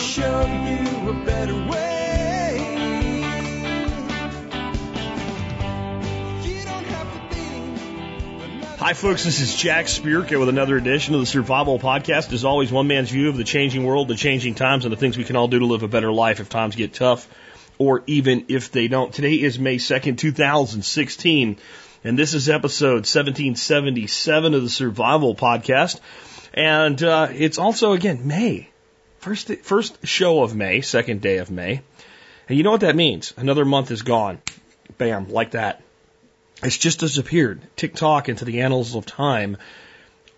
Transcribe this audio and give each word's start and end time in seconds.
show 0.00 0.40
you 0.46 1.10
a 1.10 1.24
better 1.26 1.54
way. 1.54 2.56
Be 6.42 6.60
Hi, 8.78 8.94
folks. 8.94 9.24
This 9.24 9.40
is 9.40 9.54
Jack 9.54 9.86
Spirko 9.86 10.40
with 10.40 10.48
another 10.48 10.78
edition 10.78 11.14
of 11.14 11.20
the 11.20 11.26
Survival 11.26 11.78
Podcast. 11.78 12.32
As 12.32 12.46
always, 12.46 12.72
one 12.72 12.86
man's 12.86 13.10
view 13.10 13.28
of 13.28 13.36
the 13.36 13.44
changing 13.44 13.84
world, 13.84 14.08
the 14.08 14.14
changing 14.14 14.54
times, 14.54 14.86
and 14.86 14.92
the 14.92 14.96
things 14.96 15.18
we 15.18 15.24
can 15.24 15.36
all 15.36 15.48
do 15.48 15.58
to 15.58 15.66
live 15.66 15.82
a 15.82 15.88
better 15.88 16.10
life 16.10 16.40
if 16.40 16.48
times 16.48 16.76
get 16.76 16.94
tough 16.94 17.28
or 17.76 18.02
even 18.06 18.46
if 18.48 18.72
they 18.72 18.88
don't. 18.88 19.12
Today 19.12 19.34
is 19.34 19.58
May 19.58 19.76
2nd, 19.76 20.16
2016, 20.16 21.58
and 22.04 22.18
this 22.18 22.32
is 22.32 22.48
episode 22.48 23.06
1777 23.06 24.54
of 24.54 24.62
the 24.62 24.70
Survival 24.70 25.34
Podcast. 25.34 26.00
And 26.54 27.02
uh, 27.02 27.28
it's 27.30 27.58
also, 27.58 27.92
again, 27.92 28.26
May. 28.26 28.69
First, 29.20 29.54
first 29.62 30.06
show 30.06 30.42
of 30.42 30.56
May, 30.56 30.80
second 30.80 31.20
day 31.20 31.38
of 31.38 31.50
May. 31.50 31.82
And 32.48 32.56
you 32.56 32.64
know 32.64 32.70
what 32.70 32.80
that 32.80 32.96
means? 32.96 33.34
Another 33.36 33.64
month 33.64 33.90
is 33.90 34.02
gone. 34.02 34.40
Bam, 34.96 35.28
like 35.28 35.52
that. 35.52 35.82
It's 36.62 36.78
just 36.78 37.00
disappeared. 37.00 37.60
Tick 37.76 37.94
tock 37.94 38.28
into 38.28 38.44
the 38.44 38.62
annals 38.62 38.94
of 38.94 39.06
time. 39.06 39.58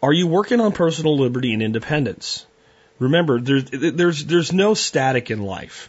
Are 0.03 0.13
you 0.13 0.27
working 0.27 0.61
on 0.61 0.73
personal 0.73 1.17
liberty 1.17 1.53
and 1.53 1.63
independence? 1.63 2.45
Remember, 2.99 3.41
there's, 3.41 3.65
there's, 3.71 4.25
there's 4.25 4.53
no 4.53 4.75
static 4.75 5.31
in 5.31 5.43
life. 5.43 5.89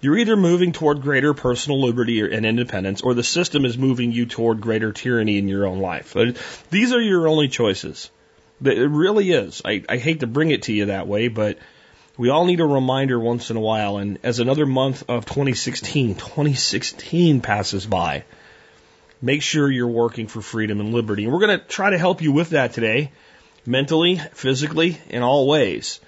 You're 0.00 0.18
either 0.18 0.36
moving 0.36 0.72
toward 0.72 1.02
greater 1.02 1.34
personal 1.34 1.82
liberty 1.82 2.20
and 2.20 2.46
independence, 2.46 3.02
or 3.02 3.12
the 3.12 3.22
system 3.22 3.66
is 3.66 3.76
moving 3.76 4.12
you 4.12 4.24
toward 4.24 4.62
greater 4.62 4.92
tyranny 4.92 5.36
in 5.36 5.46
your 5.46 5.66
own 5.66 5.80
life. 5.80 6.16
These 6.70 6.94
are 6.94 7.00
your 7.00 7.28
only 7.28 7.48
choices. 7.48 8.10
It 8.64 8.90
really 8.90 9.30
is. 9.30 9.60
I, 9.62 9.84
I 9.88 9.98
hate 9.98 10.20
to 10.20 10.26
bring 10.26 10.50
it 10.50 10.62
to 10.64 10.72
you 10.72 10.86
that 10.86 11.06
way, 11.06 11.28
but 11.28 11.58
we 12.20 12.28
all 12.28 12.44
need 12.44 12.60
a 12.60 12.66
reminder 12.66 13.18
once 13.18 13.48
in 13.48 13.56
a 13.56 13.60
while. 13.60 13.96
And 13.96 14.18
as 14.22 14.40
another 14.40 14.66
month 14.66 15.04
of 15.08 15.24
2016, 15.24 16.16
2016 16.16 17.40
passes 17.40 17.86
by, 17.86 18.24
make 19.22 19.40
sure 19.40 19.70
you're 19.70 19.88
working 19.88 20.26
for 20.26 20.42
freedom 20.42 20.80
and 20.80 20.92
liberty. 20.92 21.24
And 21.24 21.32
we're 21.32 21.40
going 21.40 21.58
to 21.58 21.64
try 21.64 21.88
to 21.88 21.96
help 21.96 22.20
you 22.20 22.30
with 22.30 22.50
that 22.50 22.74
today, 22.74 23.10
mentally, 23.64 24.20
physically, 24.34 25.00
in 25.08 25.22
all 25.22 25.48
ways. 25.48 25.98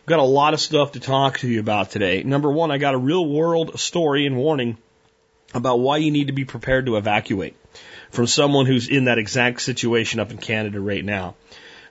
We've 0.00 0.06
got 0.06 0.18
a 0.18 0.24
lot 0.24 0.54
of 0.54 0.60
stuff 0.60 0.90
to 0.92 1.00
talk 1.00 1.38
to 1.38 1.48
you 1.48 1.60
about 1.60 1.92
today. 1.92 2.24
Number 2.24 2.50
one, 2.50 2.72
I 2.72 2.78
got 2.78 2.94
a 2.94 2.98
real 2.98 3.24
world 3.24 3.78
story 3.78 4.26
and 4.26 4.36
warning 4.36 4.76
about 5.54 5.78
why 5.78 5.98
you 5.98 6.10
need 6.10 6.26
to 6.26 6.32
be 6.32 6.44
prepared 6.44 6.86
to 6.86 6.96
evacuate 6.96 7.54
from 8.10 8.26
someone 8.26 8.66
who's 8.66 8.88
in 8.88 9.04
that 9.04 9.18
exact 9.18 9.62
situation 9.62 10.18
up 10.18 10.32
in 10.32 10.38
Canada 10.38 10.80
right 10.80 11.04
now. 11.04 11.36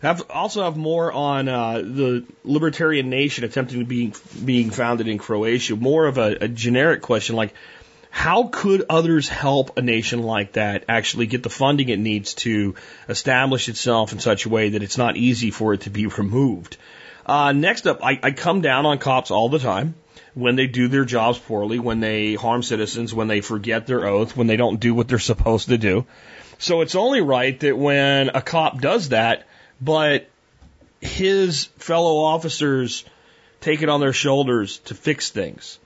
I 0.02 0.18
also 0.30 0.64
have 0.64 0.78
more 0.78 1.12
on 1.12 1.48
uh, 1.50 1.80
the 1.80 2.26
libertarian 2.44 3.10
nation 3.10 3.44
attempting 3.44 3.80
to 3.80 3.86
be 3.86 4.14
being 4.44 4.70
founded 4.70 5.08
in 5.08 5.18
Croatia. 5.18 5.76
More 5.76 6.06
of 6.06 6.18
a, 6.18 6.38
a 6.42 6.48
generic 6.48 7.02
question 7.02 7.36
like, 7.36 7.54
how 8.10 8.44
could 8.48 8.86
others 8.90 9.30
help 9.30 9.78
a 9.78 9.82
nation 9.82 10.24
like 10.24 10.54
that 10.54 10.86
actually 10.88 11.28
get 11.28 11.44
the 11.44 11.50
funding 11.50 11.90
it 11.90 12.00
needs 12.00 12.34
to 12.36 12.76
establish 13.08 13.70
itself 13.70 14.14
in 14.14 14.20
such 14.20 14.46
a 14.46 14.50
way 14.50 14.70
that 14.70 14.84
it's 14.84 14.98
not 14.98 15.16
easy 15.16 15.52
for 15.52 15.74
it 15.74 15.82
to 15.82 15.90
be 15.90 16.08
removed? 16.08 16.78
Uh, 17.26 17.52
next 17.52 17.86
up, 17.86 18.04
I, 18.04 18.20
I 18.24 18.32
come 18.32 18.62
down 18.62 18.86
on 18.86 18.98
cops 18.98 19.30
all 19.30 19.50
the 19.50 19.60
time 19.60 19.96
when 20.34 20.56
they 20.56 20.68
do 20.68 20.88
their 20.88 21.06
jobs 21.06 21.38
poorly, 21.38 21.78
when 21.78 22.00
they 22.00 22.34
harm 22.36 22.64
citizens, 22.64 23.14
when 23.14 23.28
they 23.28 23.42
forget 23.42 23.86
their 23.86 24.08
oath, 24.08 24.36
when 24.36 24.48
they 24.48 24.58
don't 24.58 24.80
do 24.80 24.94
what 24.96 25.08
they're 25.08 25.20
supposed 25.20 25.70
to 25.70 25.78
do. 25.78 26.06
So 26.58 26.82
it's 26.82 26.96
only 26.96 27.22
right 27.22 27.60
that 27.60 27.78
when 27.78 28.30
a 28.30 28.42
cop 28.42 28.82
does 28.82 29.10
that, 29.10 29.46
but 29.82 30.30
his 31.02 31.66
fellow 31.78 32.24
officers 32.24 33.06
take 33.62 33.82
it 33.82 33.90
on 33.90 34.00
their 34.00 34.14
shoulders 34.14 34.80
to 34.80 34.94
fix 34.94 35.30
things 35.30 35.80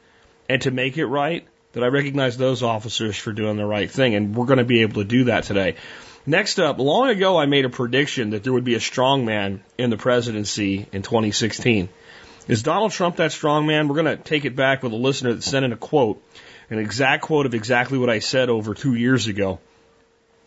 and 0.49 0.61
to 0.63 0.71
make 0.71 0.97
it 0.97 1.05
right, 1.05 1.47
that 1.73 1.83
I 1.83 1.87
recognize 1.87 2.37
those 2.37 2.63
officers 2.63 3.17
for 3.17 3.31
doing 3.31 3.57
the 3.57 3.65
right 3.65 3.89
thing. 3.89 4.15
And 4.15 4.35
we're 4.35 4.45
going 4.45 4.59
to 4.59 4.65
be 4.65 4.81
able 4.81 5.01
to 5.01 5.07
do 5.07 5.25
that 5.25 5.43
today. 5.43 5.75
Next 6.25 6.59
up, 6.59 6.79
long 6.79 7.09
ago 7.09 7.37
I 7.37 7.45
made 7.47 7.65
a 7.65 7.69
prediction 7.69 8.31
that 8.31 8.43
there 8.43 8.53
would 8.53 8.63
be 8.63 8.75
a 8.75 8.79
strong 8.79 9.25
man 9.25 9.63
in 9.77 9.89
the 9.89 9.97
presidency 9.97 10.87
in 10.91 11.01
2016. 11.01 11.89
Is 12.47 12.63
Donald 12.63 12.91
Trump 12.91 13.17
that 13.17 13.31
strong 13.31 13.65
man? 13.65 13.87
We're 13.87 14.01
going 14.01 14.17
to 14.17 14.23
take 14.23 14.45
it 14.45 14.55
back 14.55 14.83
with 14.83 14.93
a 14.93 14.97
listener 14.97 15.33
that 15.33 15.43
sent 15.43 15.65
in 15.65 15.73
a 15.73 15.77
quote, 15.77 16.21
an 16.69 16.79
exact 16.79 17.23
quote 17.23 17.45
of 17.45 17.53
exactly 17.53 17.97
what 17.97 18.09
I 18.09 18.19
said 18.19 18.49
over 18.49 18.73
two 18.73 18.95
years 18.95 19.27
ago. 19.27 19.59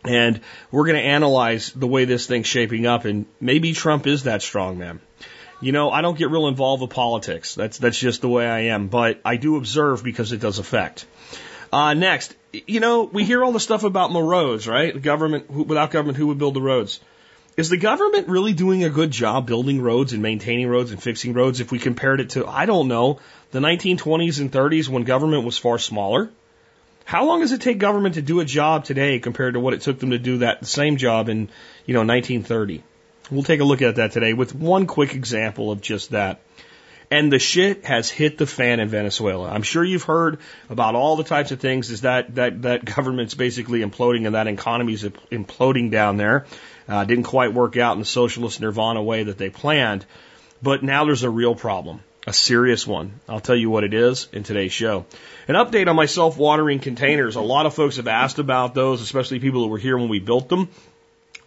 And 0.08 0.40
we're 0.70 0.86
going 0.86 0.96
to 0.96 1.02
analyze 1.02 1.72
the 1.72 1.86
way 1.86 2.04
this 2.04 2.26
thing's 2.26 2.46
shaping 2.46 2.86
up, 2.86 3.04
and 3.04 3.26
maybe 3.40 3.72
Trump 3.72 4.06
is 4.06 4.24
that 4.24 4.42
strong 4.42 4.78
man. 4.78 5.00
You 5.60 5.72
know, 5.72 5.90
I 5.90 6.02
don't 6.02 6.18
get 6.18 6.30
real 6.30 6.48
involved 6.48 6.82
with 6.82 6.90
politics. 6.90 7.54
That's 7.54 7.78
that's 7.78 7.98
just 7.98 8.20
the 8.20 8.28
way 8.28 8.46
I 8.46 8.58
am. 8.74 8.88
But 8.88 9.20
I 9.24 9.36
do 9.36 9.56
observe 9.56 10.04
because 10.04 10.32
it 10.32 10.40
does 10.40 10.58
affect. 10.58 11.06
Uh, 11.72 11.94
next, 11.94 12.34
you 12.52 12.80
know, 12.80 13.04
we 13.04 13.24
hear 13.24 13.42
all 13.42 13.52
the 13.52 13.60
stuff 13.60 13.84
about 13.84 14.12
roads, 14.12 14.68
right? 14.68 14.94
The 14.94 15.00
government, 15.00 15.50
without 15.50 15.90
government, 15.90 16.18
who 16.18 16.28
would 16.28 16.38
build 16.38 16.54
the 16.54 16.62
roads? 16.62 17.00
Is 17.56 17.70
the 17.70 17.78
government 17.78 18.28
really 18.28 18.52
doing 18.52 18.84
a 18.84 18.90
good 18.90 19.10
job 19.10 19.46
building 19.46 19.80
roads 19.80 20.12
and 20.12 20.22
maintaining 20.22 20.68
roads 20.68 20.90
and 20.90 21.02
fixing 21.02 21.32
roads 21.32 21.60
if 21.60 21.72
we 21.72 21.78
compared 21.78 22.20
it 22.20 22.30
to, 22.30 22.46
I 22.46 22.66
don't 22.66 22.86
know, 22.86 23.18
the 23.50 23.60
1920s 23.60 24.40
and 24.40 24.52
30s 24.52 24.88
when 24.90 25.04
government 25.04 25.44
was 25.44 25.56
far 25.56 25.78
smaller? 25.78 26.30
How 27.06 27.24
long 27.24 27.38
does 27.38 27.52
it 27.52 27.60
take 27.60 27.78
government 27.78 28.16
to 28.16 28.22
do 28.22 28.40
a 28.40 28.44
job 28.44 28.84
today 28.84 29.20
compared 29.20 29.54
to 29.54 29.60
what 29.60 29.74
it 29.74 29.82
took 29.82 30.00
them 30.00 30.10
to 30.10 30.18
do 30.18 30.38
that 30.38 30.66
same 30.66 30.96
job 30.96 31.28
in, 31.28 31.48
you 31.86 31.94
know, 31.94 32.00
1930? 32.00 32.82
We'll 33.30 33.44
take 33.44 33.60
a 33.60 33.64
look 33.64 33.80
at 33.80 33.94
that 33.94 34.10
today 34.10 34.32
with 34.32 34.56
one 34.56 34.88
quick 34.88 35.14
example 35.14 35.70
of 35.70 35.80
just 35.80 36.10
that. 36.10 36.40
And 37.08 37.32
the 37.32 37.38
shit 37.38 37.84
has 37.84 38.10
hit 38.10 38.38
the 38.38 38.46
fan 38.46 38.80
in 38.80 38.88
Venezuela. 38.88 39.48
I'm 39.48 39.62
sure 39.62 39.84
you've 39.84 40.02
heard 40.02 40.40
about 40.68 40.96
all 40.96 41.14
the 41.14 41.22
types 41.22 41.52
of 41.52 41.60
things 41.60 41.90
is 41.92 42.00
that, 42.00 42.34
that, 42.34 42.62
that 42.62 42.84
government's 42.84 43.34
basically 43.34 43.82
imploding 43.84 44.26
and 44.26 44.34
that 44.34 44.48
economy's 44.48 45.04
imploding 45.04 45.92
down 45.92 46.16
there. 46.16 46.46
Uh, 46.88 47.04
didn't 47.04 47.24
quite 47.24 47.54
work 47.54 47.76
out 47.76 47.92
in 47.92 48.00
the 48.00 48.04
socialist 48.04 48.60
nirvana 48.60 49.00
way 49.00 49.22
that 49.22 49.38
they 49.38 49.48
planned. 49.48 50.04
But 50.60 50.82
now 50.82 51.04
there's 51.04 51.22
a 51.22 51.30
real 51.30 51.54
problem 51.54 52.00
a 52.26 52.32
serious 52.32 52.86
one. 52.86 53.20
I'll 53.28 53.40
tell 53.40 53.56
you 53.56 53.70
what 53.70 53.84
it 53.84 53.94
is 53.94 54.28
in 54.32 54.42
today's 54.42 54.72
show. 54.72 55.06
An 55.46 55.54
update 55.54 55.86
on 55.88 55.94
my 55.94 56.06
self 56.06 56.36
watering 56.36 56.80
containers. 56.80 57.36
A 57.36 57.40
lot 57.40 57.66
of 57.66 57.74
folks 57.74 57.96
have 57.96 58.08
asked 58.08 58.40
about 58.40 58.74
those, 58.74 59.00
especially 59.00 59.38
people 59.38 59.62
that 59.62 59.68
were 59.68 59.78
here 59.78 59.96
when 59.96 60.08
we 60.08 60.18
built 60.18 60.48
them. 60.48 60.68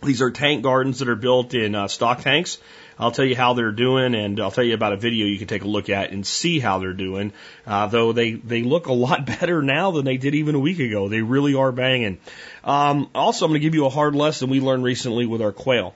These 0.01 0.21
are 0.21 0.31
tank 0.31 0.63
gardens 0.63 0.99
that 0.99 1.09
are 1.09 1.17
built 1.17 1.53
in 1.53 1.75
uh, 1.75 1.89
stock 1.89 2.21
tanks. 2.21 2.57
I'll 2.97 3.11
tell 3.11 3.25
you 3.25 3.35
how 3.35 3.53
they're 3.53 3.71
doing, 3.71 4.15
and 4.15 4.39
I'll 4.39 4.51
tell 4.51 4.63
you 4.63 4.73
about 4.73 4.93
a 4.93 4.97
video 4.97 5.25
you 5.25 5.37
can 5.37 5.47
take 5.47 5.63
a 5.63 5.67
look 5.67 5.89
at 5.89 6.11
and 6.11 6.25
see 6.25 6.59
how 6.59 6.79
they're 6.79 6.93
doing. 6.93 7.33
Uh, 7.67 7.87
though 7.87 8.13
they 8.13 8.31
they 8.31 8.63
look 8.63 8.87
a 8.87 8.93
lot 8.93 9.25
better 9.39 9.61
now 9.61 9.91
than 9.91 10.05
they 10.05 10.17
did 10.17 10.35
even 10.35 10.55
a 10.55 10.59
week 10.59 10.79
ago. 10.79 11.09
They 11.09 11.21
really 11.21 11.55
are 11.55 11.73
banging. 11.73 12.19
Um, 12.63 13.09
also, 13.13 13.45
I'm 13.45 13.51
going 13.51 13.59
to 13.59 13.65
give 13.65 13.75
you 13.75 13.85
a 13.85 13.89
hard 13.89 14.15
lesson 14.15 14.49
we 14.49 14.61
learned 14.61 14.85
recently 14.85 15.25
with 15.25 15.41
our 15.41 15.51
quail 15.51 15.93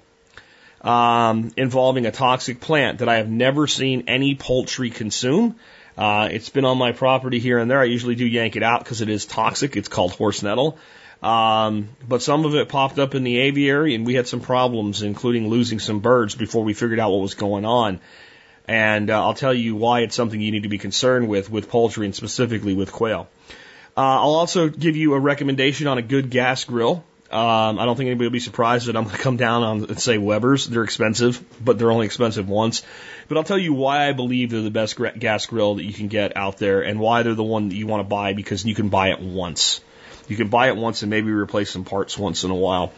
um, 0.83 1.51
involving 1.55 2.05
a 2.05 2.11
toxic 2.11 2.59
plant 2.59 2.99
that 2.99 3.09
I 3.09 3.17
have 3.17 3.29
never 3.29 3.67
seen 3.67 4.05
any 4.07 4.35
poultry 4.35 4.89
consume. 4.89 5.55
Uh, 5.97 6.29
it's 6.31 6.49
been 6.49 6.66
on 6.66 6.77
my 6.77 6.91
property 6.91 7.39
here 7.39 7.59
and 7.59 7.69
there. 7.69 7.79
I 7.79 7.85
usually 7.85 8.16
do 8.16 8.25
yank 8.25 8.55
it 8.55 8.63
out 8.63 8.83
because 8.83 9.01
it 9.01 9.09
is 9.09 9.25
toxic. 9.25 9.77
It's 9.77 9.88
called 9.88 10.13
horse 10.13 10.44
nettle. 10.44 10.77
Um, 11.21 11.89
but 12.05 12.21
some 12.21 12.44
of 12.44 12.53
it 12.55 12.67
popped 12.67 12.99
up 12.99 13.16
in 13.16 13.23
the 13.23 13.38
aviary 13.39 13.95
and 13.95 14.05
we 14.05 14.16
had 14.16 14.27
some 14.27 14.41
problems, 14.41 15.03
including 15.03 15.47
losing 15.47 15.79
some 15.79 15.99
birds 15.99 16.35
before 16.35 16.63
we 16.66 16.73
figured 16.73 17.00
out 17.00 17.11
what 17.11 17.21
was 17.21 17.35
going 17.35 17.63
on. 17.63 18.01
And 18.67 19.09
uh, 19.09 19.23
I'll 19.23 19.33
tell 19.33 19.53
you 19.53 19.75
why 19.75 20.01
it's 20.01 20.15
something 20.15 20.39
you 20.39 20.51
need 20.51 20.63
to 20.63 20.69
be 20.69 20.77
concerned 20.77 21.29
with, 21.29 21.50
with 21.50 21.69
poultry 21.69 22.05
and 22.05 22.15
specifically 22.15 22.73
with 22.73 22.91
quail. 22.91 23.29
Uh, 23.95 24.01
I'll 24.01 24.35
also 24.35 24.67
give 24.67 24.97
you 24.97 25.13
a 25.13 25.19
recommendation 25.19 25.88
on 25.88 25.97
a 25.97 26.01
good 26.01 26.29
gas 26.29 26.65
grill. 26.65 27.03
Um, 27.33 27.79
I 27.79 27.85
don't 27.85 27.95
think 27.95 28.09
anybody 28.09 28.27
will 28.27 28.31
be 28.33 28.39
surprised 28.39 28.85
that 28.85 28.95
I'm 28.95 29.06
going 29.06 29.15
to 29.15 29.21
come 29.21 29.38
down 29.38 29.63
on, 29.63 29.83
let's 29.85 30.03
say, 30.03 30.19
Weber's. 30.19 30.68
They're 30.68 30.83
expensive, 30.83 31.44
but 31.59 31.80
they're 31.80 31.91
only 31.91 32.06
expensive 32.06 32.47
once. 32.47 32.83
But 33.27 33.38
I'll 33.38 33.44
tell 33.44 33.57
you 33.57 33.74
why 33.74 34.07
I 34.07 34.13
believe 34.13 34.51
they're 34.51 34.62
the 34.62 34.69
best 34.69 35.00
gas 35.18 35.47
grill 35.47 35.75
that 35.75 35.83
you 35.83 35.94
can 35.94 36.09
get 36.09 36.38
out 36.38 36.59
there 36.59 36.83
and 36.83 37.00
why 37.00 37.24
they're 37.24 37.33
the 37.33 37.44
one 37.44 37.69
that 37.69 37.75
you 37.75 37.88
want 37.88 38.01
to 38.01 38.07
buy 38.07 38.33
because 38.33 38.63
you 38.63 38.75
can 38.75 38.89
buy 38.89 39.09
it 39.09 39.19
once. 39.19 39.81
You 40.27 40.38
can 40.38 40.50
buy 40.50 40.68
it 40.68 40.77
once 40.77 41.01
and 41.01 41.09
maybe 41.09 41.31
replace 41.31 41.71
some 41.71 41.85
parts 41.85 42.19
once 42.19 42.44
in 42.44 42.51
a 42.51 42.56
while. 42.56 42.94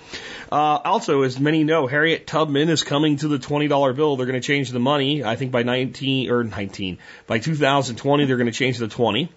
Uh, 0.51 0.79
also, 0.83 1.21
as 1.21 1.39
many 1.39 1.63
know, 1.63 1.87
Harriet 1.87 2.27
Tubman 2.27 2.67
is 2.67 2.83
coming 2.83 3.15
to 3.17 3.29
the 3.29 3.39
$20 3.39 3.95
bill. 3.95 4.17
They're 4.17 4.27
going 4.27 4.41
to 4.41 4.45
change 4.45 4.69
the 4.69 4.79
money. 4.79 5.23
I 5.23 5.37
think 5.37 5.53
by 5.53 5.63
19 5.63 6.29
or 6.29 6.43
19, 6.43 6.97
by 7.25 7.39
2020, 7.39 8.25
they're 8.25 8.35
going 8.35 8.45
to 8.47 8.51
change 8.51 8.79
the 8.79 8.89
20. 8.89 9.29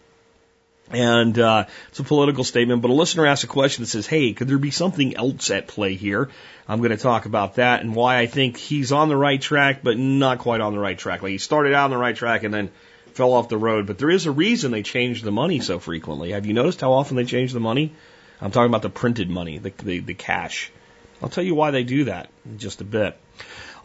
And 0.90 1.38
uh, 1.38 1.67
it's 1.88 1.99
a 1.99 2.05
political 2.05 2.44
statement, 2.44 2.81
but 2.81 2.90
a 2.90 2.94
listener 2.94 3.26
asked 3.26 3.44
a 3.44 3.49
question 3.49 3.82
that 3.82 3.88
says, 3.88 4.06
"Hey, 4.06 4.32
could 4.32 4.49
there 4.49 4.58
be 4.58 4.70
something 4.70 5.17
else 5.17 5.50
at 5.50 5.69
play 5.69 5.94
here?" 5.94 6.31
I'm 6.67 6.79
going 6.79 6.90
to 6.90 6.96
talk 6.96 7.26
about 7.26 7.55
that 7.55 7.81
and 7.81 7.94
why 7.94 8.19
I 8.19 8.26
think 8.26 8.56
he's 8.56 8.93
on 8.93 9.08
the 9.08 9.17
right 9.17 9.40
track, 9.40 9.81
but 9.82 9.99
not 9.99 10.38
quite 10.38 10.61
on 10.61 10.73
the 10.73 10.79
right 10.79 10.99
track. 10.99 11.23
Like 11.23 11.32
he 11.32 11.38
started 11.38 11.75
out 11.75 11.85
on 11.85 11.90
the 11.90 11.99
right 11.99 12.17
track 12.17 12.43
and 12.43 12.52
then 12.52 12.70
fell 13.14 13.32
off 13.32 13.49
the 13.49 13.58
road. 13.58 13.87
But 13.87 13.99
there 13.99 14.11
is 14.11 14.26
a 14.26 14.31
reason 14.31 14.70
they 14.70 14.82
change 14.82 15.23
the 15.23 15.32
money 15.32 15.61
so 15.61 15.79
frequently. 15.79 16.32
Have 16.32 16.46
you 16.46 16.52
noticed 16.52 16.81
how 16.81 16.93
often 16.93 17.17
they 17.17 17.25
change 17.25 17.52
the 17.52 17.61
money? 17.61 17.94
I'm 18.40 18.50
talking 18.50 18.70
about 18.70 18.82
the 18.82 18.90
printed 18.90 19.29
money, 19.31 19.58
the 19.58 19.73
the, 19.82 19.99
the 20.00 20.14
cash. 20.14 20.70
I'll 21.23 21.29
tell 21.29 21.44
you 21.44 21.55
why 21.55 21.70
they 21.70 21.85
do 21.85 22.05
that 22.05 22.31
in 22.44 22.58
just 22.58 22.81
a 22.81 22.85
bit. 22.85 23.19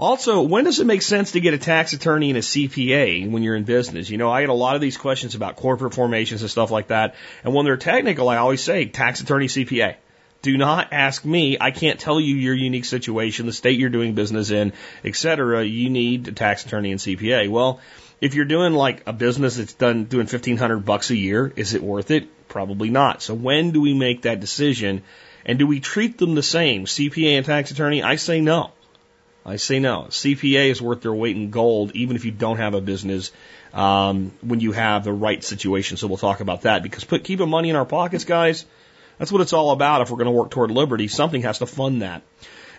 Also, 0.04 0.42
when 0.42 0.66
does 0.66 0.82
it 0.82 0.86
make 0.86 1.02
sense 1.02 1.32
to 1.32 1.40
get 1.40 1.54
a 1.54 1.58
tax 1.58 1.94
attorney 1.94 2.30
and 2.30 2.38
a 2.38 2.42
CPA 2.42 3.32
when 3.32 3.42
you're 3.42 3.56
in 3.56 3.64
business? 3.64 4.10
You 4.10 4.18
know, 4.18 4.30
I 4.30 4.42
get 4.42 4.50
a 4.50 4.54
lot 4.54 4.76
of 4.76 4.82
these 4.82 4.98
questions 4.98 5.34
about 5.34 5.56
corporate 5.56 5.94
formations 5.94 6.42
and 6.42 6.52
stuff 6.52 6.72
like 6.72 6.90
that. 6.90 7.16
And 7.42 7.54
when 7.54 7.64
they're 7.64 7.78
technical, 7.78 8.28
I 8.28 8.36
always 8.36 8.62
say 8.62 8.84
tax 8.84 9.22
attorney, 9.22 9.48
CPA. 9.48 9.96
Do 10.42 10.58
not 10.58 10.90
ask 10.92 11.24
me. 11.24 11.56
I 11.58 11.72
can't 11.72 12.02
tell 12.02 12.20
you 12.20 12.36
your 12.36 12.54
unique 12.54 12.84
situation, 12.84 13.46
the 13.46 13.54
state 13.54 13.80
you're 13.80 13.90
doing 13.90 14.14
business 14.14 14.52
in, 14.52 14.74
et 15.06 15.16
cetera. 15.16 15.64
You 15.64 15.90
need 15.90 16.28
a 16.28 16.34
tax 16.34 16.66
attorney 16.66 16.92
and 16.92 17.00
CPA. 17.00 17.50
Well, 17.50 17.80
if 18.20 18.36
you're 18.36 18.44
doing 18.44 18.74
like 18.74 19.04
a 19.08 19.14
business 19.14 19.56
that's 19.56 19.74
done 19.74 20.04
doing 20.04 20.28
1500 20.28 20.80
bucks 20.80 21.12
a 21.12 21.16
year, 21.16 21.54
is 21.56 21.76
it 21.76 21.82
worth 21.82 22.12
it? 22.12 22.50
Probably 22.50 22.90
not. 22.90 23.22
So 23.22 23.34
when 23.34 23.72
do 23.72 23.80
we 23.80 23.94
make 23.94 24.24
that 24.24 24.42
decision? 24.42 25.04
And 25.46 25.58
do 25.58 25.66
we 25.66 25.80
treat 25.80 26.18
them 26.18 26.36
the 26.36 26.44
same? 26.44 26.88
CPA 26.88 27.38
and 27.38 27.46
tax 27.46 27.72
attorney? 27.72 28.04
I 28.04 28.18
say 28.18 28.42
no. 28.42 28.74
I 29.46 29.58
say 29.58 29.80
no. 29.80 30.08
CPA 30.10 30.70
is 30.70 30.82
worth 30.82 31.02
their 31.02 31.14
weight 31.14 31.36
in 31.36 31.50
gold, 31.50 31.92
even 31.96 32.16
if 32.16 32.24
you 32.24 32.32
don't 32.32 32.58
have 32.58 32.74
a 32.74 32.82
business, 32.82 33.32
um, 33.74 34.32
when 34.42 34.60
you 34.60 34.72
have 34.72 35.04
the 35.04 35.12
right 35.12 35.44
situation. 35.44 35.98
So 35.98 36.08
we'll 36.08 36.18
talk 36.18 36.40
about 36.40 36.62
that 36.62 36.82
because 36.84 37.04
put 37.04 37.24
keeping 37.24 37.50
money 37.50 37.70
in 37.70 37.76
our 37.76 37.86
pockets, 37.86 38.24
guys, 38.24 38.66
that's 39.18 39.32
what 39.32 39.42
it's 39.42 39.54
all 39.54 39.72
about. 39.72 40.02
If 40.02 40.12
we're 40.12 40.18
going 40.18 40.28
to 40.28 40.32
work 40.32 40.52
toward 40.52 40.72
liberty, 40.72 41.08
something 41.08 41.42
has 41.42 41.60
to 41.60 41.66
fund 41.66 42.02
that. 42.02 42.22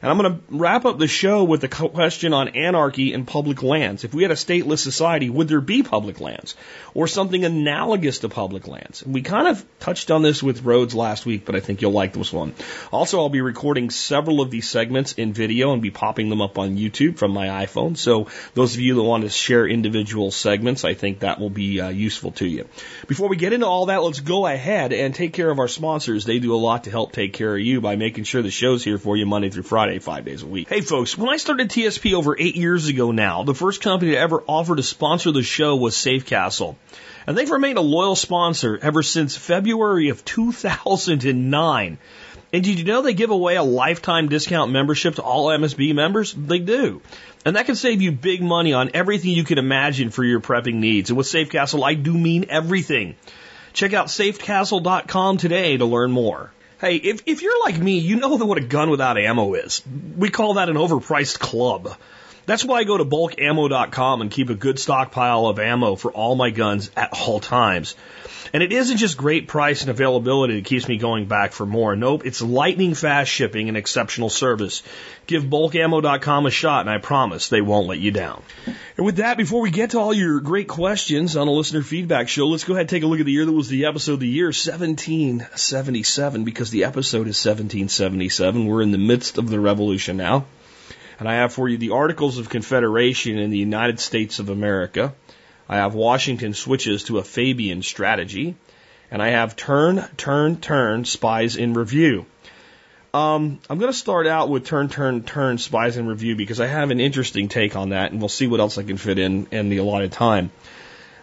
And 0.04 0.10
I'm 0.10 0.18
going 0.18 0.34
to 0.34 0.42
wrap 0.50 0.84
up 0.84 0.98
the 0.98 1.08
show 1.08 1.44
with 1.44 1.64
a 1.64 1.68
question 1.68 2.34
on 2.34 2.48
anarchy 2.48 3.14
and 3.14 3.26
public 3.26 3.62
lands. 3.62 4.04
If 4.04 4.12
we 4.12 4.20
had 4.20 4.32
a 4.32 4.34
stateless 4.34 4.80
society, 4.80 5.30
would 5.30 5.48
there 5.48 5.62
be 5.62 5.82
public 5.82 6.20
lands 6.20 6.56
or 6.92 7.06
something 7.06 7.42
analogous 7.42 8.18
to 8.18 8.28
public 8.28 8.68
lands? 8.68 9.00
And 9.00 9.14
we 9.14 9.22
kind 9.22 9.48
of 9.48 9.64
touched 9.80 10.10
on 10.10 10.20
this 10.20 10.42
with 10.42 10.62
roads 10.62 10.94
last 10.94 11.24
week, 11.24 11.46
but 11.46 11.56
I 11.56 11.60
think 11.60 11.80
you'll 11.80 11.92
like 11.92 12.12
this 12.12 12.30
one. 12.30 12.52
Also, 12.92 13.18
I'll 13.18 13.30
be 13.30 13.40
recording 13.40 13.88
several 13.88 14.42
of 14.42 14.50
these 14.50 14.68
segments 14.68 15.14
in 15.14 15.32
video 15.32 15.72
and 15.72 15.80
be 15.80 15.90
popping 15.90 16.28
them 16.28 16.42
up 16.42 16.58
on 16.58 16.76
YouTube 16.76 17.16
from 17.16 17.30
my 17.30 17.64
iPhone. 17.64 17.96
So 17.96 18.26
those 18.52 18.74
of 18.74 18.80
you 18.80 18.96
that 18.96 19.02
want 19.02 19.22
to 19.22 19.30
share 19.30 19.66
individual 19.66 20.30
segments, 20.30 20.84
I 20.84 20.92
think 20.92 21.20
that 21.20 21.40
will 21.40 21.48
be 21.48 21.80
uh, 21.80 21.88
useful 21.88 22.32
to 22.32 22.46
you. 22.46 22.68
Before 23.08 23.30
we 23.30 23.38
get 23.38 23.54
into 23.54 23.66
all 23.66 23.86
that, 23.86 24.02
let's 24.02 24.20
go 24.20 24.46
ahead 24.46 24.92
and 24.92 25.14
take 25.14 25.32
care 25.32 25.50
of 25.50 25.58
our 25.60 25.68
sponsors. 25.68 26.26
They 26.26 26.40
do 26.40 26.54
a 26.54 26.60
lot 26.60 26.84
to 26.84 26.90
help 26.90 27.12
take 27.12 27.32
care 27.32 27.54
of 27.54 27.62
you 27.62 27.80
by 27.80 27.96
making 27.96 28.24
sure 28.24 28.42
the 28.42 28.50
show's 28.50 28.84
here 28.84 28.98
for 28.98 29.16
you 29.16 29.24
Monday 29.24 29.48
through 29.48 29.62
Friday 29.62 29.93
days 29.98 30.42
a 30.42 30.46
week. 30.46 30.68
Hey 30.68 30.80
folks, 30.80 31.16
when 31.16 31.28
I 31.28 31.36
started 31.36 31.68
TSP 31.68 32.14
over 32.14 32.36
eight 32.38 32.56
years 32.56 32.88
ago 32.88 33.10
now, 33.10 33.44
the 33.44 33.54
first 33.54 33.80
company 33.80 34.12
to 34.12 34.18
ever 34.18 34.42
offer 34.46 34.76
to 34.76 34.82
sponsor 34.82 35.32
the 35.32 35.42
show 35.42 35.76
was 35.76 35.94
Safecastle. 35.94 36.76
And 37.26 37.36
they've 37.36 37.50
remained 37.50 37.78
a 37.78 37.82
loyal 37.82 38.16
sponsor 38.16 38.78
ever 38.80 39.02
since 39.02 39.36
February 39.36 40.08
of 40.10 40.24
2009. 40.24 41.98
And 42.52 42.62
did 42.62 42.78
you 42.78 42.84
know 42.84 43.02
they 43.02 43.14
give 43.14 43.30
away 43.30 43.56
a 43.56 43.62
lifetime 43.62 44.28
discount 44.28 44.70
membership 44.70 45.16
to 45.16 45.22
all 45.22 45.46
MSB 45.46 45.94
members? 45.94 46.32
They 46.32 46.58
do. 46.58 47.02
And 47.44 47.56
that 47.56 47.66
can 47.66 47.74
save 47.74 48.00
you 48.00 48.12
big 48.12 48.42
money 48.42 48.72
on 48.72 48.90
everything 48.94 49.32
you 49.32 49.44
can 49.44 49.58
imagine 49.58 50.10
for 50.10 50.24
your 50.24 50.40
prepping 50.40 50.74
needs. 50.74 51.10
And 51.10 51.16
with 51.16 51.26
SafeCastle, 51.26 51.84
I 51.84 51.94
do 51.94 52.12
mean 52.12 52.46
everything. 52.48 53.16
Check 53.72 53.92
out 53.92 54.06
safecastle.com 54.06 55.36
today 55.36 55.76
to 55.76 55.84
learn 55.84 56.12
more. 56.12 56.52
Hey, 56.84 56.96
if, 56.96 57.22
if 57.24 57.40
you're 57.40 57.62
like 57.62 57.78
me, 57.78 57.98
you 57.98 58.16
know 58.16 58.36
what 58.36 58.58
a 58.58 58.60
gun 58.60 58.90
without 58.90 59.16
ammo 59.16 59.54
is. 59.54 59.80
We 60.18 60.28
call 60.28 60.54
that 60.54 60.68
an 60.68 60.76
overpriced 60.76 61.38
club. 61.38 61.96
That's 62.46 62.64
why 62.64 62.80
I 62.80 62.84
go 62.84 62.98
to 62.98 63.04
bulkammo.com 63.04 64.20
and 64.20 64.30
keep 64.30 64.50
a 64.50 64.54
good 64.54 64.78
stockpile 64.78 65.46
of 65.46 65.58
ammo 65.58 65.96
for 65.96 66.12
all 66.12 66.34
my 66.36 66.50
guns 66.50 66.90
at 66.96 67.12
all 67.12 67.40
times. 67.40 67.96
And 68.52 68.62
it 68.62 68.72
isn't 68.72 68.98
just 68.98 69.16
great 69.16 69.48
price 69.48 69.80
and 69.80 69.90
availability 69.90 70.54
that 70.54 70.64
keeps 70.64 70.86
me 70.86 70.96
going 70.96 71.26
back 71.26 71.52
for 71.52 71.66
more. 71.66 71.96
Nope, 71.96 72.24
it's 72.24 72.40
lightning 72.40 72.94
fast 72.94 73.28
shipping 73.30 73.68
and 73.68 73.76
exceptional 73.76 74.30
service. 74.30 74.84
Give 75.26 75.42
bulkammo.com 75.42 76.46
a 76.46 76.50
shot 76.50 76.82
and 76.82 76.90
I 76.90 76.98
promise 76.98 77.48
they 77.48 77.62
won't 77.62 77.88
let 77.88 77.98
you 77.98 78.12
down. 78.12 78.42
And 78.96 79.06
with 79.06 79.16
that, 79.16 79.38
before 79.38 79.60
we 79.60 79.70
get 79.70 79.90
to 79.90 79.98
all 79.98 80.14
your 80.14 80.38
great 80.40 80.68
questions 80.68 81.36
on 81.36 81.48
a 81.48 81.50
listener 81.50 81.82
feedback 81.82 82.28
show, 82.28 82.46
let's 82.46 82.64
go 82.64 82.74
ahead 82.74 82.82
and 82.82 82.90
take 82.90 83.02
a 83.02 83.06
look 83.06 83.20
at 83.20 83.26
the 83.26 83.32
year 83.32 83.46
that 83.46 83.50
was 83.50 83.68
the 83.68 83.86
episode 83.86 84.12
of 84.14 84.20
the 84.20 84.28
year, 84.28 84.46
1777, 84.46 86.44
because 86.44 86.70
the 86.70 86.84
episode 86.84 87.26
is 87.26 87.44
1777. 87.44 88.66
We're 88.66 88.82
in 88.82 88.92
the 88.92 88.98
midst 88.98 89.38
of 89.38 89.48
the 89.48 89.58
revolution 89.58 90.16
now. 90.18 90.44
And 91.18 91.28
I 91.28 91.34
have 91.34 91.52
for 91.52 91.68
you 91.68 91.78
the 91.78 91.90
Articles 91.90 92.38
of 92.38 92.48
Confederation 92.48 93.38
in 93.38 93.50
the 93.50 93.58
United 93.58 94.00
States 94.00 94.38
of 94.38 94.48
America. 94.48 95.14
I 95.68 95.76
have 95.76 95.94
Washington 95.94 96.54
switches 96.54 97.04
to 97.04 97.18
a 97.18 97.24
Fabian 97.24 97.82
strategy. 97.82 98.56
And 99.10 99.22
I 99.22 99.28
have 99.28 99.54
turn, 99.54 100.04
turn, 100.16 100.56
turn 100.56 101.04
spies 101.04 101.56
in 101.56 101.74
review. 101.74 102.26
Um, 103.12 103.60
I'm 103.70 103.78
going 103.78 103.92
to 103.92 103.96
start 103.96 104.26
out 104.26 104.48
with 104.48 104.66
turn, 104.66 104.88
turn, 104.88 105.22
turn 105.22 105.58
spies 105.58 105.96
in 105.96 106.08
review 106.08 106.34
because 106.34 106.58
I 106.58 106.66
have 106.66 106.90
an 106.90 106.98
interesting 106.98 107.46
take 107.46 107.76
on 107.76 107.90
that, 107.90 108.10
and 108.10 108.20
we'll 108.20 108.28
see 108.28 108.48
what 108.48 108.58
else 108.58 108.76
I 108.76 108.82
can 108.82 108.96
fit 108.96 109.20
in 109.20 109.46
in 109.52 109.68
the 109.68 109.76
allotted 109.76 110.10
time. 110.10 110.50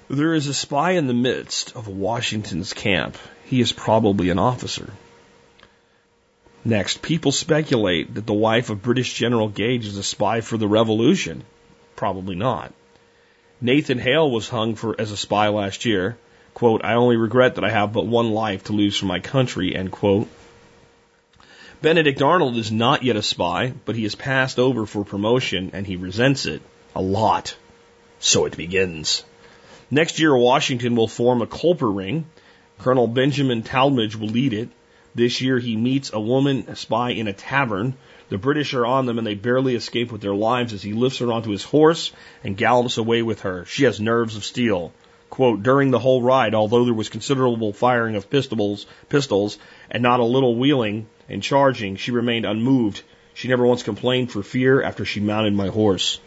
There 0.09 0.33
is 0.33 0.47
a 0.47 0.53
spy 0.53 0.91
in 0.91 1.07
the 1.07 1.13
midst 1.13 1.75
of 1.75 1.89
Washington's 1.89 2.71
camp. 2.71 3.17
He 3.43 3.59
is 3.59 3.73
probably 3.73 4.29
an 4.29 4.39
officer. 4.39 4.93
Next, 6.63 7.01
people 7.01 7.31
speculate 7.31 8.13
that 8.13 8.27
the 8.27 8.33
wife 8.33 8.69
of 8.69 8.83
British 8.83 9.13
General 9.13 9.49
Gage 9.49 9.87
is 9.87 9.97
a 9.97 10.03
spy 10.03 10.41
for 10.41 10.57
the 10.57 10.67
revolution. 10.67 11.43
Probably 11.95 12.35
not. 12.35 12.71
Nathan 13.59 13.97
Hale 13.97 14.29
was 14.29 14.49
hung 14.49 14.75
for 14.75 14.99
as 14.99 15.11
a 15.11 15.17
spy 15.17 15.49
last 15.49 15.85
year. 15.85 16.17
Quote, 16.53 16.83
I 16.83 16.95
only 16.95 17.15
regret 17.15 17.55
that 17.55 17.63
I 17.63 17.69
have 17.69 17.93
but 17.93 18.05
one 18.05 18.31
life 18.31 18.65
to 18.65 18.73
lose 18.73 18.97
for 18.97 19.05
my 19.05 19.19
country, 19.19 19.75
end 19.75 19.91
quote. 19.91 20.27
Benedict 21.81 22.21
Arnold 22.21 22.57
is 22.57 22.71
not 22.71 23.01
yet 23.01 23.15
a 23.15 23.23
spy, 23.23 23.73
but 23.85 23.95
he 23.95 24.05
is 24.05 24.13
passed 24.13 24.59
over 24.59 24.85
for 24.85 25.03
promotion 25.03 25.71
and 25.73 25.87
he 25.87 25.95
resents 25.95 26.45
it 26.45 26.61
a 26.95 27.01
lot. 27.01 27.55
So 28.19 28.45
it 28.45 28.55
begins. 28.55 29.23
Next 29.89 30.19
year, 30.19 30.35
Washington 30.37 30.95
will 30.95 31.07
form 31.07 31.41
a 31.41 31.47
Culper 31.47 31.89
ring. 31.89 32.25
Colonel 32.77 33.07
Benjamin 33.07 33.63
Tallmadge 33.63 34.15
will 34.15 34.27
lead 34.27 34.53
it. 34.53 34.69
This 35.13 35.41
year 35.41 35.59
he 35.59 35.75
meets 35.75 36.13
a 36.13 36.19
woman 36.19 36.65
a 36.69 36.75
spy 36.75 37.11
in 37.11 37.27
a 37.27 37.33
tavern. 37.33 37.95
The 38.29 38.37
British 38.37 38.73
are 38.73 38.85
on 38.85 39.05
them 39.05 39.17
and 39.17 39.27
they 39.27 39.35
barely 39.35 39.75
escape 39.75 40.11
with 40.11 40.21
their 40.21 40.33
lives 40.33 40.71
as 40.71 40.81
he 40.81 40.93
lifts 40.93 41.19
her 41.19 41.31
onto 41.33 41.51
his 41.51 41.63
horse 41.63 42.13
and 42.43 42.55
gallops 42.55 42.97
away 42.97 43.21
with 43.21 43.41
her. 43.41 43.65
She 43.65 43.83
has 43.83 43.99
nerves 43.99 44.37
of 44.37 44.45
steel. 44.45 44.93
Quote, 45.29 45.63
during 45.63 45.91
the 45.91 45.99
whole 45.99 46.21
ride, 46.21 46.55
although 46.55 46.85
there 46.85 46.93
was 46.93 47.09
considerable 47.09 47.73
firing 47.73 48.15
of 48.15 48.29
pistols, 48.29 48.85
pistols 49.09 49.57
and 49.89 50.01
not 50.01 50.21
a 50.21 50.25
little 50.25 50.55
wheeling 50.55 51.07
and 51.27 51.43
charging, 51.43 51.97
she 51.97 52.11
remained 52.11 52.45
unmoved. 52.45 53.01
She 53.33 53.49
never 53.49 53.65
once 53.65 53.83
complained 53.83 54.31
for 54.31 54.43
fear 54.43 54.81
after 54.81 55.03
she 55.03 55.19
mounted 55.19 55.53
my 55.53 55.67
horse. 55.67 56.19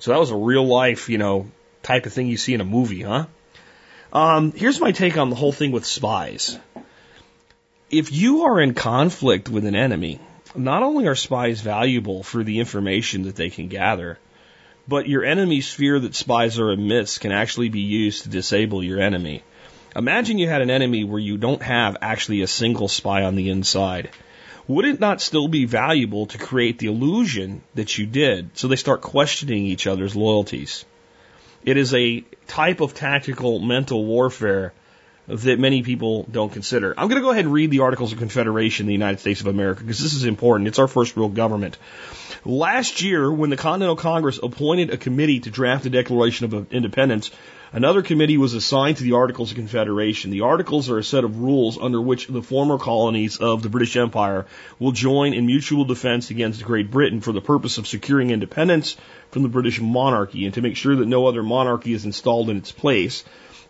So 0.00 0.10
that 0.10 0.20
was 0.20 0.30
a 0.30 0.36
real 0.36 0.66
life, 0.66 1.08
you 1.08 1.18
know, 1.18 1.50
type 1.82 2.06
of 2.06 2.12
thing 2.12 2.26
you 2.26 2.36
see 2.36 2.54
in 2.54 2.60
a 2.60 2.64
movie, 2.64 3.02
huh? 3.02 3.26
Um, 4.12 4.52
here's 4.52 4.80
my 4.80 4.92
take 4.92 5.16
on 5.16 5.30
the 5.30 5.36
whole 5.36 5.52
thing 5.52 5.72
with 5.72 5.84
spies 5.84 6.58
if 7.90 8.10
you 8.10 8.42
are 8.42 8.60
in 8.60 8.74
conflict 8.74 9.48
with 9.48 9.64
an 9.64 9.76
enemy, 9.76 10.18
not 10.56 10.82
only 10.82 11.06
are 11.06 11.14
spies 11.14 11.60
valuable 11.60 12.22
for 12.22 12.42
the 12.42 12.58
information 12.58 13.22
that 13.22 13.36
they 13.36 13.48
can 13.48 13.68
gather, 13.68 14.18
but 14.88 15.08
your 15.08 15.24
enemy's 15.24 15.72
fear 15.72 16.00
that 16.00 16.14
spies 16.14 16.58
are 16.58 16.72
amiss 16.72 17.18
can 17.18 17.30
actually 17.30 17.68
be 17.68 17.80
used 17.80 18.22
to 18.22 18.28
disable 18.28 18.82
your 18.82 19.00
enemy. 19.00 19.42
Imagine 19.94 20.38
you 20.38 20.48
had 20.48 20.62
an 20.62 20.70
enemy 20.70 21.04
where 21.04 21.20
you 21.20 21.38
don't 21.38 21.62
have 21.62 21.96
actually 22.02 22.42
a 22.42 22.48
single 22.48 22.88
spy 22.88 23.22
on 23.22 23.36
the 23.36 23.50
inside. 23.50 24.10
Would 24.66 24.84
it 24.84 25.00
not 25.00 25.20
still 25.20 25.46
be 25.46 25.64
valuable 25.64 26.26
to 26.26 26.38
create 26.38 26.78
the 26.78 26.88
illusion 26.88 27.62
that 27.76 27.96
you 27.96 28.06
did 28.06 28.50
so 28.54 28.66
they 28.66 28.76
start 28.76 29.00
questioning 29.00 29.64
each 29.64 29.86
other's 29.86 30.16
loyalties? 30.16 30.84
It 31.64 31.76
is 31.76 31.94
a 31.94 32.24
type 32.48 32.80
of 32.80 32.94
tactical 32.94 33.60
mental 33.60 34.04
warfare 34.04 34.72
that 35.28 35.58
many 35.58 35.82
people 35.82 36.24
don't 36.30 36.52
consider. 36.52 36.94
I'm 36.96 37.08
going 37.08 37.20
to 37.20 37.24
go 37.24 37.30
ahead 37.30 37.44
and 37.44 37.52
read 37.52 37.70
the 37.70 37.80
Articles 37.80 38.12
of 38.12 38.18
Confederation 38.18 38.84
in 38.84 38.88
the 38.88 38.92
United 38.92 39.20
States 39.20 39.40
of 39.40 39.46
America 39.46 39.80
because 39.80 39.98
this 39.98 40.14
is 40.14 40.24
important. 40.24 40.68
It's 40.68 40.78
our 40.78 40.88
first 40.88 41.16
real 41.16 41.28
government. 41.28 41.78
Last 42.44 43.02
year, 43.02 43.32
when 43.32 43.50
the 43.50 43.56
Continental 43.56 43.96
Congress 43.96 44.38
appointed 44.40 44.90
a 44.90 44.96
committee 44.96 45.40
to 45.40 45.50
draft 45.50 45.82
the 45.82 45.90
Declaration 45.90 46.46
of 46.46 46.72
Independence, 46.72 47.32
another 47.72 48.02
committee 48.02 48.38
was 48.38 48.54
assigned 48.54 48.98
to 48.98 49.02
the 49.02 49.14
Articles 49.14 49.50
of 49.50 49.56
Confederation. 49.56 50.30
The 50.30 50.42
Articles 50.42 50.88
are 50.88 50.98
a 50.98 51.02
set 51.02 51.24
of 51.24 51.40
rules 51.40 51.76
under 51.76 52.00
which 52.00 52.28
the 52.28 52.42
former 52.42 52.78
colonies 52.78 53.38
of 53.38 53.62
the 53.62 53.68
British 53.68 53.96
Empire 53.96 54.46
will 54.78 54.92
join 54.92 55.34
in 55.34 55.46
mutual 55.46 55.84
defense 55.84 56.30
against 56.30 56.64
Great 56.64 56.88
Britain 56.88 57.20
for 57.20 57.32
the 57.32 57.40
purpose 57.40 57.78
of 57.78 57.88
securing 57.88 58.30
independence 58.30 58.96
from 59.32 59.42
the 59.42 59.48
British 59.48 59.80
monarchy 59.80 60.44
and 60.44 60.54
to 60.54 60.62
make 60.62 60.76
sure 60.76 60.94
that 60.94 61.08
no 61.08 61.26
other 61.26 61.42
monarchy 61.42 61.94
is 61.94 62.04
installed 62.04 62.48
in 62.48 62.58
its 62.58 62.70
place. 62.70 63.24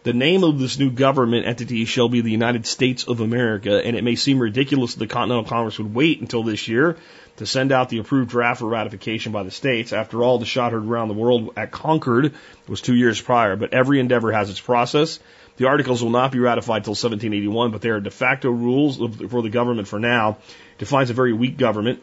The 0.06 0.12
name 0.12 0.44
of 0.44 0.60
this 0.60 0.78
new 0.78 0.92
government 0.92 1.46
entity 1.46 1.84
shall 1.84 2.08
be 2.08 2.20
the 2.20 2.30
United 2.30 2.64
States 2.64 3.08
of 3.08 3.18
America, 3.18 3.84
and 3.84 3.96
it 3.96 4.04
may 4.04 4.14
seem 4.14 4.38
ridiculous 4.38 4.94
that 4.94 5.00
the 5.00 5.12
Continental 5.12 5.42
Congress 5.42 5.78
would 5.78 5.92
wait 5.92 6.20
until 6.20 6.44
this 6.44 6.68
year 6.68 6.96
to 7.38 7.44
send 7.44 7.72
out 7.72 7.88
the 7.88 7.98
approved 7.98 8.30
draft 8.30 8.60
for 8.60 8.68
ratification 8.68 9.32
by 9.32 9.42
the 9.42 9.50
states. 9.50 9.92
After 9.92 10.22
all, 10.22 10.38
the 10.38 10.46
shot 10.46 10.70
heard 10.70 10.86
around 10.86 11.08
the 11.08 11.14
world 11.14 11.54
at 11.56 11.72
Concord 11.72 12.34
was 12.68 12.80
two 12.80 12.94
years 12.94 13.20
prior, 13.20 13.56
but 13.56 13.74
every 13.74 13.98
endeavor 13.98 14.30
has 14.30 14.48
its 14.48 14.60
process. 14.60 15.18
The 15.56 15.66
articles 15.66 16.04
will 16.04 16.10
not 16.10 16.30
be 16.30 16.38
ratified 16.38 16.82
until 16.82 16.92
1781, 16.92 17.72
but 17.72 17.80
they 17.80 17.90
are 17.90 17.98
de 17.98 18.12
facto 18.12 18.48
rules 18.48 18.98
for 19.28 19.42
the 19.42 19.50
government 19.50 19.88
for 19.88 19.98
now. 19.98 20.38
It 20.74 20.78
Defines 20.78 21.10
a 21.10 21.14
very 21.14 21.32
weak 21.32 21.56
government 21.56 22.00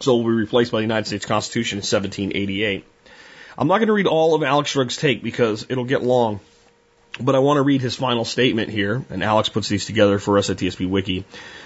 So 0.00 0.16
will 0.16 0.24
be 0.24 0.30
replaced 0.30 0.72
by 0.72 0.78
the 0.78 0.82
United 0.90 1.06
States 1.06 1.26
Constitution 1.26 1.76
in 1.76 1.82
1788. 1.82 2.84
I'm 3.56 3.68
not 3.68 3.78
going 3.78 3.86
to 3.86 3.92
read 3.92 4.08
all 4.08 4.34
of 4.34 4.42
Alex 4.42 4.70
Shrugg's 4.70 4.96
take 4.96 5.22
because 5.22 5.64
it'll 5.68 5.84
get 5.84 6.02
long, 6.02 6.40
but 7.18 7.34
I 7.34 7.40
want 7.40 7.58
to 7.58 7.62
read 7.62 7.80
his 7.80 7.96
final 7.96 8.24
statement 8.24 8.70
here, 8.70 9.04
and 9.10 9.22
Alex 9.22 9.48
puts 9.48 9.68
these 9.68 9.84
together 9.84 10.18
for 10.18 10.38
us 10.38 10.50
at 10.50 10.58
TSP 10.58 10.88
Wiki. 10.88 11.24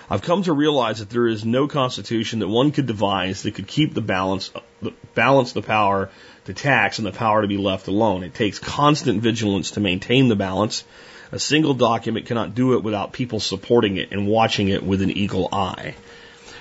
I've 0.09 0.23
come 0.23 0.43
to 0.45 0.53
realize 0.53 1.01
that 1.01 1.11
there 1.11 1.27
is 1.27 1.45
no 1.45 1.69
constitution 1.69 2.39
that 2.39 2.49
one 2.49 2.73
could 2.73 2.87
devise 2.87 3.43
that 3.43 3.55
could 3.55 3.67
keep 3.67 3.95
the 3.95 4.01
balance, 4.01 4.51
the, 4.81 4.93
balance 5.15 5.53
the 5.53 5.63
power 5.63 6.11
to 6.47 6.55
tax 6.55 6.99
and 6.99 7.07
the 7.07 7.13
power 7.13 7.43
to 7.43 7.49
be 7.49 7.57
left 7.57 7.89
alone. 7.89 8.23
It 8.23 8.35
takes 8.35 8.59
constant 8.59 9.23
vigilance 9.23 9.73
to 9.73 9.81
maintain 9.81 10.29
the 10.29 10.37
balance. 10.37 10.85
A 11.33 11.39
single 11.39 11.75
document 11.75 12.27
cannot 12.27 12.55
do 12.55 12.75
it 12.75 12.83
without 12.83 13.13
people 13.13 13.41
supporting 13.41 13.97
it 13.97 14.13
and 14.13 14.27
watching 14.27 14.69
it 14.69 14.83
with 14.83 15.03
an 15.03 15.11
eagle 15.11 15.49
eye. 15.53 15.95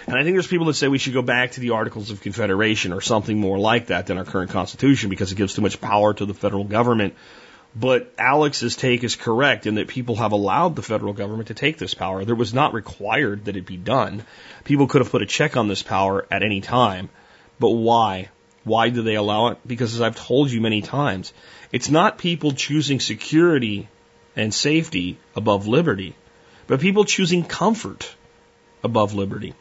And 0.07 0.17
I 0.17 0.23
think 0.23 0.35
there's 0.35 0.47
people 0.47 0.65
that 0.65 0.73
say 0.73 0.89
we 0.89 0.97
should 0.97 1.13
go 1.13 1.21
back 1.21 1.51
to 1.53 1.61
the 1.61 1.71
Articles 1.71 2.11
of 2.11 2.21
Confederation 2.21 2.91
or 2.91 2.99
something 2.99 3.37
more 3.37 3.57
like 3.57 3.87
that 3.87 4.07
than 4.07 4.17
our 4.17 4.25
current 4.25 4.51
Constitution 4.51 5.09
because 5.09 5.31
it 5.31 5.35
gives 5.35 5.53
too 5.53 5.61
much 5.61 5.79
power 5.79 6.13
to 6.13 6.25
the 6.25 6.33
federal 6.33 6.65
government 6.65 7.13
but 7.75 8.13
Alex's 8.17 8.75
take 8.75 9.03
is 9.03 9.15
correct 9.15 9.65
in 9.65 9.75
that 9.75 9.87
people 9.87 10.15
have 10.17 10.31
allowed 10.31 10.75
the 10.75 10.83
federal 10.83 11.13
government 11.13 11.47
to 11.47 11.53
take 11.53 11.77
this 11.77 11.93
power. 11.93 12.23
There 12.23 12.35
was 12.35 12.53
not 12.53 12.73
required 12.73 13.45
that 13.45 13.55
it 13.55 13.65
be 13.65 13.77
done. 13.77 14.23
People 14.63 14.87
could 14.87 15.01
have 15.01 15.11
put 15.11 15.23
a 15.23 15.27
check 15.27 15.57
on 15.57 15.67
this 15.67 15.81
power 15.81 16.25
at 16.29 16.43
any 16.43 16.61
time. 16.61 17.09
But 17.59 17.71
why? 17.71 18.29
Why 18.63 18.89
do 18.89 19.01
they 19.01 19.15
allow 19.15 19.47
it? 19.47 19.57
Because 19.65 19.95
as 19.95 20.01
I've 20.01 20.15
told 20.15 20.51
you 20.51 20.61
many 20.61 20.81
times, 20.81 21.33
it's 21.71 21.89
not 21.89 22.17
people 22.17 22.51
choosing 22.51 22.99
security 22.99 23.89
and 24.35 24.53
safety 24.53 25.17
above 25.35 25.67
liberty, 25.67 26.15
but 26.67 26.79
people 26.79 27.05
choosing 27.05 27.43
comfort 27.43 28.15
above 28.83 29.13
liberty. 29.13 29.53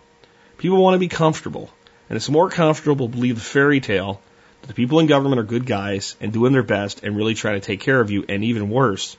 People 0.59 0.83
want 0.83 0.95
to 0.95 0.99
be 0.99 1.09
comfortable. 1.09 1.71
And 2.09 2.16
it's 2.16 2.28
more 2.28 2.50
comfortable 2.50 3.09
to 3.09 3.14
believe 3.14 3.37
the 3.37 3.40
fairy 3.40 3.81
tale 3.81 4.21
the 4.62 4.75
people 4.75 5.00
in 5.00 5.07
government 5.07 5.40
are 5.40 5.45
good 5.45 5.66
guys 5.66 6.16
and 6.21 6.33
doing 6.33 6.52
their 6.52 6.62
best 6.62 7.02
and 7.02 7.16
really 7.16 7.35
trying 7.35 7.61
to 7.61 7.66
take 7.66 7.81
care 7.81 8.00
of 8.00 8.11
you, 8.11 8.25
and 8.28 8.45
even 8.45 8.71
worse, 8.71 9.16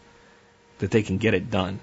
that 0.79 0.91
they 0.91 1.03
can 1.03 1.17
get 1.17 1.33
it 1.33 1.51
done. 1.51 1.79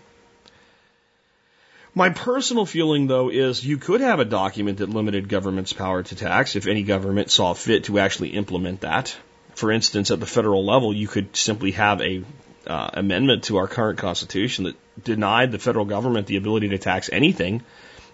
My 1.95 2.11
personal 2.11 2.67
feeling, 2.67 3.09
though, 3.09 3.31
is 3.31 3.65
you 3.65 3.77
could 3.77 4.01
have 4.01 4.21
a 4.21 4.25
document 4.25 4.79
that 4.79 4.91
limited 4.91 5.29
government's 5.29 5.73
power 5.73 6.03
to 6.03 6.15
tax 6.15 6.55
if 6.55 6.67
any 6.67 6.85
government 6.85 7.31
saw 7.31 7.53
fit 7.53 7.85
to 7.85 7.99
actually 7.99 8.31
implement 8.31 8.83
that. 8.83 9.17
For 9.55 9.73
instance, 9.73 10.11
at 10.11 10.21
the 10.21 10.27
federal 10.27 10.65
level, 10.65 10.95
you 10.95 11.09
could 11.09 11.37
simply 11.37 11.73
have 11.73 12.01
a 12.01 12.23
uh, 12.67 12.91
amendment 12.95 13.45
to 13.45 13.57
our 13.57 13.67
current 13.67 13.99
constitution 13.99 14.65
that 14.65 14.77
denied 15.03 15.51
the 15.51 15.59
federal 15.59 15.85
government 15.85 16.27
the 16.27 16.37
ability 16.37 16.69
to 16.69 16.79
tax 16.79 17.11
anything 17.13 17.63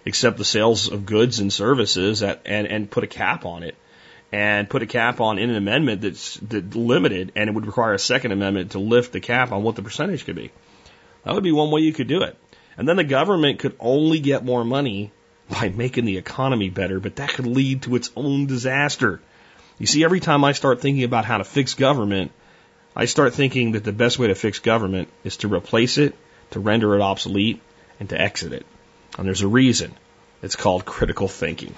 except 0.05 0.37
the 0.37 0.45
sales 0.45 0.89
of 0.89 1.05
goods 1.05 1.39
and 1.39 1.51
services 1.51 2.23
at, 2.23 2.41
and, 2.45 2.65
and 2.65 2.89
put 2.89 3.03
a 3.03 3.07
cap 3.07 3.45
on 3.45 3.61
it 3.61 3.75
and 4.31 4.69
put 4.69 4.83
a 4.83 4.87
cap 4.87 5.21
on 5.21 5.39
in 5.39 5.49
an 5.49 5.55
amendment 5.55 6.01
that's 6.01 6.35
that 6.49 6.75
limited, 6.75 7.31
and 7.35 7.49
it 7.49 7.53
would 7.53 7.65
require 7.65 7.93
a 7.93 7.99
second 7.99 8.31
amendment 8.31 8.71
to 8.71 8.79
lift 8.79 9.13
the 9.13 9.19
cap 9.19 9.51
on 9.51 9.63
what 9.63 9.75
the 9.75 9.81
percentage 9.81 10.25
could 10.25 10.35
be. 10.35 10.51
That 11.23 11.33
would 11.33 11.43
be 11.43 11.51
one 11.51 11.71
way 11.71 11.81
you 11.81 11.93
could 11.93 12.07
do 12.07 12.23
it. 12.23 12.37
And 12.77 12.87
then 12.87 12.97
the 12.97 13.03
government 13.03 13.59
could 13.59 13.75
only 13.79 14.19
get 14.19 14.45
more 14.45 14.63
money 14.63 15.11
by 15.49 15.69
making 15.69 16.05
the 16.05 16.17
economy 16.17 16.69
better, 16.69 16.99
but 16.99 17.15
that 17.17 17.29
could 17.29 17.47
lead 17.47 17.83
to 17.83 17.95
its 17.95 18.11
own 18.15 18.45
disaster. 18.45 19.21
You 19.79 19.85
see, 19.85 20.03
every 20.03 20.19
time 20.19 20.43
I 20.43 20.51
start 20.51 20.81
thinking 20.81 21.03
about 21.03 21.25
how 21.25 21.37
to 21.37 21.43
fix 21.43 21.73
government, 21.73 22.31
I 22.95 23.05
start 23.05 23.33
thinking 23.33 23.73
that 23.73 23.83
the 23.83 23.91
best 23.91 24.19
way 24.19 24.27
to 24.27 24.35
fix 24.35 24.59
government 24.59 25.07
is 25.23 25.37
to 25.37 25.47
replace 25.47 25.97
it, 25.97 26.15
to 26.51 26.59
render 26.59 26.95
it 26.95 27.01
obsolete, 27.01 27.61
and 27.99 28.09
to 28.09 28.19
exit 28.19 28.53
it. 28.53 28.65
And 29.17 29.27
there's 29.27 29.41
a 29.41 29.47
reason. 29.47 29.93
It's 30.41 30.55
called 30.55 30.85
critical 30.85 31.27
thinking. 31.27 31.73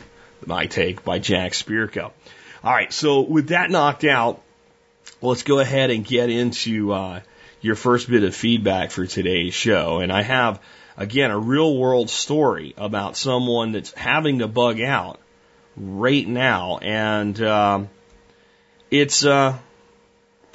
My 0.46 0.66
take 0.66 1.04
by 1.04 1.20
Jack 1.20 1.52
Spirko. 1.52 2.12
All 2.62 2.74
right, 2.74 2.92
so 2.92 3.22
with 3.22 3.50
that 3.50 3.72
knocked 3.72 4.04
out, 4.04 4.42
let's 5.22 5.44
go 5.44 5.60
ahead 5.60 5.92
and 5.92 6.04
get 6.04 6.30
into 6.30 6.92
uh, 6.92 7.22
your 7.62 7.76
first 7.76 8.10
bit 8.10 8.24
of 8.24 8.36
feedback 8.36 8.92
for 8.92 9.08
today's 9.08 9.54
show. 9.54 10.00
And 10.00 10.12
I 10.12 10.24
have, 10.24 10.60
again, 10.98 11.32
a 11.32 11.40
real 11.40 11.78
world 11.78 12.10
story 12.10 12.74
about 12.78 13.16
someone 13.16 13.72
that's 13.72 13.94
having 13.94 14.40
to 14.40 14.50
bug 14.50 14.82
out 14.82 15.22
right 15.78 16.28
now. 16.28 16.80
And 16.80 17.42
um, 17.42 17.90
it's. 18.92 19.24
Uh, 19.24 19.58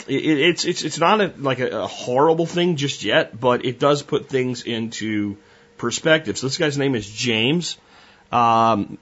it, 0.06 0.22
it's 0.22 0.66
it's 0.66 0.82
it's 0.82 0.98
not 0.98 1.22
a, 1.22 1.32
like 1.38 1.60
a, 1.60 1.70
a 1.70 1.86
horrible 1.86 2.44
thing 2.44 2.76
just 2.76 3.04
yet, 3.04 3.40
but 3.40 3.64
it 3.64 3.78
does 3.78 4.02
put 4.02 4.28
things 4.28 4.62
into 4.62 5.38
perspective. 5.78 6.36
So 6.36 6.48
this 6.48 6.58
guy's 6.58 6.76
name 6.76 6.94
is 6.94 7.08
James 7.08 7.78
um, 8.32 8.98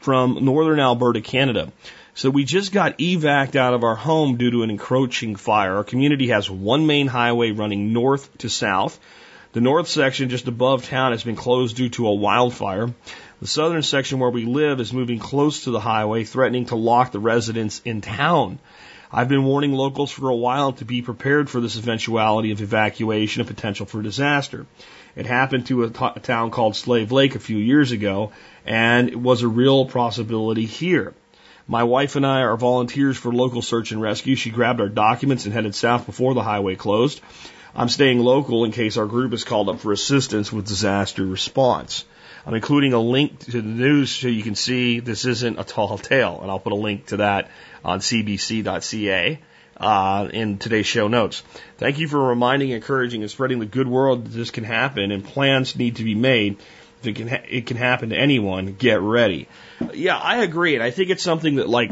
from 0.00 0.44
northern 0.44 0.80
Alberta, 0.80 1.20
Canada. 1.20 1.72
So 2.14 2.28
we 2.28 2.44
just 2.44 2.72
got 2.72 2.98
evac'd 2.98 3.56
out 3.56 3.72
of 3.72 3.84
our 3.84 3.94
home 3.94 4.36
due 4.36 4.50
to 4.50 4.62
an 4.62 4.70
encroaching 4.70 5.36
fire. 5.36 5.76
Our 5.76 5.84
community 5.84 6.28
has 6.28 6.50
one 6.50 6.86
main 6.86 7.06
highway 7.06 7.52
running 7.52 7.92
north 7.92 8.36
to 8.38 8.48
south. 8.48 8.98
The 9.52 9.60
north 9.60 9.88
section 9.88 10.28
just 10.28 10.46
above 10.46 10.86
town 10.86 11.12
has 11.12 11.24
been 11.24 11.36
closed 11.36 11.76
due 11.76 11.88
to 11.90 12.06
a 12.08 12.14
wildfire. 12.14 12.92
The 13.40 13.46
southern 13.46 13.82
section 13.82 14.18
where 14.18 14.30
we 14.30 14.44
live 14.44 14.80
is 14.80 14.92
moving 14.92 15.18
close 15.18 15.64
to 15.64 15.70
the 15.70 15.80
highway, 15.80 16.24
threatening 16.24 16.66
to 16.66 16.76
lock 16.76 17.10
the 17.10 17.18
residents 17.18 17.80
in 17.84 18.00
town. 18.00 18.58
I've 19.12 19.28
been 19.28 19.44
warning 19.44 19.72
locals 19.72 20.12
for 20.12 20.28
a 20.28 20.36
while 20.36 20.72
to 20.74 20.84
be 20.84 21.02
prepared 21.02 21.50
for 21.50 21.60
this 21.60 21.76
eventuality 21.76 22.52
of 22.52 22.60
evacuation 22.60 23.40
and 23.40 23.48
potential 23.48 23.86
for 23.86 24.02
disaster. 24.02 24.66
It 25.16 25.26
happened 25.26 25.66
to 25.66 25.84
a, 25.84 25.90
t- 25.90 26.04
a 26.16 26.20
town 26.20 26.50
called 26.50 26.76
Slave 26.76 27.10
Lake 27.12 27.34
a 27.34 27.40
few 27.40 27.58
years 27.58 27.92
ago, 27.92 28.32
and 28.64 29.08
it 29.08 29.18
was 29.18 29.42
a 29.42 29.48
real 29.48 29.86
possibility 29.86 30.66
here. 30.66 31.14
My 31.66 31.84
wife 31.84 32.16
and 32.16 32.26
I 32.26 32.40
are 32.40 32.56
volunteers 32.56 33.16
for 33.16 33.32
local 33.32 33.62
search 33.62 33.92
and 33.92 34.00
rescue. 34.00 34.36
She 34.36 34.50
grabbed 34.50 34.80
our 34.80 34.88
documents 34.88 35.44
and 35.44 35.54
headed 35.54 35.74
south 35.74 36.06
before 36.06 36.34
the 36.34 36.42
highway 36.42 36.76
closed. 36.76 37.20
I'm 37.74 37.88
staying 37.88 38.18
local 38.18 38.64
in 38.64 38.72
case 38.72 38.96
our 38.96 39.06
group 39.06 39.32
is 39.32 39.44
called 39.44 39.68
up 39.68 39.80
for 39.80 39.92
assistance 39.92 40.52
with 40.52 40.66
disaster 40.66 41.24
response. 41.24 42.04
I'm 42.44 42.54
including 42.54 42.92
a 42.92 43.00
link 43.00 43.38
to 43.40 43.50
the 43.52 43.62
news 43.62 44.10
so 44.10 44.28
you 44.28 44.42
can 44.42 44.54
see 44.54 45.00
this 45.00 45.24
isn't 45.24 45.60
a 45.60 45.64
tall 45.64 45.98
tale, 45.98 46.40
and 46.42 46.50
I'll 46.50 46.58
put 46.58 46.72
a 46.72 46.76
link 46.76 47.06
to 47.06 47.18
that 47.18 47.50
on 47.84 48.00
cbc.ca 48.00 49.38
uh, 49.80 50.28
in 50.32 50.58
today's 50.58 50.86
show 50.86 51.08
notes. 51.08 51.42
Thank 51.78 51.98
you 51.98 52.06
for 52.06 52.28
reminding, 52.28 52.70
encouraging, 52.70 53.22
and 53.22 53.30
spreading 53.30 53.58
the 53.58 53.66
good 53.66 53.88
word 53.88 54.24
that 54.24 54.30
this 54.30 54.50
can 54.50 54.64
happen 54.64 55.10
and 55.10 55.24
plans 55.24 55.74
need 55.74 55.96
to 55.96 56.04
be 56.04 56.14
made. 56.14 56.58
It 57.02 57.16
can, 57.16 57.28
ha- 57.28 57.44
it 57.48 57.66
can 57.66 57.78
happen 57.78 58.10
to 58.10 58.16
anyone, 58.16 58.74
get 58.74 59.00
ready. 59.00 59.48
Yeah, 59.94 60.18
I 60.18 60.42
agree. 60.42 60.74
And 60.74 60.84
I 60.84 60.90
think 60.90 61.08
it's 61.08 61.22
something 61.22 61.56
that 61.56 61.68
like, 61.68 61.90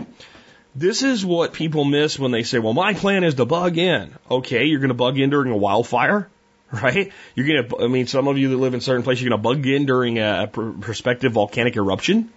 this 0.74 1.02
is 1.02 1.24
what 1.24 1.54
people 1.54 1.84
miss 1.86 2.18
when 2.18 2.30
they 2.30 2.42
say, 2.42 2.58
well, 2.58 2.74
my 2.74 2.92
plan 2.92 3.24
is 3.24 3.34
to 3.36 3.46
bug 3.46 3.78
in. 3.78 4.14
Okay, 4.30 4.66
you're 4.66 4.80
going 4.80 4.88
to 4.88 4.94
bug 4.94 5.18
in 5.18 5.30
during 5.30 5.52
a 5.52 5.56
wildfire? 5.56 6.28
Right? 6.70 7.12
You're 7.34 7.46
going 7.46 7.66
to, 7.66 7.84
I 7.84 7.86
mean, 7.86 8.06
some 8.06 8.28
of 8.28 8.36
you 8.36 8.50
that 8.50 8.58
live 8.58 8.74
in 8.74 8.82
certain 8.82 9.02
places, 9.02 9.22
you're 9.22 9.30
going 9.30 9.40
to 9.40 9.48
bug 9.48 9.66
in 9.66 9.86
during 9.86 10.18
a 10.18 10.50
prospective 10.52 11.32
volcanic 11.32 11.76
eruption. 11.76 12.30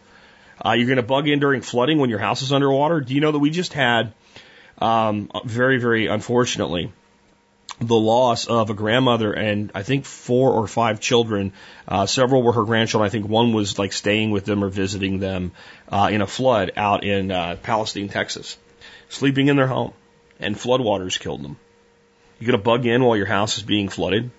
Uh, 0.66 0.72
you're 0.72 0.88
going 0.88 0.96
to 0.96 1.04
bug 1.04 1.28
in 1.28 1.40
during 1.40 1.62
flooding 1.62 2.00
when 2.00 2.10
your 2.10 2.20
house 2.20 2.42
is 2.42 2.54
underwater. 2.54 3.02
Do 3.02 3.14
you 3.14 3.20
know 3.20 3.34
that 3.34 3.40
we 3.40 3.50
just 3.50 3.74
had 3.74 4.14
um, 4.82 5.30
very, 5.46 5.78
very 5.78 6.08
unfortunately, 6.08 6.92
the 7.80 7.96
loss 7.96 8.46
of 8.46 8.70
a 8.70 8.74
grandmother 8.74 9.34
and 9.34 9.72
I 9.74 9.84
think 9.84 10.06
four 10.06 10.52
or 10.52 10.68
five 10.68 11.00
children. 11.00 11.54
Uh, 11.88 12.06
several 12.06 12.44
were 12.44 12.54
her 12.54 12.64
grandchildren. 12.64 13.08
I 13.08 13.10
think 13.10 13.28
one 13.28 13.54
was 13.54 13.80
like 13.80 13.94
staying 13.94 14.32
with 14.32 14.46
them 14.46 14.64
or 14.64 14.70
visiting 14.70 15.20
them 15.20 15.52
uh, 15.90 16.10
in 16.12 16.22
a 16.22 16.28
flood 16.28 16.74
out 16.78 17.04
in 17.04 17.32
uh, 17.32 17.58
Palestine, 17.64 18.10
Texas, 18.10 18.58
sleeping 19.10 19.48
in 19.48 19.56
their 19.56 19.68
home, 19.68 19.94
and 20.40 20.56
floodwaters 20.56 21.20
killed 21.20 21.44
them. 21.44 21.58
You 22.40 22.48
gonna 22.48 22.58
bug 22.58 22.86
in 22.86 23.04
while 23.04 23.18
your 23.18 23.26
house 23.26 23.58
is 23.58 23.64
being 23.64 23.90
flooded? 23.90 24.32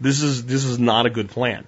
This 0.00 0.22
is 0.22 0.44
this 0.46 0.64
is 0.64 0.78
not 0.78 1.06
a 1.06 1.10
good 1.10 1.28
plan. 1.28 1.66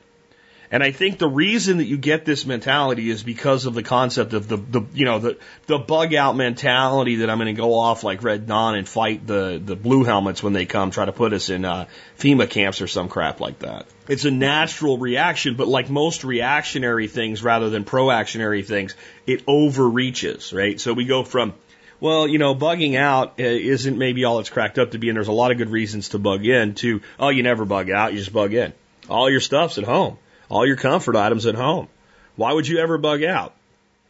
And 0.73 0.83
I 0.83 0.91
think 0.91 1.19
the 1.19 1.29
reason 1.29 1.76
that 1.76 1.85
you 1.85 1.99
get 1.99 2.25
this 2.25 2.47
mentality 2.47 3.11
is 3.11 3.23
because 3.23 3.67
of 3.67 3.75
the 3.75 3.83
concept 3.83 4.33
of 4.33 4.49
the, 4.49 4.57
the 4.57 4.83
you 4.95 5.05
know, 5.05 5.19
the, 5.19 5.38
the 5.67 5.79
bug 5.79 6.14
out 6.14 6.35
mentality 6.35 7.17
that 7.17 7.29
I'm 7.29 7.37
going 7.37 7.55
to 7.55 7.61
go 7.61 7.75
off 7.75 8.05
like 8.05 8.23
Red 8.23 8.47
Dawn 8.47 8.75
and 8.75 8.88
fight 8.88 9.26
the, 9.26 9.61
the 9.62 9.76
blue 9.76 10.02
helmets 10.02 10.43
when 10.43 10.55
they 10.55 10.64
come 10.64 10.91
try 10.91 11.05
to 11.05 11.12
put 11.12 11.35
us 11.35 11.50
in 11.50 11.67
uh, 11.67 11.88
FEMA 12.19 12.49
camps 12.49 12.81
or 12.81 12.87
some 12.87 13.11
crap 13.11 13.38
like 13.38 13.59
that. 13.59 13.85
It's 14.09 14.25
a 14.25 14.31
natural 14.31 14.97
reaction, 14.97 15.57
but 15.57 15.69
like 15.69 15.91
most 15.91 16.25
reactionary 16.25 17.07
things 17.07 17.43
rather 17.43 17.69
than 17.69 17.85
proactionary 17.85 18.62
things, 18.62 18.95
it 19.26 19.45
overreaches, 19.45 20.55
right? 20.55 20.81
So 20.81 20.95
we 20.95 21.05
go 21.05 21.23
from, 21.23 21.52
well, 22.00 22.26
you 22.26 22.38
know, 22.38 22.55
bugging 22.55 22.97
out 22.97 23.38
uh, 23.38 23.43
isn't 23.43 23.99
maybe 23.99 24.25
all 24.25 24.38
it's 24.38 24.49
cracked 24.49 24.79
up 24.79 24.93
to 24.93 24.99
be, 24.99 25.11
and 25.11 25.17
there's 25.17 25.29
a 25.29 25.33
lot 25.33 25.50
of 25.50 25.59
good 25.59 25.69
reasons 25.69 26.09
to 26.11 26.19
bug 26.19 26.47
in, 26.47 26.76
to, 26.76 27.02
oh, 27.19 27.29
you 27.29 27.43
never 27.43 27.67
bug 27.67 27.91
out, 27.91 28.14
you 28.14 28.21
just 28.21 28.33
bug 28.33 28.55
in. 28.55 28.73
All 29.11 29.29
your 29.29 29.41
stuff's 29.41 29.76
at 29.76 29.85
home 29.85 30.17
all 30.53 30.67
your 30.67 30.77
comfort 30.77 31.17
items 31.17 31.47
at 31.47 31.55
home. 31.55 31.89
Why 32.37 32.53
would 32.53 32.69
you 32.69 32.79
ever 32.79 32.99
bug 32.99 33.25
out? 33.25 33.55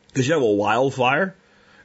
Because 0.08 0.26
you 0.26 0.34
have 0.34 0.42
a 0.42 0.46
wildfire? 0.46 1.36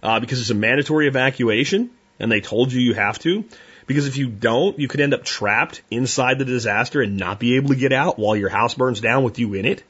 Uh, 0.01 0.19
because 0.19 0.41
it's 0.41 0.49
a 0.49 0.55
mandatory 0.55 1.07
evacuation 1.07 1.91
and 2.19 2.31
they 2.31 2.41
told 2.41 2.73
you 2.73 2.81
you 2.81 2.95
have 2.95 3.19
to? 3.19 3.45
Because 3.85 4.07
if 4.07 4.17
you 4.17 4.27
don't, 4.27 4.79
you 4.79 4.87
could 4.87 4.99
end 4.99 5.13
up 5.13 5.23
trapped 5.23 5.83
inside 5.91 6.39
the 6.39 6.45
disaster 6.45 7.03
and 7.03 7.17
not 7.17 7.39
be 7.39 7.55
able 7.55 7.69
to 7.69 7.75
get 7.75 7.93
out 7.93 8.17
while 8.17 8.35
your 8.35 8.49
house 8.49 8.73
burns 8.73 8.99
down 8.99 9.23
with 9.23 9.37
you 9.37 9.53
in 9.53 9.65
it. 9.65 9.83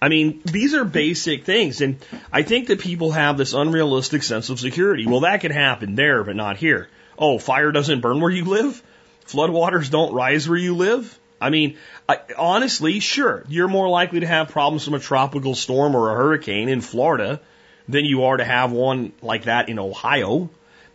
I 0.00 0.08
mean, 0.08 0.40
these 0.46 0.72
are 0.72 0.84
basic 0.84 1.44
things. 1.44 1.82
And 1.82 2.02
I 2.32 2.42
think 2.42 2.68
that 2.68 2.80
people 2.80 3.12
have 3.12 3.36
this 3.36 3.52
unrealistic 3.52 4.22
sense 4.22 4.48
of 4.48 4.58
security. 4.58 5.06
Well, 5.06 5.20
that 5.20 5.42
can 5.42 5.52
happen 5.52 5.96
there, 5.96 6.24
but 6.24 6.34
not 6.34 6.56
here. 6.56 6.88
Oh, 7.18 7.38
fire 7.38 7.70
doesn't 7.70 8.00
burn 8.00 8.22
where 8.22 8.30
you 8.30 8.46
live? 8.46 8.82
Floodwaters 9.26 9.90
don't 9.90 10.14
rise 10.14 10.48
where 10.48 10.58
you 10.58 10.74
live? 10.74 11.18
I 11.42 11.50
mean, 11.50 11.76
I, 12.08 12.18
honestly, 12.36 13.00
sure, 13.00 13.44
you're 13.48 13.68
more 13.68 13.88
likely 13.88 14.20
to 14.20 14.26
have 14.26 14.48
problems 14.48 14.84
from 14.84 14.94
a 14.94 14.98
tropical 14.98 15.54
storm 15.54 15.94
or 15.94 16.10
a 16.10 16.14
hurricane 16.14 16.68
in 16.68 16.80
Florida 16.80 17.40
than 17.88 18.04
you 18.04 18.24
are 18.24 18.36
to 18.36 18.44
have 18.44 18.72
one 18.72 19.12
like 19.20 19.44
that 19.44 19.68
in 19.68 19.78
Ohio. 19.78 20.50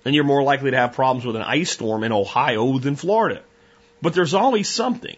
And 0.06 0.16
you're 0.16 0.24
more 0.24 0.44
likely 0.44 0.72
to 0.72 0.78
have 0.78 0.94
problems 0.94 1.26
with 1.26 1.36
an 1.36 1.42
ice 1.42 1.72
storm 1.72 2.04
in 2.04 2.14
Ohio 2.14 2.78
than 2.80 2.96
Florida. 2.96 3.42
But 4.02 4.14
there's 4.14 4.34
always 4.34 4.70
something. 4.70 5.18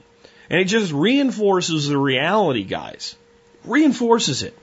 And 0.50 0.60
it 0.60 0.66
just 0.66 0.92
reinforces 0.92 1.88
the 1.88 1.98
reality, 1.98 2.64
guys 2.64 3.16
reinforces 3.64 4.44
it. 4.44 4.58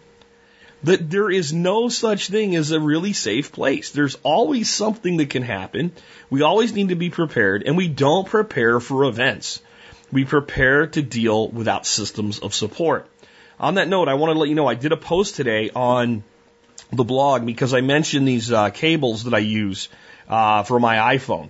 That 0.82 1.10
there 1.10 1.30
is 1.30 1.52
no 1.52 1.88
such 1.88 2.28
thing 2.28 2.54
as 2.54 2.70
a 2.70 2.78
really 2.78 3.12
safe 3.12 3.50
place. 3.50 3.90
There's 3.90 4.16
always 4.22 4.72
something 4.72 5.16
that 5.16 5.30
can 5.30 5.42
happen. 5.42 5.92
We 6.30 6.42
always 6.42 6.74
need 6.74 6.90
to 6.90 6.96
be 6.96 7.10
prepared, 7.10 7.62
and 7.64 7.76
we 7.76 7.88
don't 7.88 8.28
prepare 8.28 8.78
for 8.78 9.04
events. 9.04 9.60
We 10.12 10.24
prepare 10.24 10.86
to 10.86 11.02
deal 11.02 11.48
without 11.48 11.86
systems 11.86 12.38
of 12.38 12.54
support. 12.54 13.08
On 13.58 13.74
that 13.74 13.88
note, 13.88 14.08
I 14.08 14.14
want 14.14 14.32
to 14.34 14.38
let 14.38 14.48
you 14.48 14.54
know 14.54 14.66
I 14.66 14.74
did 14.74 14.92
a 14.92 14.96
post 14.96 15.36
today 15.36 15.70
on 15.74 16.22
the 16.92 17.04
blog 17.04 17.44
because 17.44 17.74
I 17.74 17.80
mentioned 17.80 18.28
these 18.28 18.52
uh, 18.52 18.70
cables 18.70 19.24
that 19.24 19.34
I 19.34 19.38
use 19.38 19.88
uh, 20.28 20.62
for 20.62 20.78
my 20.78 21.16
iPhone. 21.16 21.48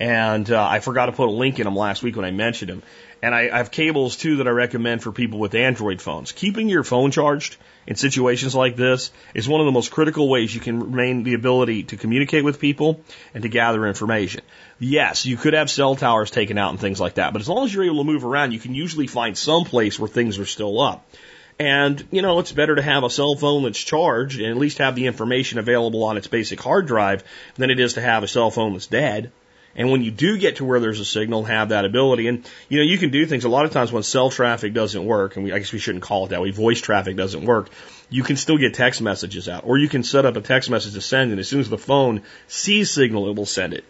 And 0.00 0.48
uh, 0.50 0.64
I 0.64 0.78
forgot 0.80 1.06
to 1.06 1.12
put 1.12 1.28
a 1.28 1.32
link 1.32 1.58
in 1.58 1.64
them 1.64 1.74
last 1.74 2.02
week 2.02 2.14
when 2.16 2.24
I 2.24 2.30
mentioned 2.30 2.70
them. 2.70 2.82
And 3.20 3.34
I, 3.34 3.48
I 3.52 3.58
have 3.58 3.70
cables 3.70 4.16
too 4.16 4.36
that 4.36 4.46
I 4.46 4.50
recommend 4.50 5.02
for 5.02 5.10
people 5.10 5.38
with 5.38 5.54
Android 5.54 6.00
phones. 6.00 6.32
Keeping 6.32 6.68
your 6.68 6.84
phone 6.84 7.10
charged 7.10 7.56
in 7.86 7.96
situations 7.96 8.54
like 8.54 8.76
this 8.76 9.10
is 9.34 9.48
one 9.48 9.60
of 9.60 9.66
the 9.66 9.72
most 9.72 9.90
critical 9.90 10.28
ways 10.28 10.54
you 10.54 10.60
can 10.60 10.92
remain 10.92 11.24
the 11.24 11.34
ability 11.34 11.84
to 11.84 11.96
communicate 11.96 12.44
with 12.44 12.60
people 12.60 13.00
and 13.34 13.42
to 13.42 13.48
gather 13.48 13.86
information. 13.86 14.42
Yes, 14.78 15.26
you 15.26 15.36
could 15.36 15.54
have 15.54 15.70
cell 15.70 15.96
towers 15.96 16.30
taken 16.30 16.58
out 16.58 16.70
and 16.70 16.78
things 16.78 17.00
like 17.00 17.14
that, 17.14 17.32
but 17.32 17.42
as 17.42 17.48
long 17.48 17.64
as 17.64 17.74
you're 17.74 17.84
able 17.84 18.04
to 18.04 18.04
move 18.04 18.24
around, 18.24 18.52
you 18.52 18.60
can 18.60 18.74
usually 18.74 19.08
find 19.08 19.36
some 19.36 19.64
place 19.64 19.98
where 19.98 20.08
things 20.08 20.38
are 20.38 20.46
still 20.46 20.80
up. 20.80 21.04
And, 21.58 22.06
you 22.12 22.22
know, 22.22 22.38
it's 22.38 22.52
better 22.52 22.76
to 22.76 22.82
have 22.82 23.02
a 23.02 23.10
cell 23.10 23.34
phone 23.34 23.64
that's 23.64 23.82
charged 23.82 24.40
and 24.40 24.48
at 24.48 24.56
least 24.56 24.78
have 24.78 24.94
the 24.94 25.06
information 25.06 25.58
available 25.58 26.04
on 26.04 26.16
its 26.16 26.28
basic 26.28 26.60
hard 26.60 26.86
drive 26.86 27.24
than 27.56 27.70
it 27.70 27.80
is 27.80 27.94
to 27.94 28.00
have 28.00 28.22
a 28.22 28.28
cell 28.28 28.52
phone 28.52 28.74
that's 28.74 28.86
dead. 28.86 29.32
And 29.76 29.90
when 29.90 30.02
you 30.02 30.10
do 30.10 30.38
get 30.38 30.56
to 30.56 30.64
where 30.64 30.80
there's 30.80 30.98
a 30.98 31.04
signal, 31.04 31.44
have 31.44 31.68
that 31.68 31.84
ability. 31.84 32.26
And, 32.26 32.44
you 32.68 32.78
know, 32.78 32.84
you 32.84 32.98
can 32.98 33.10
do 33.10 33.26
things 33.26 33.44
a 33.44 33.48
lot 33.48 33.64
of 33.64 33.70
times 33.70 33.92
when 33.92 34.02
cell 34.02 34.28
traffic 34.28 34.72
doesn't 34.74 35.04
work, 35.04 35.36
and 35.36 35.44
we, 35.44 35.52
I 35.52 35.58
guess 35.58 35.72
we 35.72 35.78
shouldn't 35.78 36.02
call 36.02 36.26
it 36.26 36.30
that 36.30 36.40
way, 36.40 36.50
voice 36.50 36.80
traffic 36.80 37.16
doesn't 37.16 37.44
work, 37.44 37.70
you 38.10 38.22
can 38.22 38.36
still 38.36 38.58
get 38.58 38.74
text 38.74 39.00
messages 39.00 39.48
out. 39.48 39.64
Or 39.64 39.78
you 39.78 39.88
can 39.88 40.02
set 40.02 40.26
up 40.26 40.36
a 40.36 40.40
text 40.40 40.68
message 40.68 40.94
to 40.94 41.00
send, 41.00 41.30
and 41.30 41.38
as 41.38 41.48
soon 41.48 41.60
as 41.60 41.68
the 41.68 41.78
phone 41.78 42.22
sees 42.48 42.90
signal, 42.90 43.28
it 43.28 43.36
will 43.36 43.46
send 43.46 43.72
it. 43.72 43.84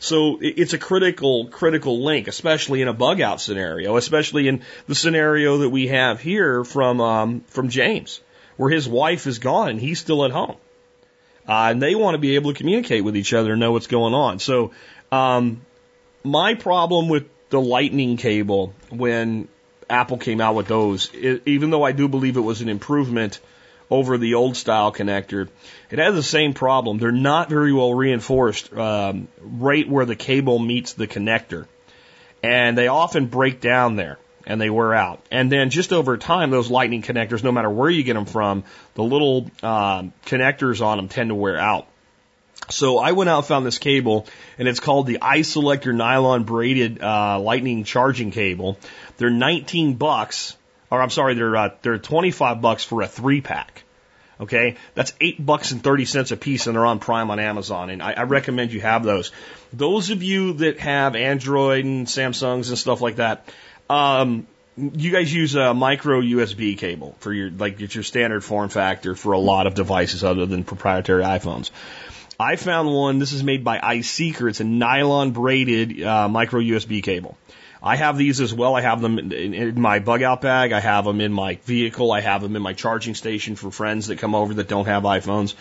So 0.00 0.38
it's 0.40 0.74
a 0.74 0.78
critical, 0.78 1.48
critical 1.48 2.04
link, 2.04 2.28
especially 2.28 2.82
in 2.82 2.88
a 2.88 2.92
bug 2.92 3.20
out 3.20 3.40
scenario, 3.40 3.96
especially 3.96 4.46
in 4.46 4.62
the 4.86 4.94
scenario 4.94 5.58
that 5.58 5.70
we 5.70 5.88
have 5.88 6.20
here 6.20 6.64
from, 6.64 7.00
um, 7.00 7.40
from 7.48 7.68
James, 7.68 8.20
where 8.56 8.70
his 8.70 8.88
wife 8.88 9.26
is 9.26 9.40
gone 9.40 9.70
and 9.70 9.80
he's 9.80 9.98
still 9.98 10.24
at 10.24 10.30
home. 10.30 10.56
Uh, 11.48 11.70
and 11.70 11.82
they 11.82 11.94
want 11.94 12.14
to 12.14 12.18
be 12.18 12.36
able 12.36 12.52
to 12.52 12.58
communicate 12.58 13.02
with 13.02 13.16
each 13.16 13.32
other 13.32 13.52
and 13.52 13.60
know 13.60 13.72
what's 13.72 13.86
going 13.86 14.14
on. 14.14 14.38
So 14.38 14.72
um, 15.10 15.62
my 16.24 16.54
problem 16.54 17.08
with 17.08 17.26
the 17.50 17.60
lightning 17.60 18.16
cable 18.16 18.74
when 18.90 19.48
Apple 19.88 20.18
came 20.18 20.40
out 20.40 20.54
with 20.54 20.66
those, 20.66 21.10
it, 21.14 21.42
even 21.46 21.70
though 21.70 21.82
I 21.82 21.92
do 21.92 22.08
believe 22.08 22.36
it 22.36 22.40
was 22.40 22.60
an 22.60 22.68
improvement 22.68 23.40
over 23.90 24.18
the 24.18 24.34
old 24.34 24.56
style 24.56 24.92
connector, 24.92 25.48
it 25.90 25.98
has 25.98 26.14
the 26.14 26.22
same 26.22 26.52
problem. 26.52 26.98
They're 26.98 27.10
not 27.10 27.48
very 27.48 27.72
well 27.72 27.94
reinforced 27.94 28.72
um, 28.74 29.28
right 29.40 29.88
where 29.88 30.04
the 30.04 30.16
cable 30.16 30.58
meets 30.58 30.92
the 30.92 31.06
connector. 31.06 31.66
And 32.42 32.76
they 32.76 32.88
often 32.88 33.26
break 33.26 33.60
down 33.60 33.96
there 33.96 34.18
and 34.46 34.60
they 34.60 34.70
wear 34.70 34.94
out. 34.94 35.20
And 35.30 35.50
then 35.50 35.70
just 35.70 35.92
over 35.92 36.16
time, 36.16 36.50
those 36.50 36.70
lightning 36.70 37.02
connectors, 37.02 37.42
no 37.42 37.52
matter 37.52 37.70
where 37.70 37.90
you 37.90 38.02
get 38.02 38.14
them 38.14 38.26
from, 38.26 38.64
the 38.94 39.02
little 39.02 39.50
uh, 39.62 40.04
connectors 40.26 40.84
on 40.84 40.98
them 40.98 41.08
tend 41.08 41.30
to 41.30 41.34
wear 41.34 41.58
out. 41.58 41.86
So 42.70 42.98
I 42.98 43.12
went 43.12 43.30
out 43.30 43.38
and 43.38 43.46
found 43.46 43.66
this 43.66 43.78
cable, 43.78 44.26
and 44.58 44.68
it's 44.68 44.80
called 44.80 45.06
the 45.06 45.18
iSelector 45.22 45.94
nylon 45.94 46.44
braided 46.44 47.02
uh, 47.02 47.40
lightning 47.40 47.84
charging 47.84 48.30
cable. 48.30 48.78
They're 49.16 49.30
19 49.30 49.94
bucks, 49.94 50.56
or 50.90 51.00
I'm 51.00 51.10
sorry, 51.10 51.34
they're 51.34 51.56
uh, 51.56 51.70
they're 51.82 51.98
25 51.98 52.60
bucks 52.60 52.84
for 52.84 53.02
a 53.02 53.08
three 53.08 53.40
pack. 53.40 53.84
Okay, 54.40 54.76
that's 54.94 55.12
eight 55.20 55.44
bucks 55.44 55.72
and 55.72 55.82
thirty 55.82 56.04
cents 56.04 56.30
a 56.30 56.36
piece, 56.36 56.68
and 56.68 56.76
they're 56.76 56.86
on 56.86 57.00
Prime 57.00 57.28
on 57.30 57.40
Amazon. 57.40 57.90
And 57.90 58.00
I, 58.00 58.12
I 58.12 58.22
recommend 58.22 58.72
you 58.72 58.80
have 58.80 59.02
those. 59.02 59.32
Those 59.72 60.10
of 60.10 60.22
you 60.22 60.52
that 60.54 60.78
have 60.78 61.16
Android 61.16 61.84
and 61.84 62.06
Samsungs 62.06 62.68
and 62.68 62.78
stuff 62.78 63.00
like 63.00 63.16
that, 63.16 63.48
um, 63.90 64.46
you 64.76 65.10
guys 65.10 65.34
use 65.34 65.56
a 65.56 65.74
micro 65.74 66.20
USB 66.20 66.78
cable 66.78 67.16
for 67.18 67.32
your 67.32 67.50
like 67.50 67.80
it's 67.80 67.96
your 67.96 68.04
standard 68.04 68.44
form 68.44 68.68
factor 68.68 69.16
for 69.16 69.32
a 69.32 69.38
lot 69.38 69.66
of 69.66 69.74
devices 69.74 70.22
other 70.22 70.46
than 70.46 70.62
proprietary 70.62 71.24
iPhones. 71.24 71.70
I 72.40 72.54
found 72.54 72.88
one. 72.88 73.18
This 73.18 73.32
is 73.32 73.42
made 73.42 73.64
by 73.64 73.80
iSeeker. 73.80 74.48
It's 74.48 74.60
a 74.60 74.64
nylon 74.64 75.32
braided 75.32 76.00
uh, 76.00 76.28
micro 76.28 76.60
USB 76.60 77.02
cable. 77.02 77.36
I 77.82 77.96
have 77.96 78.16
these 78.16 78.40
as 78.40 78.54
well. 78.54 78.76
I 78.76 78.80
have 78.80 79.00
them 79.00 79.18
in, 79.18 79.32
in, 79.32 79.80
my 79.80 79.98
bug 79.98 80.22
out 80.22 80.40
bag. 80.40 80.70
I 80.70 80.78
have 80.78 81.04
them 81.04 81.20
in 81.20 81.32
my 81.32 81.56
vehicle. 81.64 82.12
I 82.12 82.20
have 82.20 82.40
them 82.40 82.54
in 82.54 82.62
my 82.62 82.74
charging 82.74 83.16
station 83.16 83.56
for 83.56 83.72
friends 83.72 84.06
that 84.06 84.18
come 84.18 84.36
over 84.36 84.54
that 84.54 84.68
don't 84.68 84.86
have 84.86 85.02
iPhones. 85.02 85.54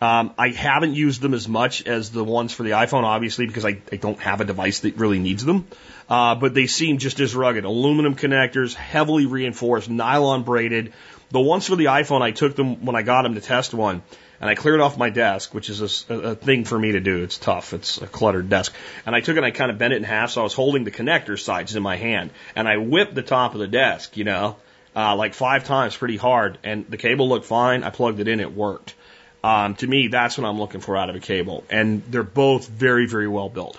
Um, 0.00 0.32
I 0.38 0.50
haven't 0.50 0.94
used 0.94 1.20
them 1.20 1.34
as 1.34 1.48
much 1.48 1.84
as 1.88 2.10
the 2.10 2.22
ones 2.22 2.52
for 2.52 2.62
the 2.62 2.70
iPhone, 2.70 3.02
obviously, 3.02 3.46
because 3.46 3.64
I, 3.64 3.80
I 3.90 3.96
don't 3.96 4.20
have 4.20 4.40
a 4.40 4.44
device 4.44 4.80
that 4.80 4.96
really 4.98 5.18
needs 5.18 5.44
them. 5.44 5.66
Uh, 6.08 6.36
but 6.36 6.54
they 6.54 6.68
seem 6.68 6.98
just 6.98 7.18
as 7.18 7.34
rugged. 7.34 7.64
Aluminum 7.64 8.14
connectors, 8.14 8.72
heavily 8.72 9.26
reinforced, 9.26 9.90
nylon 9.90 10.44
braided. 10.44 10.92
The 11.30 11.40
ones 11.40 11.66
for 11.66 11.74
the 11.74 11.86
iPhone, 11.86 12.22
I 12.22 12.30
took 12.30 12.54
them 12.54 12.84
when 12.84 12.94
I 12.94 13.02
got 13.02 13.22
them 13.22 13.34
to 13.34 13.40
test 13.40 13.74
one 13.74 14.02
and 14.40 14.48
I 14.48 14.54
cleared 14.54 14.80
off 14.80 14.96
my 14.96 15.10
desk, 15.10 15.52
which 15.54 15.68
is 15.68 16.06
a, 16.08 16.14
a, 16.14 16.34
thing 16.34 16.64
for 16.64 16.78
me 16.78 16.92
to 16.92 17.00
do. 17.00 17.22
It's 17.22 17.36
tough. 17.36 17.74
It's 17.74 18.00
a 18.00 18.06
cluttered 18.06 18.48
desk. 18.48 18.74
And 19.04 19.14
I 19.14 19.20
took 19.20 19.36
it 19.36 19.38
and 19.38 19.46
I 19.46 19.50
kind 19.50 19.70
of 19.70 19.78
bent 19.78 19.92
it 19.92 19.98
in 19.98 20.04
half, 20.04 20.30
so 20.30 20.40
I 20.40 20.44
was 20.44 20.54
holding 20.54 20.84
the 20.84 20.90
connector 20.90 21.38
sides 21.38 21.76
in 21.76 21.82
my 21.82 21.96
hand, 21.96 22.30
and 22.56 22.66
I 22.66 22.78
whipped 22.78 23.14
the 23.14 23.22
top 23.22 23.54
of 23.54 23.60
the 23.60 23.68
desk, 23.68 24.16
you 24.16 24.24
know, 24.24 24.56
uh, 24.96 25.14
like 25.14 25.34
five 25.34 25.64
times 25.64 25.96
pretty 25.96 26.16
hard, 26.16 26.58
and 26.64 26.86
the 26.88 26.96
cable 26.96 27.28
looked 27.28 27.46
fine. 27.46 27.84
I 27.84 27.90
plugged 27.90 28.20
it 28.20 28.28
in, 28.28 28.40
it 28.40 28.54
worked. 28.54 28.94
Um, 29.42 29.74
to 29.76 29.86
me, 29.86 30.08
that's 30.08 30.36
what 30.36 30.46
I'm 30.46 30.58
looking 30.58 30.80
for 30.80 30.96
out 30.96 31.10
of 31.10 31.16
a 31.16 31.20
cable, 31.20 31.64
and 31.70 32.02
they're 32.10 32.22
both 32.22 32.68
very, 32.68 33.06
very 33.06 33.28
well 33.28 33.48
built. 33.48 33.78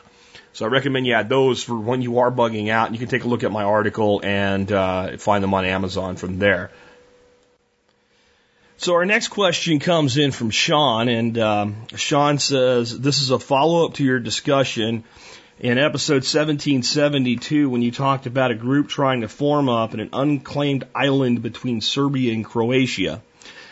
So 0.53 0.65
I 0.65 0.67
recommend 0.67 1.07
you 1.07 1.13
add 1.13 1.29
those 1.29 1.63
for 1.63 1.77
when 1.77 2.01
you 2.01 2.19
are 2.19 2.31
bugging 2.31 2.69
out. 2.69 2.87
And 2.87 2.95
you 2.95 2.99
can 2.99 3.07
take 3.07 3.23
a 3.23 3.27
look 3.27 3.43
at 3.43 3.51
my 3.51 3.63
article 3.63 4.19
and 4.21 4.69
uh, 4.69 5.17
find 5.17 5.43
them 5.43 5.53
on 5.53 5.63
Amazon 5.63 6.17
from 6.17 6.39
there. 6.39 6.71
So 8.81 8.95
our 8.95 9.05
next 9.05 9.27
question 9.27 9.77
comes 9.77 10.17
in 10.17 10.31
from 10.31 10.49
Sean, 10.49 11.07
and 11.07 11.37
um, 11.37 11.85
Sean 11.95 12.39
says 12.39 12.99
this 12.99 13.21
is 13.21 13.29
a 13.29 13.37
follow 13.37 13.85
up 13.85 13.93
to 13.95 14.03
your 14.03 14.19
discussion 14.19 15.03
in 15.59 15.77
episode 15.77 16.23
1772 16.23 17.69
when 17.69 17.83
you 17.83 17.91
talked 17.91 18.25
about 18.25 18.49
a 18.49 18.55
group 18.55 18.89
trying 18.89 19.21
to 19.21 19.27
form 19.27 19.69
up 19.69 19.93
in 19.93 19.99
an 19.99 20.09
unclaimed 20.13 20.85
island 20.95 21.43
between 21.43 21.79
Serbia 21.81 22.33
and 22.33 22.43
Croatia. 22.43 23.21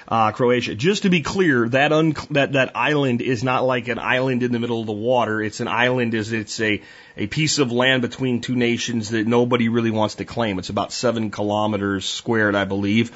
Uh, 0.08 0.32
Croatia. 0.32 0.76
Just 0.76 1.04
to 1.04 1.10
be 1.10 1.22
clear, 1.22 1.68
that 1.70 1.92
un- 1.92 2.16
that 2.30 2.54
that 2.54 2.76
island 2.76 3.24
is 3.24 3.44
not 3.44 3.64
like 3.64 3.88
an 3.88 3.98
island 3.98 4.44
in 4.44 4.52
the 4.52 4.60
middle 4.60 4.80
of 4.80 4.86
the 4.86 4.92
water. 4.92 5.42
It's 5.42 5.60
an 5.60 5.68
island 5.68 6.14
as 6.14 6.32
it's 6.34 6.60
a 6.60 6.82
a 7.18 7.26
piece 7.26 7.58
of 7.58 7.72
land 7.72 8.04
between 8.04 8.42
two 8.42 8.56
nations 8.56 9.10
that 9.10 9.26
nobody 9.26 9.70
really 9.70 9.92
wants 9.92 10.16
to 10.16 10.26
claim. 10.26 10.60
It's 10.60 10.70
about 10.70 10.92
seven 10.92 11.32
kilometers 11.32 12.06
squared, 12.06 12.56
I 12.56 12.66
believe. 12.66 13.12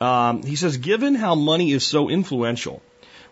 Um, 0.00 0.42
he 0.42 0.56
says, 0.56 0.76
given 0.76 1.14
how 1.14 1.34
money 1.34 1.72
is 1.72 1.84
so 1.86 2.08
influential, 2.08 2.82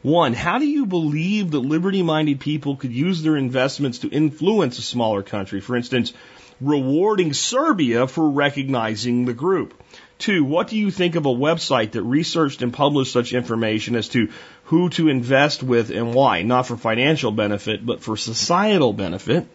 one, 0.03 0.35
how 0.35 0.59
do 0.59 0.67
you 0.67 0.87
believe 0.87 1.51
that 1.53 1.61
liberty 1.61 2.03
minded 2.03 2.41
people 2.41 2.77
could 2.77 2.93
use 2.93 3.23
their 3.23 3.37
investments 3.37 3.99
to 3.99 4.09
influence 4.09 4.79
a 4.79 4.83
smaller 4.83 5.23
country? 5.23 5.61
For 5.61 5.77
instance, 5.77 6.13
rewarding 6.61 7.33
Serbia 7.33 8.07
for 8.07 8.31
recognizing 8.31 9.25
the 9.25 9.35
group. 9.35 9.75
Two, 10.19 10.45
what 10.45 10.69
do 10.69 10.77
you 10.77 10.91
think 10.91 11.15
of 11.15 11.27
a 11.27 11.31
website 11.31 11.93
that 11.93 12.03
researched 12.03 12.63
and 12.63 12.73
published 12.73 13.13
such 13.13 13.35
information 13.35 13.97
as 13.97 14.09
to 14.11 14.31
who 14.65 14.89
to 14.91 15.09
invest 15.09 15.63
with 15.63 15.91
and 15.91 16.15
why? 16.15 16.43
Not 16.43 16.67
for 16.67 16.77
financial 16.77 17.31
benefit, 17.33 17.85
but 17.85 18.03
for 18.03 18.17
societal 18.17 18.95
benefit. 18.95 19.47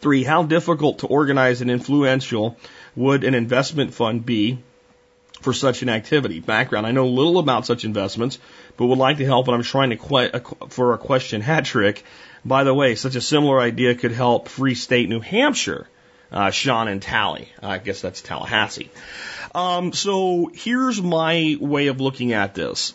Three, 0.00 0.24
how 0.24 0.42
difficult 0.42 0.98
to 0.98 1.06
organize 1.06 1.62
and 1.62 1.70
influential 1.70 2.58
would 2.94 3.24
an 3.24 3.34
investment 3.34 3.94
fund 3.94 4.26
be? 4.26 4.58
For 5.42 5.52
such 5.52 5.82
an 5.82 5.88
activity. 5.88 6.40
Background, 6.40 6.86
I 6.86 6.92
know 6.92 7.06
little 7.08 7.38
about 7.38 7.66
such 7.66 7.84
investments, 7.84 8.38
but 8.76 8.86
would 8.86 8.98
like 8.98 9.18
to 9.18 9.24
help 9.26 9.48
and 9.48 9.54
I'm 9.54 9.62
trying 9.62 9.90
to 9.90 9.96
que- 9.96 10.68
for 10.68 10.94
a 10.94 10.98
question 10.98 11.40
hat 11.40 11.64
trick. 11.64 12.04
By 12.44 12.64
the 12.64 12.74
way, 12.74 12.94
such 12.94 13.14
a 13.14 13.20
similar 13.20 13.60
idea 13.60 13.94
could 13.94 14.12
help 14.12 14.48
Free 14.48 14.74
State 14.74 15.08
New 15.08 15.20
Hampshire 15.20 15.86
uh, 16.32 16.50
Sean 16.50 16.88
and 16.88 17.02
Tally. 17.02 17.48
I 17.62 17.78
guess 17.78 18.00
that's 18.00 18.22
Tallahassee. 18.22 18.90
Um, 19.54 19.92
so 19.92 20.50
here's 20.52 21.00
my 21.00 21.56
way 21.60 21.88
of 21.88 22.00
looking 22.00 22.32
at 22.32 22.54
this. 22.54 22.94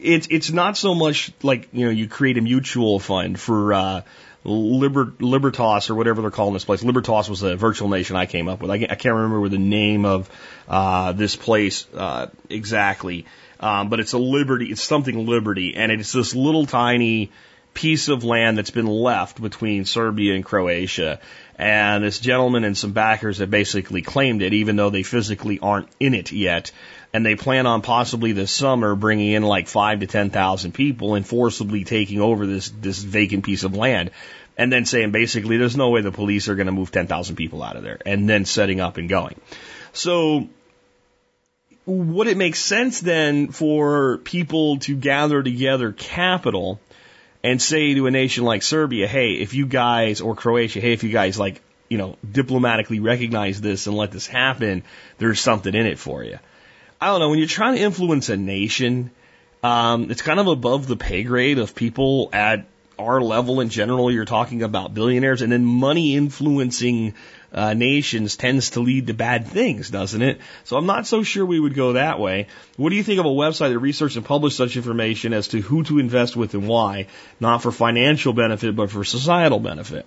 It's 0.00 0.28
it's 0.30 0.50
not 0.50 0.76
so 0.76 0.94
much 0.94 1.32
like 1.42 1.68
you 1.72 1.86
know 1.86 1.90
you 1.90 2.08
create 2.08 2.36
a 2.36 2.42
mutual 2.42 2.98
fund 2.98 3.40
for 3.40 3.72
uh, 3.72 4.02
Liber, 4.46 5.12
Libertas 5.18 5.90
or 5.90 5.94
whatever 5.94 6.22
they're 6.22 6.30
calling 6.30 6.54
this 6.54 6.64
place. 6.64 6.82
Libertas 6.82 7.28
was 7.28 7.40
the 7.40 7.56
virtual 7.56 7.88
nation 7.88 8.16
I 8.16 8.26
came 8.26 8.48
up 8.48 8.60
with. 8.60 8.70
I, 8.70 8.74
I 8.74 8.94
can't 8.94 9.14
remember 9.14 9.48
the 9.48 9.58
name 9.58 10.04
of 10.04 10.30
uh, 10.68 11.12
this 11.12 11.36
place 11.36 11.86
uh, 11.94 12.28
exactly, 12.48 13.26
um, 13.58 13.88
but 13.88 14.00
it's 14.00 14.12
a 14.12 14.18
Liberty. 14.18 14.66
It's 14.66 14.82
something 14.82 15.26
Liberty, 15.26 15.74
and 15.76 15.90
it's 15.90 16.12
this 16.12 16.34
little 16.34 16.66
tiny 16.66 17.30
piece 17.76 18.08
of 18.08 18.24
land 18.24 18.56
that's 18.56 18.70
been 18.70 18.86
left 18.86 19.40
between 19.40 19.84
Serbia 19.84 20.34
and 20.34 20.44
Croatia. 20.44 21.20
And 21.58 22.04
this 22.04 22.18
gentleman 22.18 22.64
and 22.64 22.76
some 22.76 22.92
backers 22.92 23.38
have 23.38 23.50
basically 23.50 24.02
claimed 24.02 24.42
it, 24.42 24.52
even 24.52 24.76
though 24.76 24.90
they 24.90 25.02
physically 25.02 25.58
aren't 25.58 25.88
in 26.00 26.14
it 26.14 26.32
yet. 26.32 26.72
And 27.12 27.24
they 27.24 27.34
plan 27.34 27.66
on 27.66 27.82
possibly 27.82 28.32
this 28.32 28.50
summer 28.50 28.94
bringing 28.94 29.32
in 29.32 29.42
like 29.42 29.68
five 29.68 30.00
to 30.00 30.06
ten 30.06 30.30
thousand 30.30 30.72
people 30.72 31.14
and 31.14 31.26
forcibly 31.26 31.84
taking 31.84 32.20
over 32.20 32.46
this 32.46 32.70
this 32.80 32.98
vacant 32.98 33.44
piece 33.44 33.62
of 33.62 33.76
land, 33.76 34.10
and 34.56 34.72
then 34.72 34.84
saying 34.84 35.12
basically 35.12 35.56
there's 35.56 35.76
no 35.76 35.90
way 35.90 36.00
the 36.00 36.12
police 36.12 36.48
are 36.48 36.54
going 36.54 36.66
to 36.66 36.72
move 36.72 36.90
ten 36.90 37.06
thousand 37.06 37.36
people 37.36 37.62
out 37.62 37.76
of 37.76 37.82
there, 37.82 37.98
and 38.06 38.28
then 38.28 38.44
setting 38.44 38.80
up 38.80 38.96
and 38.96 39.08
going. 39.08 39.40
So 39.92 40.48
would 41.86 42.26
it 42.26 42.36
make 42.36 42.56
sense 42.56 43.00
then 43.00 43.48
for 43.48 44.18
people 44.18 44.78
to 44.80 44.96
gather 44.96 45.42
together 45.42 45.92
capital 45.92 46.80
and 47.44 47.62
say 47.62 47.94
to 47.94 48.06
a 48.08 48.10
nation 48.10 48.44
like 48.44 48.62
Serbia, 48.64 49.06
hey, 49.06 49.34
if 49.34 49.54
you 49.54 49.66
guys, 49.66 50.20
or 50.20 50.34
Croatia, 50.34 50.80
hey, 50.80 50.92
if 50.92 51.04
you 51.04 51.10
guys 51.10 51.38
like, 51.38 51.62
you 51.88 51.96
know, 51.96 52.16
diplomatically 52.28 52.98
recognize 52.98 53.60
this 53.60 53.86
and 53.86 53.96
let 53.96 54.10
this 54.10 54.26
happen, 54.26 54.82
there's 55.18 55.38
something 55.38 55.72
in 55.72 55.86
it 55.86 56.00
for 56.00 56.24
you. 56.24 56.40
I 57.00 57.06
don't 57.06 57.20
know, 57.20 57.30
when 57.30 57.38
you're 57.38 57.46
trying 57.46 57.76
to 57.76 57.82
influence 57.82 58.30
a 58.30 58.36
nation, 58.36 59.12
um, 59.62 60.10
it's 60.10 60.22
kind 60.22 60.40
of 60.40 60.48
above 60.48 60.88
the 60.88 60.96
pay 60.96 61.22
grade 61.22 61.58
of 61.58 61.76
people 61.76 62.30
at 62.32 62.66
our 62.98 63.20
level 63.20 63.60
in 63.60 63.68
general. 63.68 64.10
You're 64.10 64.24
talking 64.24 64.62
about 64.62 64.94
billionaires 64.94 65.42
and 65.42 65.52
then 65.52 65.64
money 65.64 66.16
influencing 66.16 67.14
uh, 67.52 67.74
nations 67.74 68.36
tends 68.36 68.70
to 68.70 68.80
lead 68.80 69.06
to 69.06 69.14
bad 69.14 69.46
things, 69.46 69.88
doesn't 69.88 70.20
it? 70.20 70.40
So 70.64 70.76
I'm 70.76 70.86
not 70.86 71.06
so 71.06 71.22
sure 71.22 71.44
we 71.44 71.60
would 71.60 71.74
go 71.74 71.94
that 71.94 72.18
way. 72.18 72.48
What 72.76 72.90
do 72.90 72.96
you 72.96 73.02
think 73.02 73.20
of 73.20 73.26
a 73.26 73.30
website 73.30 73.70
that 73.70 73.78
researches 73.78 74.16
and 74.16 74.26
publishes 74.26 74.58
such 74.58 74.76
information 74.76 75.32
as 75.32 75.48
to 75.48 75.60
who 75.60 75.82
to 75.84 75.98
invest 75.98 76.36
with 76.36 76.54
and 76.54 76.68
why, 76.68 77.06
not 77.40 77.62
for 77.62 77.72
financial 77.72 78.32
benefit, 78.32 78.76
but 78.76 78.90
for 78.90 79.04
societal 79.04 79.60
benefit? 79.60 80.06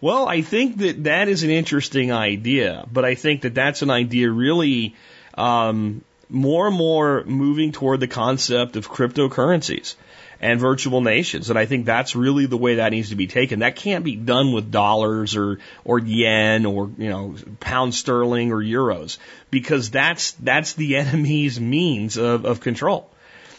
Well, 0.00 0.28
I 0.28 0.42
think 0.42 0.78
that 0.78 1.04
that 1.04 1.28
is 1.28 1.42
an 1.42 1.50
interesting 1.50 2.12
idea, 2.12 2.86
but 2.92 3.04
I 3.04 3.14
think 3.14 3.42
that 3.42 3.54
that's 3.54 3.82
an 3.82 3.90
idea 3.90 4.30
really, 4.30 4.94
um, 5.34 6.02
more 6.28 6.68
and 6.68 6.76
more 6.76 7.24
moving 7.24 7.72
toward 7.72 8.00
the 8.00 8.08
concept 8.08 8.76
of 8.76 8.88
cryptocurrencies 8.88 9.94
and 10.40 10.58
virtual 10.58 11.00
nations. 11.00 11.50
And 11.50 11.58
I 11.58 11.66
think 11.66 11.84
that's 11.84 12.16
really 12.16 12.46
the 12.46 12.56
way 12.56 12.76
that 12.76 12.92
needs 12.92 13.10
to 13.10 13.16
be 13.16 13.26
taken. 13.26 13.60
That 13.60 13.76
can't 13.76 14.04
be 14.04 14.16
done 14.16 14.52
with 14.52 14.70
dollars 14.70 15.36
or, 15.36 15.58
or 15.84 15.98
yen 15.98 16.64
or, 16.66 16.90
you 16.96 17.10
know, 17.10 17.34
pound 17.60 17.94
sterling 17.94 18.52
or 18.52 18.58
euros 18.58 19.18
because 19.50 19.90
that's, 19.90 20.32
that's 20.32 20.72
the 20.74 20.96
enemy's 21.02 21.60
means 21.60 22.16
of, 22.16 22.44
of 22.44 22.60
control. 22.60 23.10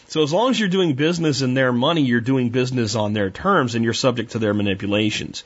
So 0.08 0.22
as 0.22 0.30
long 0.30 0.50
as 0.50 0.60
you're 0.60 0.68
doing 0.68 0.92
business 0.92 1.40
in 1.40 1.54
their 1.54 1.72
money, 1.72 2.02
you're 2.02 2.20
doing 2.20 2.50
business 2.50 2.96
on 2.96 3.14
their 3.14 3.30
terms 3.30 3.74
and 3.74 3.82
you're 3.82 3.94
subject 3.94 4.32
to 4.32 4.38
their 4.38 4.52
manipulations. 4.52 5.42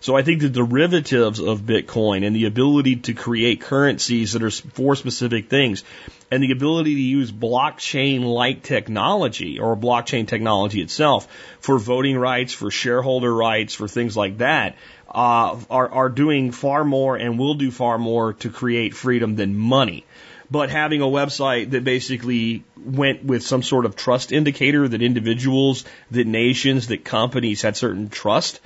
So 0.00 0.16
I 0.16 0.22
think 0.22 0.40
the 0.40 0.48
derivatives 0.48 1.38
of 1.38 1.60
Bitcoin 1.60 2.26
and 2.26 2.34
the 2.34 2.46
ability 2.46 2.96
to 2.96 3.14
create 3.14 3.60
currencies 3.60 4.32
that 4.32 4.42
are 4.42 4.50
for 4.50 4.96
specific 4.96 5.48
things 5.48 5.84
and 6.30 6.42
the 6.42 6.52
ability 6.52 6.94
to 6.94 7.00
use 7.00 7.32
blockchain 7.32 8.24
like 8.24 8.62
technology 8.62 9.58
or 9.58 9.76
blockchain 9.76 10.26
technology 10.26 10.80
itself 10.80 11.26
for 11.60 11.78
voting 11.78 12.18
rights, 12.18 12.52
for 12.52 12.70
shareholder 12.70 13.34
rights, 13.34 13.74
for 13.74 13.88
things 13.88 14.16
like 14.16 14.38
that, 14.38 14.76
uh, 15.08 15.58
are, 15.70 15.88
are 15.88 16.08
doing 16.08 16.52
far 16.52 16.84
more 16.84 17.16
and 17.16 17.38
will 17.38 17.54
do 17.54 17.70
far 17.70 17.98
more 17.98 18.34
to 18.34 18.50
create 18.50 18.94
freedom 18.94 19.36
than 19.36 19.56
money 19.56 20.04
but 20.50 20.70
having 20.70 21.02
a 21.02 21.06
website 21.06 21.72
that 21.72 21.84
basically 21.84 22.64
went 22.76 23.24
with 23.24 23.42
some 23.42 23.62
sort 23.62 23.84
of 23.84 23.96
trust 23.96 24.32
indicator 24.32 24.88
that 24.88 25.02
individuals, 25.02 25.84
that 26.10 26.26
nations, 26.26 26.86
that 26.88 27.04
companies 27.04 27.62
had 27.62 27.76
certain 27.76 28.08
trust 28.08 28.60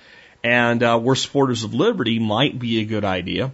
and 0.44 0.82
uh, 0.82 0.98
were 1.02 1.16
supporters 1.16 1.64
of 1.64 1.74
liberty 1.74 2.18
might 2.18 2.58
be 2.58 2.80
a 2.80 2.84
good 2.84 3.04
idea. 3.04 3.52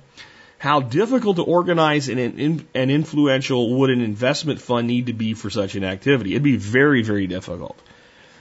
How 0.58 0.80
difficult 0.80 1.36
to 1.36 1.44
organize 1.44 2.08
and, 2.08 2.66
and 2.74 2.90
influential 2.90 3.78
would 3.78 3.90
an 3.90 4.00
investment 4.00 4.60
fund 4.60 4.88
need 4.88 5.06
to 5.06 5.12
be 5.12 5.34
for 5.34 5.50
such 5.50 5.76
an 5.76 5.84
activity? 5.84 6.32
It'd 6.32 6.42
be 6.42 6.56
very, 6.56 7.02
very 7.02 7.28
difficult 7.28 7.80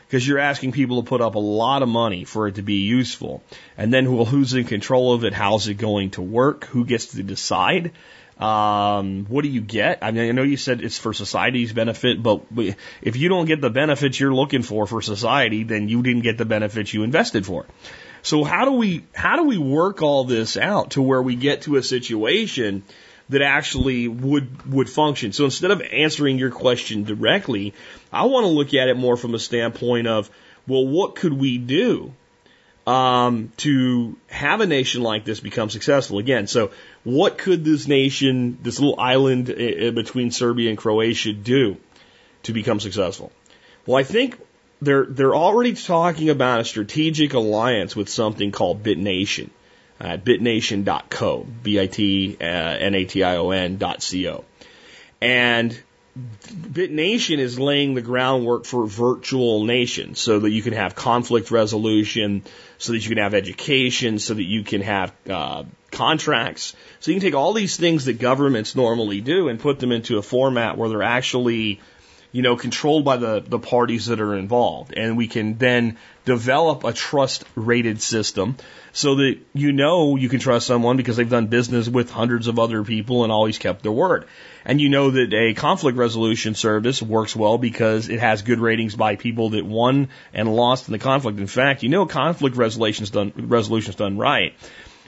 because 0.08 0.28
you're 0.28 0.40
asking 0.40 0.72
people 0.72 1.04
to 1.04 1.08
put 1.08 1.22
up 1.22 1.36
a 1.36 1.40
lot 1.40 1.84
of 1.84 1.90
money 1.90 2.24
for 2.24 2.48
it 2.48 2.56
to 2.56 2.64
be 2.64 2.88
useful. 2.88 3.44
And 3.78 3.94
then, 3.94 4.12
well, 4.16 4.26
who's 4.26 4.54
in 4.54 4.64
control 4.64 5.14
of 5.14 5.26
it? 5.26 5.34
How's 5.34 5.68
it 5.68 5.76
going 5.76 6.12
to 6.12 6.22
work? 6.22 6.66
Who 6.66 6.86
gets 6.86 7.08
to 7.08 7.22
decide? 7.22 7.92
Um, 8.40 9.26
what 9.26 9.44
do 9.44 9.50
you 9.50 9.62
get? 9.62 10.00
I 10.02 10.12
mean, 10.12 10.30
I 10.30 10.32
know 10.32 10.44
you 10.44 10.58
said 10.58 10.82
it's 10.82 10.98
for 10.98 11.14
society's 11.14 11.74
benefit, 11.74 12.22
but 12.22 12.44
if 13.02 13.16
you 13.16 13.30
don't 13.30 13.46
get 13.46 13.62
the 13.62 13.70
benefits 13.70 14.20
you're 14.20 14.34
looking 14.34 14.62
for 14.62 14.86
for 14.86 15.02
society, 15.02 15.64
then 15.64 15.90
you 15.90 16.04
didn't 16.04 16.22
get 16.22 16.38
the 16.38 16.46
benefits 16.46 16.94
you 16.94 17.04
invested 17.04 17.46
for. 17.46 17.66
So 18.28 18.44
how 18.44 18.66
do 18.66 18.72
we 18.72 19.06
how 19.14 19.38
do 19.38 19.44
we 19.44 19.58
work 19.58 20.02
all 20.02 20.26
this 20.26 20.58
out 20.58 20.92
to 20.92 21.02
where 21.02 21.22
we 21.22 21.38
get 21.38 21.62
to 21.62 21.78
a 21.78 21.82
situation 21.82 22.84
that 23.30 23.42
actually 23.42 24.10
would 24.10 24.70
would 24.70 24.90
function? 24.90 25.32
So 25.32 25.46
instead 25.46 25.72
of 25.72 25.82
answering 25.82 26.38
your 26.38 26.52
question 26.52 27.06
directly, 27.06 27.74
I 28.12 28.26
want 28.26 28.44
to 28.44 28.50
look 28.50 28.74
at 28.74 28.90
it 28.90 28.98
more 28.98 29.16
from 29.16 29.34
a 29.34 29.40
standpoint 29.40 30.08
of, 30.08 30.30
well, 30.68 30.86
what 30.86 31.16
could 31.16 31.32
we 31.32 31.58
do 31.58 32.12
um, 32.86 33.54
to 33.58 34.18
have 34.28 34.60
a 34.60 34.68
nation 34.68 35.04
like 35.04 35.24
this 35.24 35.40
become 35.40 35.70
successful 35.70 36.20
again? 36.20 36.48
So 36.48 36.72
what 37.06 37.38
could 37.38 37.64
this 37.64 37.88
nation, 37.88 38.58
this 38.62 38.78
little 38.78 39.00
island 39.00 39.46
between 39.46 40.32
Serbia 40.32 40.68
and 40.68 40.78
Croatia, 40.78 41.32
do 41.32 41.78
to 42.44 42.52
become 42.52 42.82
successful? 42.82 43.32
Well, 43.86 43.96
I 43.96 44.04
think 44.04 44.38
they're 44.82 45.06
they're 45.06 45.36
already 45.36 45.74
talking 45.74 46.30
about 46.30 46.62
a 46.62 46.66
strategic 46.66 47.34
alliance 47.34 47.96
with 47.96 48.10
something 48.10 48.52
called 48.52 48.84
BitNation 48.84 49.50
at 50.00 50.24
bitnation.co, 50.24 51.48
b-i-t-n-a-t-i-o-n 51.64 52.38
dot 53.78 54.04
c-o. 54.04 54.46
And 55.20 55.82
BitNation 56.18 57.40
is 57.40 57.60
laying 57.60 57.94
the 57.94 58.02
groundwork 58.02 58.66
for 58.66 58.88
virtual 58.88 59.64
nations 59.66 60.20
so 60.20 60.40
that 60.40 60.50
you 60.52 60.62
can 60.62 60.74
have 60.74 60.96
conflict 60.96 61.52
resolution, 61.52 62.44
so 62.78 62.94
that 62.94 63.00
you 63.00 63.10
can 63.10 63.18
have 63.18 63.34
education, 63.34 64.20
so 64.20 64.34
that 64.34 64.44
you 64.44 64.64
can 64.64 64.82
have 64.82 65.14
uh, 65.30 65.64
contracts. 65.92 66.76
So 67.00 67.12
you 67.12 67.20
can 67.20 67.28
take 67.28 67.36
all 67.36 67.54
these 67.54 67.78
things 67.78 68.06
that 68.06 68.20
governments 68.20 68.76
normally 68.76 69.22
do 69.22 69.48
and 69.50 69.60
put 69.60 69.80
them 69.80 69.92
into 69.92 70.18
a 70.18 70.22
format 70.22 70.78
where 70.78 70.90
they're 70.90 71.04
actually, 71.04 71.82
you 72.32 72.42
know, 72.42 72.56
controlled 72.56 73.06
by 73.06 73.18
the, 73.18 73.44
the 73.46 73.60
parties 73.60 74.08
that 74.08 74.20
are 74.20 74.36
involved. 74.36 74.94
And 74.96 75.18
we 75.18 75.28
can 75.28 75.58
then 75.58 75.98
develop 76.26 76.84
a 76.84 76.94
trust 76.94 77.46
rated 77.56 78.02
system 78.02 78.58
so 78.92 79.16
that 79.16 79.38
you 79.54 79.72
know 79.72 80.16
you 80.16 80.28
can 80.28 80.40
trust 80.40 80.68
someone 80.68 80.98
because 80.98 81.18
they've 81.18 81.30
done 81.30 81.48
business 81.48 81.88
with 81.88 82.12
hundreds 82.12 82.48
of 82.48 82.60
other 82.60 82.84
people 82.84 83.24
and 83.24 83.32
always 83.32 83.58
kept 83.58 83.84
their 83.84 83.92
word. 83.92 84.26
And 84.66 84.82
you 84.82 84.90
know 84.90 85.12
that 85.12 85.34
a 85.34 85.54
conflict 85.54 85.98
resolution 85.98 86.54
service 86.54 87.02
works 87.02 87.36
well 87.36 87.58
because 87.58 88.10
it 88.10 88.20
has 88.20 88.42
good 88.42 88.60
ratings 88.60 88.96
by 88.96 89.16
people 89.16 89.52
that 89.52 89.66
won 89.66 90.10
and 90.34 90.54
lost 90.54 90.88
in 90.88 90.92
the 90.92 91.00
conflict. 91.00 91.40
In 91.40 91.48
fact, 91.48 91.84
you 91.84 91.90
know 91.90 92.06
conflict 92.06 92.58
resolutions 92.58 93.10
done 93.10 93.32
resolutions 93.36 93.96
done 93.96 94.18
right 94.18 94.54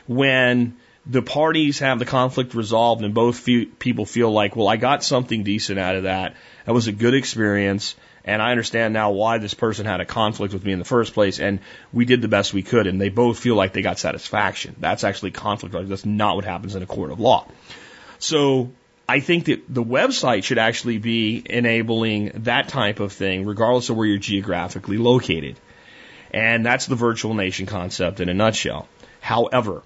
when 0.08 0.77
the 1.06 1.22
parties 1.22 1.80
have 1.80 2.00
the 2.00 2.06
conflict 2.06 2.54
resolved 2.54 3.04
and 3.04 3.14
both 3.14 3.40
fe- 3.40 3.66
people 3.66 4.06
feel 4.06 4.32
like, 4.32 4.56
well, 4.56 4.68
I 4.68 4.78
got 4.78 5.04
something 5.04 5.44
decent 5.44 5.80
out 5.80 5.96
of 5.96 6.04
that. 6.04 6.36
That 6.66 6.74
was 6.74 6.88
a 6.88 6.92
good 6.92 7.14
experience. 7.14 7.96
And 8.26 8.42
I 8.42 8.52
understand 8.52 8.94
now 8.94 9.12
why 9.12 9.38
this 9.38 9.54
person 9.54 9.86
had 9.86 10.02
a 10.02 10.06
conflict 10.06 10.54
with 10.54 10.64
me 10.64 10.74
in 10.74 10.80
the 10.80 10.86
first 10.86 11.14
place. 11.14 11.40
And 11.40 11.60
we 11.92 12.06
did 12.06 12.22
the 12.22 12.28
best 12.28 12.54
we 12.54 12.64
could. 12.64 12.86
And 12.86 13.02
they 13.02 13.10
both 13.10 13.40
feel 13.40 13.56
like 13.56 13.74
they 13.74 13.82
got 13.82 13.98
satisfaction. 13.98 14.76
That's 14.80 15.04
actually 15.04 15.32
conflict. 15.32 15.76
That's 15.90 16.06
not 16.06 16.36
what 16.36 16.46
happens 16.46 16.76
in 16.76 16.84
a 16.84 16.86
court 16.86 17.12
of 17.12 17.20
law. 17.20 17.48
So 18.20 18.72
I 19.08 19.22
think 19.22 19.46
that 19.46 19.64
the 19.68 19.84
website 19.84 20.44
should 20.44 20.60
actually 20.60 21.00
be 21.00 21.42
enabling 21.44 22.44
that 22.44 22.68
type 22.68 23.00
of 23.00 23.14
thing, 23.14 23.46
regardless 23.46 23.90
of 23.90 23.98
where 23.98 24.06
you're 24.06 24.20
geographically 24.20 24.98
located. 24.98 25.60
And 26.32 26.64
that's 26.64 26.86
the 26.86 26.96
virtual 26.96 27.34
nation 27.34 27.66
concept 27.66 28.20
in 28.20 28.30
a 28.30 28.34
nutshell. 28.36 28.88
However, 29.22 29.82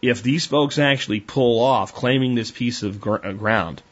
if 0.00 0.22
these 0.22 0.46
folks 0.46 0.78
actually 0.78 1.20
pull 1.20 1.62
off 1.62 1.94
claiming 1.94 2.34
this 2.34 2.50
piece 2.50 2.82
of 2.82 3.00
gr- 3.00 3.24
uh, 3.24 3.32
ground 3.32 3.82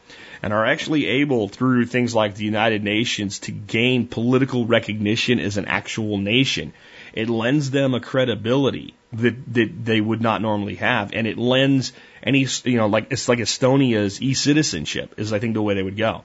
and 0.42 0.52
are 0.52 0.66
actually 0.66 1.06
able 1.06 1.48
through 1.48 1.86
things 1.86 2.14
like 2.14 2.34
the 2.34 2.44
United 2.44 2.84
Nations 2.84 3.40
to 3.40 3.52
gain 3.52 4.06
political 4.06 4.66
recognition 4.66 5.40
as 5.40 5.56
an 5.56 5.66
actual 5.66 6.18
nation 6.18 6.72
It 7.16 7.30
lends 7.30 7.70
them 7.70 7.94
a 7.94 8.00
credibility 8.00 8.94
that, 9.14 9.54
that 9.54 9.84
they 9.84 10.00
would 10.02 10.20
not 10.20 10.42
normally 10.42 10.74
have. 10.76 11.14
And 11.14 11.26
it 11.26 11.38
lends 11.38 11.94
any, 12.22 12.46
you 12.64 12.76
know, 12.76 12.88
like, 12.88 13.06
it's 13.10 13.26
like 13.26 13.38
Estonia's 13.38 14.20
e-citizenship 14.20 15.14
is, 15.16 15.32
I 15.32 15.38
think, 15.38 15.54
the 15.54 15.62
way 15.62 15.74
they 15.74 15.82
would 15.82 15.96
go. 15.96 16.24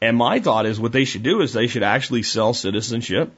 And 0.00 0.16
my 0.16 0.38
thought 0.38 0.66
is 0.66 0.78
what 0.78 0.92
they 0.92 1.04
should 1.04 1.24
do 1.24 1.40
is 1.42 1.52
they 1.52 1.66
should 1.66 1.82
actually 1.82 2.22
sell 2.22 2.54
citizenship 2.54 3.32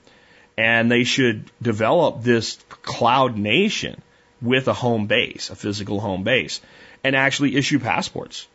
and 0.59 0.90
they 0.90 1.05
should 1.05 1.51
develop 1.62 2.23
this 2.23 2.59
cloud 2.68 3.38
nation 3.38 4.01
with 4.42 4.68
a 4.68 4.72
home 4.72 5.07
base, 5.07 5.50
a 5.50 5.55
physical 5.55 6.00
home 6.00 6.24
base, 6.24 6.61
and 7.05 7.16
actually 7.16 7.57
issue 7.57 7.78
passports 7.78 8.46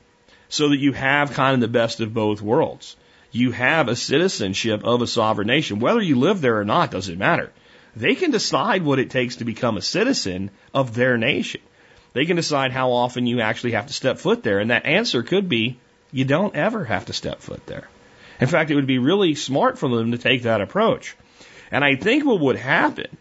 so 0.49 0.69
that 0.69 0.77
you 0.77 0.93
have 0.93 1.33
kind 1.33 1.55
of 1.55 1.61
the 1.61 1.67
best 1.67 1.99
of 1.99 2.13
both 2.13 2.41
worlds. 2.41 2.95
You 3.31 3.51
have 3.51 3.87
a 3.87 3.95
citizenship 3.95 4.83
of 4.83 5.01
a 5.01 5.07
sovereign 5.07 5.47
nation. 5.47 5.79
Whether 5.79 6.01
you 6.01 6.17
live 6.17 6.41
there 6.41 6.59
or 6.59 6.65
not 6.65 6.91
doesn't 6.91 7.17
matter. 7.17 7.51
They 7.95 8.15
can 8.15 8.31
decide 8.31 8.83
what 8.83 8.99
it 8.99 9.09
takes 9.09 9.37
to 9.37 9.45
become 9.45 9.75
a 9.75 9.81
citizen 9.81 10.51
of 10.73 10.93
their 10.93 11.17
nation. 11.17 11.61
They 12.13 12.25
can 12.25 12.35
decide 12.35 12.71
how 12.71 12.91
often 12.91 13.27
you 13.27 13.41
actually 13.41 13.71
have 13.71 13.87
to 13.87 13.93
step 13.93 14.19
foot 14.19 14.43
there. 14.43 14.59
And 14.59 14.71
that 14.71 14.85
answer 14.85 15.23
could 15.23 15.49
be 15.49 15.77
you 16.11 16.25
don't 16.25 16.55
ever 16.55 16.85
have 16.85 17.05
to 17.05 17.13
step 17.13 17.41
foot 17.41 17.65
there. 17.65 17.89
In 18.39 18.47
fact, 18.47 18.71
it 18.71 18.75
would 18.75 18.87
be 18.87 18.99
really 18.99 19.35
smart 19.35 19.77
for 19.77 19.89
them 19.89 20.11
to 20.11 20.17
take 20.17 20.43
that 20.43 20.61
approach. 20.61 21.15
And 21.71 21.83
I 21.83 21.95
think 21.95 22.23
what 22.23 22.39
would 22.39 22.55
happen 22.55 23.17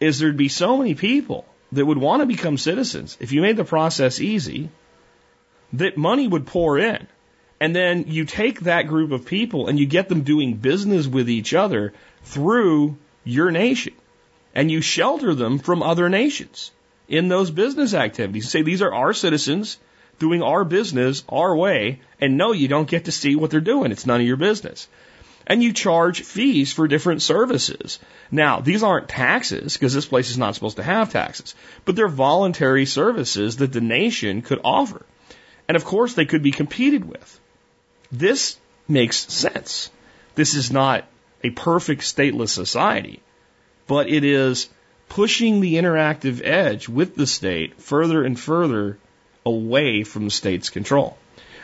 is 0.00 0.18
there'd 0.18 0.36
be 0.36 0.48
so 0.48 0.76
many 0.78 0.94
people 0.94 1.44
that 1.72 1.84
would 1.84 1.98
want 1.98 2.20
to 2.22 2.26
become 2.26 2.56
citizens 2.56 3.16
if 3.20 3.32
you 3.32 3.42
made 3.42 3.56
the 3.56 3.64
process 3.64 4.20
easy 4.20 4.70
that 5.74 5.96
money 5.96 6.26
would 6.26 6.46
pour 6.46 6.78
in. 6.78 7.06
And 7.60 7.74
then 7.74 8.04
you 8.06 8.24
take 8.24 8.60
that 8.60 8.86
group 8.86 9.10
of 9.10 9.26
people 9.26 9.66
and 9.66 9.78
you 9.78 9.86
get 9.86 10.08
them 10.08 10.22
doing 10.22 10.54
business 10.54 11.06
with 11.06 11.28
each 11.28 11.54
other 11.54 11.92
through 12.22 12.96
your 13.24 13.50
nation. 13.50 13.94
And 14.54 14.70
you 14.70 14.80
shelter 14.80 15.34
them 15.34 15.58
from 15.58 15.82
other 15.82 16.08
nations 16.08 16.70
in 17.08 17.28
those 17.28 17.50
business 17.50 17.94
activities. 17.94 18.44
You 18.44 18.50
say 18.50 18.62
these 18.62 18.82
are 18.82 18.92
our 18.92 19.12
citizens 19.12 19.78
doing 20.18 20.42
our 20.42 20.64
business 20.64 21.24
our 21.28 21.54
way. 21.54 22.00
And 22.20 22.36
no, 22.36 22.52
you 22.52 22.68
don't 22.68 22.88
get 22.88 23.06
to 23.06 23.12
see 23.12 23.36
what 23.36 23.50
they're 23.50 23.60
doing. 23.60 23.92
It's 23.92 24.06
none 24.06 24.20
of 24.20 24.26
your 24.26 24.36
business. 24.36 24.88
And 25.48 25.62
you 25.62 25.72
charge 25.72 26.22
fees 26.22 26.72
for 26.74 26.86
different 26.86 27.22
services. 27.22 27.98
Now, 28.30 28.60
these 28.60 28.82
aren't 28.82 29.08
taxes 29.08 29.72
because 29.72 29.94
this 29.94 30.04
place 30.04 30.30
is 30.30 30.36
not 30.36 30.54
supposed 30.54 30.76
to 30.76 30.82
have 30.82 31.10
taxes, 31.10 31.54
but 31.86 31.96
they're 31.96 32.06
voluntary 32.06 32.84
services 32.84 33.56
that 33.56 33.72
the 33.72 33.80
nation 33.80 34.42
could 34.42 34.60
offer. 34.62 35.06
And 35.66 35.74
of 35.76 35.86
course, 35.86 36.12
they 36.12 36.26
could 36.26 36.42
be 36.42 36.50
competed 36.50 37.04
with. 37.04 37.40
This 38.12 38.58
makes 38.86 39.16
sense. 39.16 39.90
This 40.34 40.54
is 40.54 40.70
not 40.70 41.06
a 41.42 41.50
perfect 41.50 42.02
stateless 42.02 42.50
society, 42.50 43.22
but 43.86 44.08
it 44.08 44.24
is 44.24 44.68
pushing 45.08 45.60
the 45.60 45.76
interactive 45.76 46.42
edge 46.44 46.88
with 46.88 47.16
the 47.16 47.26
state 47.26 47.80
further 47.80 48.22
and 48.22 48.38
further 48.38 48.98
away 49.46 50.04
from 50.04 50.24
the 50.24 50.30
state's 50.30 50.68
control. 50.68 51.16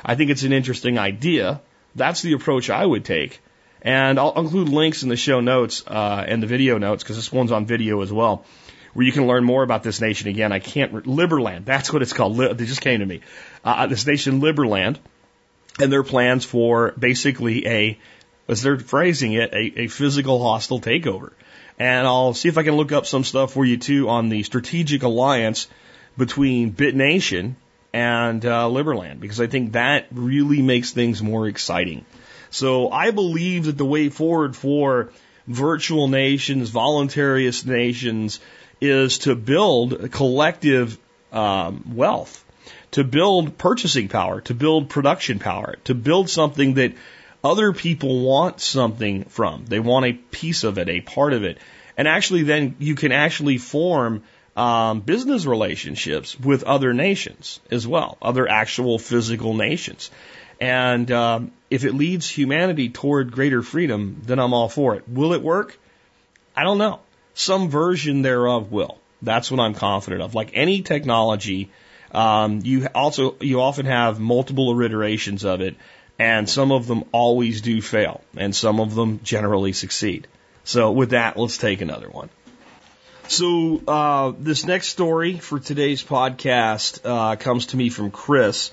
I 0.02 0.14
think 0.14 0.30
it's 0.30 0.42
an 0.42 0.52
interesting 0.52 0.98
idea. 0.98 1.60
That's 1.94 2.22
the 2.22 2.32
approach 2.32 2.70
I 2.70 2.84
would 2.84 3.04
take. 3.04 3.40
And 3.84 4.18
I'll 4.18 4.32
include 4.40 4.70
links 4.70 5.02
in 5.02 5.10
the 5.10 5.16
show 5.16 5.40
notes 5.40 5.84
uh, 5.86 6.24
and 6.26 6.42
the 6.42 6.46
video 6.46 6.78
notes 6.78 7.02
because 7.02 7.16
this 7.16 7.30
one's 7.30 7.52
on 7.52 7.66
video 7.66 8.00
as 8.00 8.10
well, 8.10 8.46
where 8.94 9.04
you 9.04 9.12
can 9.12 9.26
learn 9.26 9.44
more 9.44 9.62
about 9.62 9.82
this 9.82 10.00
nation. 10.00 10.28
Again, 10.28 10.52
I 10.52 10.58
can't 10.58 10.92
Re- 10.92 11.02
Liberland. 11.02 11.66
That's 11.66 11.92
what 11.92 12.00
it's 12.00 12.14
called. 12.14 12.38
They 12.38 12.64
just 12.64 12.80
came 12.80 13.00
to 13.00 13.06
me. 13.06 13.20
Uh, 13.62 13.86
this 13.86 14.06
nation, 14.06 14.40
Liberland, 14.40 14.96
and 15.78 15.92
their 15.92 16.02
plans 16.02 16.46
for 16.46 16.92
basically 16.98 17.66
a, 17.66 17.98
as 18.48 18.62
they're 18.62 18.78
phrasing 18.78 19.34
it, 19.34 19.52
a, 19.52 19.82
a 19.82 19.86
physical 19.88 20.42
hostile 20.42 20.80
takeover. 20.80 21.32
And 21.78 22.06
I'll 22.06 22.32
see 22.32 22.48
if 22.48 22.56
I 22.56 22.62
can 22.62 22.76
look 22.76 22.92
up 22.92 23.04
some 23.04 23.24
stuff 23.24 23.52
for 23.52 23.66
you 23.66 23.76
too 23.76 24.08
on 24.08 24.30
the 24.30 24.44
strategic 24.44 25.02
alliance 25.02 25.68
between 26.16 26.72
BitNation 26.72 27.56
and 27.92 28.44
uh, 28.46 28.64
Liberland 28.64 29.20
because 29.20 29.40
I 29.40 29.46
think 29.46 29.72
that 29.72 30.06
really 30.10 30.62
makes 30.62 30.92
things 30.92 31.22
more 31.22 31.48
exciting. 31.48 32.04
So 32.54 32.88
I 32.88 33.10
believe 33.10 33.64
that 33.64 33.76
the 33.76 33.84
way 33.84 34.10
forward 34.10 34.54
for 34.54 35.10
virtual 35.48 36.06
nations, 36.06 36.70
voluntarist 36.70 37.66
nations, 37.66 38.38
is 38.80 39.18
to 39.18 39.34
build 39.34 40.12
collective 40.12 40.96
um, 41.32 41.82
wealth, 41.96 42.44
to 42.92 43.02
build 43.02 43.58
purchasing 43.58 44.06
power, 44.06 44.40
to 44.42 44.54
build 44.54 44.88
production 44.88 45.40
power, 45.40 45.74
to 45.82 45.96
build 45.96 46.30
something 46.30 46.74
that 46.74 46.92
other 47.42 47.72
people 47.72 48.20
want 48.20 48.60
something 48.60 49.24
from. 49.24 49.64
They 49.66 49.80
want 49.80 50.06
a 50.06 50.12
piece 50.12 50.62
of 50.62 50.78
it, 50.78 50.88
a 50.88 51.00
part 51.00 51.32
of 51.32 51.42
it. 51.42 51.58
And 51.96 52.06
actually, 52.06 52.44
then 52.44 52.76
you 52.78 52.94
can 52.94 53.10
actually 53.10 53.58
form 53.58 54.22
um, 54.56 55.00
business 55.00 55.44
relationships 55.44 56.38
with 56.38 56.62
other 56.62 56.94
nations 56.94 57.58
as 57.72 57.84
well, 57.84 58.16
other 58.22 58.48
actual 58.48 59.00
physical 59.00 59.54
nations. 59.54 60.12
And 60.60 61.10
um, 61.10 61.52
if 61.70 61.84
it 61.84 61.92
leads 61.94 62.28
humanity 62.28 62.88
toward 62.88 63.32
greater 63.32 63.62
freedom, 63.62 64.22
then 64.24 64.38
I'm 64.38 64.54
all 64.54 64.68
for 64.68 64.94
it. 64.94 65.08
Will 65.08 65.32
it 65.32 65.42
work? 65.42 65.78
I 66.56 66.62
don't 66.62 66.78
know. 66.78 67.00
Some 67.34 67.68
version 67.68 68.22
thereof 68.22 68.70
will. 68.70 68.98
That's 69.22 69.50
what 69.50 69.60
I'm 69.60 69.74
confident 69.74 70.22
of. 70.22 70.34
Like 70.34 70.50
any 70.54 70.82
technology, 70.82 71.70
um, 72.12 72.60
you 72.62 72.86
also 72.94 73.36
you 73.40 73.60
often 73.60 73.86
have 73.86 74.20
multiple 74.20 74.80
iterations 74.80 75.44
of 75.44 75.60
it, 75.60 75.76
and 76.18 76.48
some 76.48 76.70
of 76.70 76.86
them 76.86 77.04
always 77.10 77.60
do 77.60 77.82
fail, 77.82 78.22
and 78.36 78.54
some 78.54 78.78
of 78.80 78.94
them 78.94 79.20
generally 79.24 79.72
succeed. 79.72 80.28
So 80.62 80.92
with 80.92 81.10
that, 81.10 81.36
let's 81.36 81.58
take 81.58 81.80
another 81.80 82.08
one. 82.08 82.30
So 83.26 83.82
uh, 83.88 84.32
this 84.38 84.64
next 84.64 84.88
story 84.88 85.38
for 85.38 85.58
today's 85.58 86.04
podcast 86.04 87.00
uh, 87.04 87.36
comes 87.36 87.66
to 87.66 87.76
me 87.76 87.88
from 87.88 88.10
Chris. 88.10 88.70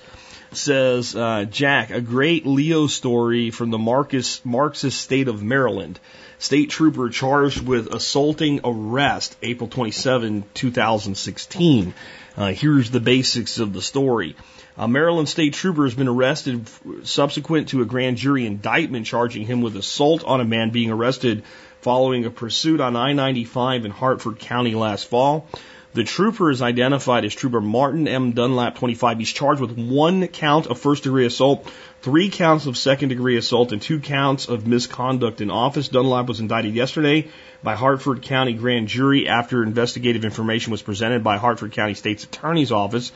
Says 0.54 1.16
uh, 1.16 1.46
Jack, 1.50 1.90
a 1.90 2.00
great 2.00 2.46
Leo 2.46 2.86
story 2.86 3.50
from 3.50 3.70
the 3.70 3.78
Marcus, 3.78 4.44
Marxist 4.44 5.00
state 5.00 5.28
of 5.28 5.42
Maryland. 5.42 5.98
State 6.38 6.70
trooper 6.70 7.08
charged 7.08 7.66
with 7.66 7.94
assaulting 7.94 8.60
arrest, 8.64 9.36
April 9.42 9.68
27, 9.68 10.44
2016. 10.52 11.94
Uh, 12.36 12.48
here's 12.48 12.90
the 12.90 13.00
basics 13.00 13.58
of 13.58 13.72
the 13.72 13.80
story. 13.80 14.36
A 14.76 14.88
Maryland 14.88 15.28
state 15.28 15.54
trooper 15.54 15.84
has 15.84 15.94
been 15.94 16.08
arrested 16.08 16.68
subsequent 17.04 17.68
to 17.68 17.82
a 17.82 17.86
grand 17.86 18.16
jury 18.16 18.46
indictment 18.46 19.06
charging 19.06 19.46
him 19.46 19.60
with 19.60 19.76
assault 19.76 20.24
on 20.24 20.40
a 20.40 20.44
man 20.44 20.70
being 20.70 20.90
arrested 20.90 21.44
following 21.82 22.24
a 22.24 22.30
pursuit 22.30 22.80
on 22.80 22.96
I-95 22.96 23.84
in 23.84 23.90
Harford 23.90 24.38
County 24.38 24.74
last 24.74 25.08
fall. 25.08 25.46
The 25.94 26.04
trooper 26.04 26.50
is 26.50 26.62
identified 26.62 27.26
as 27.26 27.34
Trooper 27.34 27.60
Martin 27.60 28.08
M. 28.08 28.32
Dunlap, 28.32 28.76
25. 28.76 29.18
He's 29.18 29.30
charged 29.30 29.60
with 29.60 29.76
one 29.76 30.26
count 30.28 30.66
of 30.66 30.80
first 30.80 31.02
degree 31.02 31.26
assault, 31.26 31.70
three 32.00 32.30
counts 32.30 32.64
of 32.64 32.78
second 32.78 33.10
degree 33.10 33.36
assault, 33.36 33.72
and 33.72 33.82
two 33.82 34.00
counts 34.00 34.48
of 34.48 34.66
misconduct 34.66 35.42
in 35.42 35.50
office. 35.50 35.88
Dunlap 35.88 36.28
was 36.28 36.40
indicted 36.40 36.74
yesterday 36.74 37.28
by 37.62 37.74
Harford 37.74 38.22
County 38.22 38.54
Grand 38.54 38.88
Jury 38.88 39.28
after 39.28 39.62
investigative 39.62 40.24
information 40.24 40.70
was 40.70 40.80
presented 40.80 41.22
by 41.22 41.36
Harford 41.36 41.72
County 41.72 41.92
State's 41.92 42.24
Attorney's 42.24 42.72
Office. 42.72 43.12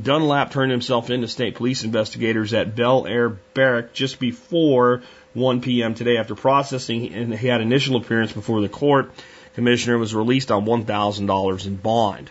Dunlap 0.00 0.52
turned 0.52 0.70
himself 0.70 1.10
in 1.10 1.22
to 1.22 1.28
state 1.28 1.56
police 1.56 1.82
investigators 1.82 2.54
at 2.54 2.76
Bel 2.76 3.08
Air 3.08 3.30
Barrack 3.30 3.92
just 3.92 4.20
before 4.20 5.02
1 5.34 5.62
p.m. 5.62 5.94
today 5.94 6.16
after 6.16 6.36
processing, 6.36 7.12
and 7.12 7.34
he 7.34 7.48
had 7.48 7.60
initial 7.60 7.96
appearance 7.96 8.32
before 8.32 8.60
the 8.60 8.68
court. 8.68 9.10
Commissioner 9.54 9.98
was 9.98 10.14
released 10.14 10.50
on 10.50 10.64
$1,000 10.64 11.66
in 11.66 11.76
bond. 11.76 12.30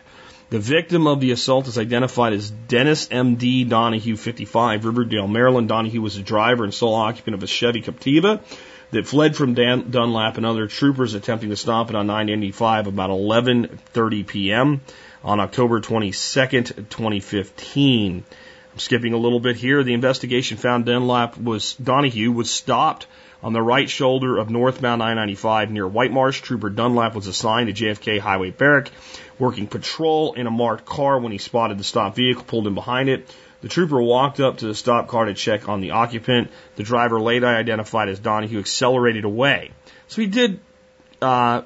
The 0.50 0.60
victim 0.60 1.06
of 1.06 1.20
the 1.20 1.32
assault 1.32 1.68
is 1.68 1.78
identified 1.78 2.34
as 2.34 2.50
Dennis 2.50 3.08
M.D. 3.12 3.66
Donahue, 3.66 4.16
55, 4.16 4.86
Riverdale, 4.86 5.28
Maryland. 5.28 5.70
Donahue 5.70 6.02
was 6.02 6.18
a 6.18 6.24
driver 6.24 6.64
and 6.64 6.74
sole 6.74 6.96
occupant 6.96 7.36
of 7.36 7.44
a 7.44 7.48
Chevy 7.48 7.82
Captiva 7.84 8.42
that 8.92 9.06
fled 9.06 9.36
from 9.36 9.54
Dan- 9.54 9.92
Dunlap 9.92 10.38
and 10.38 10.46
other 10.46 10.66
troopers 10.66 11.14
attempting 11.14 11.52
to 11.52 11.56
stop 11.56 11.90
it 11.90 11.96
on 11.96 12.08
985 12.08 12.88
about 12.88 13.12
11:30 13.12 14.26
p.m. 14.26 14.82
on 15.24 15.40
October 15.40 15.82
22nd, 15.82 16.90
2015 16.90 18.24
I'm 18.72 18.80
skipping 18.80 19.14
a 19.14 19.18
little 19.18 19.40
bit 19.40 19.56
here. 19.56 19.84
The 19.84 19.94
investigation 19.94 20.58
found 20.58 20.86
Dunlap 20.86 21.38
was 21.38 21.74
Donahue 21.76 22.32
was 22.32 22.50
stopped 22.50 23.08
on 23.42 23.54
the 23.54 23.62
right 23.62 23.90
shoulder 23.90 24.38
of 24.38 24.50
northbound 24.50 25.02
I-95 25.02 25.70
near 25.70 25.88
White 25.88 26.12
Marsh. 26.12 26.42
Trooper 26.42 26.70
Dunlap 26.70 27.16
was 27.16 27.28
assigned 27.28 27.74
to 27.74 27.86
JFK 27.86 28.20
Highway 28.20 28.52
Barrack, 28.52 28.92
working 29.38 29.68
patrol 29.68 30.34
in 30.34 30.48
a 30.48 30.52
marked 30.52 30.86
car 30.86 31.20
when 31.20 31.32
he 31.32 31.38
spotted 31.38 31.78
the 31.78 31.84
stopped 31.84 32.16
vehicle, 32.16 32.44
pulled 32.44 32.68
in 32.68 32.74
behind 32.74 33.10
it. 33.10 33.34
The 33.62 33.68
trooper 33.68 34.02
walked 34.02 34.40
up 34.40 34.58
to 34.58 34.68
the 34.68 34.76
stopped 34.76 35.10
car 35.10 35.26
to 35.26 35.34
check 35.34 35.68
on 35.68 35.82
the 35.82 35.92
occupant. 35.92 36.50
The 36.76 36.84
driver, 36.84 37.20
later 37.20 37.48
identified 37.48 38.10
as 38.10 38.20
Donahue, 38.20 38.60
accelerated 38.60 39.26
away. 39.26 39.72
So 40.08 40.22
he 40.22 40.28
did 40.28 40.60
uh, 41.22 41.64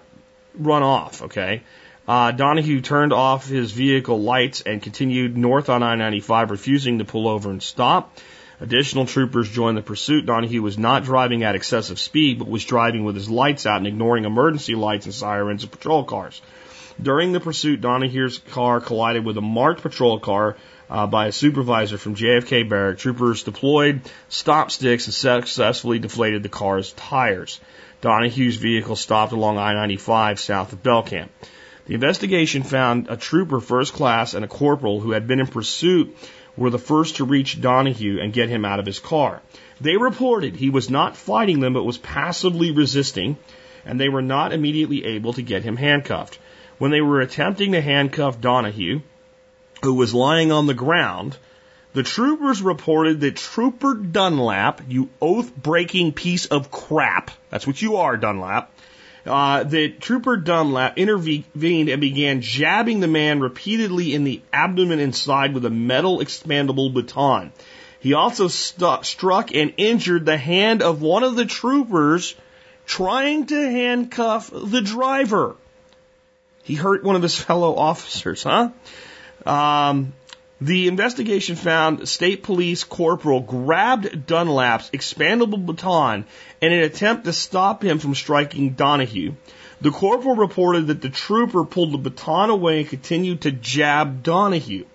run 0.56 0.84
off, 0.84 1.24
okay? 1.24 1.64
Uh, 2.08 2.32
Donahue 2.32 2.82
turned 2.82 3.14
off 3.14 3.48
his 3.48 3.72
vehicle 3.72 4.22
lights 4.22 4.62
and 4.62 4.82
continued 4.82 5.38
north 5.38 5.70
on 5.70 5.84
I-95, 5.84 6.50
refusing 6.50 7.00
to 7.00 7.06
pull 7.06 7.28
over 7.28 7.50
and 7.50 7.64
stop. 7.64 8.18
Additional 8.63 9.06
troopers 9.06 9.49
joined 9.49 9.78
the 9.78 9.82
pursuit. 9.82 10.26
Donahue 10.26 10.62
was 10.62 10.78
not 10.78 11.04
driving 11.04 11.43
at 11.43 11.54
excessive 11.54 11.99
speed, 11.99 12.39
but 12.39 12.47
was 12.47 12.63
driving 12.63 13.04
with 13.04 13.13
his 13.13 13.30
lights 13.30 13.65
out 13.65 13.80
and 13.80 13.88
ignoring 13.88 14.23
emergency 14.23 14.73
lights 14.73 15.06
and 15.06 15.13
sirens 15.13 15.65
of 15.65 15.71
patrol 15.71 16.06
cars. 16.06 16.41
During 17.02 17.34
the 17.34 17.41
pursuit, 17.41 17.82
Donahue's 17.82 18.38
car 18.38 18.80
collided 18.80 19.26
with 19.26 19.38
a 19.38 19.41
marked 19.41 19.82
patrol 19.82 20.17
car 20.17 20.56
uh, 20.89 21.08
by 21.08 21.28
a 21.28 21.34
supervisor 21.34 21.97
from 21.97 22.15
JFK 22.15 22.69
Barrack. 22.69 22.99
Troopers 22.99 23.43
deployed 23.43 23.99
stop 24.30 24.71
sticks 24.71 25.08
and 25.08 25.13
successfully 25.13 25.99
deflated 25.99 26.41
the 26.41 26.47
car's 26.47 26.93
tires. 26.93 27.60
Donahue's 27.99 28.56
vehicle 28.56 28.95
stopped 28.95 29.34
along 29.34 29.58
I-95 29.58 30.39
south 30.39 30.71
of 30.71 30.82
Belcamp. 30.82 31.28
The 31.86 31.95
investigation 31.95 32.63
found 32.63 33.10
a 33.10 33.17
trooper 33.17 33.60
first 33.60 33.91
class 33.91 34.36
and 34.36 34.45
a 34.45 34.47
corporal 34.47 35.02
who 35.02 35.12
had 35.12 35.28
been 35.28 35.41
in 35.41 35.47
pursuit 35.47 36.15
were 36.56 36.70
the 36.70 36.80
first 36.80 37.16
to 37.18 37.26
reach 37.26 37.60
Donahue 37.60 38.20
and 38.20 38.34
get 38.34 38.50
him 38.50 38.66
out 38.66 38.80
of 38.80 38.86
his 38.86 39.00
car. 39.00 39.42
They 39.82 39.98
reported 39.98 40.56
he 40.56 40.70
was 40.70 40.89
not 40.89 41.18
fighting 41.18 41.60
them 41.60 41.74
but 41.74 41.84
was 41.84 41.98
passively 41.98 42.72
resisting, 42.72 43.38
and 43.86 44.00
they 44.00 44.10
were 44.10 44.22
not 44.22 44.54
immediately 44.54 45.04
able 45.06 45.34
to 45.34 45.42
get 45.42 45.63
him 45.63 45.78
handcuffed. 45.78 46.38
When 46.78 46.92
they 46.92 47.02
were 47.02 47.22
attempting 47.22 47.72
to 47.72 47.82
handcuff 47.82 48.39
Donahue, 48.42 49.02
who 49.82 49.94
was 49.96 50.13
lying 50.13 50.52
on 50.52 50.68
the 50.68 50.74
ground, 50.74 51.38
the 51.94 52.04
troopers 52.04 52.62
reported 52.62 53.22
that 53.22 53.36
Trooper 53.36 53.94
Dunlap, 53.94 54.82
you 54.88 55.10
oath 55.22 55.56
breaking 55.56 56.13
piece 56.13 56.46
of 56.46 56.72
crap, 56.72 57.30
that's 57.50 57.68
what 57.68 57.82
you 57.82 57.98
are, 57.98 58.18
Dunlap, 58.18 58.72
uh, 59.26 59.64
that 59.64 60.02
Trooper 60.02 60.38
Dunlap 60.38 60.98
intervened 60.98 61.90
and 61.90 62.02
began 62.02 62.42
jabbing 62.42 63.00
the 63.00 63.08
man 63.08 63.40
repeatedly 63.40 64.14
in 64.14 64.24
the 64.24 64.42
abdomen 64.52 65.00
and 65.00 65.16
side 65.16 65.54
with 65.54 65.66
a 65.66 65.70
metal 65.70 66.20
expandable 66.20 66.94
baton. 66.94 67.54
He 68.00 68.14
also 68.14 68.50
st- 68.50 69.06
struck 69.06 69.56
and 69.56 69.74
injured 69.78 70.26
the 70.26 70.38
hand 70.38 70.82
of 70.82 71.02
one 71.02 71.24
of 71.24 71.36
the 71.36 71.46
troopers 71.46 72.36
trying 72.86 73.46
to 73.46 73.56
handcuff 73.56 74.52
the 74.52 74.82
driver. 74.82 75.56
He 76.64 76.76
hurt 76.76 77.04
one 77.04 77.16
of 77.16 77.22
his 77.22 77.38
fellow 77.40 77.76
officers, 77.76 78.44
huh? 78.44 78.72
Um, 79.46 80.14
the 80.65 80.88
investigation 80.88 81.58
found 81.58 82.08
state 82.08 82.41
police 82.41 82.86
corporal 82.86 83.41
grabbed 83.41 84.26
Dunlap's 84.26 84.89
expandable 84.91 85.65
baton 85.65 86.23
in 86.62 86.71
an 86.71 86.80
attempt 86.80 87.26
to 87.26 87.34
stop 87.34 87.84
him 87.84 87.99
from 87.99 88.15
striking 88.15 88.69
Donahue. 88.69 89.34
The 89.82 89.91
corporal 89.91 90.38
reported 90.38 90.88
that 90.88 91.02
the 91.02 91.10
trooper 91.10 91.65
pulled 91.65 91.91
the 91.91 91.97
baton 91.97 92.49
away 92.49 92.80
and 92.80 92.88
continued 92.88 93.41
to 93.41 93.52
jab 93.52 94.23
Donahue. 94.23 94.86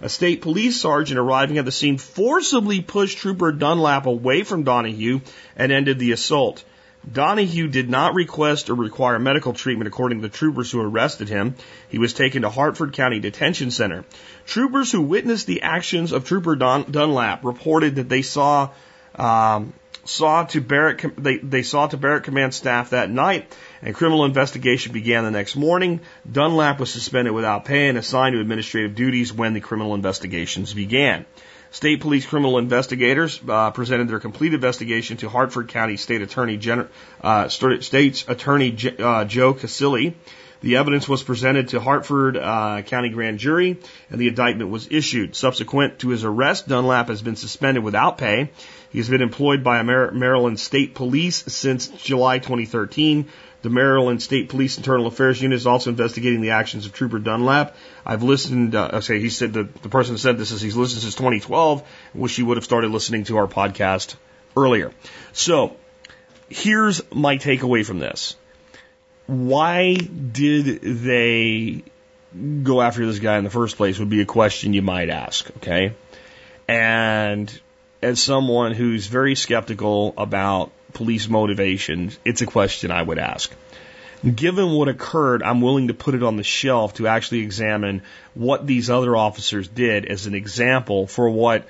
A 0.00 0.08
state 0.08 0.40
police 0.40 0.80
sergeant 0.80 1.20
arriving 1.20 1.58
at 1.58 1.66
the 1.66 1.70
scene 1.70 1.98
forcibly 1.98 2.80
pushed 2.80 3.18
Trooper 3.18 3.52
Dunlap 3.52 4.06
away 4.06 4.42
from 4.42 4.64
Donahue 4.64 5.20
and 5.54 5.70
ended 5.70 6.00
the 6.00 6.10
assault. 6.10 6.64
Donahue 7.10 7.68
did 7.68 7.90
not 7.90 8.14
request 8.14 8.70
or 8.70 8.74
require 8.74 9.18
medical 9.18 9.52
treatment 9.52 9.88
according 9.88 10.20
to 10.20 10.28
the 10.28 10.34
troopers 10.34 10.70
who 10.70 10.80
arrested 10.80 11.28
him. 11.28 11.56
He 11.88 11.98
was 11.98 12.12
taken 12.12 12.42
to 12.42 12.50
Harford 12.50 12.92
County 12.92 13.20
Detention 13.20 13.70
Center. 13.70 14.04
Troopers 14.46 14.92
who 14.92 15.02
witnessed 15.02 15.46
the 15.46 15.62
actions 15.62 16.12
of 16.12 16.24
Trooper 16.24 16.56
Dun- 16.56 16.90
Dunlap 16.90 17.44
reported 17.44 17.96
that 17.96 18.08
they 18.08 18.22
saw 18.22 18.70
um, 19.16 19.72
saw 20.04 20.44
to 20.44 20.60
Barrack 20.60 21.04
they, 21.16 21.38
they 21.38 21.62
saw 21.62 21.86
to 21.86 21.96
Barrack 21.96 22.24
Command 22.24 22.54
staff 22.54 22.90
that 22.90 23.10
night, 23.10 23.54
and 23.82 23.94
criminal 23.94 24.24
investigation 24.24 24.92
began 24.92 25.24
the 25.24 25.30
next 25.30 25.56
morning. 25.56 26.00
Dunlap 26.30 26.80
was 26.80 26.90
suspended 26.90 27.34
without 27.34 27.64
pay 27.64 27.88
and 27.88 27.98
assigned 27.98 28.34
to 28.34 28.40
administrative 28.40 28.94
duties 28.94 29.32
when 29.32 29.54
the 29.54 29.60
criminal 29.60 29.94
investigations 29.94 30.72
began. 30.72 31.24
State 31.72 32.02
police 32.02 32.26
criminal 32.26 32.58
investigators 32.58 33.40
uh, 33.48 33.70
presented 33.70 34.06
their 34.06 34.20
complete 34.20 34.52
investigation 34.52 35.16
to 35.16 35.30
Harford 35.30 35.68
County 35.68 35.96
State 35.96 36.20
Attorney 36.20 36.58
Gen- 36.58 36.88
uh, 37.22 37.48
State's 37.48 38.28
Attorney 38.28 38.72
J- 38.72 38.96
uh, 38.98 39.24
Joe 39.24 39.54
Cassilly. 39.54 40.14
The 40.60 40.76
evidence 40.76 41.08
was 41.08 41.22
presented 41.22 41.68
to 41.68 41.80
Harford 41.80 42.36
uh, 42.36 42.82
County 42.82 43.08
Grand 43.08 43.38
Jury, 43.38 43.78
and 44.10 44.20
the 44.20 44.28
indictment 44.28 44.70
was 44.70 44.86
issued. 44.90 45.34
Subsequent 45.34 46.00
to 46.00 46.10
his 46.10 46.24
arrest, 46.24 46.68
Dunlap 46.68 47.08
has 47.08 47.22
been 47.22 47.36
suspended 47.36 47.82
without 47.82 48.18
pay. 48.18 48.50
He 48.90 48.98
has 48.98 49.08
been 49.08 49.22
employed 49.22 49.64
by 49.64 49.82
Maryland 49.82 50.60
State 50.60 50.94
Police 50.94 51.42
since 51.48 51.88
July 51.88 52.38
2013. 52.38 53.28
The 53.62 53.70
Maryland 53.70 54.20
State 54.20 54.48
Police 54.48 54.76
Internal 54.76 55.06
Affairs 55.06 55.40
Unit 55.40 55.56
is 55.56 55.66
also 55.66 55.90
investigating 55.90 56.40
the 56.40 56.50
actions 56.50 56.84
of 56.84 56.92
Trooper 56.92 57.20
Dunlap. 57.20 57.76
I've 58.04 58.24
listened, 58.24 58.74
uh, 58.74 58.90
okay, 58.94 59.20
he 59.20 59.30
said 59.30 59.52
the, 59.52 59.64
the 59.82 59.88
person 59.88 60.18
said 60.18 60.36
this 60.36 60.50
is 60.50 60.60
he's 60.60 60.76
listened 60.76 61.02
since 61.02 61.14
2012. 61.14 61.82
Wish 62.14 62.36
he 62.36 62.42
would 62.42 62.56
have 62.56 62.64
started 62.64 62.90
listening 62.90 63.24
to 63.24 63.36
our 63.36 63.46
podcast 63.46 64.16
earlier. 64.56 64.90
So, 65.32 65.76
here's 66.48 67.00
my 67.12 67.38
takeaway 67.38 67.86
from 67.86 68.00
this. 68.00 68.36
Why 69.26 69.94
did 69.94 70.82
they 70.82 71.84
go 72.62 72.80
after 72.82 73.06
this 73.06 73.20
guy 73.20 73.38
in 73.38 73.44
the 73.44 73.50
first 73.50 73.76
place 73.76 73.98
would 73.98 74.10
be 74.10 74.22
a 74.22 74.26
question 74.26 74.72
you 74.72 74.82
might 74.82 75.08
ask, 75.08 75.48
okay? 75.58 75.94
And 76.66 77.60
as 78.02 78.20
someone 78.20 78.72
who's 78.72 79.06
very 79.06 79.36
skeptical 79.36 80.14
about 80.16 80.72
police 80.92 81.28
motivation, 81.28 82.12
it's 82.24 82.42
a 82.42 82.46
question 82.46 82.90
I 82.90 83.02
would 83.02 83.18
ask. 83.18 83.52
Given 84.24 84.70
what 84.70 84.88
occurred, 84.88 85.42
I'm 85.42 85.60
willing 85.60 85.88
to 85.88 85.94
put 85.94 86.14
it 86.14 86.22
on 86.22 86.36
the 86.36 86.44
shelf 86.44 86.94
to 86.94 87.08
actually 87.08 87.40
examine 87.40 88.02
what 88.34 88.66
these 88.66 88.88
other 88.88 89.16
officers 89.16 89.66
did 89.66 90.06
as 90.06 90.26
an 90.26 90.34
example 90.34 91.08
for 91.08 91.28
what 91.28 91.66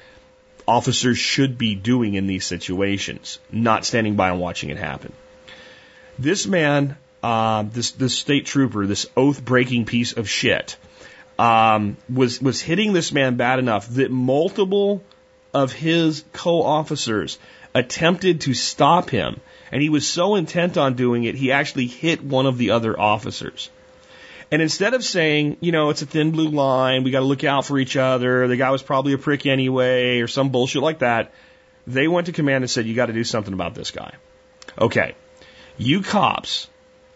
officers 0.69 1.19
should 1.19 1.57
be 1.57 1.75
doing 1.75 2.15
in 2.15 2.27
these 2.27 2.45
situations, 2.45 3.39
not 3.51 3.85
standing 3.85 4.17
by 4.17 4.31
and 4.31 4.41
watching 4.41 4.71
it 4.71 4.77
happen. 4.77 5.13
This 6.19 6.47
man, 6.47 6.97
uh, 7.23 7.65
this 7.65 7.93
this 7.93 8.15
state 8.15 8.47
trooper, 8.47 8.87
this 8.87 9.07
oath 9.17 9.43
breaking 9.43 9.87
piece 9.87 10.13
of 10.13 10.29
shit, 10.29 10.77
um, 11.39 11.97
was 12.13 12.41
was 12.41 12.61
hitting 12.61 12.93
this 12.93 13.13
man 13.13 13.37
bad 13.37 13.59
enough 13.59 13.89
that 13.89 14.11
multiple 14.11 15.03
of 15.55 15.73
his 15.73 16.25
co-officers 16.33 17.39
attempted 17.75 18.43
to 18.43 18.55
stop 18.55 19.11
him, 19.11 19.41
and 19.71 19.83
he 19.83 19.89
was 19.89 20.07
so 20.07 20.35
intent 20.35 20.77
on 20.77 20.95
doing 20.95 21.25
it, 21.25 21.35
he 21.35 21.53
actually 21.53 21.87
hit 21.87 22.23
one 22.23 22.47
of 22.47 22.59
the 22.59 22.71
other 22.71 22.99
officers. 22.99 23.71
And 24.51 24.61
instead 24.61 24.93
of 24.93 25.03
saying, 25.03 25.57
you 25.61 25.73
know, 25.73 25.89
it's 25.89 26.03
a 26.03 26.07
thin 26.07 26.31
blue 26.31 26.49
line, 26.49 27.05
we 27.05 27.11
got 27.11 27.21
to 27.21 27.25
look 27.25 27.43
out 27.43 27.65
for 27.65 27.79
each 27.79 27.97
other, 27.97 28.47
the 28.49 28.57
guy 28.57 28.71
was 28.71 28.83
probably 28.83 29.15
a 29.15 29.19
prick 29.19 29.47
anyway, 29.47 30.21
or 30.21 30.29
some 30.29 30.51
bullshit 30.51 30.83
like 30.83 30.99
that, 30.99 31.33
they 31.87 32.07
went 32.07 32.27
to 32.27 32.33
command 32.33 32.63
and 32.63 32.71
said, 32.71 32.87
you 32.87 32.95
got 32.95 33.07
to 33.07 33.15
do 33.15 33.25
something 33.25 33.55
about 33.55 33.75
this 33.75 33.91
guy. 33.91 34.15
Okay. 34.79 35.15
You 35.79 36.03
cops 36.03 36.69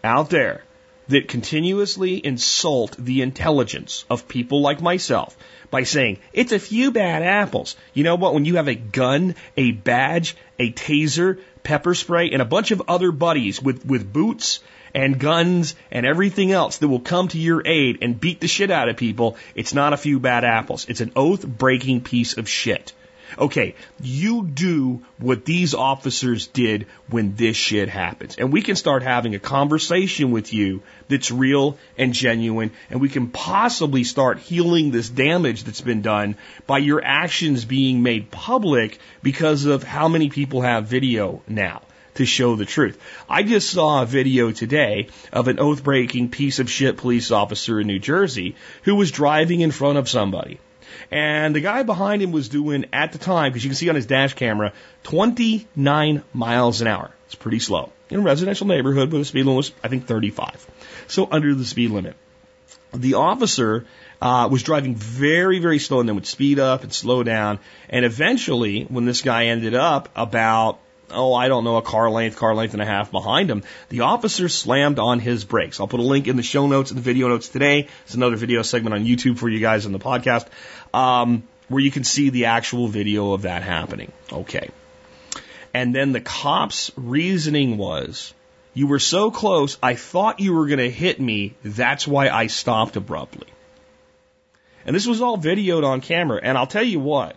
out 0.03 0.29
there 0.31 0.63
that 1.09 1.27
continuously 1.27 2.15
insult 2.15 2.95
the 2.97 3.21
intelligence 3.21 4.05
of 4.09 4.27
people 4.27 4.61
like 4.61 4.81
myself 4.81 5.37
by 5.69 5.83
saying, 5.83 6.19
it's 6.33 6.51
a 6.51 6.59
few 6.59 6.91
bad 6.91 7.23
apples. 7.23 7.75
You 7.93 8.03
know 8.03 8.15
what? 8.15 8.33
When 8.33 8.45
you 8.45 8.55
have 8.55 8.67
a 8.67 8.75
gun, 8.75 9.35
a 9.55 9.71
badge, 9.71 10.35
a 10.59 10.71
taser, 10.71 11.39
pepper 11.63 11.95
spray, 11.95 12.31
and 12.31 12.41
a 12.41 12.45
bunch 12.45 12.71
of 12.71 12.83
other 12.87 13.11
buddies 13.11 13.61
with, 13.61 13.85
with 13.85 14.11
boots 14.11 14.61
and 14.93 15.19
guns 15.19 15.75
and 15.91 16.05
everything 16.05 16.51
else 16.51 16.77
that 16.77 16.87
will 16.87 16.99
come 16.99 17.27
to 17.29 17.37
your 17.37 17.61
aid 17.65 17.99
and 18.01 18.19
beat 18.19 18.39
the 18.39 18.47
shit 18.47 18.71
out 18.71 18.89
of 18.89 18.97
people, 18.97 19.37
it's 19.55 19.73
not 19.73 19.93
a 19.93 19.97
few 19.97 20.19
bad 20.19 20.43
apples. 20.43 20.85
It's 20.89 21.01
an 21.01 21.11
oath 21.15 21.45
breaking 21.45 22.01
piece 22.01 22.37
of 22.37 22.47
shit. 22.49 22.93
Okay, 23.37 23.75
you 24.01 24.45
do 24.45 25.03
what 25.17 25.45
these 25.45 25.73
officers 25.73 26.47
did 26.47 26.87
when 27.09 27.35
this 27.35 27.57
shit 27.57 27.89
happens. 27.89 28.37
And 28.37 28.53
we 28.53 28.61
can 28.61 28.75
start 28.75 29.03
having 29.03 29.35
a 29.35 29.39
conversation 29.39 30.31
with 30.31 30.53
you 30.53 30.81
that's 31.07 31.31
real 31.31 31.77
and 31.97 32.13
genuine, 32.13 32.71
and 32.89 33.01
we 33.01 33.09
can 33.09 33.27
possibly 33.27 34.03
start 34.03 34.39
healing 34.39 34.91
this 34.91 35.09
damage 35.09 35.63
that's 35.63 35.81
been 35.81 36.01
done 36.01 36.35
by 36.65 36.77
your 36.79 37.03
actions 37.03 37.65
being 37.65 38.03
made 38.03 38.31
public 38.31 38.99
because 39.21 39.65
of 39.65 39.83
how 39.83 40.07
many 40.07 40.29
people 40.29 40.61
have 40.61 40.87
video 40.87 41.41
now 41.47 41.81
to 42.15 42.25
show 42.25 42.55
the 42.55 42.65
truth. 42.65 42.97
I 43.29 43.43
just 43.43 43.69
saw 43.69 44.01
a 44.01 44.05
video 44.05 44.51
today 44.51 45.07
of 45.31 45.47
an 45.47 45.59
oath 45.59 45.83
breaking 45.83 46.29
piece 46.29 46.59
of 46.59 46.69
shit 46.69 46.97
police 46.97 47.31
officer 47.31 47.79
in 47.79 47.87
New 47.87 47.99
Jersey 47.99 48.55
who 48.83 48.95
was 48.95 49.11
driving 49.11 49.61
in 49.61 49.71
front 49.71 49.97
of 49.97 50.09
somebody. 50.09 50.59
And 51.11 51.55
the 51.55 51.61
guy 51.61 51.83
behind 51.83 52.21
him 52.21 52.31
was 52.31 52.49
doing, 52.49 52.85
at 52.91 53.11
the 53.13 53.17
time, 53.17 53.51
because 53.51 53.63
you 53.63 53.69
can 53.69 53.75
see 53.75 53.89
on 53.89 53.95
his 53.95 54.05
dash 54.05 54.33
camera, 54.33 54.73
29 55.03 56.23
miles 56.33 56.81
an 56.81 56.87
hour. 56.87 57.11
It's 57.25 57.35
pretty 57.35 57.59
slow. 57.59 57.91
In 58.09 58.19
a 58.19 58.23
residential 58.23 58.67
neighborhood 58.67 59.11
where 59.11 59.19
the 59.19 59.25
speed 59.25 59.45
limit 59.45 59.57
was, 59.57 59.71
I 59.83 59.87
think, 59.87 60.05
35. 60.05 60.67
So 61.07 61.27
under 61.29 61.53
the 61.53 61.65
speed 61.65 61.91
limit. 61.91 62.15
The 62.93 63.15
officer 63.15 63.85
uh, 64.21 64.47
was 64.51 64.63
driving 64.63 64.95
very, 64.95 65.59
very 65.59 65.79
slow 65.79 65.99
and 65.99 66.07
then 66.07 66.15
would 66.15 66.25
speed 66.25 66.59
up 66.59 66.83
and 66.83 66.93
slow 66.93 67.23
down. 67.23 67.59
And 67.89 68.05
eventually, 68.05 68.83
when 68.83 69.05
this 69.05 69.21
guy 69.21 69.47
ended 69.47 69.75
up 69.75 70.09
about 70.15 70.79
oh, 71.11 71.33
I 71.33 71.47
don't 71.47 71.63
know, 71.63 71.77
a 71.77 71.81
car 71.81 72.09
length, 72.09 72.37
car 72.37 72.55
length 72.55 72.73
and 72.73 72.81
a 72.81 72.85
half 72.85 73.11
behind 73.11 73.49
him, 73.49 73.63
the 73.89 74.01
officer 74.01 74.49
slammed 74.49 74.99
on 74.99 75.19
his 75.19 75.45
brakes. 75.45 75.79
I'll 75.79 75.87
put 75.87 75.99
a 75.99 76.03
link 76.03 76.27
in 76.27 76.35
the 76.35 76.43
show 76.43 76.67
notes 76.67 76.91
and 76.91 76.97
the 76.97 77.03
video 77.03 77.27
notes 77.27 77.49
today. 77.49 77.87
It's 78.05 78.15
another 78.15 78.35
video 78.35 78.61
segment 78.61 78.95
on 78.95 79.05
YouTube 79.05 79.37
for 79.37 79.49
you 79.49 79.59
guys 79.59 79.85
in 79.85 79.91
the 79.91 79.99
podcast. 79.99 80.47
Um, 80.93 81.43
where 81.69 81.81
you 81.81 81.91
can 81.91 82.03
see 82.03 82.29
the 82.29 82.45
actual 82.45 82.87
video 82.87 83.33
of 83.33 83.43
that 83.43 83.63
happening. 83.63 84.11
Okay. 84.31 84.69
And 85.73 85.93
then 85.93 86.11
the 86.11 86.21
cop's 86.21 86.91
reasoning 86.95 87.77
was, 87.77 88.33
you 88.73 88.87
were 88.87 88.99
so 88.99 89.31
close, 89.31 89.77
I 89.83 89.95
thought 89.95 90.39
you 90.39 90.53
were 90.53 90.67
going 90.67 90.79
to 90.79 90.89
hit 90.89 91.19
me. 91.19 91.55
That's 91.63 92.07
why 92.07 92.29
I 92.29 92.47
stopped 92.47 92.95
abruptly. 92.95 93.47
And 94.85 94.95
this 94.95 95.05
was 95.05 95.21
all 95.21 95.37
videoed 95.37 95.83
on 95.83 95.99
camera. 95.99 96.39
And 96.41 96.57
I'll 96.57 96.67
tell 96.67 96.83
you 96.83 96.99
what, 96.99 97.35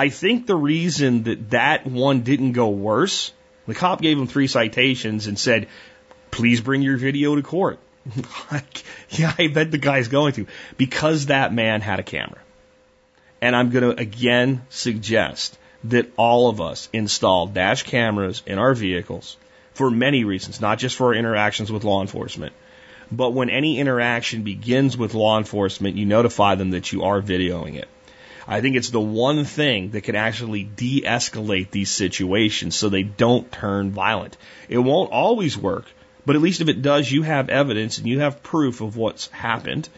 I 0.00 0.08
think 0.08 0.46
the 0.46 0.56
reason 0.56 1.24
that 1.24 1.50
that 1.50 1.86
one 1.86 2.22
didn't 2.22 2.52
go 2.52 2.70
worse, 2.70 3.32
the 3.66 3.74
cop 3.74 4.00
gave 4.00 4.16
him 4.16 4.26
three 4.26 4.46
citations 4.46 5.26
and 5.26 5.38
said, 5.38 5.68
please 6.30 6.62
bring 6.62 6.80
your 6.80 6.96
video 6.96 7.36
to 7.36 7.42
court. 7.42 7.78
yeah, 9.10 9.34
I 9.38 9.48
bet 9.48 9.70
the 9.70 9.76
guy's 9.76 10.08
going 10.08 10.32
to 10.34 10.46
because 10.78 11.26
that 11.26 11.52
man 11.52 11.82
had 11.82 12.00
a 12.00 12.02
camera. 12.02 12.38
And 13.42 13.54
I'm 13.54 13.68
going 13.68 13.94
to 13.94 14.00
again 14.00 14.62
suggest 14.70 15.58
that 15.84 16.10
all 16.16 16.48
of 16.48 16.62
us 16.62 16.88
install 16.94 17.48
dash 17.48 17.82
cameras 17.82 18.42
in 18.46 18.58
our 18.58 18.72
vehicles 18.72 19.36
for 19.74 19.90
many 19.90 20.24
reasons, 20.24 20.62
not 20.62 20.78
just 20.78 20.96
for 20.96 21.08
our 21.08 21.14
interactions 21.14 21.70
with 21.70 21.84
law 21.84 22.00
enforcement. 22.00 22.54
But 23.12 23.34
when 23.34 23.50
any 23.50 23.78
interaction 23.78 24.44
begins 24.44 24.96
with 24.96 25.12
law 25.12 25.36
enforcement, 25.36 25.98
you 25.98 26.06
notify 26.06 26.54
them 26.54 26.70
that 26.70 26.90
you 26.90 27.02
are 27.02 27.20
videoing 27.20 27.74
it. 27.74 27.88
I 28.50 28.60
think 28.60 28.74
it's 28.74 28.90
the 28.90 29.00
one 29.00 29.44
thing 29.44 29.90
that 29.92 30.00
can 30.00 30.16
actually 30.16 30.64
de 30.64 31.02
escalate 31.02 31.70
these 31.70 31.88
situations 31.88 32.74
so 32.74 32.88
they 32.88 33.04
don't 33.04 33.50
turn 33.52 33.92
violent. 33.92 34.36
It 34.68 34.78
won't 34.78 35.12
always 35.12 35.56
work, 35.56 35.86
but 36.26 36.34
at 36.34 36.42
least 36.42 36.60
if 36.60 36.68
it 36.68 36.82
does, 36.82 37.10
you 37.10 37.22
have 37.22 37.48
evidence 37.48 37.98
and 37.98 38.08
you 38.08 38.18
have 38.18 38.42
proof 38.42 38.80
of 38.80 38.96
what's 38.96 39.28
happened. 39.28 39.88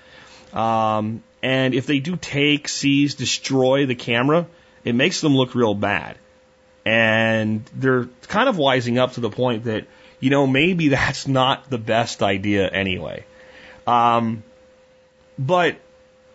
Um, 0.52 1.22
and 1.42 1.72
if 1.72 1.86
they 1.86 1.98
do 1.98 2.16
take, 2.16 2.68
seize, 2.68 3.14
destroy 3.14 3.86
the 3.86 3.94
camera, 3.94 4.46
it 4.84 4.94
makes 4.94 5.22
them 5.22 5.34
look 5.34 5.54
real 5.54 5.74
bad. 5.74 6.18
And 6.84 7.64
they're 7.74 8.04
kind 8.28 8.50
of 8.50 8.56
wising 8.56 8.98
up 8.98 9.12
to 9.12 9.20
the 9.20 9.30
point 9.30 9.64
that, 9.64 9.86
you 10.20 10.28
know, 10.28 10.46
maybe 10.46 10.88
that's 10.98 11.26
not 11.26 11.70
the 11.70 11.78
best 11.78 12.22
idea 12.22 12.68
anyway. 12.68 13.24
Um, 13.86 14.42
but 15.38 15.76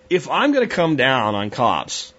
if 0.10 0.30
I'm 0.30 0.52
going 0.52 0.68
to 0.68 0.76
come 0.76 0.96
down 0.96 1.36
on 1.36 1.50
cops 1.50 2.14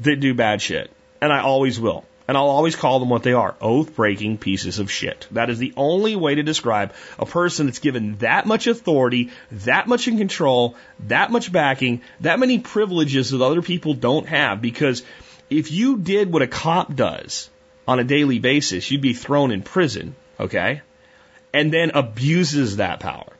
that 0.00 0.20
do 0.20 0.34
bad 0.34 0.62
shit, 0.62 0.90
and 1.20 1.32
I 1.32 1.40
always 1.40 1.78
will, 1.78 2.04
and 2.26 2.36
I'll 2.36 2.48
always 2.48 2.76
call 2.76 3.00
them 3.00 3.08
what 3.08 3.22
they 3.22 3.32
are 3.32 3.56
oath 3.60 3.96
breaking 3.96 4.38
pieces 4.38 4.78
of 4.78 4.90
shit. 4.90 5.26
That 5.32 5.50
is 5.50 5.58
the 5.58 5.72
only 5.76 6.14
way 6.16 6.36
to 6.36 6.42
describe 6.42 6.94
a 7.18 7.26
person 7.26 7.66
that's 7.66 7.80
given 7.80 8.16
that 8.18 8.46
much 8.46 8.66
authority, 8.66 9.30
that 9.50 9.88
much 9.88 10.06
in 10.06 10.16
control, 10.16 10.76
that 11.08 11.30
much 11.30 11.50
backing, 11.50 12.02
that 12.20 12.38
many 12.38 12.60
privileges 12.60 13.30
that 13.30 13.42
other 13.42 13.62
people 13.62 13.94
don't 13.94 14.28
have. 14.28 14.62
Because 14.62 15.02
if 15.50 15.72
you 15.72 15.98
did 15.98 16.32
what 16.32 16.42
a 16.42 16.46
cop 16.46 16.94
does 16.94 17.50
on 17.88 17.98
a 17.98 18.04
daily 18.04 18.38
basis, 18.38 18.90
you'd 18.90 19.00
be 19.00 19.14
thrown 19.14 19.50
in 19.50 19.62
prison, 19.62 20.14
okay? 20.38 20.82
And 21.52 21.72
then 21.72 21.90
abuses 21.94 22.76
that 22.76 23.00
power. 23.00 23.32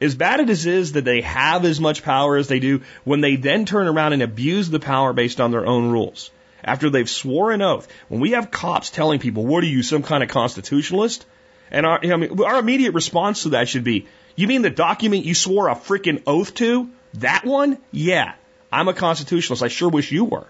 As 0.00 0.14
bad 0.14 0.48
as 0.48 0.66
it 0.66 0.72
is 0.72 0.92
that 0.92 1.04
they 1.04 1.22
have 1.22 1.64
as 1.64 1.80
much 1.80 2.04
power 2.04 2.36
as 2.36 2.46
they 2.46 2.60
do, 2.60 2.82
when 3.04 3.20
they 3.20 3.36
then 3.36 3.64
turn 3.64 3.88
around 3.88 4.12
and 4.12 4.22
abuse 4.22 4.70
the 4.70 4.78
power 4.78 5.12
based 5.12 5.40
on 5.40 5.50
their 5.50 5.66
own 5.66 5.90
rules, 5.90 6.30
after 6.62 6.88
they've 6.88 7.10
swore 7.10 7.50
an 7.50 7.62
oath, 7.62 7.88
when 8.08 8.20
we 8.20 8.32
have 8.32 8.50
cops 8.50 8.90
telling 8.90 9.18
people, 9.18 9.44
what 9.44 9.64
are 9.64 9.68
you, 9.68 9.82
some 9.82 10.02
kind 10.02 10.22
of 10.22 10.28
constitutionalist? 10.28 11.26
And 11.70 11.84
our, 11.84 12.00
I 12.02 12.16
mean, 12.16 12.40
our 12.40 12.58
immediate 12.58 12.94
response 12.94 13.42
to 13.42 13.50
that 13.50 13.68
should 13.68 13.84
be, 13.84 14.06
you 14.36 14.46
mean 14.46 14.62
the 14.62 14.70
document 14.70 15.24
you 15.24 15.34
swore 15.34 15.68
a 15.68 15.74
freaking 15.74 16.22
oath 16.26 16.54
to? 16.54 16.88
That 17.14 17.44
one? 17.44 17.78
Yeah. 17.90 18.34
I'm 18.70 18.86
a 18.86 18.94
constitutionalist. 18.94 19.62
I 19.62 19.68
sure 19.68 19.88
wish 19.88 20.12
you 20.12 20.24
were. 20.24 20.46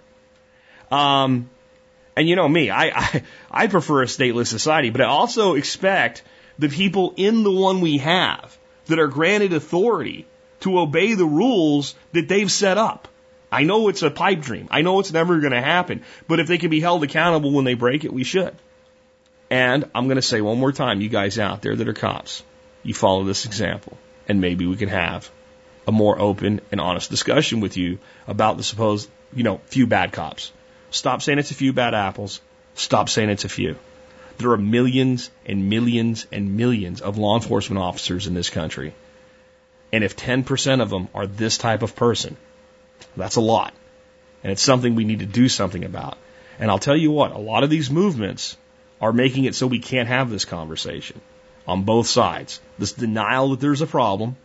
Um, 0.90 1.48
and 2.16 2.28
you 2.28 2.36
know 2.36 2.48
me, 2.48 2.68
I, 2.68 2.86
I, 2.88 3.22
I 3.50 3.66
prefer 3.68 4.02
a 4.02 4.06
stateless 4.06 4.48
society, 4.48 4.90
but 4.90 5.00
I 5.00 5.04
also 5.04 5.54
expect 5.54 6.22
the 6.58 6.68
people 6.68 7.14
in 7.16 7.44
the 7.44 7.50
one 7.50 7.80
we 7.80 7.98
have 7.98 8.57
that 8.88 8.98
are 8.98 9.08
granted 9.08 9.52
authority 9.52 10.26
to 10.60 10.78
obey 10.78 11.14
the 11.14 11.24
rules 11.24 11.94
that 12.12 12.28
they've 12.28 12.50
set 12.50 12.78
up. 12.78 13.08
I 13.50 13.62
know 13.62 13.88
it's 13.88 14.02
a 14.02 14.10
pipe 14.10 14.40
dream. 14.40 14.68
I 14.70 14.82
know 14.82 15.00
it's 15.00 15.12
never 15.12 15.40
going 15.40 15.52
to 15.52 15.60
happen. 15.60 16.02
But 16.26 16.40
if 16.40 16.48
they 16.48 16.58
can 16.58 16.70
be 16.70 16.80
held 16.80 17.02
accountable 17.02 17.52
when 17.52 17.64
they 17.64 17.74
break 17.74 18.04
it, 18.04 18.12
we 18.12 18.24
should. 18.24 18.54
And 19.50 19.90
I'm 19.94 20.04
going 20.04 20.16
to 20.16 20.22
say 20.22 20.40
one 20.40 20.58
more 20.58 20.72
time, 20.72 21.00
you 21.00 21.08
guys 21.08 21.38
out 21.38 21.62
there 21.62 21.74
that 21.74 21.88
are 21.88 21.94
cops, 21.94 22.42
you 22.82 22.92
follow 22.92 23.24
this 23.24 23.46
example, 23.46 23.96
and 24.28 24.40
maybe 24.40 24.66
we 24.66 24.76
can 24.76 24.90
have 24.90 25.30
a 25.86 25.92
more 25.92 26.20
open 26.20 26.60
and 26.70 26.80
honest 26.80 27.08
discussion 27.08 27.60
with 27.60 27.78
you 27.78 27.98
about 28.26 28.58
the 28.58 28.62
supposed, 28.62 29.08
you 29.32 29.42
know, 29.42 29.58
few 29.64 29.86
bad 29.86 30.12
cops. 30.12 30.52
Stop 30.90 31.22
saying 31.22 31.38
it's 31.38 31.50
a 31.50 31.54
few 31.54 31.72
bad 31.72 31.94
apples. 31.94 32.42
Stop 32.74 33.08
saying 33.08 33.30
it's 33.30 33.46
a 33.46 33.48
few. 33.48 33.76
There 34.38 34.52
are 34.52 34.58
millions 34.58 35.30
and 35.44 35.68
millions 35.68 36.26
and 36.30 36.56
millions 36.56 37.00
of 37.00 37.18
law 37.18 37.36
enforcement 37.36 37.82
officers 37.82 38.26
in 38.26 38.34
this 38.34 38.50
country. 38.50 38.94
And 39.92 40.04
if 40.04 40.16
10% 40.16 40.80
of 40.80 40.90
them 40.90 41.08
are 41.14 41.26
this 41.26 41.58
type 41.58 41.82
of 41.82 41.96
person, 41.96 42.36
that's 43.16 43.36
a 43.36 43.40
lot. 43.40 43.74
And 44.42 44.52
it's 44.52 44.62
something 44.62 44.94
we 44.94 45.04
need 45.04 45.20
to 45.20 45.26
do 45.26 45.48
something 45.48 45.84
about. 45.84 46.16
And 46.58 46.70
I'll 46.70 46.78
tell 46.78 46.96
you 46.96 47.10
what, 47.10 47.32
a 47.32 47.38
lot 47.38 47.64
of 47.64 47.70
these 47.70 47.90
movements 47.90 48.56
are 49.00 49.12
making 49.12 49.44
it 49.44 49.54
so 49.54 49.66
we 49.66 49.78
can't 49.78 50.08
have 50.08 50.30
this 50.30 50.44
conversation 50.44 51.20
on 51.66 51.82
both 51.82 52.06
sides. 52.06 52.60
This 52.78 52.92
denial 52.92 53.50
that 53.50 53.60
there's 53.60 53.82
a 53.82 53.86
problem, 53.86 54.36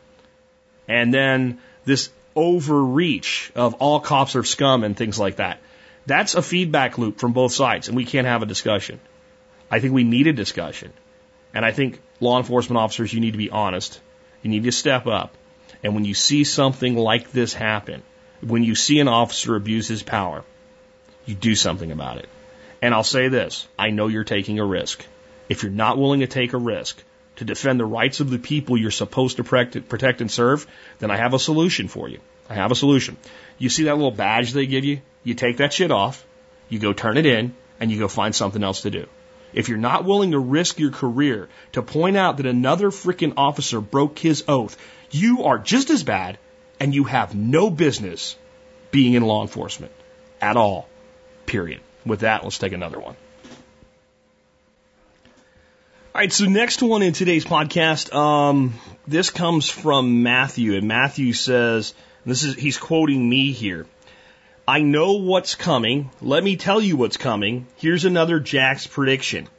and 0.88 1.14
then 1.14 1.60
this 1.86 2.10
overreach 2.36 3.52
of 3.56 3.76
all 3.76 4.00
cops 4.00 4.36
are 4.36 4.44
scum 4.44 4.84
and 4.84 4.98
things 4.98 5.20
like 5.20 5.38
that. 5.38 5.60
That's 6.06 6.36
a 6.36 6.42
feedback 6.42 6.98
loop 6.98 7.20
from 7.20 7.34
both 7.34 7.54
sides, 7.54 7.88
and 7.88 7.96
we 7.96 8.06
can't 8.06 8.28
have 8.28 8.44
a 8.44 8.46
discussion. 8.46 9.00
I 9.74 9.80
think 9.80 9.96
we 9.96 10.04
need 10.04 10.28
a 10.28 10.34
discussion. 10.34 10.94
And 11.52 11.66
I 11.66 11.72
think 11.72 12.00
law 12.20 12.38
enforcement 12.38 12.78
officers, 12.78 13.12
you 13.12 13.20
need 13.22 13.32
to 13.32 13.40
be 13.40 13.50
honest. 13.50 14.00
You 14.44 14.52
need 14.52 14.66
to 14.66 14.72
step 14.72 15.08
up. 15.08 15.36
And 15.84 15.96
when 15.96 16.06
you 16.06 16.14
see 16.14 16.44
something 16.44 16.96
like 16.96 17.32
this 17.32 17.56
happen, 17.56 18.04
when 18.42 18.64
you 18.64 18.76
see 18.76 19.00
an 19.00 19.08
officer 19.08 19.56
abuse 19.56 19.88
his 19.88 20.04
power, 20.04 20.44
you 21.26 21.34
do 21.34 21.56
something 21.56 21.92
about 21.92 22.18
it. 22.18 22.30
And 22.84 22.94
I'll 22.94 23.04
say 23.04 23.30
this 23.30 23.68
I 23.80 23.90
know 23.90 24.10
you're 24.10 24.24
taking 24.24 24.60
a 24.60 24.66
risk. 24.66 25.04
If 25.50 25.64
you're 25.64 25.72
not 25.72 25.98
willing 25.98 26.20
to 26.20 26.28
take 26.28 26.54
a 26.54 26.60
risk 26.60 27.04
to 27.38 27.44
defend 27.44 27.80
the 27.80 27.86
rights 27.86 28.20
of 28.20 28.30
the 28.30 28.38
people 28.38 28.78
you're 28.78 28.92
supposed 28.92 29.38
to 29.38 29.44
protect 29.44 30.22
and 30.22 30.30
serve, 30.30 30.68
then 31.00 31.10
I 31.10 31.18
have 31.18 31.34
a 31.34 31.40
solution 31.40 31.88
for 31.88 32.08
you. 32.08 32.20
I 32.48 32.54
have 32.54 32.72
a 32.72 32.82
solution. 32.84 33.18
You 33.58 33.70
see 33.70 33.86
that 33.86 33.96
little 33.96 34.18
badge 34.22 34.54
they 34.54 34.68
give 34.68 34.86
you? 34.86 35.02
You 35.24 35.34
take 35.34 35.58
that 35.58 35.74
shit 35.74 35.90
off, 35.90 36.24
you 36.70 36.78
go 36.78 36.94
turn 36.94 37.18
it 37.18 37.26
in, 37.26 37.56
and 37.80 37.90
you 37.90 37.98
go 37.98 38.08
find 38.08 38.36
something 38.36 38.64
else 38.64 38.82
to 38.82 38.92
do. 38.92 39.08
If 39.54 39.70
you're 39.70 39.78
not 39.78 40.06
willing 40.06 40.32
to 40.32 40.40
risk 40.40 40.80
your 40.80 40.92
career 40.92 41.50
to 41.74 41.82
point 41.82 42.18
out 42.18 42.38
that 42.38 42.46
another 42.46 42.90
freaking 42.90 43.34
officer 43.38 43.82
broke 43.82 44.18
his 44.20 44.44
oath, 44.48 44.78
you 45.12 45.44
are 45.44 45.60
just 45.60 45.90
as 45.90 46.04
bad 46.04 46.38
and 46.80 46.94
you 46.94 47.04
have 47.04 47.36
no 47.36 47.70
business 47.70 48.36
being 48.92 49.14
in 49.14 49.24
law 49.24 49.42
enforcement 49.42 49.92
at 50.42 50.58
all. 50.58 50.88
Period. 51.46 51.82
With 52.06 52.22
that, 52.22 52.44
let's 52.44 52.58
take 52.58 52.74
another 52.74 53.00
one. 53.00 53.16
All 56.16 56.20
right, 56.20 56.32
so 56.32 56.46
next 56.46 56.84
one 56.84 57.02
in 57.02 57.14
today's 57.14 57.44
podcast, 57.44 58.14
um, 58.14 58.76
this 59.08 59.32
comes 59.32 59.68
from 59.68 60.22
Matthew, 60.22 60.76
and 60.76 60.88
Matthew 60.88 61.34
says, 61.34 61.96
this 62.24 62.44
is 62.44 62.56
he's 62.56 62.78
quoting 62.78 63.28
me 63.28 63.52
here. 63.52 63.88
I 64.66 64.80
know 64.80 65.14
what's 65.14 65.56
coming. 65.56 66.10
Let 66.22 66.42
me 66.42 66.56
tell 66.56 66.80
you 66.80 66.96
what's 66.96 67.18
coming. 67.18 67.68
Here's 67.76 68.06
another 68.06 68.40
Jack's 68.40 68.88
prediction. 68.88 69.50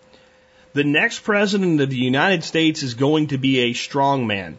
The 0.73 0.85
next 0.85 1.21
president 1.21 1.83
of 1.83 1.91
the 1.91 1.97
United 1.97 2.43
States 2.43 2.83
is 2.83 2.95
going 2.95 3.27
to 3.27 3.39
be 3.39 3.61
a 3.61 3.75
strong 3.75 4.27
man. 4.27 4.59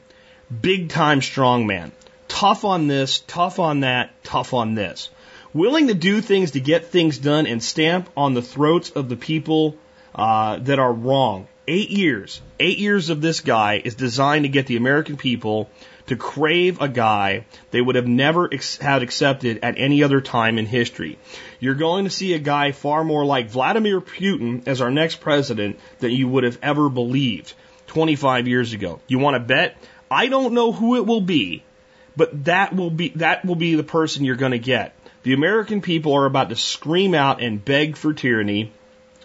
Big 0.61 0.89
time 0.89 1.23
strong 1.23 1.65
man. 1.65 1.91
Tough 2.27 2.63
on 2.63 2.87
this, 2.87 3.23
tough 3.25 3.57
on 3.57 3.79
that, 3.79 4.23
tough 4.23 4.53
on 4.53 4.75
this. 4.75 5.09
Willing 5.51 5.87
to 5.87 5.95
do 5.95 6.21
things 6.21 6.51
to 6.51 6.59
get 6.59 6.87
things 6.87 7.17
done 7.17 7.47
and 7.47 7.63
stamp 7.63 8.07
on 8.15 8.35
the 8.35 8.43
throats 8.43 8.91
of 8.91 9.09
the 9.09 9.15
people 9.15 9.75
uh, 10.13 10.59
that 10.59 10.77
are 10.77 10.93
wrong. 10.93 11.47
Eight 11.67 11.89
years, 11.89 12.39
eight 12.59 12.77
years 12.77 13.09
of 13.09 13.19
this 13.19 13.39
guy 13.39 13.81
is 13.83 13.95
designed 13.95 14.43
to 14.43 14.49
get 14.49 14.67
the 14.67 14.77
American 14.77 15.17
people 15.17 15.71
to 16.07 16.15
crave 16.15 16.81
a 16.81 16.87
guy 16.87 17.45
they 17.71 17.81
would 17.81 17.95
have 17.95 18.07
never 18.07 18.51
ex- 18.53 18.77
had 18.77 19.01
accepted 19.01 19.59
at 19.63 19.77
any 19.77 20.03
other 20.03 20.21
time 20.21 20.57
in 20.57 20.65
history. 20.65 21.17
You're 21.59 21.75
going 21.75 22.05
to 22.05 22.11
see 22.11 22.33
a 22.33 22.39
guy 22.39 22.71
far 22.71 23.03
more 23.03 23.25
like 23.25 23.49
Vladimir 23.49 24.01
Putin 24.01 24.67
as 24.67 24.81
our 24.81 24.91
next 24.91 25.19
president 25.19 25.79
than 25.99 26.11
you 26.11 26.27
would 26.27 26.43
have 26.43 26.59
ever 26.61 26.89
believed 26.89 27.53
25 27.87 28.47
years 28.47 28.73
ago. 28.73 28.99
You 29.07 29.19
want 29.19 29.35
to 29.35 29.39
bet? 29.39 29.77
I 30.09 30.27
don't 30.27 30.53
know 30.53 30.71
who 30.71 30.95
it 30.97 31.05
will 31.05 31.21
be, 31.21 31.63
but 32.15 32.45
that 32.45 32.75
will 32.75 32.91
be 32.91 33.09
that 33.15 33.45
will 33.45 33.55
be 33.55 33.75
the 33.75 33.83
person 33.83 34.25
you're 34.25 34.35
going 34.35 34.51
to 34.51 34.59
get. 34.59 34.93
The 35.23 35.33
American 35.33 35.81
people 35.81 36.13
are 36.13 36.25
about 36.25 36.49
to 36.49 36.55
scream 36.55 37.15
out 37.15 37.41
and 37.41 37.63
beg 37.63 37.97
for 37.97 38.13
tyranny. 38.13 38.71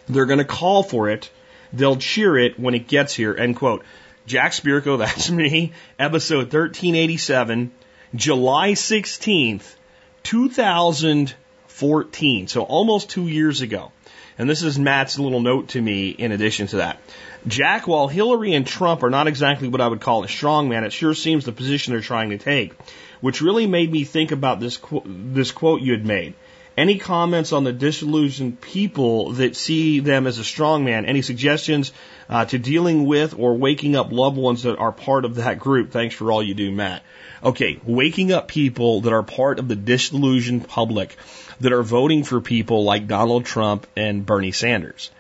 They're 0.09 0.27
going 0.27 0.39
to 0.39 0.47
call 0.47 0.83
for 0.83 1.11
it. 1.11 1.31
They'll 1.73 1.97
cheer 1.97 2.39
it 2.39 2.59
when 2.59 2.75
it 2.75 2.89
gets 2.89 3.15
here. 3.15 3.37
End 3.37 3.57
quote. 3.57 3.85
Jack 4.31 4.53
Spirko, 4.53 4.99
that's 4.99 5.29
me. 5.29 5.73
Episode 5.99 6.53
1387, 6.53 7.73
July 8.15 8.73
16th, 8.73 9.75
2014, 10.23 12.47
so 12.47 12.63
almost 12.63 13.11
two 13.11 13.27
years 13.27 13.61
ago. 13.61 13.91
And 14.39 14.49
this 14.49 14.63
is 14.63 14.79
Matt's 14.79 15.19
little 15.19 15.41
note 15.41 15.71
to 15.71 15.83
me 15.83 16.11
in 16.11 16.31
addition 16.31 16.69
to 16.69 16.77
that. 16.77 17.01
Jack, 17.49 17.89
while 17.89 18.07
Hillary 18.07 18.55
and 18.55 18.65
Trump 18.65 19.03
are 19.03 19.11
not 19.11 19.27
exactly 19.27 19.67
what 19.67 19.81
I 19.81 19.89
would 19.89 20.01
call 20.01 20.23
a 20.23 20.29
strongman, 20.29 20.85
it 20.85 20.93
sure 20.93 21.15
seems 21.15 21.45
the 21.45 21.51
position 21.51 21.93
they're 21.93 22.01
trying 22.01 22.31
to 22.31 22.39
take, 22.39 22.73
which 23.21 23.43
really 23.43 23.67
made 23.67 23.91
me 23.91 24.05
think 24.05 24.31
about 24.31 24.61
this, 24.61 24.77
qu- 24.77 25.03
this 25.05 25.51
quote 25.51 25.83
you 25.83 25.91
had 25.91 26.07
made. 26.07 26.35
Any 26.81 26.97
comments 26.97 27.53
on 27.53 27.65
the 27.65 27.75
disillusioned 27.75 28.63
people 28.63 29.33
that 29.33 29.55
see 29.55 30.01
them 30.01 30.27
as 30.27 30.39
a 30.39 30.43
strongman? 30.43 31.07
Any 31.07 31.21
suggestions 31.21 31.93
uh, 32.27 32.47
to 32.47 32.59
dealing 32.59 33.05
with 33.05 33.39
or 33.39 33.59
waking 33.59 33.97
up 33.97 34.13
loved 34.13 34.39
ones 34.39 34.63
that 34.63 34.79
are 34.79 34.91
part 34.91 35.27
of 35.27 35.35
that 35.35 35.59
group? 35.59 35.91
Thanks 35.91 36.15
for 36.15 36.33
all 36.33 36.43
you 36.43 36.55
do, 36.55 36.73
Matt. 36.73 37.03
Okay, 37.45 37.79
waking 37.85 38.33
up 38.33 38.49
people 38.49 39.03
that 39.03 39.13
are 39.13 39.23
part 39.23 39.59
of 39.59 39.69
the 39.69 39.77
disillusioned 39.77 40.69
public 40.69 41.19
that 41.61 41.75
are 41.75 41.83
voting 41.83 42.25
for 42.25 42.41
people 42.41 42.83
like 42.83 43.07
Donald 43.07 43.45
Trump 43.45 43.87
and 43.95 44.25
Bernie 44.25 44.51
Sanders. 44.51 45.11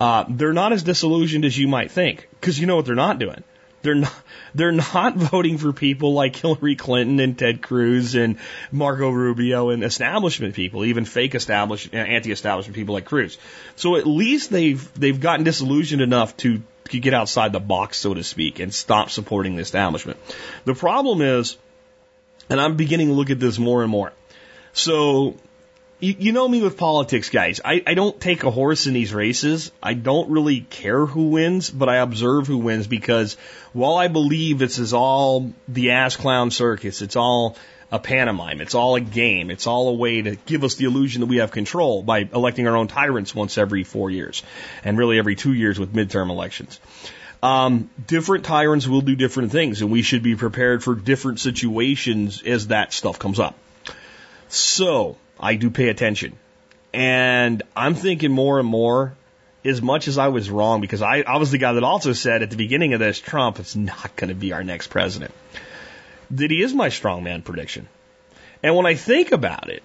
Uh, 0.00 0.24
they're 0.28 0.52
not 0.52 0.72
as 0.72 0.82
disillusioned 0.82 1.44
as 1.44 1.56
you 1.56 1.68
might 1.68 1.92
think, 1.92 2.28
because 2.40 2.58
you 2.58 2.66
know 2.66 2.74
what 2.74 2.86
they're 2.86 2.96
not 2.96 3.20
doing. 3.20 3.44
They're 3.84 3.94
not, 3.94 4.14
they're 4.54 4.72
not 4.72 5.14
voting 5.16 5.58
for 5.58 5.72
people 5.72 6.14
like 6.14 6.34
Hillary 6.34 6.74
Clinton 6.74 7.20
and 7.20 7.38
Ted 7.38 7.60
Cruz 7.60 8.14
and 8.14 8.38
Marco 8.72 9.10
Rubio 9.10 9.68
and 9.68 9.84
establishment 9.84 10.54
people, 10.54 10.86
even 10.86 11.04
fake 11.04 11.34
establishment, 11.34 12.08
anti-establishment 12.08 12.74
people 12.74 12.94
like 12.94 13.04
Cruz. 13.04 13.36
So 13.76 13.96
at 13.96 14.06
least 14.06 14.50
they've, 14.50 14.92
they've 14.98 15.20
gotten 15.20 15.44
disillusioned 15.44 16.00
enough 16.00 16.34
to, 16.38 16.62
to 16.88 16.98
get 16.98 17.12
outside 17.12 17.52
the 17.52 17.60
box, 17.60 17.98
so 17.98 18.14
to 18.14 18.24
speak, 18.24 18.58
and 18.58 18.72
stop 18.72 19.10
supporting 19.10 19.56
the 19.56 19.62
establishment. 19.62 20.18
The 20.64 20.74
problem 20.74 21.20
is, 21.20 21.58
and 22.48 22.58
I'm 22.58 22.76
beginning 22.76 23.08
to 23.08 23.12
look 23.12 23.28
at 23.28 23.38
this 23.38 23.58
more 23.58 23.82
and 23.82 23.90
more. 23.90 24.12
So 24.72 25.36
you, 26.12 26.32
know 26.32 26.46
me 26.46 26.62
with 26.62 26.76
politics, 26.76 27.30
guys. 27.30 27.60
I, 27.64 27.82
I 27.86 27.94
don't 27.94 28.20
take 28.20 28.44
a 28.44 28.50
horse 28.50 28.86
in 28.86 28.94
these 28.94 29.12
races. 29.12 29.72
I 29.82 29.94
don't 29.94 30.30
really 30.30 30.60
care 30.60 31.06
who 31.06 31.28
wins, 31.28 31.70
but 31.70 31.88
I 31.88 31.96
observe 31.96 32.46
who 32.46 32.58
wins 32.58 32.86
because 32.86 33.36
while 33.72 33.96
I 33.96 34.08
believe 34.08 34.58
this 34.58 34.78
is 34.78 34.92
all 34.92 35.52
the 35.68 35.92
ass 35.92 36.16
clown 36.16 36.50
circus, 36.50 37.02
it's 37.02 37.16
all 37.16 37.56
a 37.90 37.98
pantomime, 37.98 38.60
it's 38.60 38.74
all 38.74 38.96
a 38.96 39.00
game, 39.00 39.50
it's 39.50 39.66
all 39.66 39.88
a 39.88 39.94
way 39.94 40.20
to 40.20 40.36
give 40.36 40.64
us 40.64 40.74
the 40.74 40.84
illusion 40.84 41.20
that 41.20 41.26
we 41.26 41.36
have 41.36 41.52
control 41.52 42.02
by 42.02 42.28
electing 42.32 42.66
our 42.66 42.76
own 42.76 42.88
tyrants 42.88 43.34
once 43.34 43.56
every 43.56 43.84
four 43.84 44.10
years, 44.10 44.42
and 44.82 44.98
really 44.98 45.18
every 45.18 45.36
two 45.36 45.52
years 45.52 45.78
with 45.78 45.92
midterm 45.92 46.30
elections. 46.30 46.80
Um, 47.42 47.90
different 48.06 48.44
tyrants 48.46 48.88
will 48.88 49.02
do 49.02 49.14
different 49.14 49.52
things, 49.52 49.82
and 49.82 49.92
we 49.92 50.02
should 50.02 50.22
be 50.22 50.34
prepared 50.34 50.82
for 50.82 50.94
different 50.94 51.40
situations 51.40 52.42
as 52.42 52.68
that 52.68 52.92
stuff 52.92 53.18
comes 53.18 53.38
up. 53.38 53.54
So, 54.48 55.18
I 55.38 55.54
do 55.54 55.70
pay 55.70 55.88
attention. 55.88 56.36
And 56.92 57.62
I'm 57.74 57.94
thinking 57.94 58.30
more 58.30 58.58
and 58.58 58.68
more, 58.68 59.14
as 59.64 59.82
much 59.82 60.08
as 60.08 60.18
I 60.18 60.28
was 60.28 60.50
wrong, 60.50 60.80
because 60.80 61.02
I, 61.02 61.22
I 61.22 61.38
was 61.38 61.50
the 61.50 61.58
guy 61.58 61.72
that 61.72 61.82
also 61.82 62.12
said 62.12 62.42
at 62.42 62.50
the 62.50 62.56
beginning 62.56 62.94
of 62.94 63.00
this, 63.00 63.18
Trump 63.18 63.58
is 63.58 63.74
not 63.74 64.14
going 64.16 64.28
to 64.28 64.34
be 64.34 64.52
our 64.52 64.62
next 64.62 64.88
president. 64.88 65.32
That 66.30 66.50
he 66.50 66.62
is 66.62 66.72
my 66.74 66.88
strongman 66.88 67.44
prediction. 67.44 67.88
And 68.62 68.76
when 68.76 68.86
I 68.86 68.94
think 68.94 69.32
about 69.32 69.70
it, 69.70 69.82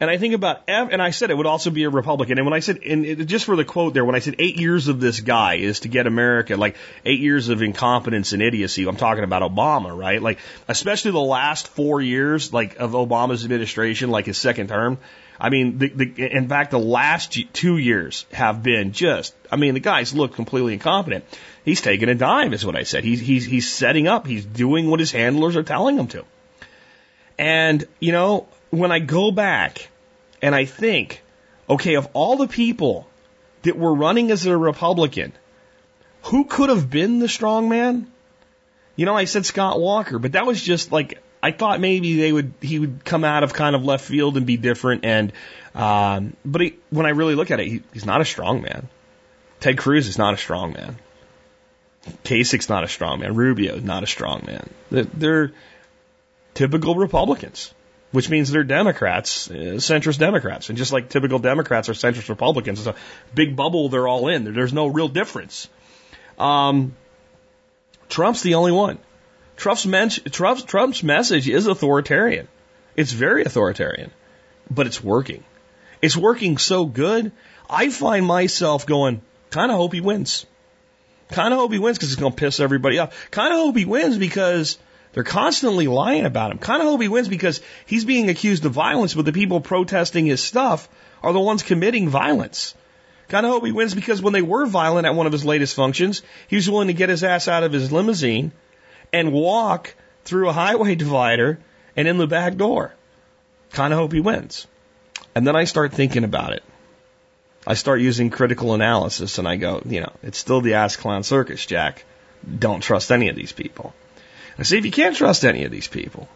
and 0.00 0.10
I 0.10 0.16
think 0.16 0.34
about, 0.34 0.62
and 0.66 1.02
I 1.02 1.10
said 1.10 1.30
it 1.30 1.36
would 1.36 1.46
also 1.46 1.70
be 1.70 1.84
a 1.84 1.90
Republican. 1.90 2.38
And 2.38 2.46
when 2.46 2.54
I 2.54 2.60
said, 2.60 2.78
and 2.78 3.28
just 3.28 3.44
for 3.44 3.54
the 3.54 3.66
quote 3.66 3.92
there, 3.92 4.04
when 4.04 4.14
I 4.14 4.20
said 4.20 4.36
eight 4.38 4.58
years 4.58 4.88
of 4.88 4.98
this 4.98 5.20
guy 5.20 5.56
is 5.56 5.80
to 5.80 5.88
get 5.88 6.06
America, 6.06 6.56
like 6.56 6.76
eight 7.04 7.20
years 7.20 7.50
of 7.50 7.60
incompetence 7.60 8.32
and 8.32 8.40
idiocy, 8.40 8.86
I'm 8.88 8.96
talking 8.96 9.24
about 9.24 9.42
Obama, 9.42 9.94
right? 9.96 10.22
Like, 10.22 10.38
especially 10.68 11.10
the 11.10 11.20
last 11.20 11.68
four 11.68 12.00
years, 12.00 12.50
like, 12.50 12.76
of 12.78 12.92
Obama's 12.92 13.44
administration, 13.44 14.10
like 14.10 14.24
his 14.24 14.38
second 14.38 14.68
term. 14.68 14.96
I 15.38 15.48
mean, 15.48 15.78
the, 15.78 15.88
the, 15.88 16.36
in 16.36 16.48
fact, 16.48 16.70
the 16.70 16.78
last 16.78 17.38
two 17.52 17.78
years 17.78 18.26
have 18.32 18.62
been 18.62 18.92
just, 18.92 19.34
I 19.50 19.56
mean, 19.56 19.74
the 19.74 19.80
guys 19.80 20.14
looked 20.14 20.34
completely 20.34 20.74
incompetent. 20.74 21.24
He's 21.64 21.80
taking 21.80 22.08
a 22.08 22.14
dive, 22.14 22.52
is 22.52 22.64
what 22.64 22.76
I 22.76 22.84
said. 22.84 23.04
He's, 23.04 23.20
he's, 23.20 23.44
he's 23.44 23.70
setting 23.70 24.06
up. 24.06 24.26
He's 24.26 24.44
doing 24.44 24.90
what 24.90 25.00
his 25.00 25.12
handlers 25.12 25.56
are 25.56 25.62
telling 25.62 25.98
him 25.98 26.08
to. 26.08 26.24
And, 27.38 27.86
you 28.00 28.12
know, 28.12 28.48
when 28.70 28.92
I 28.92 28.98
go 28.98 29.30
back 29.30 29.88
and 30.40 30.54
I 30.54 30.64
think, 30.64 31.22
okay, 31.68 31.94
of 31.94 32.08
all 32.12 32.36
the 32.36 32.48
people 32.48 33.06
that 33.62 33.76
were 33.76 33.94
running 33.94 34.30
as 34.30 34.46
a 34.46 34.56
Republican, 34.56 35.32
who 36.24 36.44
could 36.44 36.70
have 36.70 36.88
been 36.88 37.18
the 37.18 37.28
strong 37.28 37.68
man? 37.68 38.10
You 38.96 39.06
know, 39.06 39.16
I 39.16 39.24
said 39.24 39.46
Scott 39.46 39.80
Walker, 39.80 40.18
but 40.18 40.32
that 40.32 40.46
was 40.46 40.62
just 40.62 40.92
like 40.92 41.20
I 41.42 41.52
thought 41.52 41.80
maybe 41.80 42.16
they 42.16 42.32
would 42.32 42.52
he 42.60 42.78
would 42.78 43.04
come 43.04 43.24
out 43.24 43.42
of 43.42 43.54
kind 43.54 43.74
of 43.74 43.84
left 43.84 44.04
field 44.04 44.36
and 44.36 44.46
be 44.46 44.56
different. 44.56 45.04
And 45.04 45.32
um, 45.74 46.36
but 46.44 46.60
he, 46.60 46.76
when 46.90 47.06
I 47.06 47.10
really 47.10 47.34
look 47.34 47.50
at 47.50 47.60
it, 47.60 47.66
he, 47.66 47.82
he's 47.92 48.06
not 48.06 48.20
a 48.20 48.24
strong 48.24 48.62
man. 48.62 48.88
Ted 49.60 49.78
Cruz 49.78 50.06
is 50.08 50.18
not 50.18 50.34
a 50.34 50.36
strong 50.36 50.72
man. 50.72 50.96
Kasich's 52.24 52.68
not 52.68 52.82
a 52.82 52.88
strong 52.88 53.20
man. 53.20 53.34
Rubio 53.34 53.78
not 53.78 54.02
a 54.02 54.06
strong 54.06 54.42
man. 54.46 54.70
They're, 54.90 55.04
they're 55.04 55.52
typical 56.54 56.94
Republicans 56.94 57.74
which 58.12 58.28
means 58.28 58.50
they're 58.50 58.64
Democrats, 58.64 59.50
uh, 59.50 59.54
centrist 59.78 60.18
Democrats. 60.18 60.68
And 60.68 60.78
just 60.78 60.92
like 60.92 61.08
typical 61.08 61.38
Democrats 61.38 61.88
are 61.88 61.92
centrist 61.92 62.28
Republicans, 62.28 62.80
it's 62.80 62.88
a 62.88 62.94
big 63.34 63.54
bubble 63.56 63.88
they're 63.88 64.08
all 64.08 64.28
in. 64.28 64.44
There's 64.44 64.72
no 64.72 64.86
real 64.86 65.08
difference. 65.08 65.68
Um, 66.38 66.96
Trump's 68.08 68.42
the 68.42 68.54
only 68.54 68.72
one. 68.72 68.98
Trump's, 69.56 69.86
men- 69.86 70.10
Trump's, 70.10 70.64
Trump's 70.64 71.02
message 71.02 71.48
is 71.48 71.66
authoritarian. 71.66 72.48
It's 72.96 73.12
very 73.12 73.44
authoritarian, 73.44 74.10
but 74.70 74.86
it's 74.86 75.02
working. 75.02 75.44
It's 76.02 76.16
working 76.16 76.58
so 76.58 76.86
good. 76.86 77.30
I 77.68 77.90
find 77.90 78.26
myself 78.26 78.86
going, 78.86 79.22
kind 79.50 79.70
of 79.70 79.76
hope 79.76 79.92
he 79.92 80.00
wins. 80.00 80.46
Kind 81.28 81.52
of 81.52 81.60
hope 81.60 81.72
he 81.72 81.78
wins 81.78 81.96
because 81.96 82.10
it's 82.10 82.20
going 82.20 82.32
to 82.32 82.36
piss 82.36 82.58
everybody 82.58 82.98
off. 82.98 83.30
Kind 83.30 83.52
of 83.52 83.60
hope 83.60 83.76
he 83.76 83.84
wins 83.84 84.18
because 84.18 84.78
they're 85.12 85.24
constantly 85.24 85.88
lying 85.88 86.24
about 86.24 86.52
him. 86.52 86.58
Kind 86.58 86.82
of 86.82 86.88
hope 86.88 87.02
he 87.02 87.08
wins 87.08 87.28
because 87.28 87.60
he's 87.86 88.04
being 88.04 88.28
accused 88.28 88.64
of 88.64 88.72
violence, 88.72 89.14
but 89.14 89.24
the 89.24 89.32
people 89.32 89.60
protesting 89.60 90.26
his 90.26 90.42
stuff 90.42 90.88
are 91.22 91.32
the 91.32 91.40
ones 91.40 91.62
committing 91.62 92.08
violence. 92.08 92.74
Kind 93.28 93.44
of 93.44 93.52
hope 93.52 93.64
he 93.64 93.72
wins 93.72 93.94
because 93.94 94.22
when 94.22 94.32
they 94.32 94.42
were 94.42 94.66
violent 94.66 95.06
at 95.06 95.14
one 95.14 95.26
of 95.26 95.32
his 95.32 95.44
latest 95.44 95.74
functions, 95.74 96.22
he 96.48 96.56
was 96.56 96.70
willing 96.70 96.88
to 96.88 96.94
get 96.94 97.08
his 97.08 97.24
ass 97.24 97.48
out 97.48 97.64
of 97.64 97.72
his 97.72 97.92
limousine 97.92 98.52
and 99.12 99.32
walk 99.32 99.94
through 100.24 100.48
a 100.48 100.52
highway 100.52 100.94
divider 100.96 101.58
and 101.96 102.06
in 102.06 102.18
the 102.18 102.26
back 102.26 102.56
door. 102.56 102.94
Kind 103.70 103.92
of 103.92 103.98
hope 103.98 104.12
he 104.12 104.20
wins. 104.20 104.66
And 105.34 105.46
then 105.46 105.56
I 105.56 105.64
start 105.64 105.92
thinking 105.92 106.24
about 106.24 106.52
it. 106.52 106.62
I 107.66 107.74
start 107.74 108.00
using 108.00 108.30
critical 108.30 108.74
analysis 108.74 109.38
and 109.38 109.46
I 109.46 109.56
go, 109.56 109.82
you 109.84 110.00
know, 110.00 110.12
it's 110.22 110.38
still 110.38 110.60
the 110.60 110.74
ass 110.74 110.96
clown 110.96 111.22
circus, 111.22 111.64
Jack. 111.66 112.04
Don't 112.58 112.80
trust 112.80 113.12
any 113.12 113.28
of 113.28 113.36
these 113.36 113.52
people. 113.52 113.92
I 114.60 114.62
see 114.62 114.76
if 114.76 114.84
you 114.84 114.90
can't 114.90 115.16
trust 115.16 115.46
any 115.46 115.64
of 115.64 115.72
these 115.72 115.88
people. 115.88 116.28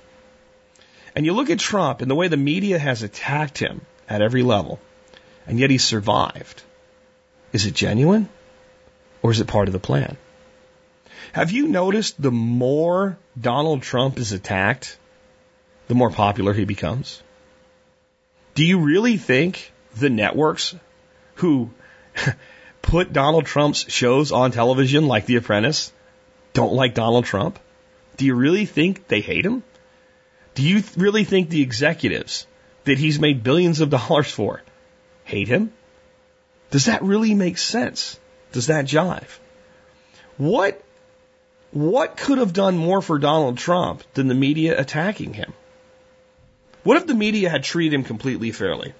And 1.14 1.26
you 1.26 1.34
look 1.34 1.50
at 1.50 1.58
Trump 1.58 2.00
and 2.00 2.10
the 2.10 2.14
way 2.14 2.28
the 2.28 2.38
media 2.38 2.78
has 2.78 3.02
attacked 3.02 3.58
him 3.58 3.82
at 4.08 4.22
every 4.22 4.42
level, 4.42 4.80
and 5.46 5.60
yet 5.60 5.68
he 5.68 5.76
survived. 5.76 6.62
Is 7.52 7.66
it 7.66 7.74
genuine? 7.74 8.30
Or 9.22 9.30
is 9.30 9.40
it 9.40 9.46
part 9.46 9.68
of 9.68 9.72
the 9.72 9.78
plan? 9.78 10.16
Have 11.32 11.50
you 11.50 11.68
noticed 11.68 12.20
the 12.20 12.30
more 12.30 13.18
Donald 13.38 13.82
Trump 13.82 14.18
is 14.18 14.32
attacked, 14.32 14.98
the 15.88 15.94
more 15.94 16.10
popular 16.10 16.54
he 16.54 16.64
becomes? 16.64 17.22
Do 18.54 18.64
you 18.64 18.78
really 18.78 19.18
think 19.18 19.70
the 19.96 20.10
networks 20.10 20.74
who 21.36 21.70
put 22.82 23.12
Donald 23.12 23.44
Trump's 23.44 23.90
shows 23.92 24.32
on 24.32 24.50
television, 24.50 25.08
like 25.08 25.26
The 25.26 25.36
Apprentice, 25.36 25.92
don't 26.54 26.72
like 26.72 26.94
Donald 26.94 27.26
Trump? 27.26 27.58
Do 28.16 28.24
you 28.24 28.34
really 28.34 28.66
think 28.66 29.08
they 29.08 29.20
hate 29.20 29.44
him? 29.44 29.62
Do 30.54 30.62
you 30.62 30.82
really 30.96 31.24
think 31.24 31.50
the 31.50 31.62
executives 31.62 32.46
that 32.84 32.98
he's 32.98 33.18
made 33.18 33.42
billions 33.42 33.80
of 33.80 33.90
dollars 33.90 34.30
for 34.30 34.62
hate 35.24 35.48
him? 35.48 35.72
Does 36.70 36.86
that 36.86 37.02
really 37.02 37.34
make 37.34 37.58
sense? 37.58 38.18
Does 38.52 38.68
that 38.68 38.84
jive? 38.84 39.38
What 40.36 40.80
what 41.72 42.16
could 42.16 42.38
have 42.38 42.52
done 42.52 42.76
more 42.76 43.02
for 43.02 43.18
Donald 43.18 43.58
Trump 43.58 44.04
than 44.14 44.28
the 44.28 44.34
media 44.34 44.78
attacking 44.78 45.34
him? 45.34 45.52
What 46.84 46.96
if 46.98 47.06
the 47.06 47.14
media 47.14 47.50
had 47.50 47.64
treated 47.64 47.94
him 47.94 48.04
completely 48.04 48.52
fairly? 48.52 48.94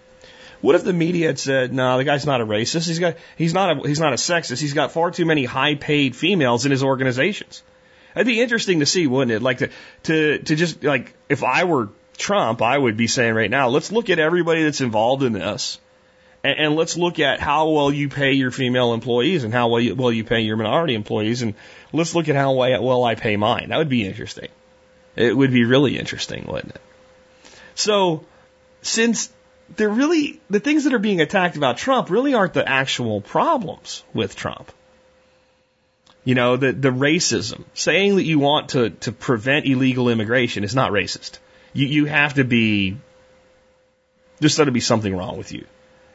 What 0.61 0.75
if 0.75 0.83
the 0.83 0.93
media 0.93 1.29
had 1.29 1.39
said, 1.39 1.73
"No, 1.73 1.99
the 1.99 2.05
guy's 2.05 2.27
not 2.27 2.41
a 2.41 2.47
racist. 2.47 2.87
He's 2.89 2.99
got 2.99 3.17
he's 3.37 3.55
not 3.55 3.77
a 3.77 3.89
he's 3.89 4.01
not 4.01 4.13
a 4.13 4.17
sexist. 4.17 4.61
He's 4.61 4.73
got 4.73 4.93
far 4.93 5.11
too 5.11 5.27
many 5.27 5.45
high-paid 5.45 6.17
females 6.17 6.65
in 6.65 6.73
his 6.73 6.83
organizations." 6.83 7.63
That'd 8.15 8.27
be 8.27 8.41
interesting 8.41 8.81
to 8.81 8.87
see, 8.87 9.07
wouldn't 9.07 9.33
it? 9.33 9.43
Like 9.43 9.59
to 9.59 9.71
to 10.05 10.39
to 10.39 10.57
just 10.57 10.83
like 10.83 11.15
if 11.29 11.43
I 11.43 11.65
were 11.65 11.89
Trump, 12.17 12.63
I 12.63 12.79
would 12.79 12.97
be 12.97 13.09
saying 13.09 13.35
right 13.35 13.51
now, 13.51 13.69
let's 13.69 13.91
look 13.91 14.09
at 14.09 14.19
everybody 14.19 14.63
that's 14.63 14.81
involved 14.81 15.23
in 15.25 15.33
this, 15.33 15.79
and, 16.45 16.59
and 16.59 16.77
let's 16.77 16.97
look 16.97 17.19
at 17.19 17.41
how 17.41 17.71
well 17.71 17.93
you 17.93 18.09
pay 18.09 18.33
your 18.33 18.53
female 18.53 18.95
employees 18.95 19.43
and 19.43 19.53
how 19.53 19.69
well 19.69 19.81
you, 19.81 19.95
well 19.95 20.13
you 20.13 20.23
pay 20.23 20.41
your 20.41 20.57
minority 20.57 20.95
employees, 20.95 21.43
and 21.43 21.55
let's 21.93 22.15
look 22.15 22.29
at 22.29 22.37
how 22.37 22.53
well 22.53 23.05
I 23.05 23.17
pay 23.17 23.37
mine. 23.37 23.71
That 23.71 23.79
would 23.79 23.89
be 23.89 24.07
interesting. 24.07 24.49
It 25.17 25.37
would 25.37 25.53
be 25.53 25.65
really 25.65 25.99
interesting, 25.99 26.45
wouldn't 26.47 26.75
it? 26.75 26.81
So, 27.75 28.25
since 28.83 29.33
they're 29.77 29.89
really, 29.89 30.41
the 30.51 30.61
things 30.61 30.85
that 30.85 30.93
are 30.93 30.99
being 30.99 31.21
attacked 31.21 31.57
about 31.57 31.79
Trump 31.79 32.11
really 32.11 32.35
aren't 32.35 32.55
the 32.55 32.69
actual 32.69 33.21
problems 33.21 34.05
with 34.13 34.37
Trump. 34.37 34.71
You 36.25 36.35
know, 36.35 36.57
the, 36.57 36.73
the 36.73 36.91
racism. 36.91 37.65
Saying 37.75 38.17
that 38.17 38.25
you 38.25 38.39
want 38.39 38.71
to, 38.71 38.91
to 38.91 39.13
prevent 39.13 39.67
illegal 39.67 40.09
immigration 40.09 40.65
is 40.65 40.75
not 40.75 40.91
racist. 40.91 41.39
You, 41.73 41.87
you 41.87 42.05
have 42.07 42.35
to 42.35 42.45
be, 42.45 42.97
there's 44.41 44.57
got 44.57 44.65
to 44.65 44.73
be 44.73 44.81
something 44.81 45.15
wrong 45.15 45.37
with 45.37 45.53
you. 45.53 45.67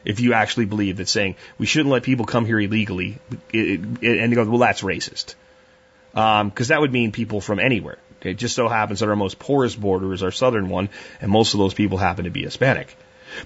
If 0.04 0.20
you 0.20 0.32
actually 0.32 0.64
believe 0.64 0.96
that 0.96 1.08
saying 1.08 1.36
we 1.58 1.66
shouldn't 1.66 1.90
let 1.90 2.02
people 2.02 2.24
come 2.24 2.46
here 2.46 2.58
illegally, 2.58 3.18
it, 3.52 3.80
it, 4.02 4.18
and 4.18 4.32
you 4.32 4.36
go, 4.36 4.48
well, 4.48 4.58
that's 4.58 4.80
racist. 4.80 5.34
Because 6.12 6.40
um, 6.40 6.52
that 6.54 6.80
would 6.80 6.92
mean 6.92 7.12
people 7.12 7.40
from 7.40 7.60
anywhere. 7.60 7.98
It 8.22 8.34
just 8.34 8.54
so 8.54 8.68
happens 8.68 9.00
that 9.00 9.08
our 9.08 9.16
most 9.16 9.38
porous 9.38 9.74
border 9.74 10.12
is 10.12 10.22
our 10.22 10.30
southern 10.30 10.68
one, 10.68 10.88
and 11.20 11.30
most 11.30 11.54
of 11.54 11.58
those 11.58 11.74
people 11.74 11.98
happen 11.98 12.24
to 12.24 12.30
be 12.30 12.42
Hispanic. 12.42 12.96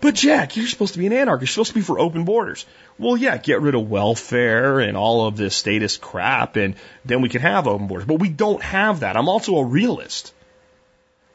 But 0.01 0.15
Jack, 0.15 0.57
you're 0.57 0.67
supposed 0.67 0.95
to 0.95 0.99
be 0.99 1.07
an 1.07 1.13
anarchist. 1.13 1.43
You're 1.43 1.65
supposed 1.65 1.71
to 1.71 1.75
be 1.75 1.83
for 1.83 1.99
open 1.99 2.25
borders. 2.25 2.67
Well, 2.99 3.17
yeah, 3.17 3.37
get 3.37 3.61
rid 3.61 3.75
of 3.75 3.89
welfare 3.89 4.81
and 4.81 4.97
all 4.97 5.27
of 5.27 5.37
this 5.37 5.57
status 5.57 5.97
crap, 5.97 6.57
and 6.57 6.75
then 7.05 7.23
we 7.23 7.29
can 7.29 7.41
have 7.41 7.67
open 7.67 7.87
borders. 7.87 8.07
But 8.07 8.21
we 8.21 8.29
don't 8.29 8.63
have 8.63 9.01
that. 9.01 9.17
I'm 9.17 9.29
also 9.29 9.57
a 9.57 9.65
realist. 9.65 10.33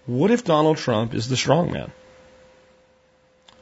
What 0.06 0.32
if 0.32 0.43
Donald 0.43 0.78
Trump 0.78 1.14
is 1.14 1.30
the 1.30 1.38
strong 1.38 1.72
man? 1.72 1.91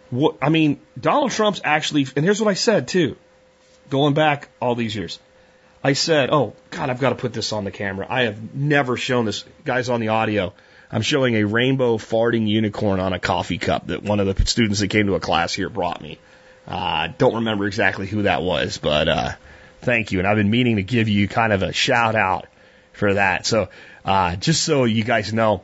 What 0.10 0.38
I 0.42 0.50
mean, 0.50 0.80
Donald 1.00 1.32
Trump's 1.32 1.60
actually, 1.64 2.08
and 2.16 2.24
here's 2.24 2.40
what 2.40 2.50
I 2.50 2.54
said 2.54 2.88
too, 2.88 3.18
going 3.90 4.14
back 4.14 4.50
all 4.62 4.76
these 4.76 4.96
years. 4.96 5.20
I 5.84 5.94
said, 5.94 6.30
"Oh 6.32 6.54
God, 6.70 6.90
I've 6.90 7.00
got 7.00 7.10
to 7.10 7.16
put 7.16 7.34
this 7.34 7.52
on 7.52 7.66
the 7.66 7.72
camera. 7.72 8.08
I 8.10 8.24
have 8.24 8.56
never 8.56 8.98
shown 8.98 9.26
this, 9.26 9.44
guys, 9.66 9.90
on 9.90 10.00
the 10.00 10.10
audio." 10.10 10.54
I'm 10.92 11.02
showing 11.02 11.36
a 11.36 11.44
rainbow 11.44 11.98
farting 11.98 12.48
unicorn 12.48 13.00
on 13.00 13.14
a 13.14 13.20
coffee 13.20 13.58
cup 13.58 13.88
that 13.88 14.04
one 14.04 14.20
of 14.20 14.28
the 14.28 14.46
students 14.46 14.80
that 14.80 14.88
came 14.90 15.08
to 15.08 15.16
a 15.16 15.20
class 15.20 15.54
here 15.54 15.70
brought 15.70 16.02
me. 16.02 16.18
Uh, 16.66 17.10
don't 17.18 17.36
remember 17.36 17.66
exactly 17.66 18.08
who 18.08 18.24
that 18.24 18.42
was, 18.42 18.78
but 18.78 19.08
uh, 19.08 19.32
thank 19.82 20.12
you. 20.12 20.20
And 20.20 20.28
I've 20.28 20.38
been 20.38 20.50
meaning 20.50 20.78
to 20.78 20.84
give 20.84 21.10
you 21.10 21.28
kind 21.28 21.52
of 21.52 21.62
a 21.62 21.74
shout 21.74 22.16
out 22.16 22.48
for 22.94 23.14
that. 23.14 23.46
So 23.46 23.70
uh, 24.06 24.36
just 24.38 24.64
so 24.64 24.86
you 24.86 25.04
guys 25.04 25.34
know, 25.34 25.64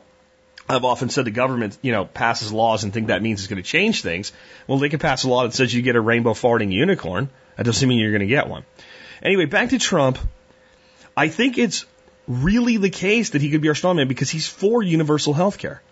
I've 0.68 0.84
often 0.84 1.10
said 1.10 1.26
the 1.26 1.30
government, 1.30 1.76
you 1.82 1.92
know, 1.92 2.04
passes 2.04 2.52
laws 2.52 2.84
and 2.84 2.92
think 2.92 3.08
that 3.08 3.22
means 3.22 3.40
it's 3.40 3.48
going 3.48 3.62
to 3.62 3.68
change 3.68 4.02
things. 4.02 4.32
Well, 4.66 4.78
they 4.78 4.88
can 4.88 4.98
pass 4.98 5.24
a 5.24 5.28
law 5.28 5.42
that 5.42 5.52
says 5.52 5.74
you 5.74 5.82
get 5.82 5.96
a 5.96 6.00
rainbow 6.00 6.32
farting 6.32 6.72
unicorn. 6.72 7.28
That 7.56 7.64
doesn't 7.64 7.86
mean 7.86 7.98
you're 7.98 8.12
going 8.12 8.20
to 8.20 8.26
get 8.26 8.48
one. 8.48 8.64
Anyway, 9.22 9.44
back 9.46 9.70
to 9.70 9.78
Trump. 9.78 10.18
I 11.16 11.28
think 11.28 11.58
it's 11.58 11.86
really 12.26 12.76
the 12.76 12.90
case 12.90 13.30
that 13.30 13.42
he 13.42 13.50
could 13.50 13.60
be 13.60 13.68
our 13.68 13.74
strongman 13.74 14.08
because 14.08 14.30
he's 14.30 14.48
for 14.48 14.82
universal 14.82 15.32
health 15.32 15.58
care. 15.58 15.82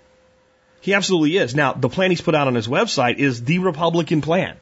He 0.81 0.95
absolutely 0.95 1.37
is. 1.37 1.55
Now, 1.55 1.73
the 1.73 1.89
plan 1.89 2.11
he's 2.11 2.21
put 2.21 2.35
out 2.35 2.49
on 2.49 2.55
his 2.55 2.67
website 2.67 3.17
is 3.19 3.45
the 3.45 3.59
Republican 3.61 4.21
plan. 4.21 4.57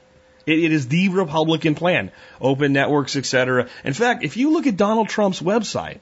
it, 0.46 0.58
it 0.58 0.72
is 0.72 0.88
the 0.88 1.08
Republican 1.08 1.74
plan. 1.74 2.12
Open 2.40 2.72
networks, 2.72 3.16
etc. 3.16 3.68
In 3.84 3.94
fact, 3.94 4.24
if 4.24 4.36
you 4.36 4.52
look 4.52 4.66
at 4.66 4.76
Donald 4.76 5.08
Trump's 5.08 5.40
website, 5.40 6.00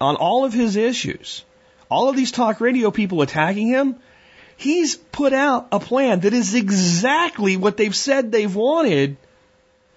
on 0.00 0.16
all 0.16 0.44
of 0.44 0.52
his 0.52 0.76
issues, 0.76 1.44
all 1.90 2.08
of 2.08 2.16
these 2.16 2.32
talk 2.32 2.60
radio 2.60 2.90
people 2.90 3.22
attacking 3.22 3.68
him, 3.68 3.96
he's 4.56 4.96
put 4.96 5.32
out 5.32 5.68
a 5.72 5.80
plan 5.80 6.20
that 6.20 6.32
is 6.32 6.54
exactly 6.54 7.56
what 7.56 7.76
they've 7.76 7.94
said 7.94 8.30
they've 8.30 8.54
wanted 8.54 9.16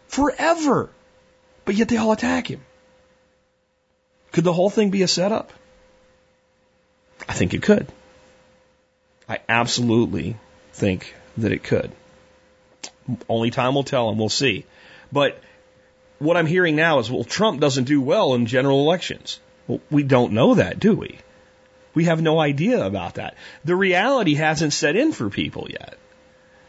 forever. 0.08 0.90
But 1.66 1.76
yet 1.76 1.90
they 1.90 1.98
all 1.98 2.12
attack 2.12 2.50
him. 2.50 2.62
Could 4.38 4.44
the 4.44 4.54
whole 4.54 4.70
thing 4.70 4.92
be 4.92 5.02
a 5.02 5.08
setup? 5.08 5.52
I 7.28 7.34
think 7.34 7.56
it 7.56 7.64
could. 7.64 7.88
I 9.28 9.40
absolutely 9.50 10.38
think 10.74 11.16
that 11.38 11.52
it 11.52 11.64
could. 11.64 11.92
Only 13.28 13.50
time 13.50 13.74
will 13.74 13.84
tell 13.84 14.10
and 14.10 14.20
we'll 14.20 14.30
see. 14.30 14.66
But 15.12 15.42
what 16.20 16.38
I'm 16.38 16.46
hearing 16.46 16.76
now 16.76 17.00
is, 17.00 17.10
well, 17.10 17.24
Trump 17.24 17.60
doesn't 17.60 17.86
do 17.86 18.00
well 18.00 18.36
in 18.36 18.46
general 18.46 18.82
elections. 18.82 19.40
Well, 19.68 19.82
we 19.90 20.04
don't 20.04 20.34
know 20.34 20.54
that, 20.54 20.80
do 20.80 20.94
we? 20.94 21.18
We 21.96 22.06
have 22.06 22.22
no 22.22 22.40
idea 22.40 22.86
about 22.86 23.16
that. 23.16 23.34
The 23.66 23.76
reality 23.76 24.36
hasn't 24.36 24.74
set 24.74 24.96
in 24.96 25.14
for 25.14 25.32
people 25.32 25.66
yet. 25.68 25.98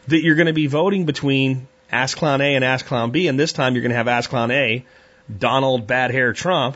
That 0.07 0.23
you're 0.23 0.33
going 0.33 0.47
to 0.47 0.53
be 0.53 0.65
voting 0.65 1.05
between 1.05 1.67
Ass 1.91 2.15
Clown 2.15 2.41
A 2.41 2.55
and 2.55 2.65
Ass 2.65 2.81
Clown 2.81 3.11
B, 3.11 3.27
and 3.27 3.39
this 3.39 3.53
time 3.53 3.75
you're 3.75 3.83
going 3.83 3.91
to 3.91 3.97
have 3.97 4.07
Ass 4.07 4.25
Clown 4.25 4.49
A, 4.49 4.83
Donald 5.37 5.85
Bad 5.85 6.09
Hair 6.09 6.33
Trump, 6.33 6.75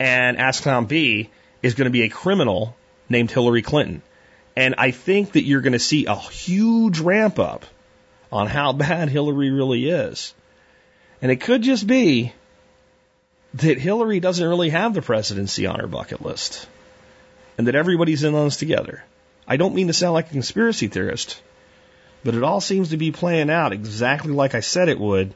and 0.00 0.38
Ask 0.38 0.64
B 0.88 1.28
is 1.62 1.74
going 1.74 1.84
to 1.84 1.90
be 1.90 2.02
a 2.02 2.08
criminal 2.08 2.74
named 3.10 3.30
Hillary 3.30 3.60
Clinton. 3.60 4.02
And 4.56 4.74
I 4.78 4.90
think 4.90 5.32
that 5.32 5.44
you're 5.44 5.60
going 5.60 5.74
to 5.74 5.78
see 5.78 6.06
a 6.06 6.16
huge 6.16 6.98
ramp 6.98 7.38
up 7.38 7.66
on 8.32 8.46
how 8.46 8.72
bad 8.86 9.10
Hillary 9.10 9.50
really 9.50 9.88
is. 9.88 10.34
And 11.22 11.30
it 11.30 11.36
could 11.36 11.62
just 11.62 11.86
be 11.86 12.32
that 13.54 13.78
Hillary 13.78 14.20
doesn't 14.20 14.48
really 14.48 14.70
have 14.70 14.94
the 14.94 15.02
presidency 15.02 15.66
on 15.66 15.80
her 15.80 15.86
bucket 15.86 16.22
list 16.22 16.66
and 17.58 17.66
that 17.66 17.74
everybody's 17.74 18.24
in 18.24 18.34
on 18.34 18.46
this 18.46 18.56
together. 18.56 19.04
I 19.46 19.58
don't 19.58 19.74
mean 19.74 19.88
to 19.88 19.92
sound 19.92 20.14
like 20.14 20.28
a 20.28 20.32
conspiracy 20.32 20.86
theorist, 20.86 21.42
but 22.24 22.34
it 22.34 22.42
all 22.42 22.60
seems 22.60 22.90
to 22.90 22.96
be 22.96 23.12
playing 23.12 23.50
out 23.50 23.72
exactly 23.72 24.32
like 24.32 24.54
I 24.54 24.60
said 24.60 24.88
it 24.88 24.98
would 24.98 25.34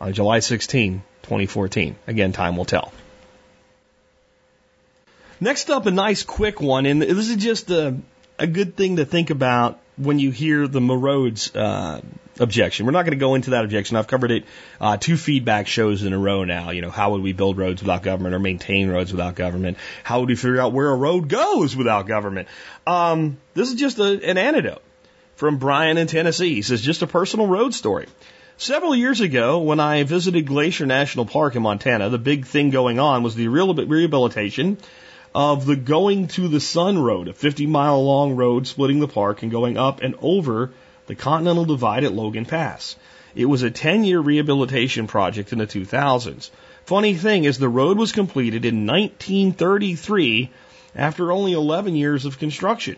on 0.00 0.14
July 0.14 0.38
16, 0.38 1.02
2014. 1.22 1.96
Again, 2.06 2.32
time 2.32 2.56
will 2.56 2.64
tell. 2.64 2.92
Next 5.42 5.70
up, 5.70 5.86
a 5.86 5.90
nice 5.90 6.22
quick 6.22 6.60
one, 6.60 6.84
and 6.84 7.00
this 7.00 7.30
is 7.30 7.36
just 7.36 7.70
a, 7.70 7.96
a 8.38 8.46
good 8.46 8.76
thing 8.76 8.96
to 8.96 9.06
think 9.06 9.30
about 9.30 9.80
when 9.96 10.18
you 10.18 10.30
hear 10.30 10.68
the 10.68 10.80
Morodes 10.80 11.56
uh, 11.56 12.02
objection. 12.38 12.84
We're 12.84 12.92
not 12.92 13.06
going 13.06 13.18
to 13.18 13.24
go 13.24 13.34
into 13.34 13.50
that 13.50 13.64
objection. 13.64 13.96
I've 13.96 14.06
covered 14.06 14.32
it 14.32 14.44
uh, 14.82 14.98
two 14.98 15.16
feedback 15.16 15.66
shows 15.66 16.02
in 16.02 16.12
a 16.12 16.18
row 16.18 16.44
now. 16.44 16.72
You 16.72 16.82
know, 16.82 16.90
how 16.90 17.12
would 17.12 17.22
we 17.22 17.32
build 17.32 17.56
roads 17.56 17.80
without 17.80 18.02
government 18.02 18.34
or 18.34 18.38
maintain 18.38 18.90
roads 18.90 19.12
without 19.12 19.34
government? 19.34 19.78
How 20.04 20.20
would 20.20 20.28
we 20.28 20.36
figure 20.36 20.60
out 20.60 20.74
where 20.74 20.90
a 20.90 20.96
road 20.96 21.28
goes 21.28 21.74
without 21.74 22.06
government? 22.06 22.46
Um, 22.86 23.38
this 23.54 23.70
is 23.70 23.76
just 23.76 23.98
a, 23.98 24.22
an 24.22 24.36
anecdote 24.36 24.82
from 25.36 25.56
Brian 25.56 25.96
in 25.96 26.06
Tennessee. 26.06 26.54
He 26.54 26.60
says, 26.60 26.82
just 26.82 27.00
a 27.00 27.06
personal 27.06 27.46
road 27.46 27.72
story. 27.72 28.08
Several 28.58 28.94
years 28.94 29.22
ago, 29.22 29.60
when 29.60 29.80
I 29.80 30.02
visited 30.02 30.46
Glacier 30.46 30.84
National 30.84 31.24
Park 31.24 31.56
in 31.56 31.62
Montana, 31.62 32.10
the 32.10 32.18
big 32.18 32.44
thing 32.44 32.68
going 32.68 32.98
on 32.98 33.22
was 33.22 33.34
the 33.34 33.48
rehabilitation 33.48 34.76
of 35.34 35.64
the 35.64 35.76
Going 35.76 36.26
to 36.28 36.48
the 36.48 36.60
Sun 36.60 36.98
Road, 36.98 37.28
a 37.28 37.32
50 37.32 37.66
mile 37.66 38.04
long 38.04 38.34
road 38.34 38.66
splitting 38.66 39.00
the 39.00 39.08
park 39.08 39.42
and 39.42 39.50
going 39.50 39.76
up 39.76 40.00
and 40.02 40.16
over 40.20 40.70
the 41.06 41.14
Continental 41.14 41.64
Divide 41.64 42.04
at 42.04 42.12
Logan 42.12 42.44
Pass. 42.44 42.96
It 43.34 43.44
was 43.44 43.62
a 43.62 43.70
10 43.70 44.02
year 44.04 44.18
rehabilitation 44.18 45.06
project 45.06 45.52
in 45.52 45.58
the 45.58 45.66
2000s. 45.66 46.50
Funny 46.84 47.14
thing 47.14 47.44
is, 47.44 47.58
the 47.58 47.68
road 47.68 47.96
was 47.96 48.10
completed 48.10 48.64
in 48.64 48.86
1933 48.86 50.50
after 50.96 51.30
only 51.30 51.52
11 51.52 51.94
years 51.94 52.24
of 52.24 52.38
construction. 52.38 52.96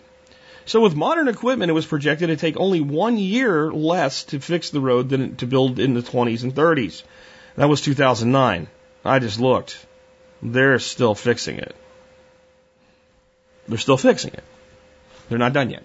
So 0.65 0.81
with 0.81 0.95
modern 0.95 1.29
equipment, 1.29 1.71
it 1.71 1.75
was 1.75 1.85
projected 1.87 2.29
to 2.29 2.37
take 2.37 2.57
only 2.57 2.81
one 2.81 3.19
year 3.19 3.71
less 3.71 4.25
to 4.25 4.41
fix 4.41 4.71
the 4.71 4.81
road 4.81 5.11
than 5.11 5.37
to 5.37 5.47
build 5.47 5.79
in 5.79 5.93
the 5.93 6.01
20s 6.01 6.45
and 6.45 6.55
30s. 6.55 7.03
That 7.57 7.69
was 7.69 7.83
2009. 7.83 8.69
I 9.05 9.19
just 9.19 9.41
looked. 9.41 9.85
They're 10.41 10.79
still 10.79 11.15
fixing 11.15 11.59
it. 11.59 11.75
They're 13.69 13.79
still 13.79 13.97
fixing 13.97 14.35
it. 14.35 14.43
They're 15.29 15.39
not 15.39 15.53
done 15.53 15.71
yet. 15.71 15.85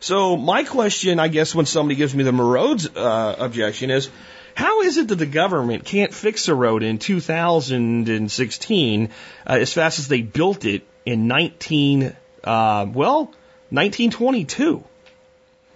So 0.00 0.36
my 0.36 0.64
question, 0.64 1.18
I 1.18 1.28
guess, 1.28 1.54
when 1.54 1.66
somebody 1.66 1.96
gives 1.96 2.14
me 2.14 2.24
the 2.24 2.30
Morodes 2.30 2.88
uh, 2.96 3.34
objection 3.38 3.90
is, 3.90 4.08
how 4.54 4.82
is 4.82 4.96
it 4.96 5.08
that 5.08 5.16
the 5.16 5.26
government 5.26 5.84
can't 5.84 6.14
fix 6.14 6.48
a 6.48 6.54
road 6.54 6.82
in 6.82 6.98
2016 6.98 9.10
uh, 9.46 9.52
as 9.52 9.72
fast 9.72 9.98
as 9.98 10.08
they 10.08 10.22
built 10.22 10.64
it 10.64 10.82
in 11.04 11.26
19, 11.26 12.16
uh, 12.44 12.86
well, 12.92 13.24
1922? 13.70 14.84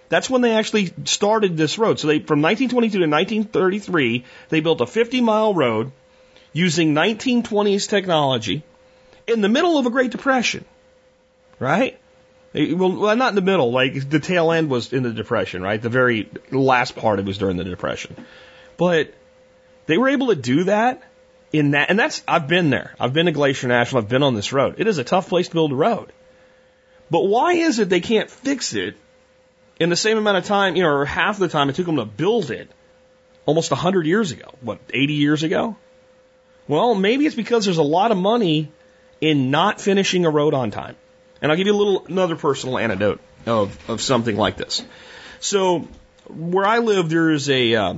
That's 0.09 0.29
when 0.29 0.41
they 0.41 0.51
actually 0.51 0.93
started 1.05 1.57
this 1.57 1.77
road. 1.77 1.99
So 1.99 2.07
they, 2.07 2.19
from 2.19 2.41
1922 2.41 2.99
to 2.99 3.07
1933, 3.07 4.25
they 4.49 4.59
built 4.59 4.81
a 4.81 4.85
50 4.85 5.21
mile 5.21 5.53
road 5.53 5.91
using 6.53 6.93
1920s 6.93 7.89
technology 7.89 8.63
in 9.27 9.41
the 9.41 9.49
middle 9.49 9.77
of 9.77 9.85
a 9.85 9.89
Great 9.89 10.11
Depression 10.11 10.65
right? 11.59 11.99
Eh, 12.55 12.73
well, 12.73 13.15
not 13.15 13.29
in 13.29 13.35
the 13.35 13.41
middle. 13.41 13.71
Like 13.71 14.09
the 14.09 14.19
tail 14.19 14.51
end 14.51 14.69
was 14.69 14.93
in 14.93 15.03
the 15.03 15.11
depression, 15.11 15.61
right? 15.61 15.81
The 15.81 15.89
very 15.89 16.29
last 16.51 16.95
part 16.95 17.19
it 17.19 17.25
was 17.25 17.37
during 17.37 17.57
the 17.57 17.63
depression, 17.63 18.15
but 18.77 19.13
they 19.85 19.97
were 19.97 20.09
able 20.09 20.27
to 20.27 20.35
do 20.35 20.65
that 20.65 21.01
in 21.51 21.71
that, 21.71 21.89
and 21.89 21.97
that's 21.97 22.23
I've 22.27 22.47
been 22.47 22.69
there. 22.69 22.95
I've 22.99 23.13
been 23.13 23.25
to 23.25 23.31
Glacier 23.31 23.67
National. 23.67 24.01
I've 24.01 24.09
been 24.09 24.23
on 24.23 24.35
this 24.35 24.53
road. 24.53 24.75
It 24.77 24.87
is 24.87 24.97
a 24.97 25.03
tough 25.03 25.29
place 25.29 25.47
to 25.47 25.53
build 25.53 25.71
a 25.71 25.75
road, 25.75 26.11
but 27.09 27.21
why 27.21 27.53
is 27.53 27.79
it 27.79 27.89
they 27.89 28.01
can't 28.01 28.29
fix 28.29 28.73
it 28.73 28.95
in 29.79 29.89
the 29.89 29.95
same 29.95 30.17
amount 30.17 30.37
of 30.37 30.45
time, 30.45 30.75
you 30.75 30.83
know, 30.83 30.89
or 30.89 31.05
half 31.05 31.39
the 31.39 31.47
time 31.47 31.69
it 31.69 31.75
took 31.75 31.85
them 31.85 31.97
to 31.97 32.05
build 32.05 32.51
it 32.51 32.69
almost 33.45 33.71
a 33.71 33.75
hundred 33.75 34.05
years 34.05 34.31
ago? 34.31 34.53
What, 34.61 34.79
eighty 34.93 35.13
years 35.13 35.43
ago? 35.43 35.75
Well, 36.67 36.95
maybe 36.95 37.25
it's 37.25 37.35
because 37.35 37.65
there's 37.65 37.77
a 37.77 37.83
lot 37.83 38.11
of 38.11 38.17
money 38.17 38.71
in 39.19 39.51
not 39.51 39.81
finishing 39.81 40.25
a 40.25 40.29
road 40.29 40.53
on 40.53 40.71
time. 40.71 40.95
And 41.43 41.51
I'll 41.51 41.57
give 41.57 41.67
you 41.67 41.73
a 41.73 41.75
little 41.75 42.05
another 42.07 42.37
personal 42.37 42.77
anecdote 42.77 43.19
of, 43.45 43.77
of 43.89 44.01
something 44.01 44.37
like 44.37 44.55
this. 44.55 44.83
So 45.41 45.89
where 46.27 46.65
I 46.65 46.79
live, 46.79 47.09
there's 47.09 47.49
a 47.49 47.75
uh, 47.75 47.93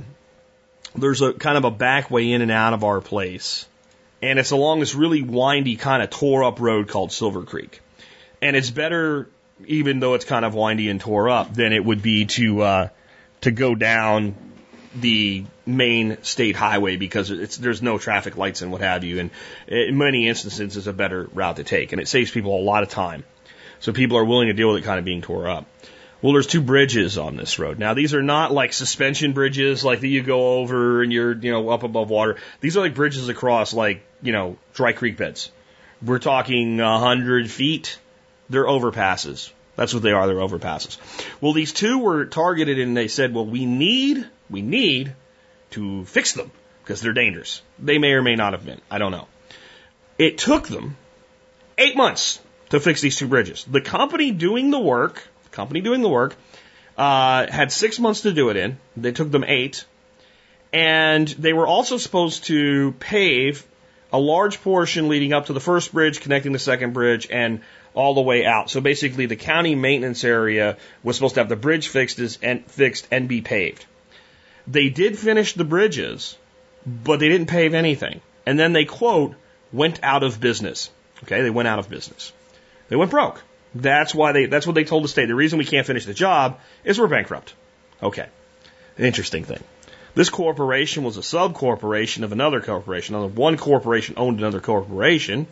there's 0.96 1.22
a 1.22 1.32
kind 1.32 1.56
of 1.56 1.64
a 1.64 1.70
back 1.70 2.10
way 2.10 2.32
in 2.32 2.42
and 2.42 2.50
out 2.50 2.72
of 2.72 2.82
our 2.82 3.00
place, 3.00 3.66
and 4.20 4.40
it's 4.40 4.50
along 4.50 4.80
this 4.80 4.96
really 4.96 5.22
windy 5.22 5.76
kind 5.76 6.02
of 6.02 6.10
tore 6.10 6.42
up 6.42 6.60
road 6.60 6.88
called 6.88 7.12
Silver 7.12 7.44
Creek, 7.44 7.80
and 8.42 8.56
it's 8.56 8.70
better 8.70 9.28
even 9.66 10.00
though 10.00 10.14
it's 10.14 10.24
kind 10.24 10.44
of 10.44 10.54
windy 10.54 10.90
and 10.90 11.00
tore 11.00 11.30
up 11.30 11.54
than 11.54 11.72
it 11.72 11.84
would 11.84 12.02
be 12.02 12.26
to 12.26 12.62
uh, 12.62 12.88
to 13.42 13.52
go 13.52 13.76
down 13.76 14.34
the 14.96 15.44
main 15.64 16.18
state 16.22 16.56
highway 16.56 16.96
because 16.96 17.30
it's 17.30 17.58
there's 17.58 17.80
no 17.80 17.96
traffic 17.96 18.36
lights 18.36 18.62
and 18.62 18.72
what 18.72 18.80
have 18.80 19.04
you, 19.04 19.20
and 19.20 19.30
in 19.68 19.96
many 19.96 20.26
instances 20.26 20.76
it's 20.76 20.86
a 20.88 20.92
better 20.92 21.28
route 21.32 21.56
to 21.56 21.64
take, 21.64 21.92
and 21.92 22.00
it 22.00 22.08
saves 22.08 22.32
people 22.32 22.58
a 22.58 22.64
lot 22.64 22.82
of 22.82 22.88
time. 22.88 23.22
So 23.80 23.92
people 23.92 24.16
are 24.18 24.24
willing 24.24 24.48
to 24.48 24.54
deal 24.54 24.72
with 24.72 24.82
it 24.82 24.86
kind 24.86 24.98
of 24.98 25.04
being 25.04 25.22
tore 25.22 25.48
up. 25.48 25.66
Well, 26.22 26.32
there's 26.32 26.46
two 26.46 26.62
bridges 26.62 27.18
on 27.18 27.36
this 27.36 27.58
road. 27.58 27.78
Now, 27.78 27.94
these 27.94 28.14
are 28.14 28.22
not 28.22 28.50
like 28.50 28.72
suspension 28.72 29.32
bridges, 29.32 29.84
like 29.84 30.00
that 30.00 30.08
you 30.08 30.22
go 30.22 30.58
over 30.58 31.02
and 31.02 31.12
you're, 31.12 31.36
you 31.36 31.52
know, 31.52 31.68
up 31.68 31.82
above 31.82 32.08
water. 32.08 32.36
These 32.60 32.76
are 32.76 32.80
like 32.80 32.94
bridges 32.94 33.28
across, 33.28 33.74
like, 33.74 34.02
you 34.22 34.32
know, 34.32 34.56
dry 34.72 34.92
creek 34.92 35.18
beds. 35.18 35.50
We're 36.02 36.18
talking 36.18 36.80
a 36.80 36.98
hundred 36.98 37.50
feet. 37.50 37.98
They're 38.48 38.64
overpasses. 38.64 39.52
That's 39.76 39.92
what 39.92 40.02
they 40.02 40.12
are. 40.12 40.26
They're 40.26 40.36
overpasses. 40.36 40.98
Well, 41.40 41.52
these 41.52 41.72
two 41.72 41.98
were 41.98 42.24
targeted 42.24 42.78
and 42.78 42.96
they 42.96 43.08
said, 43.08 43.34
well, 43.34 43.46
we 43.46 43.66
need, 43.66 44.26
we 44.48 44.62
need 44.62 45.14
to 45.70 46.06
fix 46.06 46.32
them 46.32 46.50
because 46.82 47.02
they're 47.02 47.12
dangerous. 47.12 47.60
They 47.78 47.98
may 47.98 48.12
or 48.12 48.22
may 48.22 48.36
not 48.36 48.54
have 48.54 48.64
been. 48.64 48.80
I 48.90 48.98
don't 48.98 49.12
know. 49.12 49.28
It 50.18 50.38
took 50.38 50.66
them 50.66 50.96
eight 51.76 51.94
months 51.94 52.40
to 52.70 52.80
fix 52.80 53.00
these 53.00 53.16
two 53.16 53.28
bridges. 53.28 53.64
The 53.64 53.80
company 53.80 54.30
doing 54.30 54.70
the 54.70 54.80
work 54.80 55.22
company 55.56 55.80
doing 55.80 56.02
the 56.02 56.08
work, 56.08 56.36
uh, 56.96 57.46
had 57.50 57.72
six 57.72 57.98
months 57.98 58.20
to 58.20 58.32
do 58.32 58.50
it 58.50 58.56
in. 58.56 58.78
They 58.96 59.12
took 59.12 59.30
them 59.30 59.44
eight. 59.44 59.84
And 60.72 61.26
they 61.26 61.52
were 61.52 61.66
also 61.66 61.96
supposed 61.96 62.44
to 62.44 62.92
pave 63.00 63.66
a 64.12 64.18
large 64.18 64.60
portion 64.62 65.08
leading 65.08 65.32
up 65.32 65.46
to 65.46 65.52
the 65.52 65.60
first 65.60 65.92
bridge, 65.92 66.20
connecting 66.20 66.52
the 66.52 66.58
second 66.58 66.92
bridge, 66.92 67.26
and 67.30 67.60
all 67.94 68.14
the 68.14 68.20
way 68.20 68.44
out. 68.44 68.70
So 68.70 68.80
basically, 68.80 69.26
the 69.26 69.36
county 69.36 69.74
maintenance 69.74 70.22
area 70.22 70.76
was 71.02 71.16
supposed 71.16 71.34
to 71.34 71.40
have 71.40 71.48
the 71.48 71.56
bridge 71.56 71.88
fixed 71.88 72.20
and 72.42 72.64
fixed 72.70 73.08
and 73.10 73.26
be 73.26 73.40
paved. 73.40 73.84
They 74.66 74.90
did 74.90 75.18
finish 75.18 75.54
the 75.54 75.64
bridges, 75.64 76.36
but 76.84 77.20
they 77.20 77.28
didn't 77.28 77.48
pave 77.48 77.72
anything. 77.74 78.20
And 78.44 78.58
then 78.58 78.72
they 78.72 78.84
quote 78.84 79.34
went 79.72 80.00
out 80.02 80.22
of 80.22 80.40
business. 80.40 80.90
Okay, 81.22 81.42
they 81.42 81.50
went 81.50 81.68
out 81.68 81.78
of 81.78 81.88
business. 81.88 82.32
They 82.88 82.96
went 82.96 83.10
broke. 83.10 83.42
That's 83.74 84.14
why 84.14 84.32
they, 84.32 84.46
that's 84.46 84.66
what 84.66 84.74
they 84.74 84.84
told 84.84 85.04
the 85.04 85.08
state. 85.08 85.26
The 85.26 85.34
reason 85.34 85.58
we 85.58 85.64
can't 85.64 85.86
finish 85.86 86.06
the 86.06 86.14
job 86.14 86.60
is 86.84 86.98
we're 86.98 87.08
bankrupt. 87.08 87.54
Okay. 88.02 88.26
Interesting 88.98 89.44
thing. 89.44 89.62
This 90.14 90.30
corporation 90.30 91.04
was 91.04 91.18
a 91.18 91.22
sub 91.22 91.54
corporation 91.54 92.24
of 92.24 92.32
another 92.32 92.60
corporation. 92.62 93.34
One 93.34 93.58
corporation 93.58 94.14
owned 94.16 94.38
another 94.38 94.60
corporation. 94.60 95.46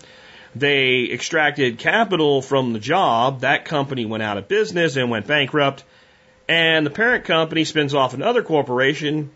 They 0.57 1.11
extracted 1.13 1.79
capital 1.79 2.41
from 2.41 2.73
the 2.73 2.79
job. 2.79 3.41
That 3.41 3.67
company 3.67 4.07
went 4.07 4.23
out 4.23 4.39
of 4.39 4.49
business 4.49 4.97
and 4.97 5.11
went 5.11 5.27
bankrupt. 5.27 5.85
And 6.49 6.87
the 6.87 6.91
parent 6.91 7.25
company 7.25 7.65
spins 7.65 7.95
off 7.95 8.15
another 8.15 8.43
corporation. 8.43 9.33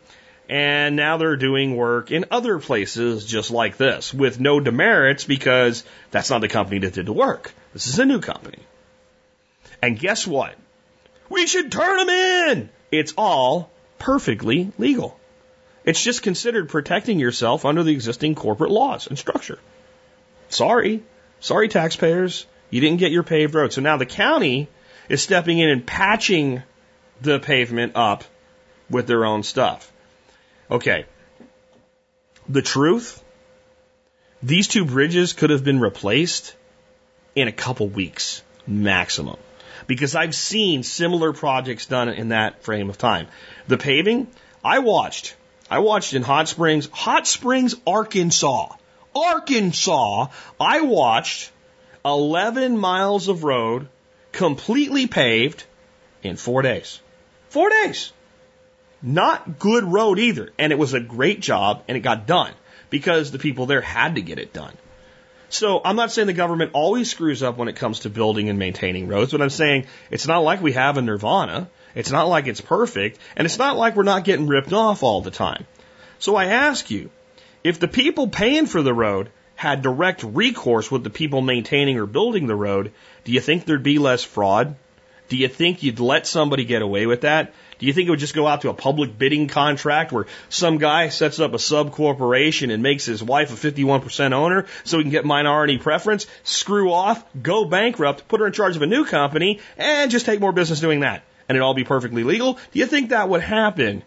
And 0.49 0.97
now 0.97 1.19
they're 1.19 1.37
doing 1.37 1.77
work 1.77 2.11
in 2.11 2.25
other 2.31 2.59
places 2.59 3.27
just 3.27 3.51
like 3.51 3.77
this 3.77 4.15
with 4.15 4.41
no 4.41 4.61
demerits 4.61 5.25
because 5.25 5.85
that's 6.11 6.31
not 6.31 6.41
the 6.41 6.49
company 6.49 6.79
that 6.81 6.95
did 6.95 7.07
the 7.07 7.13
work. 7.13 7.53
This 7.75 7.87
is 7.87 7.99
a 7.99 8.07
new 8.07 8.21
company. 8.21 8.61
And 9.83 9.99
guess 9.99 10.27
what? 10.27 10.57
We 11.29 11.47
should 11.47 11.71
turn 11.71 11.99
them 11.99 12.09
in. 12.09 12.71
It's 12.91 13.13
all 13.19 13.71
perfectly 13.99 14.73
legal. 14.79 15.19
It's 15.85 16.03
just 16.03 16.23
considered 16.23 16.69
protecting 16.69 17.19
yourself 17.19 17.65
under 17.65 17.83
the 17.83 17.93
existing 17.93 18.35
corporate 18.35 18.71
laws 18.71 19.07
and 19.07 19.19
structure. 19.19 19.59
Sorry. 20.49 21.03
Sorry, 21.41 21.69
taxpayers. 21.69 22.47
You 22.71 22.81
didn't 22.81 22.99
get 22.99 23.13
your 23.13 23.23
paved 23.23 23.55
road. 23.55 23.73
So 23.73 23.83
now 23.83 23.99
the 23.99 24.07
county 24.07 24.69
is 25.09 25.23
stepping 25.23 25.59
in 25.59 25.69
and 25.69 25.87
patching 25.87 26.63
the 27.21 27.39
pavement 27.39 27.93
up 27.95 28.25
with 28.91 29.07
their 29.07 29.25
own 29.25 29.43
stuff. 29.43 29.93
Okay. 30.71 31.07
The 32.49 32.63
truth, 32.63 33.23
these 34.43 34.69
two 34.69 34.85
bridges 34.85 35.33
could 35.33 35.51
have 35.51 35.65
been 35.65 35.81
replaced 35.81 36.55
in 37.35 37.49
a 37.49 37.53
couple 37.53 37.89
weeks 37.89 38.43
maximum 38.67 39.37
because 39.87 40.15
I've 40.15 40.35
seen 40.35 40.83
similar 40.83 41.33
projects 41.33 41.87
done 41.87 42.09
in 42.09 42.29
that 42.29 42.63
frame 42.63 42.91
of 42.91 42.99
time. 42.99 43.29
The 43.67 43.79
paving, 43.79 44.29
I 44.65 44.81
watched. 44.81 45.35
I 45.71 45.81
watched 45.81 46.15
in 46.15 46.23
Hot 46.23 46.49
Springs, 46.49 46.89
Hot 46.93 47.27
Springs, 47.27 47.75
Arkansas. 47.87 48.75
Arkansas, 49.15 50.29
I 50.61 50.83
watched 50.83 51.51
11 52.05 52.77
miles 52.79 53.29
of 53.29 53.45
road 53.45 53.89
completely 54.33 55.07
paved 55.07 55.65
in 56.23 56.37
four 56.37 56.63
days. 56.63 57.01
Four 57.49 57.71
days. 57.71 58.13
Not 59.03 59.59
good 59.59 59.85
road 59.85 60.19
either. 60.19 60.53
And 60.59 60.73
it 60.73 60.79
was 60.79 60.95
a 60.95 61.01
great 61.01 61.41
job 61.41 61.85
and 61.89 61.97
it 61.97 62.01
got 62.01 62.27
done 62.27 62.53
because 62.91 63.31
the 63.31 63.39
people 63.39 63.67
there 63.67 63.81
had 63.81 64.17
to 64.17 64.23
get 64.23 64.39
it 64.39 64.53
done. 64.53 64.75
So 65.51 65.81
I'm 65.83 65.97
not 65.97 66.13
saying 66.13 66.27
the 66.27 66.35
government 66.35 66.73
always 66.75 67.11
screws 67.11 67.43
up 67.43 67.57
when 67.57 67.69
it 67.69 67.77
comes 67.77 68.01
to 68.01 68.11
building 68.11 68.49
and 68.49 68.59
maintaining 68.59 69.09
roads, 69.09 69.33
but 69.33 69.41
I'm 69.41 69.51
saying 69.51 69.87
it's 70.11 70.27
not 70.27 70.41
like 70.41 70.61
we 70.61 70.73
have 70.73 70.99
a 70.99 71.03
nirvana. 71.03 71.69
It's 71.95 72.11
not 72.11 72.29
like 72.29 72.47
it's 72.47 72.61
perfect, 72.61 73.19
and 73.35 73.47
it's 73.47 73.59
not 73.59 73.77
like 73.77 73.97
we're 73.97 74.03
not 74.03 74.25
getting 74.25 74.47
ripped 74.47 74.75
off 74.75 75.03
all 75.03 75.23
the 75.23 75.31
time. 75.31 75.67
So 76.19 76.37
I 76.37 76.47
ask 76.47 76.91
you, 76.91 77.11
if 77.65 77.81
the 77.81 77.89
people 77.89 78.29
paying 78.29 78.67
for 78.67 78.83
the 78.83 78.93
road 78.93 79.31
had 79.55 79.83
direct 79.83 80.23
recourse 80.23 80.91
with 80.91 81.03
the 81.03 81.11
people 81.11 81.41
maintaining 81.41 81.99
or 81.99 82.07
building 82.07 82.47
the 82.47 82.55
road, 82.55 82.93
do 83.25 83.33
you 83.33 83.41
think 83.41 83.65
there'd 83.65 83.83
be 83.83 83.99
less 83.99 84.23
fraud? 84.23 84.77
Do 85.29 85.37
you 85.37 85.49
think 85.49 85.83
you'd 85.83 85.99
let 85.99 86.27
somebody 86.27 86.65
get 86.65 86.83
away 86.83 87.07
with 87.07 87.23
that? 87.23 87.55
Do 87.79 87.87
you 87.87 87.93
think 87.93 88.09
it 88.09 88.11
would 88.11 88.19
just 88.19 88.35
go 88.35 88.47
out 88.47 88.63
to 88.63 88.71
a 88.71 88.75
public 88.75 89.17
bidding 89.17 89.47
contract 89.47 90.11
where 90.11 90.27
some 90.49 90.79
guy 90.79 91.11
sets 91.11 91.39
up 91.39 91.55
a 91.55 91.59
sub 91.59 91.93
corporation 91.93 92.71
and 92.71 92.83
makes 92.83 93.05
his 93.05 93.23
wife 93.23 93.53
a 93.53 93.71
51% 93.71 94.33
owner 94.33 94.67
so 94.83 94.99
he 94.99 95.05
can 95.05 95.13
get 95.13 95.25
minority 95.25 95.79
preference, 95.79 96.27
screw 96.43 96.93
off, 96.93 97.25
go 97.41 97.65
bankrupt, 97.65 98.27
put 98.27 98.41
her 98.41 98.47
in 98.49 98.53
charge 98.53 98.75
of 98.75 98.83
a 98.83 98.87
new 98.87 99.05
company, 99.05 99.61
and 99.77 100.11
just 100.11 100.27
take 100.27 100.41
more 100.41 100.53
business 100.53 100.81
doing 100.81 101.01
that? 101.01 101.23
And 101.49 101.55
it'd 101.57 101.63
all 101.63 101.75
be 101.75 101.85
perfectly 101.85 102.25
legal? 102.25 102.55
Do 102.55 102.79
you 102.81 102.87
think 102.87 103.11
that 103.11 103.29
would 103.29 103.43
happen 103.43 104.03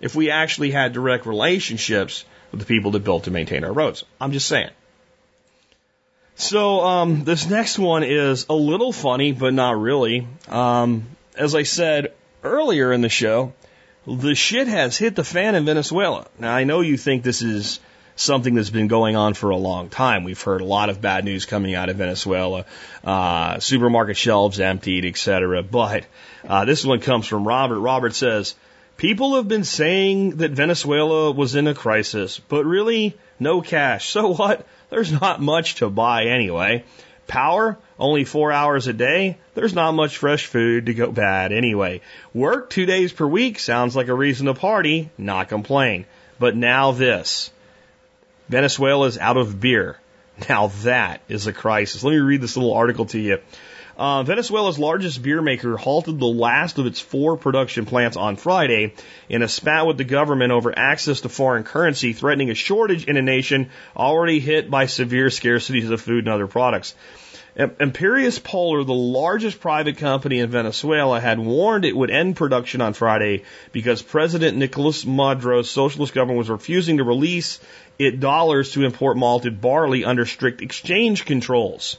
if 0.00 0.14
we 0.14 0.30
actually 0.30 0.70
had 0.70 0.92
direct 0.92 1.24
relationships 1.24 2.26
with 2.50 2.60
the 2.60 2.66
people 2.66 2.90
that 2.90 3.04
built 3.04 3.26
and 3.26 3.32
maintain 3.32 3.64
our 3.64 3.72
roads? 3.72 4.04
I'm 4.20 4.32
just 4.32 4.46
saying. 4.46 4.70
So 6.36 6.80
um, 6.80 7.24
this 7.24 7.48
next 7.48 7.78
one 7.78 8.02
is 8.02 8.46
a 8.50 8.54
little 8.54 8.92
funny, 8.92 9.32
but 9.32 9.54
not 9.54 9.78
really. 9.80 10.26
Um, 10.48 11.06
as 11.36 11.54
I 11.54 11.62
said 11.62 12.12
earlier 12.44 12.92
in 12.92 13.00
the 13.00 13.08
show, 13.08 13.52
the 14.06 14.34
shit 14.34 14.68
has 14.68 14.96
hit 14.96 15.16
the 15.16 15.24
fan 15.24 15.54
in 15.54 15.64
Venezuela. 15.64 16.26
Now, 16.38 16.54
I 16.54 16.64
know 16.64 16.80
you 16.80 16.96
think 16.96 17.22
this 17.22 17.42
is 17.42 17.80
something 18.16 18.54
that's 18.54 18.70
been 18.70 18.86
going 18.86 19.16
on 19.16 19.34
for 19.34 19.50
a 19.50 19.56
long 19.56 19.88
time. 19.88 20.24
We've 20.24 20.40
heard 20.40 20.60
a 20.60 20.66
lot 20.66 20.90
of 20.90 21.00
bad 21.00 21.24
news 21.24 21.46
coming 21.46 21.74
out 21.74 21.88
of 21.88 21.96
Venezuela, 21.96 22.66
uh, 23.02 23.58
supermarket 23.58 24.16
shelves 24.16 24.60
emptied, 24.60 25.04
etc. 25.04 25.62
But 25.62 26.06
uh, 26.46 26.64
this 26.64 26.84
one 26.84 27.00
comes 27.00 27.26
from 27.26 27.48
Robert. 27.48 27.80
Robert 27.80 28.14
says, 28.14 28.54
People 28.96 29.34
have 29.34 29.48
been 29.48 29.64
saying 29.64 30.36
that 30.36 30.52
Venezuela 30.52 31.32
was 31.32 31.56
in 31.56 31.66
a 31.66 31.74
crisis, 31.74 32.38
but 32.38 32.64
really, 32.64 33.16
no 33.40 33.60
cash. 33.60 34.10
So 34.10 34.34
what? 34.34 34.66
There's 34.90 35.10
not 35.10 35.40
much 35.40 35.76
to 35.76 35.90
buy 35.90 36.26
anyway. 36.26 36.84
Power, 37.26 37.78
only 37.98 38.24
four 38.24 38.52
hours 38.52 38.86
a 38.86 38.92
day. 38.92 39.38
There's 39.54 39.74
not 39.74 39.92
much 39.92 40.18
fresh 40.18 40.46
food 40.46 40.86
to 40.86 40.94
go 40.94 41.10
bad 41.10 41.52
anyway. 41.52 42.00
Work 42.32 42.70
two 42.70 42.86
days 42.86 43.12
per 43.12 43.26
week 43.26 43.58
sounds 43.58 43.96
like 43.96 44.08
a 44.08 44.14
reason 44.14 44.46
to 44.46 44.54
party, 44.54 45.10
not 45.16 45.48
complain. 45.48 46.06
But 46.38 46.56
now 46.56 46.92
this. 46.92 47.50
Venezuela's 48.48 49.18
out 49.18 49.36
of 49.36 49.60
beer. 49.60 49.98
Now 50.48 50.66
that 50.82 51.20
is 51.28 51.46
a 51.46 51.52
crisis. 51.52 52.02
Let 52.02 52.10
me 52.10 52.18
read 52.18 52.40
this 52.40 52.56
little 52.56 52.74
article 52.74 53.06
to 53.06 53.18
you. 53.20 53.38
Uh, 53.96 54.24
Venezuela's 54.24 54.78
largest 54.78 55.22
beer 55.22 55.40
maker 55.40 55.76
halted 55.76 56.18
the 56.18 56.26
last 56.26 56.78
of 56.78 56.86
its 56.86 57.00
four 57.00 57.36
production 57.36 57.86
plants 57.86 58.16
on 58.16 58.34
Friday 58.34 58.92
in 59.28 59.42
a 59.42 59.48
spat 59.48 59.86
with 59.86 59.98
the 59.98 60.04
government 60.04 60.50
over 60.50 60.76
access 60.76 61.20
to 61.20 61.28
foreign 61.28 61.62
currency, 61.62 62.12
threatening 62.12 62.50
a 62.50 62.54
shortage 62.54 63.04
in 63.04 63.16
a 63.16 63.22
nation 63.22 63.70
already 63.96 64.40
hit 64.40 64.68
by 64.68 64.86
severe 64.86 65.26
scarcities 65.26 65.90
of 65.90 66.00
food 66.00 66.24
and 66.24 66.28
other 66.28 66.48
products. 66.48 66.94
Empresas 67.56 68.42
Polar, 68.42 68.82
the 68.82 68.92
largest 68.92 69.60
private 69.60 69.98
company 69.98 70.40
in 70.40 70.50
Venezuela, 70.50 71.20
had 71.20 71.38
warned 71.38 71.84
it 71.84 71.96
would 71.96 72.10
end 72.10 72.34
production 72.34 72.80
on 72.80 72.94
Friday 72.94 73.44
because 73.70 74.02
President 74.02 74.58
Nicolas 74.58 75.04
Maduro's 75.04 75.70
socialist 75.70 76.14
government 76.14 76.38
was 76.38 76.50
refusing 76.50 76.96
to 76.96 77.04
release 77.04 77.60
it 77.96 78.18
dollars 78.18 78.72
to 78.72 78.84
import 78.84 79.16
malted 79.16 79.60
barley 79.60 80.04
under 80.04 80.26
strict 80.26 80.62
exchange 80.62 81.26
controls. 81.26 81.96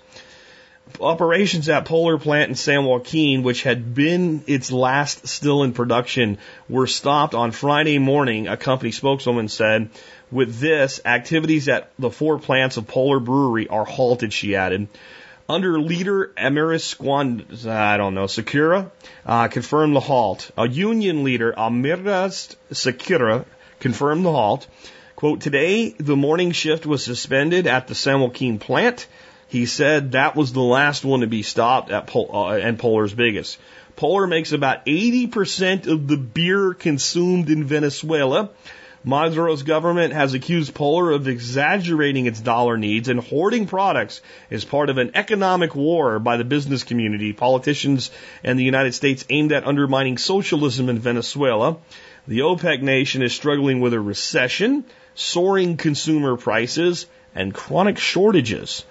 Operations 1.00 1.70
at 1.70 1.86
Polar 1.86 2.18
Plant 2.18 2.50
in 2.50 2.56
San 2.56 2.86
Joaquin, 2.86 3.44
which 3.44 3.64
had 3.64 3.94
been 3.94 4.44
its 4.48 4.72
last 4.72 5.28
still 5.28 5.64
in 5.64 5.74
production, 5.74 6.38
were 6.70 6.88
stopped 6.88 7.36
on 7.36 7.52
Friday 7.52 8.00
morning, 8.00 8.48
a 8.48 8.58
company 8.58 8.92
spokeswoman 8.92 9.48
said. 9.48 9.90
With 10.32 10.60
this, 10.60 11.02
activities 11.06 11.70
at 11.70 11.92
the 12.00 12.10
four 12.10 12.40
plants 12.40 12.78
of 12.78 12.88
Polar 12.88 13.20
Brewery 13.20 13.68
are 13.68 13.86
halted, 13.86 14.34
she 14.34 14.56
added. 14.56 14.88
Under 15.48 15.80
leader 15.80 16.32
Emiris 16.36 16.82
Squand, 16.82 17.46
I 17.68 17.98
don't 17.98 18.16
know, 18.16 18.26
Sakura, 18.26 18.92
uh, 19.26 19.48
confirmed 19.48 19.96
the 19.96 20.00
halt. 20.00 20.50
A 20.58 20.68
union 20.68 21.24
leader, 21.24 21.54
Amiras 21.56 22.56
Sakura, 22.72 23.46
confirmed 23.80 24.26
the 24.26 24.32
halt. 24.32 24.68
Quote, 25.16 25.42
today 25.42 25.92
the 25.92 26.16
morning 26.16 26.52
shift 26.52 26.86
was 26.86 27.04
suspended 27.04 27.68
at 27.68 27.88
the 27.88 27.96
San 27.96 28.20
Joaquin 28.22 28.58
plant. 28.58 29.08
He 29.56 29.68
said 29.68 30.12
that 30.12 30.36
was 30.36 30.52
the 30.52 30.60
last 30.60 31.06
one 31.06 31.22
to 31.22 31.28
be 31.28 31.42
stopped 31.42 31.90
at 31.90 32.08
Pol- 32.08 32.30
uh, 32.34 32.58
and 32.58 32.78
Polar's 32.78 33.14
biggest. 33.14 33.58
Polar 33.96 34.28
makes 34.28 34.52
about 34.52 34.86
80% 34.86 35.88
of 35.88 36.10
the 36.10 36.18
beer 36.18 36.74
consumed 36.74 37.50
in 37.50 37.64
Venezuela. 37.64 38.50
Maduro's 39.06 39.64
government 39.64 40.12
has 40.12 40.34
accused 40.34 40.74
Polar 40.74 41.10
of 41.12 41.30
exaggerating 41.30 42.26
its 42.26 42.42
dollar 42.42 42.78
needs 42.78 43.08
and 43.08 43.22
hoarding 43.22 43.66
products 43.66 44.20
as 44.52 44.66
part 44.66 44.90
of 44.90 44.98
an 44.98 45.12
economic 45.16 45.74
war 45.74 46.20
by 46.20 46.36
the 46.36 46.44
business 46.44 46.84
community, 46.84 47.32
politicians, 47.32 48.12
and 48.44 48.60
the 48.60 48.66
United 48.66 48.94
States 48.94 49.24
aimed 49.30 49.54
at 49.54 49.66
undermining 49.66 50.18
socialism 50.18 50.90
in 50.90 51.00
Venezuela. 51.00 51.78
The 52.28 52.40
OPEC 52.40 52.82
nation 52.82 53.22
is 53.22 53.34
struggling 53.34 53.80
with 53.80 53.94
a 53.94 54.02
recession, 54.02 54.84
soaring 55.14 55.78
consumer 55.78 56.36
prices, 56.36 57.06
and 57.34 57.54
chronic 57.54 57.98
shortages. 57.98 58.84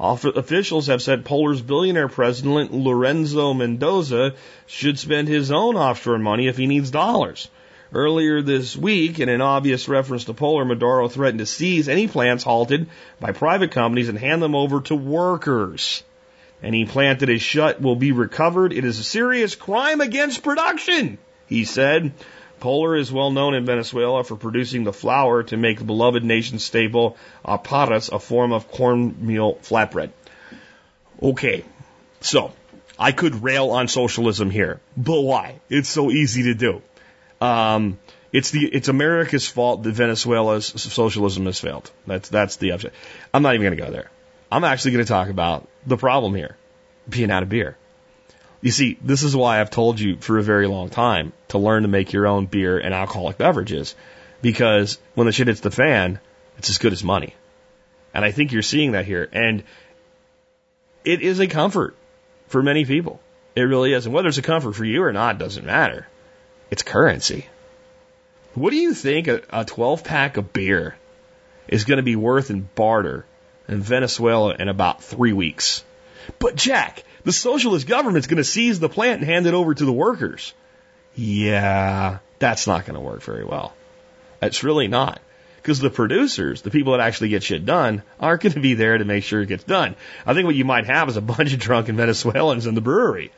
Officials 0.00 0.86
have 0.86 1.02
said 1.02 1.26
Polar's 1.26 1.60
billionaire 1.60 2.08
president, 2.08 2.72
Lorenzo 2.72 3.52
Mendoza, 3.52 4.34
should 4.66 4.98
spend 4.98 5.28
his 5.28 5.52
own 5.52 5.76
offshore 5.76 6.18
money 6.18 6.48
if 6.48 6.56
he 6.56 6.66
needs 6.66 6.90
dollars. 6.90 7.48
Earlier 7.92 8.40
this 8.40 8.74
week, 8.74 9.18
in 9.18 9.28
an 9.28 9.42
obvious 9.42 9.88
reference 9.88 10.24
to 10.24 10.32
Polar, 10.32 10.64
Maduro 10.64 11.08
threatened 11.08 11.40
to 11.40 11.46
seize 11.46 11.88
any 11.88 12.08
plants 12.08 12.44
halted 12.44 12.88
by 13.20 13.32
private 13.32 13.72
companies 13.72 14.08
and 14.08 14.16
hand 14.16 14.40
them 14.40 14.54
over 14.54 14.80
to 14.82 14.94
workers. 14.94 16.02
Any 16.62 16.86
plant 16.86 17.20
that 17.20 17.28
is 17.28 17.42
shut 17.42 17.82
will 17.82 17.96
be 17.96 18.12
recovered. 18.12 18.72
It 18.72 18.84
is 18.86 18.98
a 18.98 19.04
serious 19.04 19.54
crime 19.54 20.00
against 20.00 20.42
production, 20.42 21.18
he 21.46 21.64
said. 21.64 22.12
Polar 22.60 22.94
is 22.94 23.10
well 23.10 23.30
known 23.30 23.54
in 23.54 23.64
Venezuela 23.64 24.22
for 24.22 24.36
producing 24.36 24.84
the 24.84 24.92
flour 24.92 25.42
to 25.44 25.56
make 25.56 25.78
the 25.78 25.84
beloved 25.84 26.22
nation 26.22 26.58
staple 26.58 27.16
arepas, 27.44 28.12
a 28.12 28.18
form 28.18 28.52
of 28.52 28.70
cornmeal 28.70 29.54
flatbread. 29.56 30.10
Okay, 31.22 31.64
so 32.20 32.52
I 32.98 33.12
could 33.12 33.42
rail 33.42 33.70
on 33.70 33.88
socialism 33.88 34.50
here, 34.50 34.80
but 34.96 35.20
why? 35.22 35.60
It's 35.70 35.88
so 35.88 36.10
easy 36.10 36.44
to 36.44 36.54
do. 36.54 36.82
Um, 37.40 37.98
it's 38.32 38.50
the 38.50 38.66
it's 38.66 38.88
America's 38.88 39.46
fault 39.46 39.82
that 39.82 39.92
Venezuela's 39.92 40.66
socialism 40.66 41.46
has 41.46 41.58
failed. 41.58 41.90
That's 42.06 42.28
that's 42.28 42.56
the 42.56 42.72
object. 42.72 42.94
I'm 43.32 43.42
not 43.42 43.54
even 43.54 43.66
going 43.66 43.78
to 43.78 43.84
go 43.84 43.90
there. 43.90 44.10
I'm 44.52 44.64
actually 44.64 44.92
going 44.92 45.04
to 45.04 45.08
talk 45.08 45.28
about 45.28 45.66
the 45.86 45.96
problem 45.96 46.34
here, 46.34 46.56
being 47.08 47.30
out 47.30 47.42
of 47.42 47.48
beer. 47.48 47.76
You 48.62 48.70
see, 48.70 48.98
this 49.02 49.22
is 49.22 49.34
why 49.34 49.60
I've 49.60 49.70
told 49.70 49.98
you 50.00 50.16
for 50.16 50.38
a 50.38 50.42
very 50.42 50.66
long 50.66 50.90
time 50.90 51.32
to 51.48 51.58
learn 51.58 51.82
to 51.82 51.88
make 51.88 52.12
your 52.12 52.26
own 52.26 52.46
beer 52.46 52.78
and 52.78 52.92
alcoholic 52.92 53.38
beverages, 53.38 53.94
because 54.42 54.98
when 55.14 55.26
the 55.26 55.32
shit 55.32 55.46
hits 55.46 55.60
the 55.60 55.70
fan, 55.70 56.20
it's 56.58 56.68
as 56.68 56.78
good 56.78 56.92
as 56.92 57.02
money. 57.02 57.34
And 58.12 58.24
I 58.24 58.32
think 58.32 58.52
you're 58.52 58.62
seeing 58.62 58.92
that 58.92 59.06
here. 59.06 59.28
And 59.32 59.62
it 61.04 61.22
is 61.22 61.40
a 61.40 61.46
comfort 61.46 61.96
for 62.48 62.62
many 62.62 62.84
people. 62.84 63.20
It 63.56 63.62
really 63.62 63.92
is. 63.92 64.04
And 64.04 64.14
whether 64.14 64.28
it's 64.28 64.38
a 64.38 64.42
comfort 64.42 64.74
for 64.74 64.84
you 64.84 65.02
or 65.02 65.12
not 65.12 65.38
doesn't 65.38 65.64
matter. 65.64 66.06
It's 66.70 66.82
currency. 66.82 67.46
What 68.54 68.70
do 68.70 68.76
you 68.76 68.94
think 68.94 69.28
a, 69.28 69.42
a 69.50 69.64
12 69.64 70.04
pack 70.04 70.36
of 70.36 70.52
beer 70.52 70.96
is 71.68 71.84
going 71.84 71.98
to 71.98 72.02
be 72.02 72.16
worth 72.16 72.50
in 72.50 72.68
barter 72.74 73.24
in 73.68 73.80
Venezuela 73.80 74.54
in 74.58 74.68
about 74.68 75.02
three 75.02 75.32
weeks? 75.32 75.84
But 76.38 76.56
Jack, 76.56 77.04
the 77.24 77.32
socialist 77.32 77.86
government's 77.86 78.26
going 78.26 78.38
to 78.38 78.44
seize 78.44 78.80
the 78.80 78.88
plant 78.88 79.20
and 79.20 79.30
hand 79.30 79.46
it 79.46 79.54
over 79.54 79.74
to 79.74 79.84
the 79.84 79.92
workers. 79.92 80.54
Yeah, 81.14 82.18
that's 82.38 82.66
not 82.66 82.86
going 82.86 82.94
to 82.94 83.00
work 83.00 83.22
very 83.22 83.44
well. 83.44 83.74
It's 84.40 84.64
really 84.64 84.88
not. 84.88 85.20
Because 85.56 85.78
the 85.78 85.90
producers, 85.90 86.62
the 86.62 86.70
people 86.70 86.92
that 86.92 87.00
actually 87.00 87.28
get 87.28 87.42
shit 87.42 87.66
done, 87.66 88.02
aren't 88.18 88.40
going 88.40 88.54
to 88.54 88.60
be 88.60 88.74
there 88.74 88.96
to 88.96 89.04
make 89.04 89.24
sure 89.24 89.42
it 89.42 89.46
gets 89.46 89.64
done. 89.64 89.94
I 90.24 90.32
think 90.32 90.46
what 90.46 90.54
you 90.54 90.64
might 90.64 90.86
have 90.86 91.08
is 91.10 91.16
a 91.16 91.20
bunch 91.20 91.52
of 91.52 91.58
drunken 91.58 91.96
Venezuelans 91.96 92.66
in 92.66 92.74
the 92.74 92.80
brewery 92.80 93.30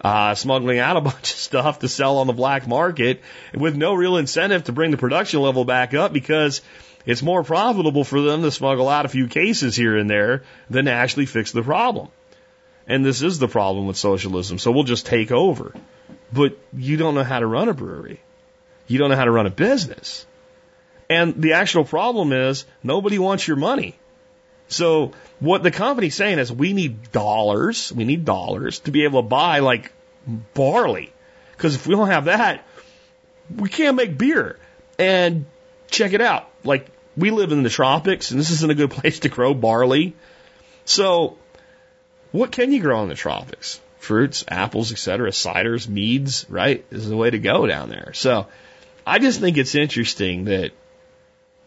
uh, 0.00 0.34
smuggling 0.34 0.78
out 0.78 0.96
a 0.96 1.00
bunch 1.12 1.32
of 1.32 1.38
stuff 1.38 1.80
to 1.80 1.88
sell 1.88 2.18
on 2.18 2.26
the 2.26 2.32
black 2.32 2.66
market 2.66 3.20
with 3.54 3.76
no 3.76 3.94
real 3.94 4.16
incentive 4.16 4.64
to 4.64 4.72
bring 4.72 4.90
the 4.90 4.96
production 4.96 5.40
level 5.40 5.64
back 5.64 5.94
up 5.94 6.12
because 6.12 6.62
it's 7.04 7.22
more 7.22 7.42
profitable 7.42 8.04
for 8.04 8.20
them 8.20 8.42
to 8.42 8.50
smuggle 8.50 8.88
out 8.88 9.04
a 9.04 9.08
few 9.08 9.28
cases 9.28 9.76
here 9.76 9.96
and 9.96 10.10
there 10.10 10.42
than 10.70 10.86
to 10.86 10.92
actually 10.92 11.26
fix 11.26 11.52
the 11.52 11.62
problem. 11.62 12.08
And 12.86 13.04
this 13.04 13.22
is 13.22 13.38
the 13.38 13.48
problem 13.48 13.86
with 13.86 13.96
socialism. 13.96 14.58
So 14.58 14.70
we'll 14.70 14.84
just 14.84 15.06
take 15.06 15.32
over. 15.32 15.72
But 16.32 16.58
you 16.72 16.96
don't 16.96 17.14
know 17.14 17.24
how 17.24 17.40
to 17.40 17.46
run 17.46 17.68
a 17.68 17.74
brewery. 17.74 18.20
You 18.86 18.98
don't 18.98 19.10
know 19.10 19.16
how 19.16 19.24
to 19.24 19.30
run 19.30 19.46
a 19.46 19.50
business. 19.50 20.26
And 21.08 21.40
the 21.40 21.54
actual 21.54 21.84
problem 21.84 22.32
is 22.32 22.64
nobody 22.82 23.18
wants 23.18 23.46
your 23.46 23.56
money. 23.56 23.96
So 24.68 25.12
what 25.38 25.62
the 25.62 25.70
company's 25.70 26.14
saying 26.14 26.38
is 26.38 26.52
we 26.52 26.72
need 26.72 27.12
dollars, 27.12 27.92
we 27.92 28.04
need 28.04 28.24
dollars 28.24 28.80
to 28.80 28.90
be 28.90 29.04
able 29.04 29.22
to 29.22 29.28
buy 29.28 29.60
like 29.60 29.92
barley. 30.54 31.12
Because 31.52 31.74
if 31.74 31.86
we 31.86 31.94
don't 31.94 32.08
have 32.08 32.24
that, 32.24 32.64
we 33.54 33.68
can't 33.68 33.96
make 33.96 34.18
beer. 34.18 34.58
And 34.98 35.46
check 35.90 36.12
it 36.12 36.20
out. 36.20 36.50
Like 36.64 36.88
we 37.16 37.30
live 37.30 37.52
in 37.52 37.62
the 37.62 37.70
tropics 37.70 38.30
and 38.30 38.40
this 38.40 38.50
isn't 38.50 38.70
a 38.70 38.74
good 38.74 38.90
place 38.98 39.20
to 39.20 39.28
grow 39.28 39.54
barley. 39.54 40.14
So 40.84 41.36
what 42.32 42.52
can 42.52 42.72
you 42.72 42.80
grow 42.80 43.02
in 43.02 43.08
the 43.08 43.14
tropics? 43.14 43.80
Fruits, 43.98 44.44
apples, 44.48 44.92
etc., 44.92 45.30
ciders, 45.30 45.88
meads, 45.88 46.46
right? 46.48 46.84
Is 46.90 47.08
the 47.08 47.16
way 47.16 47.30
to 47.30 47.38
go 47.38 47.66
down 47.66 47.88
there. 47.88 48.12
So 48.14 48.46
I 49.06 49.18
just 49.18 49.40
think 49.40 49.56
it's 49.56 49.74
interesting 49.74 50.44
that 50.46 50.72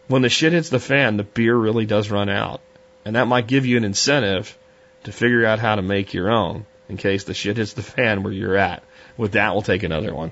when 0.08 0.22
the 0.22 0.30
shit 0.30 0.54
hits 0.54 0.70
the 0.70 0.80
fan, 0.80 1.18
the 1.18 1.24
beer 1.24 1.56
really 1.56 1.86
does 1.86 2.10
run 2.10 2.30
out. 2.30 2.62
And 3.06 3.16
that 3.16 3.28
might 3.28 3.48
give 3.48 3.66
you 3.66 3.78
an 3.78 3.84
incentive 3.84 4.58
to 5.04 5.12
figure 5.12 5.46
out 5.46 5.60
how 5.60 5.76
to 5.76 5.82
make 5.82 6.14
your 6.14 6.30
own 6.30 6.66
in 6.90 6.98
case 6.98 7.24
the 7.24 7.34
shit 7.34 7.58
hits 7.58 7.74
the 7.74 7.84
fan 7.84 8.24
where 8.24 8.34
you're 8.34 8.58
at. 8.58 8.84
With 9.18 9.34
that, 9.34 9.54
we'll 9.54 9.62
take 9.62 9.84
another 9.84 10.14
one. 10.14 10.32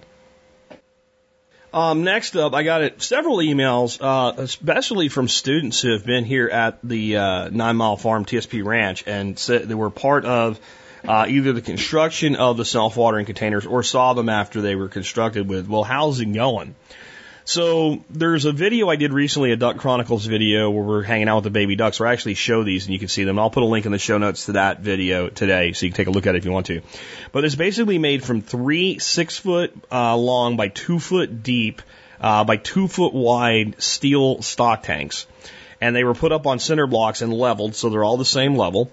Um, 1.78 2.04
next 2.04 2.36
up, 2.36 2.56
I 2.56 2.64
got 2.64 2.82
it, 2.82 3.04
several 3.04 3.38
emails, 3.38 4.00
uh, 4.02 4.34
especially 4.42 5.10
from 5.10 5.28
students 5.28 5.80
who 5.80 5.92
have 5.92 6.04
been 6.04 6.26
here 6.26 6.48
at 6.48 6.80
the 6.82 7.18
uh, 7.18 7.50
Nine 7.50 7.76
Mile 7.76 7.98
Farm 7.98 8.26
TSP 8.26 8.66
Ranch 8.66 9.04
and 9.06 9.38
said 9.38 9.70
they 9.70 9.76
were 9.76 9.92
part 9.92 10.26
of 10.26 10.60
uh, 11.08 11.28
either 11.30 11.54
the 11.54 11.62
construction 11.62 12.36
of 12.36 12.58
the 12.58 12.66
self-watering 12.66 13.28
containers 13.28 13.68
or 13.68 13.84
saw 13.84 14.14
them 14.16 14.28
after 14.28 14.60
they 14.60 14.74
were 14.74 14.88
constructed 14.88 15.48
with, 15.48 15.68
well, 15.68 15.84
how's 15.84 16.20
it 16.20 16.34
going? 16.34 16.74
So 17.48 18.04
there's 18.10 18.44
a 18.44 18.52
video 18.52 18.90
I 18.90 18.98
did 18.98 19.14
recently, 19.14 19.54
a 19.54 19.56
Duck 19.56 19.78
Chronicles 19.78 20.26
video 20.26 20.70
where 20.70 20.84
we're 20.84 21.02
hanging 21.02 21.30
out 21.30 21.36
with 21.36 21.44
the 21.46 21.50
baby 21.50 21.78
ducks. 21.78 21.98
Where 21.98 22.10
I 22.10 22.12
actually 22.12 22.34
show 22.34 22.66
these 22.66 22.84
and 22.84 22.94
you 22.94 23.00
can 23.00 23.08
see 23.08 23.24
them. 23.24 23.40
I'll 23.40 23.50
put 23.50 23.64
a 23.64 23.66
link 23.66 23.86
in 23.86 23.94
the 23.94 23.98
show 23.98 24.18
notes 24.18 24.48
to 24.48 24.52
that 24.52 24.82
video 24.82 25.30
today 25.30 25.72
so 25.72 25.86
you 25.86 25.94
can 25.94 25.96
take 25.96 26.08
a 26.08 26.12
look 26.12 26.28
at 26.28 26.36
it 26.36 26.40
if 26.40 26.46
you 26.46 26.52
want 26.52 26.66
to. 26.66 26.82
But 27.32 27.46
it's 27.46 27.56
basically 27.56 28.00
made 28.00 28.22
from 28.22 28.42
three 28.42 29.00
six 29.00 29.38
foot 29.38 29.74
uh, 29.90 30.18
long 30.18 30.58
by 30.58 30.68
two 30.68 31.00
foot 31.00 31.42
deep 31.42 31.82
uh, 32.20 32.44
by 32.44 32.58
two 32.58 32.90
foot 32.90 33.14
wide 33.14 33.82
steel 33.82 34.42
stock 34.42 34.84
tanks. 34.84 35.26
And 35.80 35.96
they 35.96 36.04
were 36.04 36.16
put 36.16 36.34
up 36.34 36.48
on 36.48 36.60
center 36.60 36.86
blocks 36.86 37.22
and 37.22 37.32
leveled 37.32 37.76
so 37.76 37.88
they're 37.88 38.04
all 38.04 38.18
the 38.18 38.26
same 38.26 38.56
level. 38.56 38.92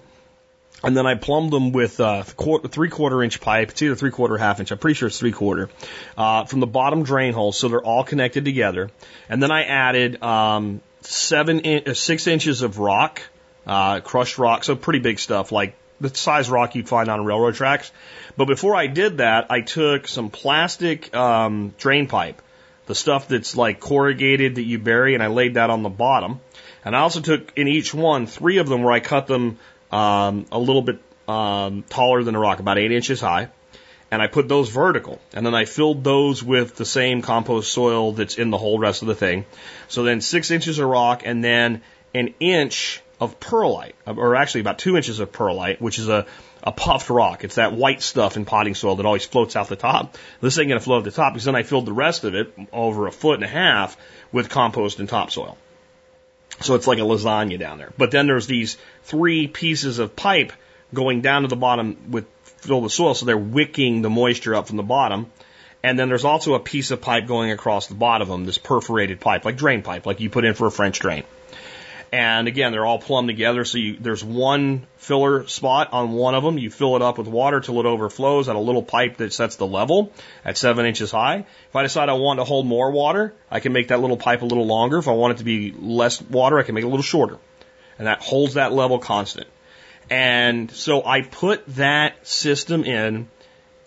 And 0.85 0.95
then 0.95 1.07
I 1.07 1.15
plumbed 1.15 1.51
them 1.51 1.71
with 1.71 1.99
uh, 1.99 2.23
quarter, 2.37 2.67
three 2.67 2.89
quarter 2.89 3.23
inch 3.23 3.41
pipe. 3.41 3.71
It's 3.71 3.81
either 3.81 3.95
three 3.95 4.11
quarter, 4.11 4.37
half 4.37 4.59
inch. 4.59 4.71
I'm 4.71 4.77
pretty 4.77 4.93
sure 4.93 5.07
it's 5.07 5.17
three 5.17 5.31
quarter 5.31 5.69
uh, 6.15 6.45
from 6.45 6.59
the 6.59 6.67
bottom 6.67 7.01
drain 7.01 7.33
hole, 7.33 7.51
so 7.51 7.69
they're 7.69 7.81
all 7.81 8.03
connected 8.03 8.45
together. 8.45 8.91
And 9.27 9.41
then 9.41 9.49
I 9.49 9.63
added 9.63 10.21
um, 10.21 10.81
seven, 11.01 11.61
in, 11.61 11.89
uh, 11.89 11.93
six 11.95 12.27
inches 12.27 12.61
of 12.61 12.77
rock, 12.77 13.23
uh, 13.65 14.01
crushed 14.01 14.37
rock, 14.37 14.63
so 14.63 14.75
pretty 14.75 14.99
big 14.99 15.17
stuff, 15.17 15.51
like 15.51 15.75
the 15.99 16.13
size 16.13 16.51
rock 16.51 16.75
you'd 16.75 16.87
find 16.87 17.09
on 17.09 17.25
railroad 17.25 17.55
tracks. 17.55 17.91
But 18.37 18.45
before 18.45 18.75
I 18.75 18.85
did 18.85 19.17
that, 19.17 19.47
I 19.49 19.61
took 19.61 20.07
some 20.07 20.29
plastic 20.29 21.15
um, 21.15 21.73
drain 21.79 22.05
pipe, 22.05 22.43
the 22.85 22.95
stuff 22.95 23.27
that's 23.27 23.57
like 23.57 23.79
corrugated 23.79 24.55
that 24.55 24.63
you 24.63 24.77
bury, 24.77 25.15
and 25.15 25.23
I 25.23 25.27
laid 25.27 25.55
that 25.55 25.71
on 25.71 25.81
the 25.81 25.89
bottom. 25.89 26.41
And 26.83 26.95
I 26.95 26.99
also 26.99 27.21
took 27.21 27.57
in 27.57 27.67
each 27.67 27.91
one 27.91 28.27
three 28.27 28.57
of 28.57 28.69
them 28.69 28.83
where 28.83 28.93
I 28.93 28.99
cut 28.99 29.25
them 29.25 29.57
um, 29.95 30.45
a 30.51 30.59
little 30.59 30.81
bit 30.81 30.99
um, 31.27 31.83
taller 31.83 32.23
than 32.23 32.35
a 32.35 32.39
rock, 32.39 32.59
about 32.59 32.77
eight 32.77 32.91
inches 32.91 33.21
high. 33.21 33.47
And 34.11 34.21
I 34.21 34.27
put 34.27 34.47
those 34.47 34.69
vertical. 34.69 35.19
And 35.33 35.45
then 35.45 35.55
I 35.55 35.65
filled 35.65 36.03
those 36.03 36.43
with 36.43 36.75
the 36.75 36.85
same 36.85 37.21
compost 37.21 37.71
soil 37.73 38.11
that's 38.11 38.37
in 38.37 38.49
the 38.49 38.57
whole 38.57 38.77
rest 38.77 39.01
of 39.01 39.07
the 39.07 39.15
thing. 39.15 39.45
So 39.87 40.03
then 40.03 40.21
six 40.21 40.51
inches 40.51 40.79
of 40.79 40.87
rock 40.87 41.23
and 41.25 41.43
then 41.43 41.81
an 42.13 42.33
inch 42.39 43.01
of 43.19 43.39
perlite, 43.39 43.95
or 44.05 44.35
actually 44.35 44.61
about 44.61 44.77
two 44.77 44.97
inches 44.97 45.19
of 45.19 45.31
perlite, 45.31 45.81
which 45.81 45.97
is 45.97 46.09
a, 46.09 46.25
a 46.63 46.71
puffed 46.71 47.09
rock. 47.09 47.45
It's 47.45 47.55
that 47.55 47.73
white 47.73 48.01
stuff 48.01 48.35
in 48.35 48.45
potting 48.45 48.75
soil 48.75 48.97
that 48.97 49.05
always 49.05 49.25
floats 49.25 49.55
out 49.55 49.69
the 49.69 49.77
top. 49.77 50.17
This 50.41 50.59
ain't 50.59 50.67
going 50.67 50.79
to 50.79 50.83
float 50.83 50.99
at 50.99 51.05
the 51.05 51.15
top 51.15 51.33
because 51.33 51.45
then 51.45 51.55
I 51.55 51.63
filled 51.63 51.85
the 51.85 51.93
rest 51.93 52.25
of 52.25 52.35
it 52.35 52.53
over 52.73 53.07
a 53.07 53.11
foot 53.11 53.35
and 53.35 53.43
a 53.45 53.47
half 53.47 53.97
with 54.31 54.49
compost 54.49 54.99
and 54.99 55.07
topsoil. 55.07 55.57
So 56.61 56.75
it's 56.75 56.87
like 56.87 56.99
a 56.99 57.01
lasagna 57.01 57.59
down 57.59 57.77
there. 57.77 57.91
But 57.97 58.11
then 58.11 58.27
there's 58.27 58.47
these 58.47 58.77
three 59.03 59.47
pieces 59.47 59.99
of 59.99 60.15
pipe 60.15 60.53
going 60.93 61.21
down 61.21 61.41
to 61.41 61.47
the 61.47 61.55
bottom 61.55 62.11
with 62.11 62.25
filled 62.43 62.83
with 62.83 62.91
soil, 62.91 63.13
so 63.13 63.25
they're 63.25 63.37
wicking 63.37 64.01
the 64.01 64.09
moisture 64.09 64.55
up 64.55 64.67
from 64.67 64.77
the 64.77 64.83
bottom. 64.83 65.31
And 65.83 65.99
then 65.99 66.09
there's 66.09 66.25
also 66.25 66.55
a 66.55 66.59
piece 66.59 66.89
of 66.89 67.01
pipe 67.01 67.27
going 67.27 67.51
across 67.51 67.87
the 67.87 67.93
bottom 67.93 68.23
of 68.23 68.31
them, 68.31 68.45
this 68.45 68.57
perforated 68.57 69.19
pipe, 69.19 69.45
like 69.45 69.55
drain 69.55 69.83
pipe, 69.83 70.05
like 70.05 70.19
you 70.19 70.31
put 70.31 70.43
in 70.43 70.55
for 70.55 70.65
a 70.65 70.71
French 70.71 70.99
drain. 70.99 71.23
And 72.15 72.47
again, 72.47 72.71
they're 72.71 72.85
all 72.85 72.97
plumbed 72.97 73.27
together. 73.27 73.65
So 73.65 73.77
you, 73.77 73.97
there's 73.99 74.23
one 74.23 74.87
filler 74.95 75.45
spot 75.47 75.89
on 75.91 76.13
one 76.13 76.33
of 76.33 76.45
them. 76.45 76.57
You 76.57 76.71
fill 76.71 76.95
it 76.95 77.01
up 77.01 77.17
with 77.17 77.27
water 77.27 77.59
till 77.59 77.77
it 77.81 77.85
overflows 77.85 78.47
at 78.47 78.55
a 78.55 78.59
little 78.59 78.83
pipe 78.83 79.17
that 79.17 79.33
sets 79.33 79.57
the 79.57 79.67
level 79.67 80.13
at 80.45 80.57
seven 80.57 80.85
inches 80.85 81.11
high. 81.11 81.39
If 81.67 81.75
I 81.75 81.83
decide 81.83 82.07
I 82.07 82.13
want 82.13 82.39
to 82.39 82.45
hold 82.45 82.67
more 82.67 82.89
water, 82.89 83.33
I 83.51 83.59
can 83.59 83.73
make 83.73 83.89
that 83.89 83.99
little 83.99 84.15
pipe 84.15 84.43
a 84.43 84.45
little 84.45 84.65
longer. 84.65 84.97
If 84.97 85.09
I 85.09 85.11
want 85.11 85.33
it 85.33 85.37
to 85.39 85.43
be 85.43 85.73
less 85.77 86.21
water, 86.21 86.57
I 86.57 86.63
can 86.63 86.73
make 86.73 86.85
it 86.85 86.87
a 86.87 86.89
little 86.89 87.03
shorter. 87.03 87.37
And 87.97 88.07
that 88.07 88.21
holds 88.21 88.53
that 88.53 88.71
level 88.71 88.97
constant. 88.97 89.47
And 90.09 90.71
so 90.71 91.05
I 91.05 91.21
put 91.21 91.67
that 91.75 92.25
system 92.25 92.85
in 92.85 93.27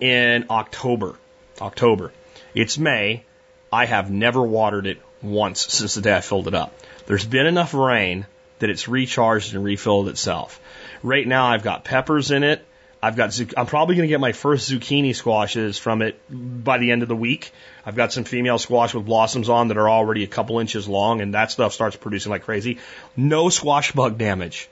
in 0.01 0.45
October. 0.51 1.15
October. 1.63 2.13
It's 2.55 2.77
May. 2.77 3.25
I 3.73 3.87
have 3.87 4.11
never 4.11 4.43
watered 4.43 4.87
it 4.87 5.01
once 5.23 5.67
since 5.73 5.95
the 5.95 6.03
day 6.03 6.15
I 6.15 6.21
filled 6.21 6.47
it 6.47 6.55
up. 6.55 6.75
There's 7.09 7.25
been 7.25 7.47
enough 7.47 7.73
rain 7.73 8.27
that 8.59 8.69
it's 8.69 8.87
recharged 8.87 9.55
and 9.55 9.65
refilled 9.65 10.11
itself. 10.11 10.61
Right 11.03 11.27
now 11.27 11.47
I've 11.47 11.63
got 11.63 11.83
peppers 11.83 12.31
in 12.31 12.45
it. 12.45 12.63
I've 13.03 13.17
got, 13.17 13.41
I'm 13.57 13.65
probably 13.65 13.97
going 13.97 14.07
to 14.07 14.13
get 14.13 14.21
my 14.21 14.33
first 14.33 14.71
zucchini 14.71 15.15
squashes 15.15 15.79
from 15.79 16.03
it 16.03 16.21
by 16.29 16.77
the 16.77 16.91
end 16.91 17.03
of 17.03 17.09
the 17.09 17.17
week. 17.17 17.51
I've 17.87 17.97
got 17.97 18.13
some 18.13 18.25
female 18.25 18.59
squash 18.59 18.93
with 18.93 19.07
blossoms 19.07 19.49
on 19.49 19.69
that 19.69 19.79
are 19.79 19.89
already 19.89 20.23
a 20.23 20.27
couple 20.27 20.59
inches 20.59 20.87
long 20.87 21.23
and 21.23 21.33
that 21.33 21.51
stuff 21.51 21.73
starts 21.73 21.97
producing 21.97 22.29
like 22.29 22.43
crazy. 22.43 22.77
No 23.17 23.49
squash 23.49 23.93
bug 23.93 24.19
damage. 24.19 24.69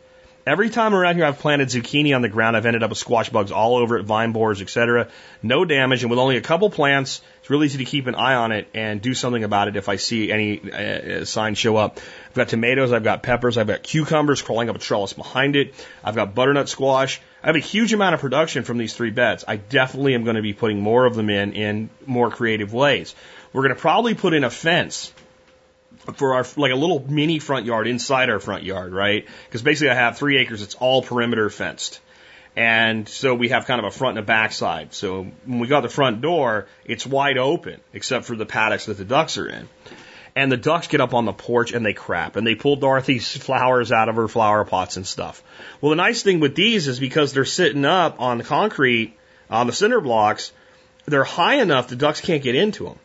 Every 0.46 0.68
time 0.68 0.94
around 0.94 1.16
here 1.16 1.24
I've 1.24 1.38
planted 1.38 1.68
zucchini 1.68 2.14
on 2.14 2.20
the 2.20 2.28
ground, 2.28 2.54
I've 2.54 2.66
ended 2.66 2.82
up 2.82 2.90
with 2.90 2.98
squash 2.98 3.30
bugs 3.30 3.50
all 3.50 3.76
over 3.76 3.96
it, 3.96 4.02
vine 4.02 4.32
borers, 4.32 4.60
etc. 4.60 5.08
No 5.42 5.64
damage, 5.64 6.02
and 6.02 6.10
with 6.10 6.18
only 6.18 6.36
a 6.36 6.42
couple 6.42 6.68
plants, 6.68 7.22
it's 7.46 7.50
really 7.52 7.66
easy 7.66 7.78
to 7.78 7.84
keep 7.84 8.08
an 8.08 8.16
eye 8.16 8.34
on 8.34 8.50
it 8.50 8.66
and 8.74 9.00
do 9.00 9.14
something 9.14 9.44
about 9.44 9.68
it 9.68 9.76
if 9.76 9.88
I 9.88 9.94
see 9.94 10.32
any 10.32 10.60
uh, 10.68 11.24
signs 11.24 11.58
show 11.58 11.76
up. 11.76 12.00
I've 12.30 12.34
got 12.34 12.48
tomatoes, 12.48 12.92
I've 12.92 13.04
got 13.04 13.22
peppers, 13.22 13.56
I've 13.56 13.68
got 13.68 13.84
cucumbers 13.84 14.42
crawling 14.42 14.68
up 14.68 14.74
a 14.74 14.80
trellis 14.80 15.12
behind 15.12 15.54
it. 15.54 15.72
I've 16.02 16.16
got 16.16 16.34
butternut 16.34 16.68
squash. 16.68 17.20
I 17.44 17.46
have 17.46 17.54
a 17.54 17.60
huge 17.60 17.92
amount 17.92 18.16
of 18.16 18.20
production 18.20 18.64
from 18.64 18.78
these 18.78 18.94
three 18.94 19.12
beds. 19.12 19.44
I 19.46 19.54
definitely 19.54 20.16
am 20.16 20.24
going 20.24 20.34
to 20.34 20.42
be 20.42 20.54
putting 20.54 20.80
more 20.80 21.06
of 21.06 21.14
them 21.14 21.30
in 21.30 21.52
in 21.52 21.88
more 22.04 22.32
creative 22.32 22.74
ways. 22.74 23.14
We're 23.52 23.62
going 23.62 23.76
to 23.76 23.80
probably 23.80 24.16
put 24.16 24.34
in 24.34 24.42
a 24.42 24.50
fence 24.50 25.12
for 26.16 26.34
our 26.34 26.44
like 26.56 26.72
a 26.72 26.76
little 26.76 27.06
mini 27.08 27.38
front 27.38 27.64
yard 27.64 27.86
inside 27.86 28.28
our 28.28 28.40
front 28.40 28.64
yard, 28.64 28.92
right? 28.92 29.24
Because 29.44 29.62
basically 29.62 29.90
I 29.90 29.94
have 29.94 30.18
three 30.18 30.38
acres. 30.38 30.62
It's 30.62 30.74
all 30.74 31.00
perimeter 31.00 31.48
fenced. 31.48 32.00
And 32.56 33.06
so 33.06 33.34
we 33.34 33.50
have 33.50 33.66
kind 33.66 33.78
of 33.78 33.84
a 33.84 33.90
front 33.90 34.16
and 34.16 34.24
a 34.24 34.26
back 34.26 34.52
side. 34.52 34.94
So 34.94 35.24
when 35.44 35.58
we 35.58 35.68
got 35.68 35.82
the 35.82 35.90
front 35.90 36.22
door, 36.22 36.66
it's 36.86 37.06
wide 37.06 37.36
open, 37.36 37.80
except 37.92 38.24
for 38.24 38.34
the 38.34 38.46
paddocks 38.46 38.86
that 38.86 38.96
the 38.96 39.04
ducks 39.04 39.36
are 39.36 39.46
in. 39.46 39.68
And 40.34 40.50
the 40.50 40.56
ducks 40.56 40.86
get 40.86 41.02
up 41.02 41.12
on 41.12 41.26
the 41.26 41.34
porch 41.34 41.72
and 41.72 41.84
they 41.84 41.92
crap. 41.92 42.36
And 42.36 42.46
they 42.46 42.54
pull 42.54 42.76
Dorothy's 42.76 43.36
flowers 43.36 43.92
out 43.92 44.08
of 44.08 44.16
her 44.16 44.28
flower 44.28 44.64
pots 44.64 44.96
and 44.96 45.06
stuff. 45.06 45.42
Well, 45.80 45.90
the 45.90 45.96
nice 45.96 46.22
thing 46.22 46.40
with 46.40 46.54
these 46.54 46.88
is 46.88 46.98
because 46.98 47.34
they're 47.34 47.44
sitting 47.44 47.84
up 47.84 48.20
on 48.20 48.38
the 48.38 48.44
concrete, 48.44 49.14
on 49.50 49.66
the 49.66 49.72
cinder 49.72 50.00
blocks, 50.00 50.52
they're 51.04 51.24
high 51.24 51.56
enough 51.56 51.88
the 51.88 51.96
ducks 51.96 52.20
can't 52.20 52.42
get 52.42 52.54
into 52.54 52.84
them. 52.84 52.98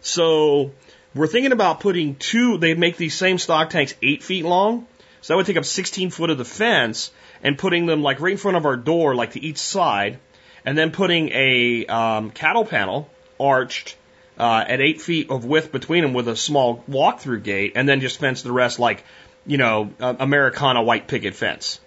So 0.00 0.72
we're 1.14 1.26
thinking 1.26 1.52
about 1.52 1.80
putting 1.80 2.16
two, 2.16 2.58
they 2.58 2.74
make 2.74 2.96
these 2.96 3.14
same 3.14 3.38
stock 3.38 3.70
tanks 3.70 3.94
eight 4.02 4.22
feet 4.22 4.44
long. 4.44 4.86
So 5.20 5.32
that 5.32 5.36
would 5.36 5.46
take 5.46 5.56
up 5.56 5.64
16 5.64 6.10
foot 6.10 6.30
of 6.30 6.38
the 6.38 6.44
fence 6.44 7.12
and 7.42 7.58
putting 7.58 7.86
them 7.86 8.02
like 8.02 8.20
right 8.20 8.32
in 8.32 8.38
front 8.38 8.56
of 8.56 8.66
our 8.66 8.76
door, 8.76 9.14
like 9.14 9.32
to 9.32 9.40
each 9.40 9.58
side, 9.58 10.18
and 10.64 10.76
then 10.78 10.90
putting 10.90 11.30
a 11.30 11.86
um, 11.86 12.30
cattle 12.30 12.64
panel 12.64 13.10
arched 13.38 13.96
uh, 14.38 14.64
at 14.66 14.80
eight 14.80 15.00
feet 15.00 15.30
of 15.30 15.44
width 15.44 15.72
between 15.72 16.02
them 16.02 16.14
with 16.14 16.28
a 16.28 16.36
small 16.36 16.82
walk-through 16.86 17.40
gate, 17.40 17.72
and 17.74 17.88
then 17.88 18.00
just 18.00 18.18
fence 18.18 18.42
the 18.42 18.52
rest 18.52 18.78
like, 18.78 19.04
you 19.46 19.58
know, 19.58 19.92
uh, 20.00 20.14
Americana 20.18 20.82
white 20.82 21.08
picket 21.08 21.34
fence. 21.34 21.80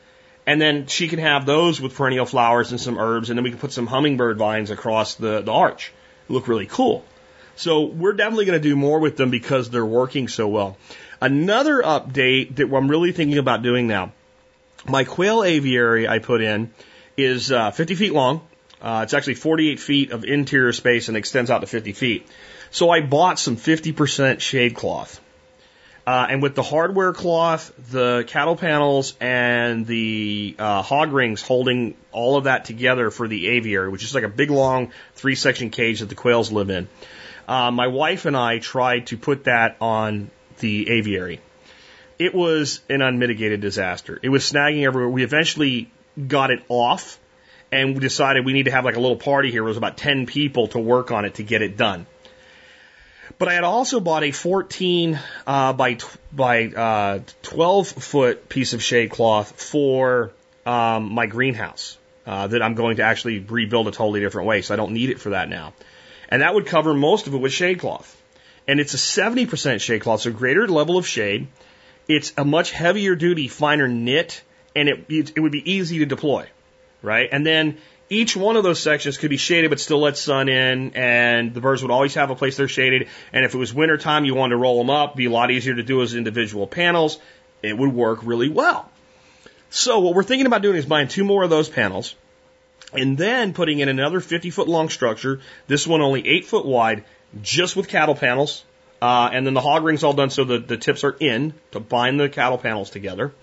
And 0.46 0.62
then 0.62 0.86
she 0.86 1.08
can 1.08 1.20
have 1.20 1.46
those 1.46 1.82
with 1.82 1.96
perennial 1.96 2.26
flowers 2.26 2.72
and 2.72 2.80
some 2.80 3.00
herbs, 3.00 3.30
and 3.30 3.38
then 3.38 3.44
we 3.44 3.50
can 3.50 3.60
put 3.60 3.72
some 3.72 3.88
hummingbird 3.88 4.38
vines 4.38 4.70
across 4.70 5.16
the, 5.16 5.42
the 5.42 5.52
arch. 5.52 5.92
Look 6.30 6.48
really 6.48 6.68
cool. 6.68 7.04
So 7.56 7.86
we're 7.86 8.14
definitely 8.14 8.46
going 8.46 8.62
to 8.62 8.70
do 8.70 8.76
more 8.76 9.00
with 9.00 9.16
them 9.18 9.32
because 9.32 9.70
they're 9.70 9.86
working 9.86 10.28
so 10.28 10.48
well. 10.48 10.78
Another 11.22 11.82
update 11.82 12.58
that 12.58 12.72
I'm 12.72 12.92
really 12.92 13.12
thinking 13.12 13.38
about 13.38 13.64
doing 13.64 13.88
now. 13.88 14.12
My 14.88 15.04
quail 15.04 15.44
aviary 15.44 16.08
I 16.08 16.20
put 16.20 16.42
in 16.42 16.72
is 17.18 17.52
uh, 17.52 17.72
50 17.72 17.96
feet 17.96 18.14
long. 18.14 18.48
Uh, 18.80 19.02
it's 19.04 19.16
actually 19.16 19.34
48 19.34 19.80
feet 19.80 20.12
of 20.12 20.26
interior 20.26 20.74
space 20.74 21.08
and 21.08 21.18
extends 21.18 21.50
out 21.50 21.62
to 21.62 21.68
50 21.68 21.94
feet. 21.94 22.28
So 22.70 22.92
I 22.92 23.02
bought 23.02 23.40
some 23.40 23.58
50% 23.58 24.42
shade 24.42 24.76
cloth. 24.76 25.20
Uh, 26.06 26.28
and 26.30 26.44
with 26.44 26.54
the 26.54 26.62
hardware 26.62 27.14
cloth, 27.14 27.74
the 27.90 28.26
cattle 28.28 28.56
panels, 28.56 29.16
and 29.20 29.88
the 29.88 30.56
uh, 30.60 30.84
hog 30.84 31.12
rings 31.14 31.42
holding 31.42 31.96
all 32.12 32.38
of 32.38 32.44
that 32.44 32.66
together 32.66 33.10
for 33.10 33.28
the 33.28 33.48
aviary, 33.48 33.90
which 33.90 34.04
is 34.04 34.14
like 34.14 34.24
a 34.24 34.30
big 34.30 34.52
long 34.52 34.92
three 35.16 35.34
section 35.34 35.72
cage 35.72 36.02
that 36.02 36.10
the 36.10 36.16
quails 36.16 36.52
live 36.52 36.70
in, 36.70 36.88
uh, 37.48 37.72
my 37.72 37.88
wife 37.88 38.26
and 38.26 38.38
I 38.38 38.60
tried 38.60 39.08
to 39.08 39.18
put 39.18 39.46
that 39.46 39.78
on 39.82 40.30
the 40.60 40.92
aviary. 40.92 41.40
It 42.18 42.34
was 42.34 42.82
an 42.90 43.02
unmitigated 43.02 43.62
disaster. 43.62 44.20
It 44.22 44.30
was 44.30 44.50
snagging 44.50 44.86
everywhere. 44.86 45.10
We 45.10 45.24
eventually 45.24 45.92
got 46.28 46.50
it 46.52 46.64
off 46.70 47.20
and 47.72 47.94
we 47.94 48.00
decided 48.00 48.46
we 48.46 48.54
need 48.54 48.66
to 48.66 48.72
have 48.72 48.86
like 48.86 48.96
a 48.96 49.00
little 49.00 49.18
party 49.18 49.52
here. 49.52 49.64
It 49.64 49.68
was 49.68 49.78
about 49.78 49.98
10 49.98 50.26
people 50.26 50.68
to 50.70 50.80
work 50.80 51.12
on 51.12 51.26
it 51.26 51.36
to 51.36 51.44
get 51.44 51.62
it 51.62 51.78
done. 51.78 52.06
But 53.38 53.50
I 53.50 53.54
had 53.54 53.64
also 53.64 54.00
bought 54.00 54.24
a 54.24 54.32
14 54.32 55.20
uh, 55.46 55.74
by 55.74 55.98
by 56.32 56.68
uh, 56.68 57.20
12 57.42 57.88
foot 57.88 58.50
piece 58.50 58.74
of 58.74 58.82
shade 58.82 59.10
cloth 59.10 59.60
for 59.60 60.32
um, 60.66 61.12
my 61.14 61.26
greenhouse 61.26 61.98
uh, 62.26 62.48
that 62.48 62.62
I'm 62.62 62.76
going 62.76 62.98
to 62.98 63.04
actually 63.04 63.40
rebuild 63.40 63.88
a 63.88 63.92
totally 63.92 64.22
different 64.22 64.48
way. 64.48 64.62
So 64.62 64.74
I 64.74 64.78
don't 64.78 64.94
need 64.94 65.10
it 65.10 65.20
for 65.20 65.32
that 65.32 65.50
now. 65.50 65.74
And 66.30 66.42
that 66.42 66.54
would 66.54 66.66
cover 66.66 66.94
most 66.94 67.28
of 67.28 67.34
it 67.34 67.38
with 67.38 67.52
shade 67.52 67.80
cloth. 67.80 68.12
And 68.68 68.80
it's 68.80 68.94
a 68.94 68.98
70% 68.98 69.82
shade 69.82 70.02
cloth, 70.02 70.22
so 70.22 70.32
greater 70.32 70.68
level 70.68 70.98
of 70.98 71.06
shade. 71.06 71.48
It's 72.08 72.34
a 72.38 72.46
much 72.46 72.72
heavier 72.72 73.16
duty, 73.16 73.48
finer 73.48 73.88
knit, 73.88 74.44
and 74.76 74.90
it, 74.90 75.06
it 75.10 75.40
would 75.40 75.52
be 75.52 75.72
easy 75.72 76.00
to 76.00 76.06
deploy, 76.06 76.48
right? 77.02 77.28
And 77.32 77.46
then 77.46 77.78
each 78.10 78.38
one 78.38 78.56
of 78.56 78.64
those 78.64 78.80
sections 78.80 79.18
could 79.18 79.32
be 79.32 79.38
shaded 79.38 79.70
but 79.70 79.80
still 79.80 80.00
let 80.00 80.18
sun 80.18 80.48
in, 80.48 80.94
and 80.96 81.54
the 81.54 81.62
birds 81.62 81.82
would 81.82 81.92
always 81.92 82.14
have 82.16 82.30
a 82.30 82.36
place 82.36 82.58
they're 82.58 82.68
shaded. 82.68 83.08
And 83.34 83.46
if 83.46 83.56
it 83.56 83.58
was 83.58 83.74
winter 83.74 83.98
time, 83.98 84.26
you 84.26 84.36
wanted 84.36 84.52
to 84.52 84.58
roll 84.58 84.78
them 84.78 84.90
up, 84.90 85.16
be 85.16 85.26
a 85.26 85.32
lot 85.32 85.50
easier 85.50 85.76
to 85.76 85.84
do 85.84 86.02
as 86.02 86.14
individual 86.14 86.68
panels. 86.68 87.18
It 87.64 87.78
would 87.78 87.94
work 87.94 88.20
really 88.24 88.50
well. 88.50 88.90
So 89.72 90.00
what 90.00 90.14
we're 90.14 90.24
thinking 90.24 90.46
about 90.46 90.62
doing 90.62 90.78
is 90.78 90.86
buying 90.86 91.08
two 91.08 91.24
more 91.24 91.44
of 91.44 91.50
those 91.50 91.68
panels, 91.68 92.16
and 92.94 93.18
then 93.18 93.54
putting 93.54 93.80
in 93.80 93.90
another 93.90 94.20
50 94.20 94.52
foot 94.52 94.68
long 94.68 94.90
structure. 94.90 95.42
This 95.68 95.88
one 95.88 96.02
only 96.02 96.28
eight 96.28 96.46
foot 96.46 96.66
wide, 96.66 97.04
just 97.42 97.76
with 97.76 97.88
cattle 97.88 98.16
panels. 98.16 98.64
Uh, 99.02 99.30
and 99.32 99.46
then 99.46 99.54
the 99.54 99.62
hog 99.62 99.84
ring's 99.84 100.04
all 100.04 100.14
done 100.14 100.30
so 100.30 100.44
the, 100.44 100.60
the 100.60 100.78
tips 100.78 101.04
are 101.04 101.16
in 101.20 101.54
to 101.72 101.80
bind 101.80 102.20
the 102.20 102.30
cattle 102.30 102.58
panels 102.58 102.90
together. 102.90 103.34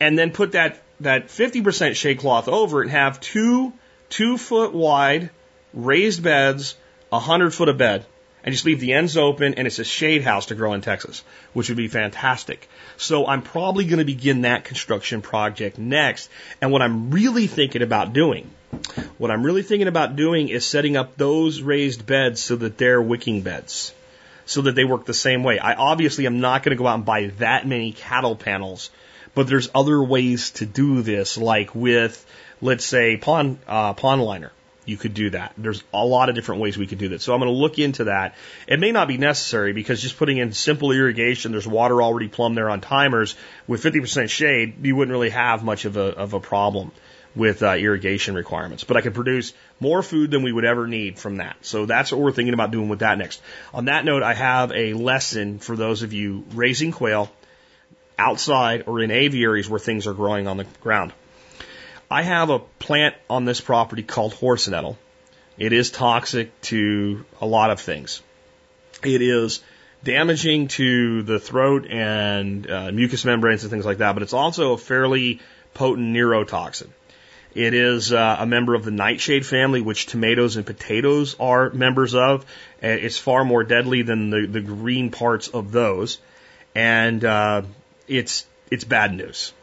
And 0.00 0.18
then 0.18 0.30
put 0.30 0.52
that, 0.52 0.82
that 1.00 1.28
50% 1.28 1.96
shade 1.96 2.18
cloth 2.18 2.48
over 2.48 2.82
and 2.82 2.90
have 2.90 3.20
two 3.20 3.72
two 4.08 4.38
foot 4.38 4.72
wide 4.72 5.30
raised 5.72 6.22
beds, 6.22 6.76
a 7.12 7.18
hundred 7.18 7.52
foot 7.52 7.68
of 7.68 7.78
bed, 7.78 8.04
and 8.44 8.52
just 8.52 8.64
leave 8.64 8.80
the 8.80 8.92
ends 8.92 9.16
open 9.16 9.54
and 9.54 9.66
it's 9.66 9.78
a 9.78 9.84
shade 9.84 10.22
house 10.22 10.46
to 10.46 10.54
grow 10.54 10.72
in 10.72 10.80
Texas, 10.80 11.24
which 11.52 11.68
would 11.68 11.76
be 11.76 11.88
fantastic. 11.88 12.68
So 12.96 13.26
I'm 13.26 13.42
probably 13.42 13.84
going 13.84 13.98
to 13.98 14.04
begin 14.04 14.42
that 14.42 14.64
construction 14.64 15.22
project 15.22 15.78
next. 15.78 16.30
And 16.60 16.70
what 16.70 16.82
I'm 16.82 17.10
really 17.10 17.46
thinking 17.46 17.82
about 17.82 18.12
doing, 18.12 18.48
what 19.18 19.30
I'm 19.30 19.44
really 19.44 19.62
thinking 19.62 19.88
about 19.88 20.16
doing 20.16 20.48
is 20.48 20.64
setting 20.64 20.96
up 20.96 21.16
those 21.16 21.60
raised 21.60 22.06
beds 22.06 22.40
so 22.40 22.56
that 22.56 22.78
they're 22.78 23.02
wicking 23.02 23.42
beds. 23.42 23.92
So 24.46 24.62
that 24.62 24.74
they 24.74 24.84
work 24.84 25.04
the 25.04 25.14
same 25.14 25.42
way. 25.42 25.58
I 25.58 25.74
obviously 25.74 26.26
am 26.26 26.40
not 26.40 26.62
going 26.62 26.76
to 26.76 26.80
go 26.80 26.86
out 26.86 26.94
and 26.94 27.04
buy 27.04 27.26
that 27.38 27.66
many 27.66 27.92
cattle 27.92 28.36
panels, 28.36 28.90
but 29.34 29.48
there's 29.48 29.68
other 29.74 30.02
ways 30.02 30.52
to 30.52 30.66
do 30.66 31.02
this, 31.02 31.36
like 31.36 31.74
with, 31.74 32.24
let's 32.60 32.84
say, 32.84 33.16
pond, 33.16 33.58
uh, 33.66 33.92
pond 33.94 34.22
liner 34.22 34.52
you 34.86 34.96
could 34.96 35.14
do 35.14 35.30
that. 35.30 35.52
There's 35.58 35.82
a 35.92 36.04
lot 36.04 36.28
of 36.28 36.34
different 36.34 36.62
ways 36.62 36.78
we 36.78 36.86
could 36.86 36.98
do 36.98 37.08
that. 37.08 37.20
So 37.20 37.34
I'm 37.34 37.40
going 37.40 37.52
to 37.52 37.58
look 37.58 37.78
into 37.78 38.04
that. 38.04 38.36
It 38.66 38.78
may 38.78 38.92
not 38.92 39.08
be 39.08 39.18
necessary 39.18 39.72
because 39.72 40.00
just 40.00 40.16
putting 40.16 40.38
in 40.38 40.52
simple 40.52 40.92
irrigation, 40.92 41.52
there's 41.52 41.66
water 41.66 42.00
already 42.00 42.28
plumbed 42.28 42.56
there 42.56 42.70
on 42.70 42.80
timers 42.80 43.34
with 43.66 43.82
50% 43.82 44.30
shade, 44.30 44.86
you 44.86 44.94
wouldn't 44.94 45.12
really 45.12 45.30
have 45.30 45.64
much 45.64 45.84
of 45.84 45.96
a, 45.96 46.16
of 46.16 46.32
a 46.34 46.40
problem 46.40 46.92
with 47.36 47.62
uh, 47.62 47.74
irrigation 47.74 48.34
requirements. 48.34 48.82
But 48.82 48.96
I 48.96 49.02
could 49.02 49.14
produce 49.14 49.52
more 49.78 50.02
food 50.02 50.30
than 50.30 50.42
we 50.42 50.50
would 50.50 50.64
ever 50.64 50.88
need 50.88 51.18
from 51.18 51.36
that. 51.36 51.56
So 51.60 51.86
that's 51.86 52.10
what 52.10 52.20
we're 52.20 52.32
thinking 52.32 52.54
about 52.54 52.70
doing 52.70 52.88
with 52.88 53.00
that 53.00 53.18
next. 53.18 53.40
On 53.74 53.84
that 53.84 54.04
note, 54.04 54.22
I 54.22 54.34
have 54.34 54.72
a 54.72 54.94
lesson 54.94 55.58
for 55.58 55.76
those 55.76 56.02
of 56.02 56.12
you 56.12 56.44
raising 56.54 56.92
quail 56.92 57.30
outside 58.18 58.84
or 58.86 59.00
in 59.00 59.10
aviaries 59.10 59.68
where 59.68 59.78
things 59.78 60.06
are 60.06 60.14
growing 60.14 60.48
on 60.48 60.56
the 60.56 60.64
ground. 60.80 61.12
I 62.10 62.22
have 62.22 62.50
a 62.50 62.58
plant 62.58 63.14
on 63.28 63.44
this 63.44 63.60
property 63.60 64.02
called 64.02 64.32
horse 64.32 64.68
nettle. 64.68 64.96
It 65.58 65.72
is 65.72 65.90
toxic 65.90 66.58
to 66.62 67.24
a 67.40 67.46
lot 67.46 67.70
of 67.70 67.80
things. 67.80 68.22
It 69.02 69.22
is 69.22 69.62
damaging 70.04 70.68
to 70.68 71.22
the 71.22 71.38
throat 71.38 71.86
and 71.90 72.70
uh, 72.70 72.92
mucous 72.92 73.24
membranes 73.24 73.64
and 73.64 73.70
things 73.70 73.84
like 73.84 73.98
that, 73.98 74.12
but 74.12 74.22
it's 74.22 74.32
also 74.32 74.72
a 74.72 74.78
fairly 74.78 75.40
potent 75.74 76.14
neurotoxin. 76.14 76.88
It 77.56 77.72
is 77.72 78.12
uh, 78.12 78.36
a 78.38 78.44
member 78.44 78.74
of 78.74 78.84
the 78.84 78.90
nightshade 78.90 79.46
family, 79.46 79.80
which 79.80 80.04
tomatoes 80.04 80.56
and 80.56 80.66
potatoes 80.66 81.36
are 81.40 81.70
members 81.70 82.14
of. 82.14 82.44
It's 82.82 83.16
far 83.16 83.46
more 83.46 83.64
deadly 83.64 84.02
than 84.02 84.28
the, 84.28 84.46
the 84.46 84.60
green 84.60 85.10
parts 85.10 85.48
of 85.48 85.72
those, 85.72 86.18
and 86.74 87.24
uh, 87.24 87.62
it's 88.06 88.44
it's 88.70 88.84
bad 88.84 89.14
news. 89.14 89.54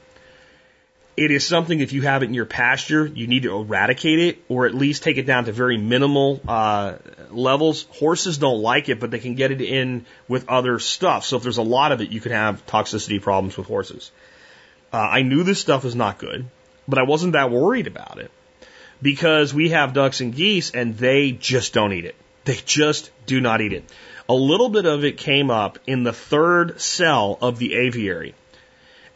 It 1.15 1.29
is 1.29 1.45
something 1.45 1.81
if 1.81 1.93
you 1.93 2.01
have 2.01 2.23
it 2.23 2.29
in 2.29 2.33
your 2.33 2.47
pasture, 2.47 3.05
you 3.05 3.27
need 3.27 3.43
to 3.43 3.55
eradicate 3.55 4.17
it 4.17 4.43
or 4.49 4.65
at 4.65 4.73
least 4.73 5.03
take 5.03 5.17
it 5.17 5.27
down 5.27 5.45
to 5.45 5.51
very 5.51 5.77
minimal 5.77 6.41
uh, 6.47 6.95
levels. 7.29 7.85
Horses 7.91 8.39
don't 8.39 8.63
like 8.63 8.89
it, 8.89 8.99
but 8.99 9.11
they 9.11 9.19
can 9.19 9.35
get 9.35 9.51
it 9.51 9.61
in 9.61 10.07
with 10.27 10.49
other 10.49 10.79
stuff. 10.79 11.25
So 11.25 11.37
if 11.37 11.43
there's 11.43 11.59
a 11.59 11.61
lot 11.61 11.91
of 11.91 12.01
it, 12.01 12.09
you 12.09 12.19
can 12.19 12.31
have 12.31 12.65
toxicity 12.65 13.21
problems 13.21 13.55
with 13.55 13.67
horses. 13.67 14.09
Uh, 14.91 14.97
I 14.97 15.21
knew 15.21 15.43
this 15.43 15.59
stuff 15.59 15.83
was 15.83 15.95
not 15.95 16.17
good, 16.17 16.47
but 16.87 16.99
I 16.99 17.03
wasn't 17.03 17.33
that 17.33 17.51
worried 17.51 17.87
about 17.87 18.19
it 18.19 18.31
because 19.01 19.53
we 19.53 19.69
have 19.69 19.93
ducks 19.93 20.21
and 20.21 20.33
geese 20.33 20.71
and 20.71 20.97
they 20.97 21.31
just 21.31 21.73
don't 21.73 21.93
eat 21.93 22.05
it. 22.05 22.15
They 22.45 22.57
just 22.65 23.11
do 23.25 23.39
not 23.41 23.61
eat 23.61 23.73
it. 23.73 23.83
A 24.27 24.33
little 24.33 24.69
bit 24.69 24.85
of 24.85 25.03
it 25.03 25.17
came 25.17 25.51
up 25.51 25.79
in 25.85 26.03
the 26.03 26.13
third 26.13 26.79
cell 26.79 27.37
of 27.41 27.59
the 27.59 27.75
aviary. 27.75 28.33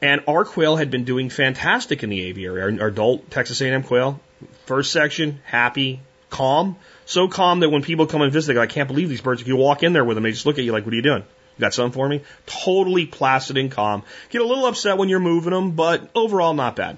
And 0.01 0.21
our 0.27 0.45
quail 0.45 0.75
had 0.75 0.91
been 0.91 1.05
doing 1.05 1.29
fantastic 1.29 2.03
in 2.03 2.09
the 2.09 2.21
aviary. 2.23 2.61
Our, 2.61 2.81
our 2.81 2.87
adult 2.87 3.31
Texas 3.31 3.61
A&M 3.61 3.83
quail, 3.83 4.19
first 4.65 4.91
section, 4.91 5.41
happy, 5.43 6.01
calm. 6.29 6.75
So 7.05 7.27
calm 7.27 7.61
that 7.61 7.69
when 7.69 7.81
people 7.81 8.05
come 8.05 8.21
and 8.21 8.31
visit, 8.31 8.47
they 8.47 8.53
go, 8.53 8.61
I 8.61 8.67
can't 8.67 8.87
believe 8.87 9.09
these 9.09 9.21
birds. 9.21 9.41
If 9.41 9.47
you 9.47 9.55
walk 9.55 9.83
in 9.83 9.93
there 9.93 10.05
with 10.05 10.15
them, 10.15 10.23
they 10.23 10.31
just 10.31 10.45
look 10.45 10.59
at 10.59 10.65
you 10.65 10.71
like, 10.71 10.85
what 10.85 10.93
are 10.93 10.97
you 10.97 11.01
doing? 11.01 11.23
You 11.57 11.61
got 11.61 11.73
something 11.73 11.93
for 11.93 12.07
me? 12.07 12.21
Totally 12.45 13.05
placid 13.07 13.57
and 13.57 13.71
calm. 13.71 14.03
Get 14.29 14.41
a 14.41 14.45
little 14.45 14.67
upset 14.67 14.97
when 14.97 15.09
you're 15.09 15.19
moving 15.19 15.53
them, 15.53 15.71
but 15.71 16.09
overall 16.13 16.53
not 16.53 16.75
bad. 16.75 16.97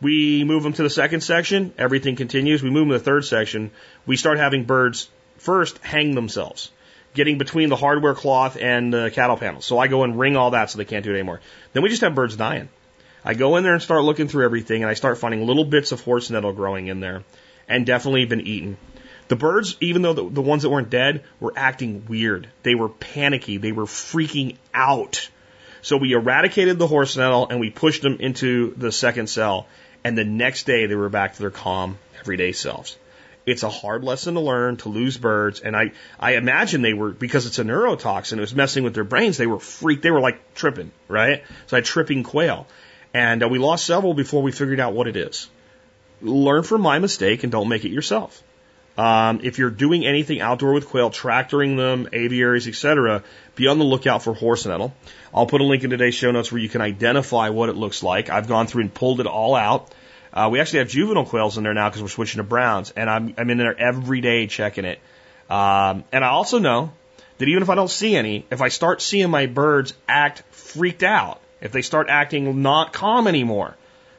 We 0.00 0.44
move 0.44 0.62
them 0.62 0.72
to 0.74 0.82
the 0.82 0.90
second 0.90 1.22
section. 1.22 1.74
Everything 1.76 2.16
continues. 2.16 2.62
We 2.62 2.70
move 2.70 2.88
them 2.88 2.92
to 2.92 2.98
the 2.98 3.04
third 3.04 3.24
section. 3.24 3.70
We 4.06 4.16
start 4.16 4.38
having 4.38 4.64
birds 4.64 5.08
first 5.38 5.78
hang 5.78 6.14
themselves 6.14 6.70
getting 7.14 7.38
between 7.38 7.68
the 7.68 7.76
hardware 7.76 8.14
cloth 8.14 8.56
and 8.60 8.92
the 8.92 9.10
cattle 9.10 9.36
panels. 9.36 9.64
So 9.64 9.78
I 9.78 9.88
go 9.88 10.04
and 10.04 10.18
ring 10.18 10.36
all 10.36 10.52
that 10.52 10.70
so 10.70 10.78
they 10.78 10.84
can't 10.84 11.04
do 11.04 11.10
it 11.10 11.14
anymore. 11.14 11.40
Then 11.72 11.82
we 11.82 11.88
just 11.88 12.02
have 12.02 12.14
birds 12.14 12.36
dying. 12.36 12.68
I 13.24 13.34
go 13.34 13.56
in 13.56 13.64
there 13.64 13.74
and 13.74 13.82
start 13.82 14.04
looking 14.04 14.28
through 14.28 14.44
everything 14.44 14.82
and 14.82 14.90
I 14.90 14.94
start 14.94 15.18
finding 15.18 15.46
little 15.46 15.64
bits 15.64 15.90
of 15.90 16.00
horse 16.00 16.30
nettle 16.30 16.52
growing 16.52 16.86
in 16.86 17.00
there 17.00 17.24
and 17.68 17.84
definitely 17.84 18.24
been 18.24 18.42
eaten. 18.42 18.76
The 19.28 19.36
birds, 19.36 19.76
even 19.80 20.02
though 20.02 20.14
the, 20.14 20.28
the 20.28 20.40
ones 20.40 20.62
that 20.62 20.70
weren't 20.70 20.90
dead, 20.90 21.24
were 21.38 21.52
acting 21.56 22.06
weird. 22.08 22.48
They 22.62 22.74
were 22.74 22.88
panicky. 22.88 23.58
They 23.58 23.72
were 23.72 23.84
freaking 23.84 24.56
out. 24.72 25.28
So 25.82 25.96
we 25.96 26.12
eradicated 26.12 26.78
the 26.78 26.86
horse 26.86 27.16
nettle 27.16 27.48
and 27.48 27.60
we 27.60 27.70
pushed 27.70 28.02
them 28.02 28.18
into 28.20 28.74
the 28.76 28.92
second 28.92 29.28
cell. 29.28 29.66
And 30.08 30.16
the 30.16 30.24
next 30.24 30.64
day 30.64 30.86
they 30.86 30.94
were 30.94 31.10
back 31.10 31.34
to 31.34 31.38
their 31.38 31.50
calm, 31.50 31.98
everyday 32.18 32.52
selves. 32.52 32.96
It's 33.44 33.62
a 33.62 33.68
hard 33.68 34.04
lesson 34.04 34.32
to 34.34 34.40
learn 34.40 34.78
to 34.78 34.88
lose 34.88 35.18
birds. 35.18 35.60
And 35.60 35.76
I, 35.76 35.92
I 36.18 36.36
imagine 36.36 36.80
they 36.80 36.94
were, 36.94 37.10
because 37.10 37.44
it's 37.44 37.58
a 37.58 37.62
neurotoxin, 37.62 38.38
it 38.38 38.40
was 38.40 38.54
messing 38.54 38.84
with 38.84 38.94
their 38.94 39.04
brains. 39.04 39.36
They 39.36 39.46
were 39.46 39.60
freaked. 39.60 40.02
They 40.02 40.10
were 40.10 40.22
like 40.22 40.54
tripping, 40.54 40.92
right? 41.08 41.44
So 41.66 41.76
I 41.76 41.80
had 41.80 41.84
tripping 41.84 42.22
quail. 42.22 42.66
And 43.12 43.42
uh, 43.42 43.48
we 43.48 43.58
lost 43.58 43.84
several 43.84 44.14
before 44.14 44.40
we 44.40 44.50
figured 44.50 44.80
out 44.80 44.94
what 44.94 45.08
it 45.08 45.16
is. 45.16 45.50
Learn 46.22 46.62
from 46.62 46.80
my 46.80 46.98
mistake 47.00 47.42
and 47.42 47.52
don't 47.52 47.68
make 47.68 47.84
it 47.84 47.90
yourself. 47.90 48.42
Um, 48.98 49.40
if 49.44 49.58
you're 49.58 49.70
doing 49.70 50.04
anything 50.06 50.40
outdoor 50.40 50.72
with 50.72 50.88
quail, 50.88 51.10
tractoring 51.10 51.76
them, 51.76 52.08
aviaries, 52.14 52.66
etc., 52.66 53.22
be 53.54 53.68
on 53.68 53.78
the 53.78 53.84
lookout 53.84 54.24
for 54.24 54.34
horse 54.34 54.66
nettle. 54.66 54.92
I'll 55.32 55.46
put 55.46 55.60
a 55.60 55.64
link 55.64 55.84
in 55.84 55.90
today's 55.90 56.14
show 56.14 56.32
notes 56.32 56.50
where 56.50 56.60
you 56.60 56.68
can 56.68 56.80
identify 56.80 57.50
what 57.50 57.68
it 57.68 57.76
looks 57.76 58.02
like. 58.02 58.28
I've 58.28 58.48
gone 58.48 58.66
through 58.66 58.82
and 58.82 58.92
pulled 58.92 59.20
it 59.20 59.26
all 59.26 59.54
out. 59.54 59.94
Uh, 60.32 60.48
we 60.50 60.60
actually 60.60 60.80
have 60.80 60.88
juvenile 60.88 61.24
quails 61.24 61.56
in 61.58 61.64
there 61.64 61.74
now 61.74 61.88
because 61.88 62.02
we're 62.02 62.08
switching 62.08 62.38
to 62.38 62.44
browns, 62.44 62.92
and 62.96 63.08
I'm, 63.08 63.34
I'm 63.38 63.50
in 63.50 63.58
there 63.58 63.78
every 63.78 64.20
day 64.20 64.46
checking 64.46 64.84
it. 64.84 64.98
Um, 65.48 66.04
and 66.12 66.24
I 66.24 66.28
also 66.28 66.58
know 66.58 66.92
that 67.38 67.48
even 67.48 67.62
if 67.62 67.70
I 67.70 67.74
don't 67.74 67.90
see 67.90 68.16
any, 68.16 68.46
if 68.50 68.60
I 68.60 68.68
start 68.68 69.00
seeing 69.00 69.30
my 69.30 69.46
birds 69.46 69.94
act 70.06 70.42
freaked 70.50 71.02
out, 71.02 71.40
if 71.60 71.72
they 71.72 71.82
start 71.82 72.08
acting 72.08 72.62
not 72.62 72.92
calm 72.92 73.26
anymore, 73.26 73.76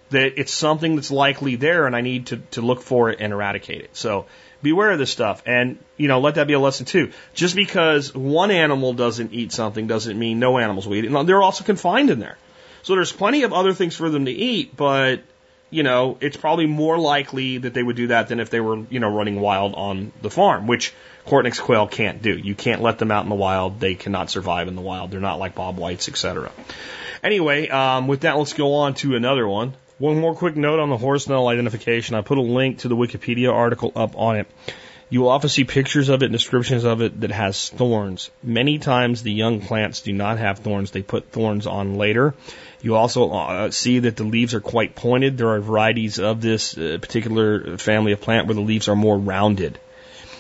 that 0.10 0.40
it's 0.40 0.54
something 0.54 0.96
that's 0.96 1.12
likely 1.12 1.56
there 1.56 1.86
and 1.86 1.96
I 1.96 2.02
need 2.02 2.28
to, 2.28 2.38
to 2.52 2.62
look 2.62 2.82
for 2.82 3.10
it 3.10 3.20
and 3.22 3.32
eradicate 3.32 3.82
it. 3.82 3.96
So 3.96 4.26
beware 4.62 4.92
of 4.92 5.00
this 5.00 5.12
stuff 5.12 5.44
and, 5.46 5.78
you 5.98 6.08
know, 6.08 6.20
let 6.20 6.36
that 6.36 6.48
be 6.48 6.54
a 6.54 6.60
lesson 6.60 6.86
too. 6.86 7.12
Just 7.34 7.56
because 7.56 8.14
one 8.14 8.52
animal 8.52 8.94
doesn't 8.94 9.34
eat 9.34 9.52
something 9.52 9.88
doesn't 9.88 10.18
mean 10.18 10.40
no 10.40 10.58
animals 10.58 10.88
will 10.88 10.96
eat 10.96 11.06
it. 11.06 11.14
And 11.14 11.30
they're 11.30 11.42
also 11.42 11.64
confined 11.64 12.10
in 12.10 12.20
there. 12.20 12.38
So 12.82 12.96
there's 12.96 13.12
plenty 13.12 13.44
of 13.44 13.54
other 13.54 13.74
things 13.74 13.96
for 13.96 14.10
them 14.10 14.26
to 14.26 14.32
eat, 14.32 14.76
but 14.76 15.22
you 15.70 15.84
know, 15.84 16.18
it's 16.20 16.38
probably 16.38 16.66
more 16.66 16.98
likely 16.98 17.60
that 17.60 17.74
they 17.74 17.84
would 17.84 17.96
do 17.96 18.08
that 18.08 18.28
than 18.28 18.40
if 18.40 18.50
they 18.50 18.60
were, 18.60 18.86
you 18.90 19.00
know, 19.00 19.10
running 19.10 19.40
wild 19.40 19.76
on 19.76 20.12
the 20.22 20.30
farm, 20.30 20.68
which 20.68 20.94
Coturnix 21.26 21.60
quail 21.60 21.88
can't 21.88 22.22
do. 22.22 22.36
You 22.36 22.56
can't 22.56 22.82
let 22.82 22.98
them 22.98 23.12
out 23.12 23.24
in 23.24 23.30
the 23.30 23.36
wild. 23.36 23.80
They 23.80 23.96
cannot 23.96 24.30
survive 24.30 24.68
in 24.68 24.76
the 24.76 24.82
wild. 24.82 25.12
They're 25.12 25.20
not 25.20 25.40
like 25.40 25.56
bob 25.56 25.78
whites, 25.78 26.10
etc. 26.10 26.52
Anyway, 27.24 27.68
um, 27.70 28.08
with 28.08 28.22
that, 28.22 28.38
let's 28.38 28.54
go 28.54 28.76
on 28.76 28.96
to 28.96 29.16
another 29.16 29.48
one. 29.48 29.74
One 30.00 30.18
more 30.20 30.34
quick 30.34 30.56
note 30.56 30.80
on 30.80 30.90
the 30.90 30.98
horse 30.98 31.28
nettle 31.28 31.48
identification. 31.50 32.16
I 32.16 32.22
put 32.22 32.38
a 32.38 32.42
link 32.42 32.80
to 32.80 32.88
the 32.88 32.96
Wikipedia 32.96 33.52
article 33.52 33.92
up 33.96 34.18
on 34.18 34.38
it. 34.38 34.48
You 35.12 35.22
will 35.22 35.30
often 35.30 35.50
see 35.50 35.64
pictures 35.64 36.10
of 36.10 36.22
it 36.22 36.28
and 36.28 36.34
descriptions 36.34 36.86
of 36.86 37.02
it 37.02 37.22
that 37.22 37.32
has 37.32 37.70
thorns. 37.70 38.30
Many 38.44 38.78
times 38.78 39.24
the 39.24 39.32
young 39.32 39.60
plants 39.60 40.02
do 40.02 40.14
not 40.14 40.38
have 40.38 40.60
thorns. 40.60 40.92
They 40.92 41.02
put 41.02 41.32
thorns 41.32 41.66
on 41.66 41.96
later. 41.98 42.36
You 42.82 42.96
also 42.96 43.32
uh, 43.32 43.72
see 43.72 44.00
that 44.00 44.18
the 44.18 44.24
leaves 44.24 44.54
are 44.54 44.62
quite 44.62 44.96
pointed. 44.96 45.38
There 45.38 45.50
are 45.50 45.62
varieties 45.62 46.20
of 46.20 46.42
this 46.42 46.78
uh, 46.78 47.00
particular 47.02 47.78
family 47.78 48.12
of 48.12 48.22
plant 48.22 48.48
where 48.48 48.54
the 48.54 48.62
leaves 48.62 48.88
are 48.88 48.96
more 48.96 49.18
rounded. 49.18 49.80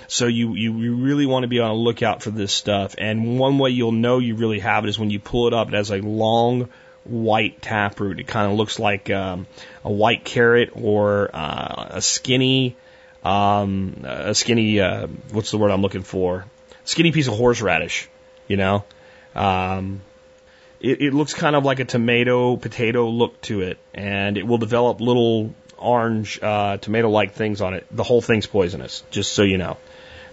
So 0.08 0.28
you, 0.28 0.54
you, 0.56 0.78
you 0.78 0.96
really 0.96 1.26
want 1.26 1.44
to 1.44 1.48
be 1.48 1.60
on 1.60 1.72
a 1.72 1.76
lookout 1.76 2.22
for 2.22 2.30
this 2.30 2.54
stuff. 2.54 2.94
And 2.98 3.40
one 3.40 3.58
way 3.58 3.72
you'll 3.72 3.92
know 3.92 4.20
you 4.20 4.36
really 4.36 4.60
have 4.60 4.84
it 4.84 4.90
is 4.90 5.00
when 5.00 5.10
you 5.10 5.20
pull 5.20 5.48
it 5.48 5.54
up, 5.54 5.68
it 5.68 5.74
has 5.74 5.92
a 5.92 5.98
long 5.98 6.70
white 7.04 7.62
taproot. 7.62 8.20
It 8.20 8.28
kind 8.28 8.52
of 8.52 8.58
looks 8.58 8.78
like 8.78 9.10
um, 9.10 9.48
a 9.84 9.92
white 9.92 10.24
carrot 10.24 10.72
or 10.74 11.30
uh, 11.34 11.88
a 11.90 12.02
skinny 12.02 12.76
um, 13.24 14.02
a 14.04 14.34
skinny, 14.36 14.80
uh, 14.80 15.08
what's 15.32 15.52
the 15.52 15.58
word 15.58 15.72
I'm 15.72 15.82
looking 15.82 16.04
for? 16.04 16.46
Skinny 16.86 17.12
piece 17.12 17.28
of 17.28 17.36
horseradish, 17.36 18.10
you 18.48 18.58
know? 18.58 18.86
Um, 19.36 20.02
it, 20.80 21.02
it 21.02 21.14
looks 21.14 21.34
kind 21.34 21.56
of 21.56 21.66
like 21.66 21.80
a 21.80 21.86
tomato 21.86 22.56
potato 22.56 23.10
look 23.10 23.40
to 23.42 23.62
it, 23.62 23.78
and 23.94 24.38
it 24.38 24.48
will 24.48 24.58
develop 24.58 25.02
little 25.02 25.54
orange 25.78 26.40
uh, 26.42 26.78
tomato 26.78 27.10
like 27.10 27.34
things 27.34 27.62
on 27.62 27.74
it. 27.74 27.86
The 27.92 28.04
whole 28.04 28.22
thing's 28.22 28.46
poisonous, 28.46 29.04
just 29.12 29.34
so 29.34 29.44
you 29.44 29.58
know. 29.58 29.78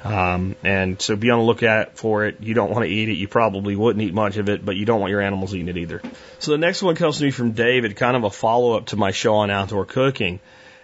Um, 0.05 0.55
and 0.63 1.01
so 1.03 1.17
be 1.17 1.31
on 1.31 1.41
the 1.41 1.45
lookout 1.45 1.99
for 1.99 2.27
it. 2.27 2.37
You 2.41 2.55
don't 2.55 2.71
want 2.71 2.85
to 2.85 2.91
eat 2.91 3.09
it. 3.09 3.15
You 3.15 3.27
probably 3.27 3.75
wouldn't 3.75 4.05
eat 4.05 4.15
much 4.15 4.37
of 4.37 4.49
it, 4.49 4.65
but 4.65 4.77
you 4.77 4.85
don't 4.85 5.01
want 5.01 5.11
your 5.11 5.21
animals 5.21 5.55
eating 5.55 5.69
it 5.69 5.77
either. 5.77 6.01
So 6.39 6.53
the 6.53 6.59
next 6.59 6.83
one 6.83 6.95
comes 6.95 7.19
to 7.19 7.25
me 7.25 7.33
from 7.33 7.53
David, 7.53 7.97
kind 7.97 8.17
of 8.17 8.23
a 8.23 8.31
follow 8.31 8.77
up 8.77 8.87
to 8.87 8.97
my 8.97 9.11
show 9.11 9.37
on 9.37 9.51
outdoor 9.51 9.85
cooking. 9.85 10.39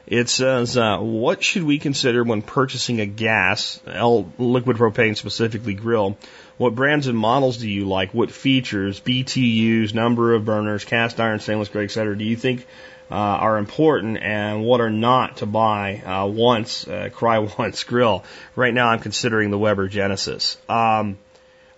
It 0.06 0.28
says, 0.28 0.76
uh, 0.76 0.98
what 0.98 1.42
should 1.42 1.62
we 1.62 1.78
consider 1.78 2.24
when 2.24 2.42
purchasing 2.42 3.00
a 3.00 3.06
gas, 3.06 3.80
L 3.86 4.32
liquid 4.36 4.76
propane 4.76 5.16
specifically 5.16 5.74
grill? 5.74 6.18
What 6.58 6.74
brands 6.74 7.06
and 7.06 7.16
models 7.16 7.58
do 7.58 7.68
you 7.68 7.86
like? 7.86 8.12
What 8.12 8.30
features, 8.30 9.00
BTUs, 9.00 9.94
number 9.94 10.34
of 10.34 10.44
burners, 10.44 10.84
cast 10.84 11.20
iron, 11.20 11.38
stainless 11.38 11.68
steel, 11.68 11.82
etc. 11.82 12.16
do 12.16 12.24
you 12.24 12.36
think 12.36 12.66
uh, 13.10 13.14
are 13.14 13.58
important 13.58 14.18
and 14.18 14.64
what 14.64 14.80
are 14.80 14.90
not 14.90 15.38
to 15.38 15.46
buy 15.46 15.98
uh, 15.98 16.26
once, 16.26 16.86
uh, 16.88 17.08
cry 17.12 17.38
once 17.58 17.84
grill? 17.84 18.24
Right 18.56 18.74
now 18.74 18.88
I'm 18.88 19.00
considering 19.00 19.50
the 19.50 19.58
Weber 19.58 19.86
Genesis. 19.86 20.56
Um, 20.68 21.16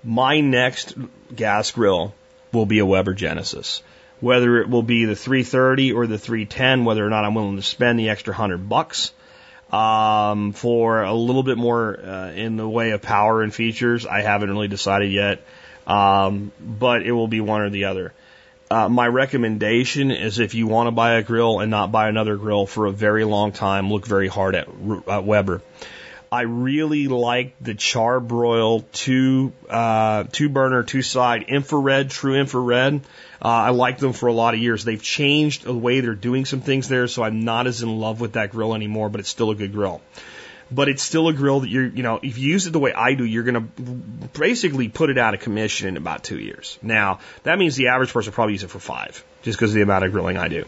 my 0.02 0.40
next 0.40 0.94
gas 1.34 1.70
grill 1.72 2.14
will 2.52 2.66
be 2.66 2.78
a 2.78 2.86
Weber 2.86 3.14
Genesis 3.14 3.82
whether 4.24 4.60
it 4.60 4.68
will 4.68 4.82
be 4.82 5.04
the 5.04 5.14
330 5.14 5.92
or 5.92 6.06
the 6.06 6.18
310, 6.18 6.84
whether 6.84 7.06
or 7.06 7.10
not 7.10 7.24
I'm 7.24 7.34
willing 7.34 7.56
to 7.56 7.62
spend 7.62 7.98
the 7.98 8.08
extra 8.08 8.34
hundred 8.34 8.68
bucks. 8.68 9.12
um, 9.70 10.52
for 10.52 11.02
a 11.02 11.12
little 11.12 11.42
bit 11.42 11.58
more 11.58 11.98
uh, 11.98 12.30
in 12.30 12.56
the 12.56 12.68
way 12.68 12.90
of 12.92 13.02
power 13.02 13.42
and 13.42 13.52
features. 13.52 14.06
I 14.06 14.20
haven't 14.22 14.48
really 14.50 14.68
decided 14.68 15.10
yet, 15.10 15.42
um, 15.86 16.52
but 16.60 17.02
it 17.02 17.12
will 17.12 17.28
be 17.28 17.40
one 17.40 17.62
or 17.62 17.70
the 17.70 17.86
other. 17.86 18.12
Uh, 18.70 18.88
my 18.88 19.06
recommendation 19.06 20.10
is 20.10 20.38
if 20.38 20.54
you 20.54 20.66
want 20.66 20.86
to 20.86 20.90
buy 20.90 21.14
a 21.14 21.22
grill 21.22 21.60
and 21.60 21.70
not 21.70 21.92
buy 21.92 22.08
another 22.08 22.36
grill 22.36 22.66
for 22.66 22.86
a 22.86 22.92
very 22.92 23.24
long 23.24 23.52
time, 23.52 23.90
look 23.90 24.06
very 24.06 24.28
hard 24.28 24.54
at, 24.54 24.68
at 25.08 25.24
Weber. 25.24 25.60
I 26.34 26.40
really 26.42 27.06
like 27.06 27.54
the 27.60 27.74
Char-Broil 27.74 28.80
two 28.92 29.52
uh, 29.70 30.24
two 30.32 30.48
burner 30.48 30.82
two 30.82 31.00
side 31.02 31.44
infrared 31.44 32.10
true 32.10 32.34
infrared. 32.34 33.02
Uh, 33.40 33.48
I 33.48 33.70
liked 33.70 34.00
them 34.00 34.12
for 34.12 34.26
a 34.26 34.32
lot 34.32 34.54
of 34.54 34.58
years. 34.58 34.84
They've 34.84 35.00
changed 35.00 35.62
the 35.62 35.72
way 35.72 36.00
they're 36.00 36.16
doing 36.16 36.44
some 36.44 36.60
things 36.60 36.88
there, 36.88 37.06
so 37.06 37.22
I'm 37.22 37.44
not 37.44 37.68
as 37.68 37.82
in 37.82 38.00
love 38.00 38.20
with 38.20 38.32
that 38.32 38.50
grill 38.50 38.74
anymore. 38.74 39.10
But 39.10 39.20
it's 39.20 39.28
still 39.28 39.50
a 39.52 39.54
good 39.54 39.72
grill. 39.72 40.00
But 40.72 40.88
it's 40.88 41.04
still 41.04 41.28
a 41.28 41.32
grill 41.32 41.60
that 41.60 41.68
you're, 41.68 41.86
you 41.86 42.02
know, 42.02 42.18
if 42.20 42.36
you 42.36 42.50
use 42.50 42.66
it 42.66 42.72
the 42.72 42.80
way 42.80 42.92
I 42.92 43.14
do, 43.14 43.24
you're 43.24 43.44
to 43.44 43.60
basically 43.60 44.88
put 44.88 45.10
it 45.10 45.18
out 45.18 45.34
of 45.34 45.40
commission 45.40 45.86
in 45.86 45.96
about 45.96 46.24
two 46.24 46.40
years. 46.40 46.80
Now, 46.82 47.20
that 47.44 47.60
means 47.60 47.76
the 47.76 47.88
average 47.88 48.12
person 48.12 48.32
probably 48.32 48.54
use 48.54 48.64
it 48.64 48.70
for 48.70 48.80
five, 48.80 49.24
just 49.42 49.56
because 49.56 49.70
of 49.70 49.76
the 49.76 49.82
amount 49.82 50.04
of 50.04 50.10
grilling 50.10 50.36
I 50.36 50.48
do. 50.48 50.64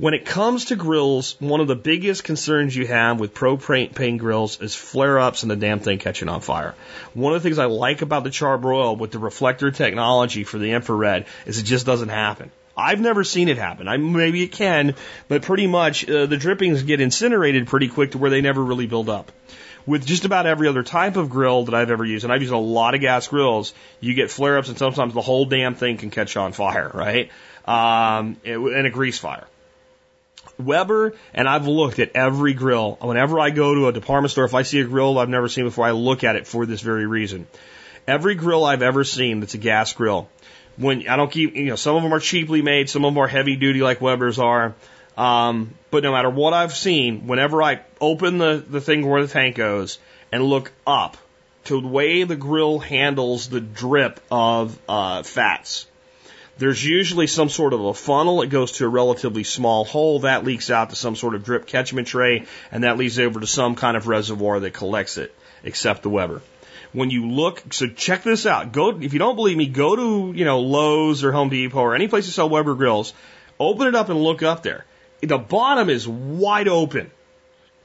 When 0.00 0.14
it 0.14 0.26
comes 0.26 0.66
to 0.66 0.76
grills, 0.76 1.34
one 1.40 1.60
of 1.60 1.66
the 1.66 1.74
biggest 1.74 2.22
concerns 2.22 2.76
you 2.76 2.86
have 2.86 3.18
with 3.18 3.34
propane 3.34 4.16
grills 4.18 4.60
is 4.60 4.72
flare 4.72 5.18
ups 5.18 5.42
and 5.42 5.50
the 5.50 5.56
damn 5.56 5.80
thing 5.80 5.98
catching 5.98 6.28
on 6.28 6.40
fire. 6.40 6.76
One 7.14 7.34
of 7.34 7.42
the 7.42 7.48
things 7.48 7.58
I 7.58 7.64
like 7.64 8.00
about 8.00 8.22
the 8.22 8.30
Char-Broil 8.30 8.94
with 8.94 9.10
the 9.10 9.18
reflector 9.18 9.72
technology 9.72 10.44
for 10.44 10.58
the 10.58 10.70
infrared 10.70 11.26
is 11.46 11.58
it 11.58 11.64
just 11.64 11.84
doesn't 11.84 12.10
happen. 12.10 12.52
I've 12.76 13.00
never 13.00 13.24
seen 13.24 13.48
it 13.48 13.58
happen. 13.58 13.88
I 13.88 13.96
maybe 13.96 14.44
it 14.44 14.52
can, 14.52 14.94
but 15.26 15.42
pretty 15.42 15.66
much 15.66 16.08
uh, 16.08 16.26
the 16.26 16.36
drippings 16.36 16.84
get 16.84 17.00
incinerated 17.00 17.66
pretty 17.66 17.88
quick 17.88 18.12
to 18.12 18.18
where 18.18 18.30
they 18.30 18.40
never 18.40 18.62
really 18.62 18.86
build 18.86 19.08
up. 19.08 19.32
With 19.84 20.06
just 20.06 20.24
about 20.24 20.46
every 20.46 20.68
other 20.68 20.84
type 20.84 21.16
of 21.16 21.28
grill 21.28 21.64
that 21.64 21.74
I've 21.74 21.90
ever 21.90 22.04
used, 22.04 22.22
and 22.22 22.32
I've 22.32 22.42
used 22.42 22.54
a 22.54 22.56
lot 22.56 22.94
of 22.94 23.00
gas 23.00 23.26
grills, 23.26 23.74
you 23.98 24.14
get 24.14 24.30
flare 24.30 24.58
ups 24.58 24.68
and 24.68 24.78
sometimes 24.78 25.12
the 25.12 25.22
whole 25.22 25.46
damn 25.46 25.74
thing 25.74 25.96
can 25.96 26.10
catch 26.10 26.36
on 26.36 26.52
fire, 26.52 26.88
right? 26.94 27.30
Um, 27.64 28.36
and 28.44 28.86
a 28.86 28.90
grease 28.90 29.18
fire. 29.18 29.48
Weber, 30.58 31.14
and 31.34 31.48
I've 31.48 31.66
looked 31.66 31.98
at 31.98 32.12
every 32.14 32.54
grill. 32.54 32.98
Whenever 33.00 33.38
I 33.38 33.50
go 33.50 33.74
to 33.74 33.88
a 33.88 33.92
department 33.92 34.32
store, 34.32 34.44
if 34.44 34.54
I 34.54 34.62
see 34.62 34.80
a 34.80 34.84
grill 34.84 35.18
I've 35.18 35.28
never 35.28 35.48
seen 35.48 35.64
before, 35.64 35.86
I 35.86 35.92
look 35.92 36.24
at 36.24 36.36
it 36.36 36.46
for 36.46 36.66
this 36.66 36.80
very 36.80 37.06
reason. 37.06 37.46
Every 38.06 38.34
grill 38.34 38.64
I've 38.64 38.82
ever 38.82 39.04
seen 39.04 39.40
that's 39.40 39.54
a 39.54 39.58
gas 39.58 39.92
grill, 39.92 40.28
when 40.76 41.08
I 41.08 41.16
don't 41.16 41.30
keep, 41.30 41.54
you 41.56 41.66
know, 41.66 41.76
some 41.76 41.96
of 41.96 42.02
them 42.02 42.14
are 42.14 42.20
cheaply 42.20 42.62
made, 42.62 42.88
some 42.88 43.04
of 43.04 43.12
them 43.12 43.22
are 43.22 43.28
heavy 43.28 43.56
duty 43.56 43.82
like 43.82 44.00
Weber's 44.00 44.38
are. 44.38 44.74
Um, 45.16 45.74
but 45.90 46.04
no 46.04 46.12
matter 46.12 46.30
what 46.30 46.52
I've 46.52 46.72
seen, 46.72 47.26
whenever 47.26 47.62
I 47.62 47.80
open 48.00 48.38
the, 48.38 48.64
the 48.66 48.80
thing 48.80 49.06
where 49.06 49.20
the 49.20 49.28
tank 49.28 49.56
goes 49.56 49.98
and 50.30 50.44
look 50.44 50.70
up 50.86 51.16
to 51.64 51.80
the 51.80 51.88
way 51.88 52.22
the 52.22 52.36
grill 52.36 52.78
handles 52.78 53.48
the 53.48 53.60
drip 53.60 54.20
of 54.30 54.78
uh, 54.88 55.22
fats, 55.24 55.86
there's 56.58 56.84
usually 56.84 57.28
some 57.28 57.48
sort 57.48 57.72
of 57.72 57.84
a 57.84 57.94
funnel. 57.94 58.42
It 58.42 58.48
goes 58.48 58.72
to 58.72 58.84
a 58.84 58.88
relatively 58.88 59.44
small 59.44 59.84
hole 59.84 60.20
that 60.20 60.44
leaks 60.44 60.70
out 60.70 60.90
to 60.90 60.96
some 60.96 61.16
sort 61.16 61.34
of 61.34 61.44
drip 61.44 61.66
catchment 61.66 62.08
tray, 62.08 62.46
and 62.72 62.84
that 62.84 62.98
leads 62.98 63.18
over 63.18 63.40
to 63.40 63.46
some 63.46 63.76
kind 63.76 63.96
of 63.96 64.08
reservoir 64.08 64.60
that 64.60 64.74
collects 64.74 65.18
it, 65.18 65.34
except 65.62 66.02
the 66.02 66.10
Weber. 66.10 66.42
When 66.92 67.10
you 67.10 67.28
look, 67.28 67.62
so 67.72 67.86
check 67.86 68.22
this 68.22 68.44
out. 68.46 68.72
Go 68.72 68.98
if 69.00 69.12
you 69.12 69.18
don't 69.18 69.36
believe 69.36 69.56
me, 69.56 69.66
go 69.66 69.94
to 69.94 70.36
you 70.36 70.44
know 70.44 70.60
Lowe's 70.60 71.22
or 71.22 71.32
Home 71.32 71.48
Depot 71.48 71.78
or 71.78 71.94
any 71.94 72.08
place 72.08 72.26
to 72.26 72.32
sell 72.32 72.48
Weber 72.48 72.74
grills. 72.74 73.12
Open 73.60 73.86
it 73.86 73.94
up 73.94 74.08
and 74.08 74.20
look 74.20 74.42
up 74.42 74.62
there. 74.62 74.84
The 75.20 75.38
bottom 75.38 75.90
is 75.90 76.06
wide 76.08 76.68
open. 76.68 77.10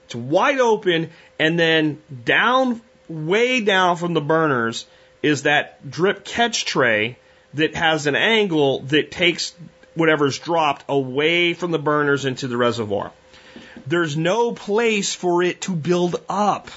It's 0.05 0.15
wide 0.15 0.59
open, 0.59 1.11
and 1.39 1.59
then 1.59 2.01
down, 2.23 2.81
way 3.07 3.61
down 3.61 3.97
from 3.97 4.13
the 4.13 4.21
burners 4.21 4.85
is 5.21 5.43
that 5.43 5.89
drip 5.89 6.25
catch 6.25 6.65
tray 6.65 7.17
that 7.55 7.75
has 7.75 8.07
an 8.07 8.15
angle 8.15 8.80
that 8.80 9.11
takes 9.11 9.53
whatever's 9.95 10.39
dropped 10.39 10.85
away 10.89 11.53
from 11.53 11.71
the 11.71 11.80
burners 11.80 12.25
into 12.25 12.47
the 12.47 12.57
reservoir. 12.57 13.11
There's 13.85 14.17
no 14.17 14.51
place 14.53 15.13
for 15.13 15.43
it 15.43 15.61
to 15.61 15.71
build 15.75 16.15
up. 16.30 16.69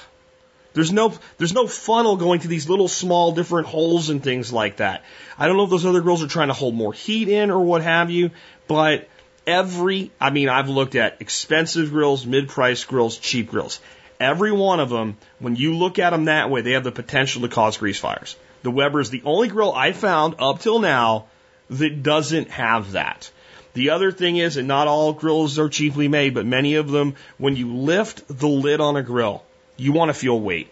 There's 0.73 0.91
no 0.91 1.13
there's 1.39 1.53
no 1.53 1.65
funnel 1.65 2.17
going 2.17 2.41
to 2.41 2.47
these 2.47 2.69
little 2.69 2.87
small 2.87 3.31
different 3.31 3.67
holes 3.67 4.09
and 4.09 4.23
things 4.23 4.53
like 4.53 4.77
that. 4.77 5.03
I 5.37 5.47
don't 5.47 5.57
know 5.57 5.63
if 5.63 5.71
those 5.71 5.85
other 5.85 6.01
grills 6.01 6.23
are 6.23 6.27
trying 6.27 6.49
to 6.49 6.53
hold 6.53 6.75
more 6.75 6.93
heat 6.93 7.29
in 7.29 7.49
or 7.49 7.61
what 7.61 7.81
have 7.81 8.11
you, 8.11 8.29
but 8.67 9.09
every 9.47 10.11
I 10.21 10.29
mean 10.29 10.49
I've 10.49 10.69
looked 10.69 10.93
at 10.93 11.19
expensive 11.19 11.89
grills, 11.89 12.27
mid-price 12.27 12.83
grills, 12.83 13.17
cheap 13.17 13.49
grills. 13.49 13.79
Every 14.19 14.51
one 14.51 14.79
of 14.79 14.89
them, 14.89 15.17
when 15.39 15.55
you 15.55 15.75
look 15.75 15.97
at 15.97 16.11
them 16.11 16.25
that 16.25 16.49
way, 16.51 16.61
they 16.61 16.71
have 16.73 16.83
the 16.83 16.91
potential 16.91 17.41
to 17.41 17.47
cause 17.47 17.77
grease 17.77 17.99
fires. 17.99 18.35
The 18.63 18.71
Weber 18.71 18.99
is 18.99 19.09
the 19.09 19.21
only 19.25 19.47
grill 19.47 19.73
I 19.73 19.91
found 19.91 20.35
up 20.39 20.59
till 20.59 20.79
now 20.79 21.25
that 21.69 22.03
doesn't 22.03 22.49
have 22.49 22.93
that. 22.93 23.29
The 23.73 23.91
other 23.91 24.11
thing 24.11 24.37
is, 24.37 24.57
and 24.57 24.67
not 24.67 24.87
all 24.87 25.13
grills 25.13 25.59
are 25.59 25.69
cheaply 25.69 26.07
made, 26.07 26.33
but 26.33 26.45
many 26.45 26.75
of 26.75 26.89
them, 26.89 27.15
when 27.37 27.55
you 27.55 27.75
lift 27.75 28.27
the 28.27 28.47
lid 28.47 28.81
on 28.81 28.95
a 28.95 29.03
grill, 29.03 29.43
you 29.75 29.91
want 29.91 30.09
to 30.09 30.13
feel 30.13 30.39
weight. 30.39 30.71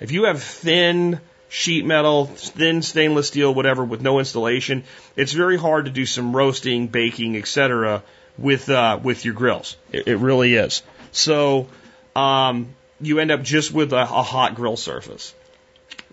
If 0.00 0.12
you 0.12 0.24
have 0.24 0.42
thin 0.42 1.20
sheet 1.48 1.84
metal, 1.84 2.26
thin 2.26 2.82
stainless 2.82 3.28
steel, 3.28 3.52
whatever, 3.52 3.84
with 3.84 4.00
no 4.00 4.18
installation, 4.18 4.84
it's 5.16 5.32
very 5.32 5.58
hard 5.58 5.84
to 5.84 5.90
do 5.90 6.06
some 6.06 6.34
roasting, 6.34 6.86
baking, 6.86 7.36
etc. 7.36 8.02
with 8.38 8.70
uh, 8.70 8.98
with 9.02 9.24
your 9.24 9.34
grills. 9.34 9.76
It, 9.92 10.08
it 10.08 10.16
really 10.16 10.54
is. 10.54 10.82
So 11.12 11.68
um, 12.16 12.74
you 13.00 13.18
end 13.18 13.30
up 13.30 13.42
just 13.42 13.72
with 13.72 13.92
a, 13.92 14.00
a 14.00 14.22
hot 14.22 14.54
grill 14.54 14.76
surface 14.76 15.34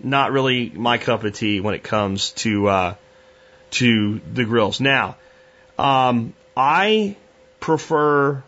not 0.01 0.31
really 0.31 0.69
my 0.69 0.97
cup 0.97 1.23
of 1.23 1.33
tea 1.33 1.59
when 1.59 1.73
it 1.73 1.83
comes 1.83 2.31
to 2.31 2.67
uh, 2.67 2.95
to 3.71 4.21
the 4.33 4.45
grills. 4.45 4.79
Now, 4.79 5.17
um, 5.77 6.33
I 6.55 7.15
prefer 7.59 8.43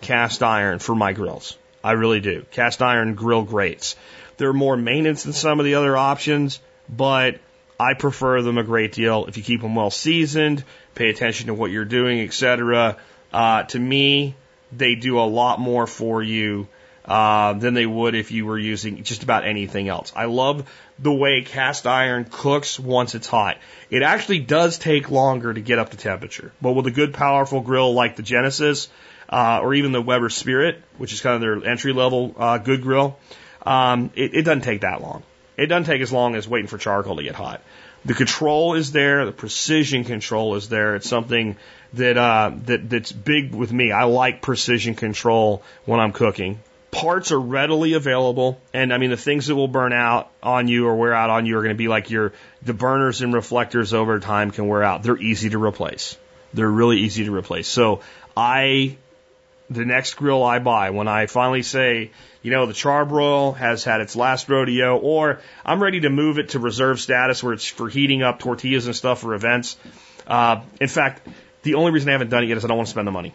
cast 0.00 0.42
iron 0.42 0.78
for 0.78 0.94
my 0.94 1.12
grills. 1.12 1.56
I 1.82 1.92
really 1.92 2.20
do. 2.20 2.44
Cast 2.50 2.82
iron 2.82 3.14
grill 3.14 3.42
grates. 3.42 3.96
They're 4.36 4.52
more 4.52 4.76
maintenance 4.76 5.22
than 5.22 5.32
some 5.32 5.60
of 5.60 5.64
the 5.64 5.76
other 5.76 5.96
options, 5.96 6.60
but 6.88 7.38
I 7.78 7.94
prefer 7.94 8.42
them 8.42 8.58
a 8.58 8.64
great 8.64 8.92
deal. 8.92 9.26
If 9.26 9.36
you 9.36 9.42
keep 9.42 9.62
them 9.62 9.74
well 9.74 9.90
seasoned, 9.90 10.64
pay 10.94 11.10
attention 11.10 11.46
to 11.46 11.54
what 11.54 11.70
you're 11.70 11.84
doing, 11.84 12.20
etc. 12.20 12.96
Uh, 13.32 13.62
to 13.64 13.78
me, 13.78 14.34
they 14.72 14.94
do 14.94 15.18
a 15.18 15.22
lot 15.22 15.60
more 15.60 15.86
for 15.86 16.22
you 16.22 16.68
uh, 17.04 17.52
than 17.54 17.74
they 17.74 17.86
would 17.86 18.14
if 18.14 18.32
you 18.32 18.46
were 18.46 18.58
using 18.58 19.02
just 19.04 19.22
about 19.22 19.44
anything 19.44 19.88
else. 19.88 20.12
I 20.16 20.24
love 20.24 20.68
the 20.98 21.12
way 21.12 21.42
cast 21.42 21.86
iron 21.86 22.26
cooks 22.30 22.78
once 22.78 23.14
it's 23.14 23.26
hot. 23.26 23.58
It 23.90 24.02
actually 24.02 24.40
does 24.40 24.78
take 24.78 25.10
longer 25.10 25.52
to 25.52 25.60
get 25.60 25.78
up 25.78 25.90
to 25.90 25.96
temperature, 25.96 26.52
but 26.60 26.72
with 26.72 26.86
a 26.86 26.90
good, 26.90 27.12
powerful 27.12 27.60
grill 27.60 27.92
like 27.92 28.16
the 28.16 28.22
Genesis 28.22 28.88
uh, 29.28 29.60
or 29.62 29.74
even 29.74 29.92
the 29.92 30.00
Weber 30.00 30.30
Spirit, 30.30 30.82
which 30.98 31.12
is 31.12 31.20
kind 31.20 31.34
of 31.34 31.40
their 31.40 31.70
entry 31.70 31.92
level 31.92 32.34
uh, 32.38 32.58
good 32.58 32.82
grill, 32.82 33.18
um, 33.64 34.10
it, 34.14 34.34
it 34.34 34.42
doesn't 34.42 34.62
take 34.62 34.82
that 34.82 35.02
long. 35.02 35.22
It 35.56 35.66
doesn't 35.66 35.84
take 35.84 36.02
as 36.02 36.12
long 36.12 36.34
as 36.34 36.46
waiting 36.46 36.68
for 36.68 36.78
charcoal 36.78 37.16
to 37.16 37.22
get 37.22 37.34
hot. 37.34 37.62
The 38.04 38.14
control 38.14 38.74
is 38.74 38.92
there, 38.92 39.24
the 39.24 39.32
precision 39.32 40.04
control 40.04 40.54
is 40.54 40.68
there. 40.68 40.94
It's 40.94 41.08
something 41.08 41.56
that 41.94 42.16
uh, 42.16 42.52
that 42.66 42.88
that's 42.88 43.10
big 43.10 43.54
with 43.54 43.72
me. 43.72 43.90
I 43.90 44.04
like 44.04 44.42
precision 44.42 44.94
control 44.94 45.62
when 45.86 45.98
I'm 45.98 46.12
cooking 46.12 46.60
parts 46.90 47.32
are 47.32 47.40
readily 47.40 47.94
available, 47.94 48.60
and 48.72 48.92
I 48.92 48.98
mean 48.98 49.10
the 49.10 49.16
things 49.16 49.46
that 49.46 49.54
will 49.54 49.68
burn 49.68 49.92
out 49.92 50.30
on 50.42 50.68
you 50.68 50.86
or 50.86 50.96
wear 50.96 51.14
out 51.14 51.30
on 51.30 51.46
you 51.46 51.58
are 51.58 51.62
going 51.62 51.74
to 51.74 51.78
be 51.78 51.88
like 51.88 52.10
your 52.10 52.32
the 52.62 52.74
burners 52.74 53.22
and 53.22 53.34
reflectors 53.34 53.92
over 53.92 54.18
time 54.20 54.50
can 54.50 54.66
wear 54.66 54.82
out. 54.82 55.02
They're 55.02 55.18
easy 55.18 55.50
to 55.50 55.62
replace. 55.62 56.16
They're 56.54 56.70
really 56.70 57.00
easy 57.00 57.24
to 57.24 57.34
replace. 57.34 57.68
So 57.68 58.00
I, 58.36 58.96
the 59.68 59.84
next 59.84 60.14
grill 60.14 60.42
I 60.42 60.58
buy, 60.58 60.90
when 60.90 61.08
I 61.08 61.26
finally 61.26 61.62
say, 61.62 62.10
you 62.42 62.50
know, 62.50 62.66
the 62.66 62.72
Char-Broil 62.72 63.52
has 63.52 63.84
had 63.84 64.00
its 64.00 64.16
last 64.16 64.48
rodeo, 64.48 64.96
or 64.96 65.40
I'm 65.64 65.82
ready 65.82 66.00
to 66.00 66.10
move 66.10 66.38
it 66.38 66.50
to 66.50 66.58
reserve 66.58 67.00
status 67.00 67.42
where 67.42 67.52
it's 67.52 67.66
for 67.66 67.88
heating 67.88 68.22
up 68.22 68.38
tortillas 68.38 68.86
and 68.86 68.96
stuff 68.96 69.20
for 69.20 69.34
events. 69.34 69.76
Uh, 70.26 70.62
in 70.80 70.88
fact, 70.88 71.26
the 71.62 71.74
only 71.74 71.90
reason 71.90 72.08
I 72.08 72.12
haven't 72.12 72.30
done 72.30 72.44
it 72.44 72.46
yet 72.46 72.56
is 72.56 72.64
I 72.64 72.68
don't 72.68 72.76
want 72.76 72.86
to 72.86 72.92
spend 72.92 73.06
the 73.06 73.12
money. 73.12 73.34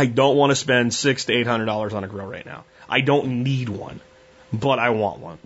I 0.00 0.06
don't 0.06 0.34
want 0.34 0.50
to 0.50 0.56
spend 0.56 0.94
six 0.94 1.26
to 1.26 1.34
eight 1.34 1.46
hundred 1.46 1.66
dollars 1.66 1.92
on 1.92 2.04
a 2.04 2.08
grill 2.08 2.24
right 2.24 2.46
now. 2.46 2.64
I 2.88 3.02
don't 3.02 3.42
need 3.42 3.68
one, 3.68 4.00
but 4.50 4.78
I 4.78 4.88
want 4.90 5.20
one. 5.20 5.38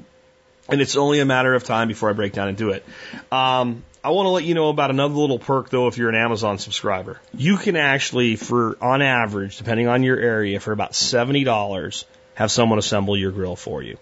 And 0.69 0.81
it's 0.81 0.95
only 0.95 1.19
a 1.19 1.25
matter 1.25 1.53
of 1.55 1.65
time 1.65 1.89
before 1.89 2.09
I 2.09 2.13
break 2.13 2.35
down 2.35 2.47
and 2.47 2.57
do 2.57 2.71
it. 2.71 2.85
Um, 3.33 3.83
I 4.05 4.11
want 4.11 4.27
to 4.27 4.31
let 4.31 4.45
you 4.45 4.55
know 4.55 4.69
about 4.69 4.91
another 4.91 5.15
little 5.15 5.41
perk 5.41 5.71
though 5.71 5.89
if 5.89 5.99
you're 5.99 6.09
an 6.09 6.15
Amazon 6.15 6.59
subscriber. 6.59 7.21
You 7.37 7.57
can 7.57 7.75
actually, 7.75 8.37
for 8.37 8.79
on 8.81 9.03
average, 9.03 9.59
depending 9.59 9.89
on 9.89 10.05
your 10.05 10.21
area, 10.21 10.61
for 10.61 10.71
about 10.71 10.95
seventy 10.95 11.43
dollars, 11.43 12.05
have 12.35 12.53
someone 12.53 12.79
assemble 12.79 13.17
your 13.17 13.33
grill 13.33 13.57
for 13.57 13.83
you. 13.83 13.99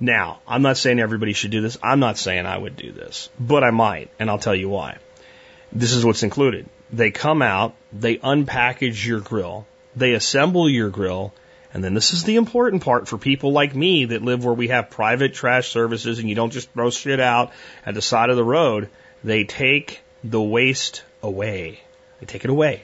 Now, 0.00 0.40
I'm 0.48 0.62
not 0.62 0.78
saying 0.78 0.98
everybody 0.98 1.34
should 1.34 1.50
do 1.50 1.60
this. 1.60 1.76
I'm 1.82 2.00
not 2.00 2.16
saying 2.16 2.46
I 2.46 2.56
would 2.56 2.74
do 2.74 2.90
this, 2.90 3.28
but 3.38 3.62
I 3.64 3.70
might, 3.70 4.10
and 4.18 4.30
I'll 4.30 4.38
tell 4.38 4.56
you 4.56 4.70
why. 4.70 4.96
This 5.72 5.92
is 5.92 6.06
what's 6.06 6.22
included. 6.22 6.70
They 6.90 7.10
come 7.10 7.42
out, 7.42 7.74
they 7.92 8.16
unpackage 8.16 9.06
your 9.06 9.20
grill, 9.20 9.66
they 9.96 10.12
assemble 10.12 10.68
your 10.68 10.90
grill 10.90 11.32
And 11.72 11.84
then 11.84 11.94
this 11.94 12.12
is 12.12 12.24
the 12.24 12.36
important 12.36 12.82
part 12.82 13.08
for 13.08 13.18
people 13.18 13.52
like 13.52 13.74
me 13.74 14.06
that 14.06 14.22
live 14.22 14.44
where 14.44 14.54
we 14.54 14.68
have 14.68 14.90
private 14.90 15.34
trash 15.34 15.68
services 15.68 16.18
and 16.18 16.28
you 16.28 16.34
don't 16.34 16.52
just 16.52 16.70
throw 16.72 16.90
shit 16.90 17.20
out 17.20 17.52
at 17.86 17.94
the 17.94 18.02
side 18.02 18.30
of 18.30 18.36
the 18.36 18.44
road. 18.44 18.88
They 19.22 19.44
take 19.44 20.00
the 20.24 20.42
waste 20.42 21.04
away. 21.22 21.80
They 22.18 22.26
take 22.26 22.44
it 22.44 22.50
away. 22.50 22.82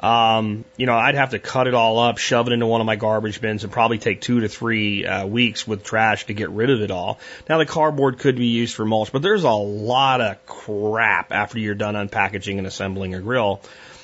Um, 0.00 0.64
you 0.78 0.86
know, 0.86 0.94
I'd 0.94 1.14
have 1.14 1.30
to 1.30 1.38
cut 1.38 1.66
it 1.66 1.74
all 1.74 1.98
up, 1.98 2.16
shove 2.16 2.46
it 2.46 2.52
into 2.54 2.66
one 2.66 2.80
of 2.80 2.86
my 2.86 2.96
garbage 2.96 3.40
bins, 3.40 3.64
and 3.64 3.72
probably 3.72 3.98
take 3.98 4.22
two 4.22 4.40
to 4.40 4.48
three 4.48 5.04
uh, 5.04 5.26
weeks 5.26 5.66
with 5.66 5.84
trash 5.84 6.24
to 6.26 6.34
get 6.34 6.48
rid 6.50 6.70
of 6.70 6.80
it 6.80 6.90
all. 6.90 7.18
Now, 7.50 7.58
the 7.58 7.66
cardboard 7.66 8.18
could 8.18 8.36
be 8.36 8.46
used 8.46 8.74
for 8.74 8.86
mulch, 8.86 9.12
but 9.12 9.20
there's 9.20 9.44
a 9.44 9.50
lot 9.50 10.22
of 10.22 10.46
crap 10.46 11.32
after 11.32 11.58
you're 11.58 11.74
done 11.74 11.96
unpackaging 11.96 12.56
and 12.56 12.66
assembling 12.66 13.14
a 13.14 13.20
grill. 13.20 13.60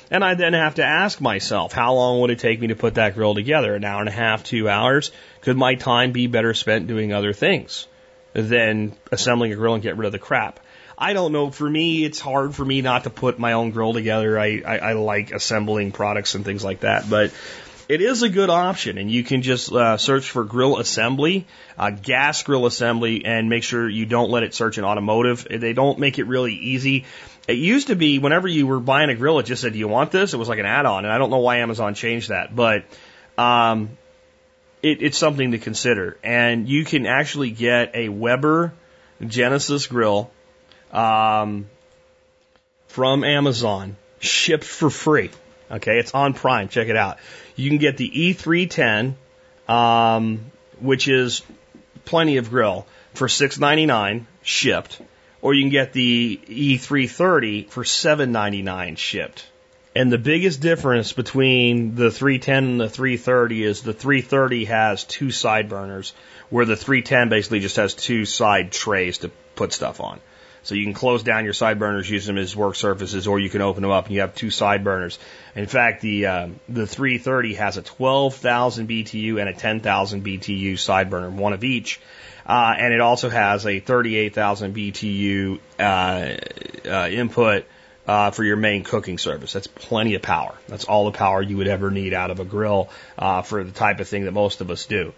And 0.09 0.23
I 0.23 0.35
then 0.35 0.53
have 0.53 0.75
to 0.75 0.85
ask 0.85 1.19
myself, 1.19 1.73
how 1.73 1.93
long 1.93 2.21
would 2.21 2.29
it 2.29 2.39
take 2.39 2.61
me 2.61 2.67
to 2.67 2.75
put 2.75 2.95
that 2.95 3.15
grill 3.15 3.35
together? 3.35 3.75
An 3.75 3.83
hour 3.83 3.99
and 3.99 4.09
a 4.09 4.13
half, 4.13 4.43
two 4.43 4.69
hours? 4.69 5.11
Could 5.41 5.57
my 5.57 5.75
time 5.75 6.11
be 6.11 6.27
better 6.27 6.53
spent 6.53 6.87
doing 6.87 7.11
other 7.11 7.33
things 7.33 7.87
than 8.33 8.93
assembling 9.11 9.51
a 9.51 9.55
grill 9.55 9.73
and 9.73 9.83
get 9.83 9.97
rid 9.97 10.05
of 10.05 10.11
the 10.11 10.19
crap? 10.19 10.59
I 10.97 11.13
don't 11.13 11.31
know. 11.31 11.51
For 11.51 11.69
me, 11.69 12.05
it's 12.05 12.19
hard 12.19 12.55
for 12.55 12.65
me 12.65 12.81
not 12.81 13.03
to 13.03 13.09
put 13.09 13.37
my 13.37 13.53
own 13.53 13.71
grill 13.71 13.93
together. 13.93 14.39
I, 14.39 14.61
I, 14.65 14.77
I 14.77 14.93
like 14.93 15.31
assembling 15.31 15.91
products 15.91 16.33
and 16.33 16.43
things 16.43 16.63
like 16.63 16.79
that, 16.79 17.07
but 17.09 17.31
it 17.87 18.01
is 18.01 18.21
a 18.21 18.29
good 18.29 18.49
option, 18.49 18.97
and 18.97 19.09
you 19.09 19.23
can 19.23 19.41
just 19.41 19.71
uh, 19.71 19.97
search 19.97 20.29
for 20.29 20.43
grill 20.43 20.77
assembly, 20.77 21.45
uh, 21.77 21.89
gas 21.91 22.43
grill 22.43 22.65
assembly, 22.65 23.23
and 23.23 23.47
make 23.47 23.63
sure 23.63 23.87
you 23.87 24.05
don't 24.05 24.29
let 24.29 24.43
it 24.43 24.53
search 24.53 24.77
in 24.77 24.83
automotive. 24.83 25.47
They 25.49 25.71
don't 25.71 25.97
make 25.99 26.19
it 26.19 26.25
really 26.25 26.53
easy. 26.53 27.05
It 27.47 27.57
used 27.57 27.87
to 27.87 27.95
be 27.95 28.19
whenever 28.19 28.47
you 28.47 28.67
were 28.67 28.79
buying 28.79 29.09
a 29.09 29.15
grill, 29.15 29.39
it 29.39 29.43
just 29.43 29.61
said, 29.61 29.73
"Do 29.73 29.79
you 29.79 29.87
want 29.87 30.11
this?" 30.11 30.33
It 30.33 30.37
was 30.37 30.49
like 30.49 30.59
an 30.59 30.65
add-on, 30.65 31.05
and 31.05 31.13
I 31.13 31.17
don't 31.17 31.29
know 31.29 31.37
why 31.37 31.57
Amazon 31.57 31.93
changed 31.93 32.29
that, 32.29 32.53
but 32.53 32.83
um, 33.37 33.97
it, 34.83 35.01
it's 35.01 35.17
something 35.17 35.51
to 35.51 35.57
consider. 35.57 36.17
And 36.23 36.67
you 36.67 36.83
can 36.83 37.05
actually 37.05 37.51
get 37.51 37.95
a 37.95 38.09
Weber 38.09 38.73
Genesis 39.25 39.87
grill 39.87 40.29
um, 40.91 41.69
from 42.87 43.23
Amazon, 43.23 43.95
shipped 44.19 44.65
for 44.65 44.89
free. 44.89 45.31
Okay, 45.69 45.99
it's 45.99 46.13
on 46.13 46.33
Prime. 46.33 46.69
Check 46.69 46.87
it 46.87 46.95
out. 46.95 47.17
You 47.55 47.69
can 47.69 47.77
get 47.77 47.97
the 47.97 48.09
E310, 48.09 49.15
um, 49.67 50.51
which 50.79 51.07
is 51.07 51.43
plenty 52.05 52.37
of 52.37 52.49
grill 52.49 52.85
for 53.13 53.27
six 53.27 53.59
ninety 53.59 53.85
nine 53.85 54.27
shipped, 54.43 55.01
or 55.41 55.53
you 55.53 55.63
can 55.63 55.71
get 55.71 55.93
the 55.93 56.39
E330 56.47 57.69
for 57.69 57.83
seven 57.83 58.31
ninety 58.31 58.61
nine 58.61 58.95
shipped. 58.95 59.45
And 59.95 60.11
the 60.11 60.19
biggest 60.19 60.61
difference 60.61 61.11
between 61.11 61.95
the 61.95 62.11
310 62.11 62.63
and 62.65 62.79
the 62.79 62.87
330 62.87 63.63
is 63.63 63.81
the 63.81 63.93
330 63.93 64.65
has 64.65 65.03
two 65.03 65.31
side 65.31 65.69
burners, 65.69 66.13
where 66.51 66.65
the 66.65 66.75
310 66.75 67.29
basically 67.29 67.61
just 67.61 67.77
has 67.77 67.95
two 67.95 68.25
side 68.25 68.71
trays 68.71 69.19
to 69.19 69.31
put 69.55 69.73
stuff 69.73 69.99
on. 69.99 70.19
So 70.61 70.75
you 70.75 70.83
can 70.83 70.93
close 70.93 71.23
down 71.23 71.45
your 71.45 71.53
side 71.53 71.79
burners, 71.79 72.09
use 72.09 72.25
them 72.25 72.37
as 72.37 72.55
work 72.55 72.75
surfaces, 72.75 73.25
or 73.25 73.39
you 73.39 73.49
can 73.49 73.61
open 73.61 73.81
them 73.81 73.89
up 73.89 74.05
and 74.05 74.13
you 74.13 74.21
have 74.21 74.35
two 74.35 74.51
side 74.51 74.83
burners. 74.83 75.17
In 75.55 75.65
fact, 75.65 76.01
the 76.01 76.25
uh, 76.25 76.47
the 76.67 76.85
330 76.85 77.53
has 77.55 77.77
a 77.77 77.81
12,000 77.81 78.87
BTU 78.87 79.39
and 79.39 79.49
a 79.49 79.53
10,000 79.53 80.25
BTU 80.25 80.77
side 80.77 81.09
burner, 81.09 81.29
one 81.29 81.53
of 81.53 81.63
each, 81.63 82.01
uh, 82.47 82.73
and 82.77 82.93
it 82.93 83.01
also 83.01 83.29
has 83.29 83.65
a 83.65 83.79
38,000 83.79 84.75
BTU 84.75 85.59
uh, 85.79 85.81
uh, 86.89 87.09
input. 87.09 87.65
Uh, 88.07 88.31
for 88.31 88.41
your 88.41 88.55
main 88.55 88.85
cooking 88.85 89.17
service. 89.17 89.51
That's 89.51 89.67
plenty 89.67 90.15
of 90.15 90.21
power. 90.21 90.55
That's 90.69 90.85
all 90.85 91.11
the 91.11 91.17
power 91.17 91.41
you 91.41 91.57
would 91.57 91.67
ever 91.67 91.91
need 91.91 92.13
out 92.13 92.31
of 92.31 92.39
a 92.39 92.45
grill 92.45 92.87
uh, 93.19 93.41
for 93.41 93.65
the 93.65 93.73
type 93.73 93.99
of 93.99 94.07
thing 94.07 94.23
that 94.23 94.31
most 94.31 94.61
of 94.61 94.71
us 94.71 94.85
do. 94.85 95.13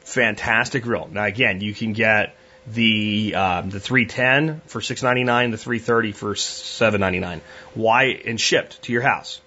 Fantastic 0.00 0.82
grill. 0.82 1.08
Now 1.10 1.24
again, 1.24 1.62
you 1.62 1.72
can 1.72 1.94
get 1.94 2.36
the 2.66 3.34
um, 3.34 3.70
the 3.70 3.80
310 3.80 4.60
for 4.66 4.82
6.99, 4.82 5.52
the 5.52 5.56
330 5.56 6.12
for 6.12 6.34
7.99. 6.34 7.40
Why 7.74 8.04
and 8.26 8.38
shipped 8.38 8.82
to 8.82 8.92
your 8.92 9.00
house. 9.02 9.40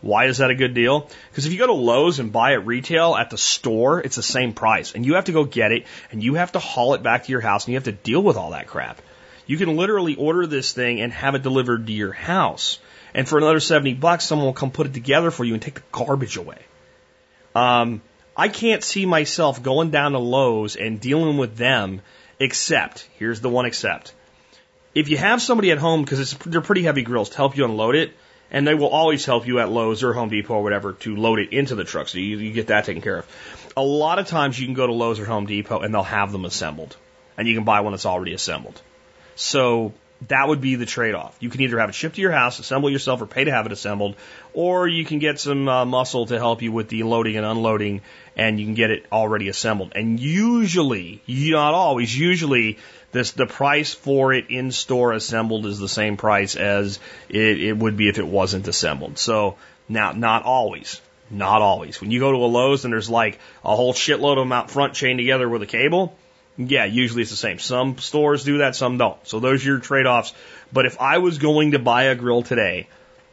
Why 0.00 0.26
is 0.26 0.38
that 0.38 0.50
a 0.50 0.54
good 0.54 0.74
deal? 0.74 1.08
Because 1.30 1.46
if 1.46 1.52
you 1.52 1.58
go 1.58 1.66
to 1.66 1.72
Lowe's 1.72 2.18
and 2.18 2.32
buy 2.32 2.52
it 2.52 2.66
retail 2.66 3.14
at 3.14 3.30
the 3.30 3.38
store, 3.38 4.00
it's 4.00 4.16
the 4.16 4.22
same 4.22 4.52
price, 4.52 4.92
and 4.92 5.04
you 5.04 5.14
have 5.14 5.24
to 5.26 5.32
go 5.32 5.44
get 5.44 5.72
it, 5.72 5.86
and 6.10 6.22
you 6.22 6.34
have 6.34 6.52
to 6.52 6.58
haul 6.58 6.94
it 6.94 7.02
back 7.02 7.24
to 7.24 7.32
your 7.32 7.40
house, 7.40 7.64
and 7.64 7.72
you 7.72 7.76
have 7.76 7.84
to 7.84 7.92
deal 7.92 8.22
with 8.22 8.36
all 8.36 8.50
that 8.50 8.66
crap. 8.66 9.00
You 9.46 9.56
can 9.56 9.76
literally 9.76 10.16
order 10.16 10.46
this 10.46 10.72
thing 10.72 11.00
and 11.00 11.12
have 11.12 11.34
it 11.34 11.42
delivered 11.42 11.86
to 11.86 11.92
your 11.92 12.12
house, 12.12 12.78
and 13.14 13.28
for 13.28 13.38
another 13.38 13.60
70 13.60 13.94
bucks, 13.94 14.24
someone 14.24 14.46
will 14.46 14.52
come 14.52 14.70
put 14.70 14.86
it 14.86 14.94
together 14.94 15.30
for 15.30 15.44
you 15.44 15.54
and 15.54 15.62
take 15.62 15.74
the 15.74 15.82
garbage 15.92 16.36
away. 16.36 16.58
Um, 17.54 18.02
I 18.36 18.48
can't 18.48 18.84
see 18.84 19.06
myself 19.06 19.62
going 19.62 19.90
down 19.90 20.12
to 20.12 20.18
Lowe's 20.18 20.76
and 20.76 21.00
dealing 21.00 21.38
with 21.38 21.56
them 21.56 22.02
Except, 22.38 23.08
here's 23.18 23.40
the 23.40 23.48
one 23.48 23.66
except. 23.66 24.12
If 24.94 25.08
you 25.08 25.16
have 25.16 25.40
somebody 25.40 25.70
at 25.72 25.78
home, 25.78 26.02
because 26.02 26.32
they're 26.34 26.60
pretty 26.60 26.82
heavy 26.82 27.02
grills, 27.02 27.30
to 27.30 27.36
help 27.36 27.56
you 27.56 27.64
unload 27.64 27.94
it, 27.94 28.12
and 28.50 28.66
they 28.66 28.74
will 28.74 28.88
always 28.88 29.24
help 29.24 29.46
you 29.46 29.60
at 29.60 29.70
Lowe's 29.70 30.02
or 30.02 30.12
Home 30.12 30.28
Depot 30.28 30.54
or 30.54 30.62
whatever 30.62 30.92
to 30.92 31.16
load 31.16 31.38
it 31.38 31.52
into 31.52 31.74
the 31.74 31.84
truck, 31.84 32.08
so 32.08 32.18
you, 32.18 32.38
you 32.38 32.52
get 32.52 32.68
that 32.68 32.84
taken 32.84 33.02
care 33.02 33.18
of. 33.18 33.26
A 33.76 33.82
lot 33.82 34.18
of 34.18 34.26
times 34.26 34.58
you 34.58 34.66
can 34.66 34.74
go 34.74 34.86
to 34.86 34.92
Lowe's 34.92 35.20
or 35.20 35.26
Home 35.26 35.46
Depot 35.46 35.80
and 35.80 35.92
they'll 35.92 36.02
have 36.02 36.32
them 36.32 36.44
assembled, 36.44 36.96
and 37.36 37.46
you 37.46 37.54
can 37.54 37.64
buy 37.64 37.80
one 37.80 37.92
that's 37.92 38.06
already 38.06 38.32
assembled. 38.32 38.80
So 39.34 39.92
that 40.28 40.48
would 40.48 40.62
be 40.62 40.76
the 40.76 40.86
trade-off. 40.86 41.36
You 41.40 41.50
can 41.50 41.60
either 41.60 41.78
have 41.78 41.90
it 41.90 41.94
shipped 41.94 42.14
to 42.14 42.22
your 42.22 42.32
house, 42.32 42.58
assemble 42.58 42.88
yourself, 42.88 43.20
or 43.20 43.26
pay 43.26 43.44
to 43.44 43.50
have 43.50 43.66
it 43.66 43.72
assembled, 43.72 44.16
or 44.54 44.88
you 44.88 45.04
can 45.04 45.18
get 45.18 45.38
some 45.38 45.68
uh, 45.68 45.84
muscle 45.84 46.24
to 46.26 46.38
help 46.38 46.62
you 46.62 46.72
with 46.72 46.88
the 46.88 47.02
loading 47.02 47.36
and 47.36 47.44
unloading, 47.44 48.00
and 48.34 48.58
you 48.58 48.64
can 48.64 48.74
get 48.74 48.90
it 48.90 49.04
already 49.12 49.48
assembled. 49.48 49.92
And 49.94 50.18
usually, 50.18 51.20
not 51.26 51.74
always, 51.74 52.18
usually 52.18 52.78
this 53.16 53.32
the 53.32 53.46
price 53.46 53.94
for 53.94 54.32
it 54.32 54.46
in 54.50 54.70
store 54.70 55.12
assembled 55.12 55.66
is 55.66 55.78
the 55.78 55.88
same 55.88 56.16
price 56.16 56.54
as 56.54 56.98
it, 57.28 57.60
it 57.60 57.76
would 57.76 57.96
be 57.96 58.08
if 58.08 58.18
it 58.18 58.26
wasn't 58.26 58.68
assembled. 58.68 59.18
So 59.18 59.56
now, 59.88 60.12
not 60.12 60.44
always. 60.44 61.00
Not 61.30 61.62
always. 61.62 62.00
When 62.00 62.10
you 62.10 62.20
go 62.20 62.30
to 62.30 62.38
a 62.38 62.46
Lowe's 62.46 62.84
and 62.84 62.92
there's 62.92 63.10
like 63.10 63.38
a 63.64 63.74
whole 63.74 63.94
shitload 63.94 64.32
of 64.32 64.38
them 64.38 64.52
out 64.52 64.70
front 64.70 64.94
chained 64.94 65.18
together 65.18 65.48
with 65.48 65.62
a 65.62 65.66
cable, 65.66 66.16
yeah, 66.56 66.84
usually 66.84 67.22
it's 67.22 67.30
the 67.30 67.36
same. 67.36 67.58
Some 67.58 67.98
stores 67.98 68.44
do 68.44 68.58
that, 68.58 68.76
some 68.76 68.98
don't. 68.98 69.18
So 69.26 69.40
those 69.40 69.64
are 69.64 69.70
your 69.70 69.78
trade 69.80 70.06
offs. 70.06 70.32
But 70.72 70.86
if 70.86 71.00
I 71.00 71.18
was 71.18 71.38
going 71.38 71.72
to 71.72 71.78
buy 71.78 72.04
a 72.04 72.14
grill 72.14 72.42
today, 72.42 72.88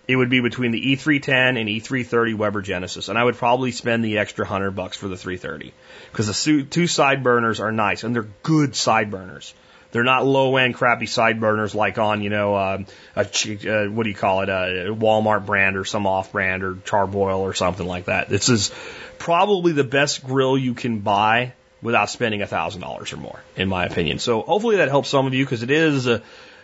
it 0.07 0.15
would 0.15 0.29
be 0.29 0.41
between 0.41 0.71
the 0.71 0.95
E310 0.95 1.59
and 1.59 1.69
E330 1.69 2.35
Weber 2.35 2.61
Genesis, 2.61 3.07
and 3.07 3.17
I 3.17 3.23
would 3.23 3.35
probably 3.35 3.71
spend 3.71 4.03
the 4.03 4.17
extra 4.17 4.45
hundred 4.45 4.71
bucks 4.71 4.97
for 4.97 5.07
the 5.07 5.15
330 5.15 5.73
because 6.11 6.27
the 6.27 6.63
two 6.63 6.87
side 6.87 7.23
burners 7.23 7.59
are 7.59 7.71
nice 7.71 8.03
and 8.03 8.13
they're 8.13 8.27
good 8.43 8.75
side 8.75 9.11
burners. 9.11 9.53
They're 9.93 10.03
not 10.03 10.25
low 10.25 10.57
end 10.57 10.73
crappy 10.73 11.05
side 11.05 11.39
burners 11.39 11.73
like 11.73 11.99
on 11.99 12.21
you 12.23 12.29
know 12.29 12.55
uh, 12.55 12.83
a 13.15 13.21
uh, 13.21 13.89
what 13.89 14.03
do 14.03 14.09
you 14.09 14.15
call 14.15 14.41
it 14.41 14.49
a 14.49 14.93
Walmart 14.93 15.45
brand 15.45 15.77
or 15.77 15.85
some 15.85 16.07
off 16.07 16.31
brand 16.31 16.63
or 16.63 16.77
Char-Broil 16.83 17.39
or 17.39 17.53
something 17.53 17.85
like 17.85 18.05
that. 18.05 18.27
This 18.27 18.49
is 18.49 18.71
probably 19.19 19.71
the 19.71 19.83
best 19.83 20.25
grill 20.25 20.57
you 20.57 20.73
can 20.73 20.99
buy 20.99 21.53
without 21.83 22.09
spending 22.09 22.41
a 22.41 22.47
thousand 22.47 22.81
dollars 22.81 23.13
or 23.13 23.17
more, 23.17 23.39
in 23.55 23.69
my 23.69 23.85
opinion. 23.85 24.17
So 24.17 24.41
hopefully 24.41 24.77
that 24.77 24.89
helps 24.89 25.09
some 25.09 25.27
of 25.27 25.35
you 25.35 25.45
because 25.45 25.61
it 25.61 25.69
is 25.69 26.07
uh, 26.07 26.21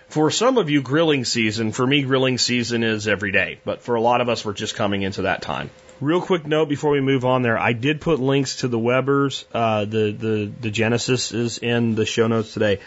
for 0.07 0.31
some 0.31 0.57
of 0.57 0.72
you 0.72 0.81
grilling 0.81 1.23
season. 1.23 1.72
For 1.72 1.85
me, 1.85 2.01
grilling 2.01 2.39
season 2.39 2.84
is 2.84 3.07
every 3.07 3.31
day, 3.31 3.60
but 3.64 3.84
for 3.84 3.93
a 3.93 4.01
lot 4.01 4.22
of 4.22 4.30
us, 4.30 4.43
we're 4.43 4.53
just 4.53 4.76
coming 4.76 5.03
into 5.03 5.23
that 5.23 5.43
time. 5.43 5.69
Real 6.01 6.22
quick 6.22 6.47
note 6.47 6.69
before 6.69 6.91
we 6.91 7.01
move 7.01 7.26
on 7.26 7.41
there, 7.41 7.60
I 7.60 7.73
did 7.73 8.01
put 8.01 8.19
links 8.19 8.57
to 8.57 8.69
the 8.69 8.80
Webers, 8.80 9.45
uh, 9.53 9.85
the 9.85 10.11
the 10.11 10.51
the 10.61 10.72
Genesis 10.72 11.34
is 11.34 11.57
in 11.60 11.93
the 11.93 12.06
show 12.06 12.27
notes 12.27 12.53
today. 12.53 12.80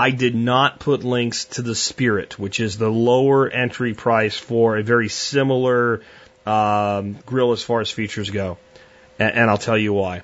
I 0.00 0.12
did 0.12 0.34
not 0.34 0.78
put 0.78 1.04
links 1.04 1.44
to 1.56 1.62
the 1.62 1.74
Spirit, 1.74 2.38
which 2.38 2.58
is 2.58 2.78
the 2.78 2.88
lower 2.88 3.46
entry 3.50 3.92
price 3.92 4.34
for 4.34 4.78
a 4.78 4.82
very 4.82 5.10
similar 5.10 6.00
um, 6.46 7.18
grill 7.26 7.52
as 7.52 7.62
far 7.62 7.82
as 7.82 7.90
features 7.90 8.30
go, 8.30 8.56
and, 9.18 9.30
and 9.34 9.50
I'll 9.50 9.58
tell 9.58 9.76
you 9.76 9.92
why. 9.92 10.22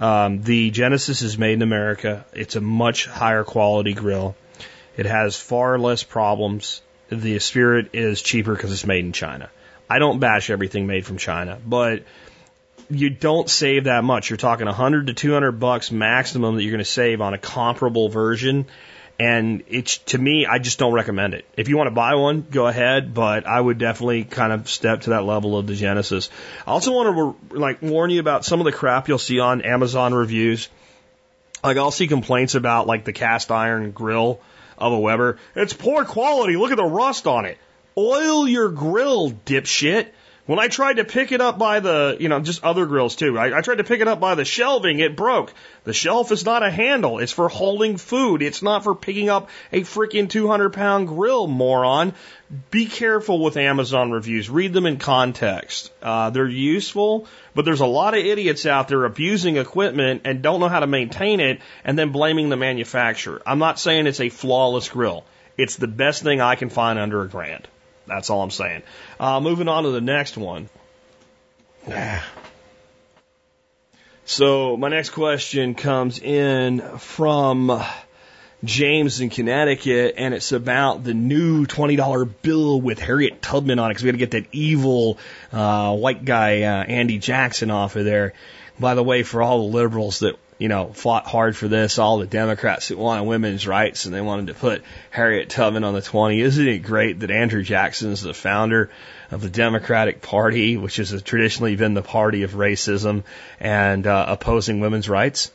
Um, 0.00 0.42
the 0.42 0.72
Genesis 0.72 1.22
is 1.22 1.38
made 1.38 1.52
in 1.52 1.62
America. 1.62 2.24
It's 2.32 2.56
a 2.56 2.60
much 2.60 3.06
higher 3.06 3.44
quality 3.44 3.94
grill. 3.94 4.34
It 4.96 5.06
has 5.06 5.36
far 5.36 5.78
less 5.78 6.02
problems. 6.02 6.82
The 7.10 7.38
Spirit 7.38 7.90
is 7.92 8.20
cheaper 8.20 8.56
because 8.56 8.72
it's 8.72 8.86
made 8.86 9.04
in 9.04 9.12
China. 9.12 9.50
I 9.88 10.00
don't 10.00 10.18
bash 10.18 10.50
everything 10.50 10.88
made 10.88 11.06
from 11.06 11.16
China, 11.16 11.60
but 11.64 12.02
you 12.90 13.10
don't 13.10 13.48
save 13.48 13.84
that 13.84 14.04
much. 14.04 14.30
You're 14.30 14.36
talking 14.36 14.66
100 14.66 15.06
to 15.08 15.14
200 15.14 15.52
bucks 15.52 15.90
maximum 15.90 16.56
that 16.56 16.62
you're 16.62 16.72
going 16.72 16.78
to 16.78 16.84
save 16.84 17.20
on 17.20 17.34
a 17.34 17.38
comparable 17.38 18.08
version. 18.08 18.66
And 19.18 19.64
it's 19.68 19.98
to 19.98 20.18
me, 20.18 20.46
I 20.46 20.58
just 20.58 20.78
don't 20.78 20.94
recommend 20.94 21.34
it. 21.34 21.44
If 21.56 21.68
you 21.68 21.76
want 21.76 21.88
to 21.88 21.94
buy 21.94 22.14
one, 22.14 22.46
go 22.50 22.66
ahead, 22.66 23.12
but 23.12 23.46
I 23.46 23.60
would 23.60 23.76
definitely 23.76 24.24
kind 24.24 24.50
of 24.50 24.68
step 24.68 25.02
to 25.02 25.10
that 25.10 25.24
level 25.24 25.58
of 25.58 25.66
the 25.66 25.74
Genesis. 25.74 26.30
I 26.66 26.70
also 26.70 26.92
want 26.92 27.38
to 27.50 27.56
like 27.56 27.82
warn 27.82 28.10
you 28.10 28.20
about 28.20 28.46
some 28.46 28.60
of 28.60 28.64
the 28.64 28.72
crap 28.72 29.08
you'll 29.08 29.18
see 29.18 29.38
on 29.38 29.60
Amazon 29.60 30.14
reviews. 30.14 30.70
Like 31.62 31.76
I'll 31.76 31.90
see 31.90 32.08
complaints 32.08 32.54
about 32.54 32.86
like 32.86 33.04
the 33.04 33.12
cast 33.12 33.50
iron 33.50 33.90
grill 33.90 34.40
of 34.78 34.94
a 34.94 34.98
Weber. 34.98 35.38
It's 35.54 35.74
poor 35.74 36.06
quality. 36.06 36.56
Look 36.56 36.70
at 36.70 36.78
the 36.78 36.84
rust 36.84 37.26
on 37.26 37.44
it. 37.44 37.58
Oil 37.98 38.48
your 38.48 38.70
grill, 38.70 39.32
dipshit. 39.32 40.08
When 40.46 40.58
I 40.58 40.68
tried 40.68 40.94
to 40.94 41.04
pick 41.04 41.32
it 41.32 41.40
up 41.40 41.58
by 41.58 41.80
the, 41.80 42.16
you 42.18 42.28
know, 42.28 42.40
just 42.40 42.64
other 42.64 42.86
grills 42.86 43.14
too, 43.14 43.38
I, 43.38 43.58
I 43.58 43.60
tried 43.60 43.76
to 43.76 43.84
pick 43.84 44.00
it 44.00 44.08
up 44.08 44.20
by 44.20 44.34
the 44.34 44.44
shelving, 44.44 44.98
it 44.98 45.14
broke. 45.14 45.52
The 45.84 45.92
shelf 45.92 46.32
is 46.32 46.44
not 46.44 46.62
a 46.62 46.70
handle, 46.70 47.18
it's 47.18 47.32
for 47.32 47.48
holding 47.48 47.98
food. 47.98 48.42
It's 48.42 48.62
not 48.62 48.82
for 48.82 48.94
picking 48.94 49.28
up 49.28 49.50
a 49.70 49.82
freaking 49.82 50.28
200 50.28 50.72
pound 50.72 51.08
grill, 51.08 51.46
moron. 51.46 52.14
Be 52.70 52.86
careful 52.86 53.42
with 53.42 53.56
Amazon 53.56 54.10
reviews. 54.10 54.50
Read 54.50 54.72
them 54.72 54.86
in 54.86 54.96
context. 54.96 55.92
Uh, 56.02 56.30
they're 56.30 56.48
useful, 56.48 57.26
but 57.54 57.64
there's 57.64 57.80
a 57.80 57.86
lot 57.86 58.14
of 58.14 58.24
idiots 58.24 58.66
out 58.66 58.88
there 58.88 59.04
abusing 59.04 59.56
equipment 59.56 60.22
and 60.24 60.42
don't 60.42 60.58
know 60.58 60.68
how 60.68 60.80
to 60.80 60.86
maintain 60.86 61.38
it 61.40 61.60
and 61.84 61.98
then 61.98 62.10
blaming 62.10 62.48
the 62.48 62.56
manufacturer. 62.56 63.40
I'm 63.46 63.60
not 63.60 63.78
saying 63.78 64.06
it's 64.06 64.20
a 64.20 64.30
flawless 64.30 64.88
grill. 64.88 65.24
It's 65.56 65.76
the 65.76 65.86
best 65.86 66.22
thing 66.22 66.40
I 66.40 66.56
can 66.56 66.70
find 66.70 66.98
under 66.98 67.22
a 67.22 67.28
grand. 67.28 67.68
That's 68.10 68.28
all 68.28 68.42
I'm 68.42 68.50
saying. 68.50 68.82
Uh, 69.20 69.40
moving 69.40 69.68
on 69.68 69.84
to 69.84 69.90
the 69.90 70.00
next 70.00 70.36
one. 70.36 70.68
So 74.26 74.76
my 74.76 74.88
next 74.88 75.10
question 75.10 75.74
comes 75.74 76.20
in 76.20 76.98
from 76.98 77.82
James 78.62 79.20
in 79.20 79.28
Connecticut, 79.28 80.14
and 80.18 80.34
it's 80.34 80.52
about 80.52 81.02
the 81.02 81.14
new 81.14 81.66
twenty 81.66 81.96
dollar 81.96 82.24
bill 82.24 82.80
with 82.80 83.00
Harriet 83.00 83.42
Tubman 83.42 83.80
on 83.80 83.90
it. 83.90 83.94
Because 83.94 84.04
we 84.04 84.10
got 84.12 84.12
to 84.12 84.18
get 84.18 84.30
that 84.30 84.46
evil 84.52 85.18
uh, 85.52 85.96
white 85.96 86.24
guy 86.24 86.62
uh, 86.62 86.84
Andy 86.84 87.18
Jackson 87.18 87.72
off 87.72 87.96
of 87.96 88.04
there. 88.04 88.34
By 88.78 88.94
the 88.94 89.02
way, 89.02 89.24
for 89.24 89.42
all 89.42 89.68
the 89.68 89.76
liberals 89.76 90.20
that 90.20 90.36
you 90.60 90.68
know, 90.68 90.92
fought 90.92 91.26
hard 91.26 91.56
for 91.56 91.68
this, 91.68 91.98
all 91.98 92.18
the 92.18 92.26
Democrats 92.26 92.88
that 92.88 92.98
wanted 92.98 93.24
women's 93.24 93.66
rights 93.66 94.04
and 94.04 94.14
they 94.14 94.20
wanted 94.20 94.48
to 94.48 94.54
put 94.54 94.82
Harriet 95.08 95.48
Tubman 95.48 95.84
on 95.84 95.94
the 95.94 96.02
20. 96.02 96.38
Isn't 96.38 96.68
it 96.68 96.80
great 96.80 97.20
that 97.20 97.30
Andrew 97.30 97.62
Jackson 97.62 98.12
is 98.12 98.20
the 98.20 98.34
founder 98.34 98.90
of 99.30 99.40
the 99.40 99.48
Democratic 99.48 100.20
Party, 100.20 100.76
which 100.76 100.96
has 100.96 101.22
traditionally 101.22 101.76
been 101.76 101.94
the 101.94 102.02
party 102.02 102.42
of 102.42 102.52
racism 102.52 103.24
and 103.58 104.06
uh, 104.06 104.26
opposing 104.28 104.80
women's 104.80 105.08
rights? 105.08 105.50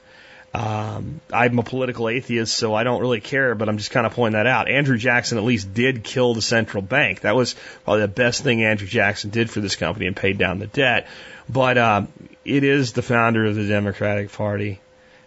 Um, 0.55 1.21
I'm 1.31 1.59
a 1.59 1.63
political 1.63 2.09
atheist, 2.09 2.57
so 2.57 2.73
I 2.73 2.83
don't 2.83 2.99
really 2.99 3.21
care, 3.21 3.53
but 3.53 3.69
I'm 3.69 3.77
just 3.77 3.91
kind 3.91 4.07
of 4.07 4.13
pointing 4.13 4.39
that 4.39 4.47
out. 4.47 4.67
Andrew 4.67 4.97
Jackson 4.97 5.37
at 5.37 5.43
least 5.43 5.71
did 5.71 6.03
kill 6.03 6.33
the 6.33 6.41
central 6.41 6.81
bank. 6.81 7.21
That 7.21 7.35
was 7.35 7.55
probably 7.83 8.01
the 8.01 8.07
best 8.07 8.43
thing 8.43 8.63
Andrew 8.63 8.87
Jackson 8.87 9.29
did 9.29 9.51
for 9.51 9.59
this 9.59 9.75
company 9.75 10.07
and 10.07 10.15
paid 10.15 10.39
down 10.39 10.57
the 10.57 10.67
debt. 10.67 11.05
But 11.47 11.77
um, 11.77 12.07
it 12.43 12.63
is 12.63 12.93
the 12.93 13.03
founder 13.03 13.45
of 13.45 13.53
the 13.53 13.67
Democratic 13.67 14.31
Party 14.31 14.79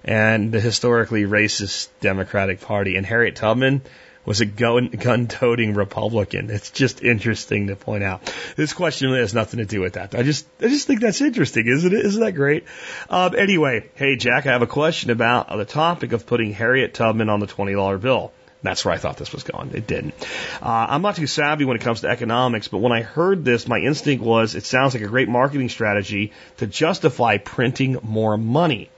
and 0.08 0.52
the 0.52 0.58
historically 0.58 1.24
racist 1.24 1.88
Democratic 2.00 2.62
Party. 2.62 2.96
And 2.96 3.04
Harriet 3.04 3.36
Tubman 3.36 3.82
was 4.24 4.40
a 4.40 4.46
gun 4.46 5.26
toting 5.26 5.74
Republican. 5.74 6.48
It's 6.48 6.70
just 6.70 7.02
interesting 7.02 7.66
to 7.66 7.76
point 7.76 8.02
out. 8.02 8.34
This 8.56 8.72
question 8.72 9.08
really 9.08 9.20
has 9.20 9.34
nothing 9.34 9.58
to 9.58 9.66
do 9.66 9.82
with 9.82 9.94
that. 9.94 10.14
I 10.14 10.22
just, 10.22 10.46
I 10.60 10.68
just 10.68 10.86
think 10.86 11.02
that's 11.02 11.20
interesting, 11.20 11.66
isn't 11.66 11.92
it? 11.92 12.06
Isn't 12.06 12.22
that 12.22 12.32
great? 12.32 12.64
Um, 13.10 13.34
anyway, 13.36 13.90
hey 13.96 14.16
Jack, 14.16 14.46
I 14.46 14.52
have 14.52 14.62
a 14.62 14.66
question 14.66 15.10
about 15.10 15.54
the 15.54 15.66
topic 15.66 16.12
of 16.12 16.26
putting 16.26 16.54
Harriet 16.54 16.94
Tubman 16.94 17.28
on 17.28 17.40
the 17.40 17.46
twenty 17.46 17.74
dollar 17.74 17.98
bill. 17.98 18.32
That's 18.62 18.84
where 18.84 18.94
I 18.94 18.98
thought 18.98 19.18
this 19.18 19.32
was 19.32 19.44
going. 19.44 19.72
It 19.74 19.86
didn't. 19.86 20.14
Uh, 20.60 20.86
I'm 20.88 21.02
not 21.02 21.16
too 21.16 21.28
savvy 21.28 21.64
when 21.64 21.76
it 21.76 21.82
comes 21.82 22.00
to 22.00 22.08
economics, 22.08 22.66
but 22.66 22.78
when 22.78 22.92
I 22.92 23.02
heard 23.02 23.44
this, 23.44 23.68
my 23.68 23.78
instinct 23.78 24.24
was 24.24 24.54
it 24.54 24.64
sounds 24.64 24.94
like 24.94 25.02
a 25.04 25.06
great 25.06 25.28
marketing 25.28 25.68
strategy 25.68 26.32
to 26.56 26.66
justify 26.66 27.36
printing 27.36 27.98
more 28.02 28.36
money. 28.36 28.90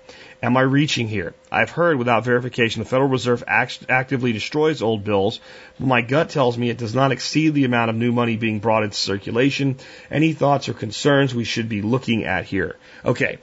Am 0.42 0.56
I 0.56 0.62
reaching 0.62 1.06
here? 1.06 1.34
I've 1.52 1.70
heard 1.70 1.98
without 1.98 2.24
verification 2.24 2.82
the 2.82 2.88
Federal 2.88 3.10
Reserve 3.10 3.44
act- 3.46 3.84
actively 3.90 4.32
destroys 4.32 4.80
old 4.80 5.04
bills, 5.04 5.38
but 5.78 5.86
my 5.86 6.00
gut 6.00 6.30
tells 6.30 6.56
me 6.56 6.70
it 6.70 6.78
does 6.78 6.94
not 6.94 7.12
exceed 7.12 7.50
the 7.50 7.66
amount 7.66 7.90
of 7.90 7.96
new 7.96 8.10
money 8.10 8.36
being 8.36 8.58
brought 8.58 8.82
into 8.82 8.96
circulation. 8.96 9.76
Any 10.10 10.32
thoughts 10.32 10.68
or 10.70 10.72
concerns 10.72 11.34
we 11.34 11.44
should 11.44 11.68
be 11.68 11.82
looking 11.82 12.24
at 12.24 12.46
here? 12.46 12.76
Okay. 13.04 13.38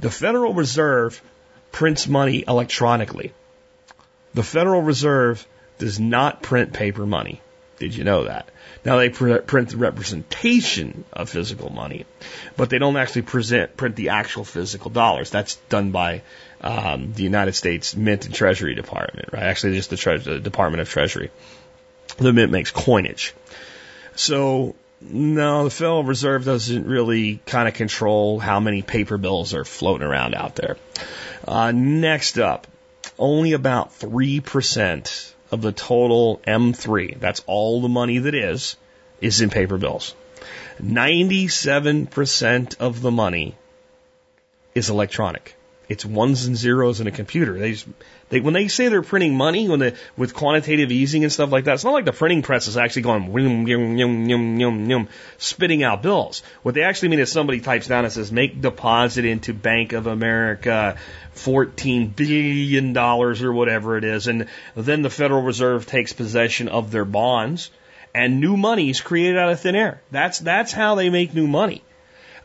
The 0.00 0.10
Federal 0.10 0.52
Reserve 0.52 1.22
prints 1.70 2.08
money 2.08 2.44
electronically. 2.46 3.32
The 4.34 4.42
Federal 4.42 4.82
Reserve 4.82 5.46
does 5.78 6.00
not 6.00 6.42
print 6.42 6.72
paper 6.72 7.06
money. 7.06 7.40
Did 7.78 7.94
you 7.94 8.02
know 8.02 8.24
that? 8.24 8.48
Now 8.84 8.96
they 8.96 9.10
print 9.10 9.68
the 9.68 9.76
representation 9.76 11.04
of 11.12 11.30
physical 11.30 11.70
money, 11.70 12.04
but 12.56 12.68
they 12.68 12.78
don't 12.78 12.96
actually 12.96 13.22
present 13.22 13.76
print 13.76 13.94
the 13.94 14.08
actual 14.08 14.44
physical 14.44 14.90
dollars. 14.90 15.30
That's 15.30 15.56
done 15.68 15.92
by 15.92 16.22
um, 16.60 17.12
the 17.12 17.22
United 17.22 17.54
States 17.54 17.94
Mint 17.94 18.26
and 18.26 18.34
Treasury 18.34 18.74
Department, 18.74 19.32
right? 19.32 19.44
Actually, 19.44 19.76
just 19.76 19.90
the, 19.90 19.96
Tre- 19.96 20.18
the 20.18 20.40
Department 20.40 20.80
of 20.80 20.88
Treasury. 20.88 21.30
The 22.16 22.32
Mint 22.32 22.50
makes 22.50 22.72
coinage. 22.72 23.34
So 24.16 24.74
no, 25.00 25.64
the 25.64 25.70
Federal 25.70 26.04
Reserve 26.04 26.44
doesn't 26.44 26.86
really 26.86 27.40
kind 27.46 27.68
of 27.68 27.74
control 27.74 28.38
how 28.38 28.60
many 28.60 28.82
paper 28.82 29.18
bills 29.18 29.54
are 29.54 29.64
floating 29.64 30.06
around 30.06 30.34
out 30.34 30.54
there. 30.54 30.76
Uh, 31.46 31.72
next 31.72 32.38
up, 32.38 32.66
only 33.18 33.52
about 33.52 33.92
3% 33.98 35.32
of 35.52 35.62
the 35.62 35.72
total 35.72 36.40
M3, 36.46 37.20
that's 37.20 37.44
all 37.46 37.80
the 37.80 37.88
money 37.88 38.18
that 38.18 38.34
is, 38.34 38.76
is 39.20 39.40
in 39.40 39.50
paper 39.50 39.78
bills. 39.78 40.14
97% 40.82 42.80
of 42.80 43.00
the 43.00 43.10
money 43.10 43.54
is 44.74 44.90
electronic. 44.90 45.54
It's 45.92 46.06
ones 46.06 46.46
and 46.46 46.56
zeros 46.56 47.00
in 47.00 47.06
a 47.06 47.10
computer. 47.10 47.58
They, 47.58 47.72
just, 47.72 47.86
they 48.30 48.40
when 48.40 48.54
they 48.54 48.68
say 48.68 48.88
they're 48.88 49.02
printing 49.02 49.36
money 49.36 49.68
when 49.68 49.78
they, 49.78 49.94
with 50.16 50.32
quantitative 50.32 50.90
easing 50.90 51.22
and 51.22 51.30
stuff 51.30 51.52
like 51.52 51.64
that, 51.64 51.74
it's 51.74 51.84
not 51.84 51.92
like 51.92 52.06
the 52.06 52.14
printing 52.14 52.40
press 52.40 52.66
is 52.66 52.78
actually 52.78 53.02
going 53.02 53.24
yum, 53.24 53.66
yum, 53.68 53.96
yum, 53.98 54.26
yum, 54.26 54.58
yum, 54.58 54.90
yum, 54.90 55.08
spitting 55.36 55.82
out 55.82 56.02
bills. 56.02 56.42
What 56.62 56.74
they 56.74 56.82
actually 56.82 57.10
mean 57.10 57.20
is 57.20 57.30
somebody 57.30 57.60
types 57.60 57.88
down 57.88 58.04
and 58.04 58.12
says 58.12 58.32
make 58.32 58.58
deposit 58.62 59.26
into 59.26 59.52
Bank 59.52 59.92
of 59.92 60.06
America, 60.06 60.96
fourteen 61.32 62.08
billion 62.08 62.94
dollars 62.94 63.42
or 63.42 63.52
whatever 63.52 63.98
it 63.98 64.04
is, 64.04 64.28
and 64.28 64.48
then 64.74 65.02
the 65.02 65.10
Federal 65.10 65.42
Reserve 65.42 65.84
takes 65.86 66.14
possession 66.14 66.68
of 66.68 66.90
their 66.90 67.04
bonds, 67.04 67.70
and 68.14 68.40
new 68.40 68.56
money 68.56 68.88
is 68.88 69.02
created 69.02 69.36
out 69.36 69.52
of 69.52 69.60
thin 69.60 69.76
air. 69.76 70.00
That's 70.10 70.38
that's 70.38 70.72
how 70.72 70.94
they 70.94 71.10
make 71.10 71.34
new 71.34 71.46
money. 71.46 71.82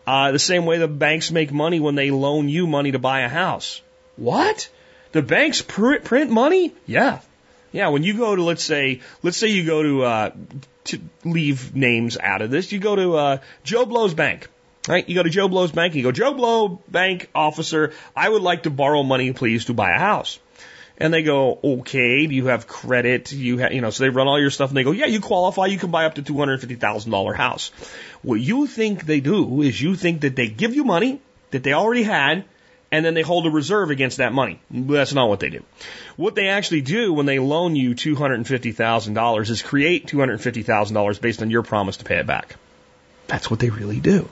Uh, 0.08 0.32
the 0.32 0.40
same 0.40 0.66
way 0.66 0.78
the 0.78 0.88
banks 0.88 1.32
make 1.32 1.52
money 1.52 1.82
when 1.82 1.96
they 1.96 2.12
loan 2.12 2.48
you 2.48 2.66
money 2.66 2.94
to 2.94 3.00
buy 3.00 3.22
a 3.22 3.28
house. 3.28 3.82
What? 4.16 4.70
The 5.12 5.22
banks 5.22 5.62
pr- 5.62 5.98
print 5.98 6.32
money? 6.32 6.74
Yeah. 6.86 7.20
Yeah, 7.74 7.90
when 7.90 8.04
you 8.04 8.16
go 8.16 8.34
to, 8.34 8.42
let's 8.42 8.64
say, 8.64 9.02
let's 9.22 9.36
say 9.36 9.48
you 9.48 9.66
go 9.66 9.84
to, 9.84 10.04
uh, 10.04 10.32
to 10.86 11.02
leave 11.26 11.76
names 11.76 12.18
out 12.18 12.42
of 12.42 12.50
this, 12.50 12.72
you 12.72 12.80
go 12.80 12.96
to, 12.96 13.16
uh, 13.18 13.38
Joe 13.66 13.86
Blow's 13.86 14.14
bank. 14.14 14.48
Right? 14.88 15.08
You 15.10 15.16
go 15.16 15.24
to 15.24 15.30
Joe 15.30 15.50
Blow's 15.50 15.74
bank, 15.74 15.96
you 15.96 16.04
go, 16.04 16.14
Joe 16.14 16.34
Blow, 16.34 16.82
bank 16.88 17.30
officer, 17.36 17.92
I 18.16 18.30
would 18.30 18.42
like 18.42 18.64
to 18.64 18.70
borrow 18.70 19.04
money, 19.04 19.34
please, 19.34 19.66
to 19.66 19.74
buy 19.74 19.92
a 19.92 20.00
house. 20.00 20.40
And 21.00 21.14
they 21.14 21.22
go, 21.22 21.60
okay, 21.64 22.26
do 22.26 22.34
you 22.34 22.48
have 22.48 22.66
credit? 22.66 23.32
You 23.32 23.60
have, 23.60 23.72
you 23.72 23.82
know, 23.82 23.92
so 23.92 24.04
they 24.04 24.10
run 24.10 24.28
all 24.28 24.40
your 24.40 24.50
stuff 24.50 24.72
and 24.72 24.78
they 24.78 24.84
go, 24.84 24.92
yeah, 24.92 25.06
you 25.06 25.22
qualify. 25.22 25.68
You 25.68 25.78
can 25.78 25.92
buy 25.92 26.06
up 26.06 26.16
to 26.16 26.24
$250,000 26.24 27.36
house. 27.36 27.70
What 28.24 28.40
you 28.40 28.66
think 28.66 29.06
they 29.06 29.20
do 29.20 29.62
is 29.62 29.80
you 29.80 29.96
think 29.96 30.22
that 30.22 30.36
they 30.36 30.48
give 30.48 30.74
you 30.74 30.84
money 30.84 31.22
that 31.52 31.62
they 31.62 31.74
already 31.74 32.04
had 32.04 32.46
and 32.92 33.06
then 33.06 33.14
they 33.14 33.22
hold 33.22 33.46
a 33.46 33.50
reserve 33.50 33.92
against 33.92 34.18
that 34.18 34.34
money. 34.34 34.60
That's 34.72 35.14
not 35.14 35.30
what 35.30 35.40
they 35.40 35.50
do. 35.50 35.64
What 36.16 36.36
they 36.36 36.48
actually 36.48 36.82
do 36.82 37.14
when 37.14 37.26
they 37.26 37.40
loan 37.40 37.76
you 37.76 37.92
$250,000 37.92 39.50
is 39.50 39.62
create 39.62 40.08
$250,000 40.08 41.22
based 41.22 41.42
on 41.42 41.50
your 41.50 41.64
promise 41.64 41.98
to 41.98 42.06
pay 42.06 42.18
it 42.18 42.26
back. 42.26 42.56
That's 43.28 43.52
what 43.52 43.60
they 43.60 43.70
really 43.70 44.00
do. 44.00 44.30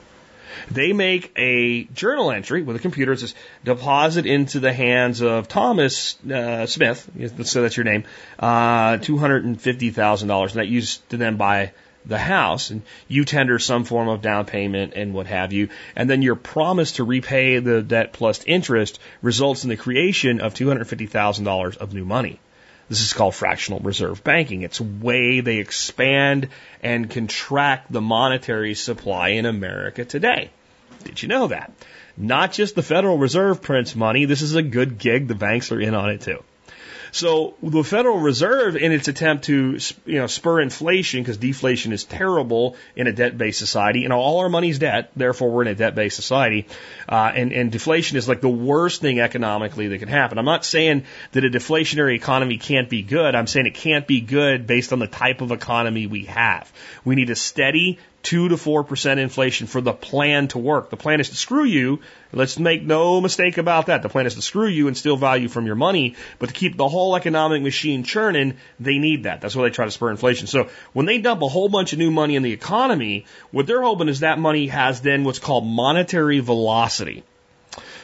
They 0.71 0.93
make 0.93 1.31
a 1.35 1.83
journal 1.85 2.31
entry 2.31 2.61
with 2.63 2.75
a 2.75 2.79
computer. 2.79 3.13
It 3.13 3.19
says 3.19 3.35
deposit 3.63 4.25
into 4.25 4.59
the 4.59 4.73
hands 4.73 5.21
of 5.21 5.47
Thomas 5.47 6.17
uh, 6.25 6.65
Smith. 6.65 7.09
So 7.43 7.61
that's 7.61 7.77
your 7.77 7.83
name. 7.83 8.05
Uh, 8.39 8.97
two 8.97 9.17
hundred 9.17 9.45
and 9.45 9.59
fifty 9.59 9.91
thousand 9.91 10.27
dollars, 10.27 10.51
and 10.51 10.59
that 10.59 10.67
used 10.67 11.07
to 11.09 11.17
then 11.17 11.37
buy 11.37 11.71
the 12.05 12.17
house 12.17 12.69
and 12.69 12.83
you 13.07 13.25
tender 13.25 13.59
some 13.59 13.83
form 13.83 14.07
of 14.07 14.21
down 14.21 14.45
payment 14.45 14.93
and 14.95 15.13
what 15.13 15.27
have 15.27 15.53
you. 15.53 15.69
And 15.95 16.09
then 16.09 16.21
your 16.21 16.35
promise 16.35 16.93
to 16.93 17.03
repay 17.03 17.59
the 17.59 17.81
debt 17.81 18.13
plus 18.13 18.43
interest 18.45 18.99
results 19.21 19.63
in 19.63 19.69
the 19.69 19.77
creation 19.77 20.39
of 20.39 20.53
$250,000 20.53 21.77
of 21.77 21.93
new 21.93 22.05
money. 22.05 22.39
This 22.89 23.01
is 23.01 23.13
called 23.13 23.33
fractional 23.33 23.79
reserve 23.79 24.23
banking. 24.23 24.61
It's 24.61 24.79
way 24.79 25.39
they 25.41 25.57
expand 25.57 26.49
and 26.83 27.09
contract 27.09 27.91
the 27.91 28.01
monetary 28.01 28.75
supply 28.75 29.29
in 29.29 29.45
America 29.45 30.05
today. 30.05 30.51
Did 31.03 31.21
you 31.21 31.27
know 31.27 31.47
that? 31.47 31.71
Not 32.17 32.53
just 32.53 32.75
the 32.75 32.83
Federal 32.83 33.17
Reserve 33.17 33.61
prints 33.61 33.95
money. 33.95 34.25
This 34.25 34.41
is 34.41 34.55
a 34.55 34.61
good 34.61 34.97
gig. 34.97 35.27
The 35.27 35.35
banks 35.35 35.71
are 35.71 35.79
in 35.79 35.93
on 35.93 36.09
it 36.09 36.21
too. 36.21 36.43
So 37.15 37.53
the 37.63 37.81
Federal 37.81 38.19
Reserve, 38.19 38.75
in 38.75 38.91
its 38.91 39.07
attempt 39.07 39.45
to 39.45 39.79
you 40.05 40.19
know 40.19 40.27
spur 40.27 40.59
inflation, 40.59 41.21
because 41.21 41.37
deflation 41.37 41.93
is 41.93 42.03
terrible 42.03 42.75
in 42.93 43.07
a 43.07 43.13
debt-based 43.13 43.57
society, 43.57 44.03
and 44.03 44.11
all 44.11 44.39
our 44.39 44.49
money's 44.49 44.79
debt, 44.79 45.11
therefore 45.15 45.49
we're 45.49 45.61
in 45.61 45.69
a 45.69 45.75
debt-based 45.75 46.13
society, 46.13 46.67
uh, 47.07 47.31
and 47.33 47.53
and 47.53 47.71
deflation 47.71 48.17
is 48.17 48.27
like 48.27 48.41
the 48.41 48.49
worst 48.49 48.99
thing 48.99 49.21
economically 49.21 49.87
that 49.87 49.99
can 49.99 50.09
happen. 50.09 50.37
I'm 50.37 50.43
not 50.43 50.65
saying 50.65 51.05
that 51.31 51.45
a 51.45 51.49
deflationary 51.49 52.15
economy 52.15 52.57
can't 52.57 52.89
be 52.89 53.01
good. 53.01 53.33
I'm 53.33 53.47
saying 53.47 53.67
it 53.67 53.75
can't 53.75 54.05
be 54.05 54.19
good 54.19 54.67
based 54.67 54.91
on 54.91 54.99
the 54.99 55.07
type 55.07 55.39
of 55.39 55.51
economy 55.51 56.07
we 56.07 56.25
have. 56.25 56.69
We 57.05 57.15
need 57.15 57.29
a 57.29 57.35
steady 57.37 57.97
two 58.25 58.49
to 58.49 58.57
four 58.57 58.83
percent 58.83 59.19
inflation 59.19 59.67
for 59.67 59.81
the 59.81 59.93
plan 59.93 60.47
to 60.47 60.57
work. 60.57 60.89
The 60.89 60.97
plan 60.97 61.19
is 61.19 61.29
to 61.29 61.35
screw 61.35 61.63
you. 61.63 61.99
Let's 62.33 62.57
make 62.57 62.81
no 62.81 63.21
mistake 63.21 63.59
about 63.59 63.85
that. 63.85 64.01
The 64.01 64.09
plan 64.09 64.25
is 64.25 64.33
to 64.33 64.41
screw 64.41 64.67
you 64.67 64.87
and 64.87 64.97
steal 64.97 65.15
value 65.15 65.47
from 65.47 65.67
your 65.67 65.75
money, 65.75 66.15
but 66.39 66.47
to 66.47 66.53
keep 66.53 66.75
the 66.75 66.89
whole 66.89 67.15
economic 67.15 67.61
machine 67.61 68.03
churning, 68.03 68.57
they 68.79 68.97
need 68.97 69.23
that. 69.23 69.41
That's 69.41 69.55
why 69.55 69.63
they 69.63 69.69
try 69.69 69.85
to 69.85 69.91
spur 69.91 70.09
inflation. 70.09 70.47
So 70.47 70.69
when 70.91 71.05
they 71.05 71.19
dump 71.19 71.43
a 71.43 71.47
whole 71.47 71.69
bunch 71.69 71.93
of 71.93 71.99
new 71.99 72.09
money 72.09 72.35
in 72.35 72.41
the 72.41 72.51
economy, 72.51 73.25
what 73.51 73.67
they're 73.67 73.83
hoping 73.83 74.09
is 74.09 74.21
that 74.21 74.39
money 74.39 74.67
has 74.67 75.01
then 75.01 75.23
what's 75.23 75.39
called 75.39 75.67
monetary 75.67 76.39
velocity. 76.39 77.23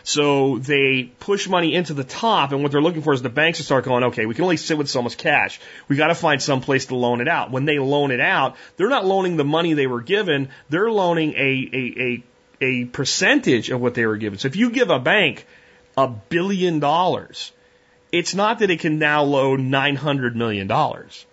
So 0.03 0.57
they 0.57 1.11
push 1.19 1.47
money 1.47 1.73
into 1.73 1.93
the 1.93 2.03
top, 2.03 2.51
and 2.51 2.63
what 2.63 2.71
they're 2.71 2.81
looking 2.81 3.01
for 3.01 3.13
is 3.13 3.21
the 3.21 3.29
banks 3.29 3.59
to 3.59 3.63
start 3.63 3.85
going, 3.85 4.05
okay, 4.05 4.25
we 4.25 4.33
can 4.33 4.43
only 4.43 4.57
sit 4.57 4.77
with 4.77 4.89
so 4.89 5.01
much 5.01 5.17
cash. 5.17 5.59
We 5.87 5.95
got 5.95 6.07
to 6.07 6.15
find 6.15 6.41
some 6.41 6.61
place 6.61 6.87
to 6.87 6.95
loan 6.95 7.21
it 7.21 7.27
out. 7.27 7.51
When 7.51 7.65
they 7.65 7.79
loan 7.79 8.11
it 8.11 8.19
out, 8.19 8.55
they're 8.77 8.89
not 8.89 9.05
loaning 9.05 9.37
the 9.37 9.43
money 9.43 9.73
they 9.73 9.87
were 9.87 10.01
given; 10.01 10.49
they're 10.69 10.91
loaning 10.91 11.33
a 11.33 11.69
a 11.73 11.93
a, 12.01 12.23
a 12.61 12.85
percentage 12.85 13.69
of 13.69 13.79
what 13.79 13.93
they 13.93 14.05
were 14.05 14.17
given. 14.17 14.39
So 14.39 14.47
if 14.47 14.55
you 14.55 14.71
give 14.71 14.89
a 14.89 14.99
bank 14.99 15.45
a 15.97 16.07
billion 16.07 16.79
dollars, 16.79 17.51
it's 18.11 18.33
not 18.33 18.59
that 18.59 18.69
it 18.69 18.79
can 18.79 18.99
now 18.99 19.23
loan 19.23 19.69
nine 19.69 19.95
hundred 19.95 20.35
million 20.35 20.67
dollars. 20.67 21.25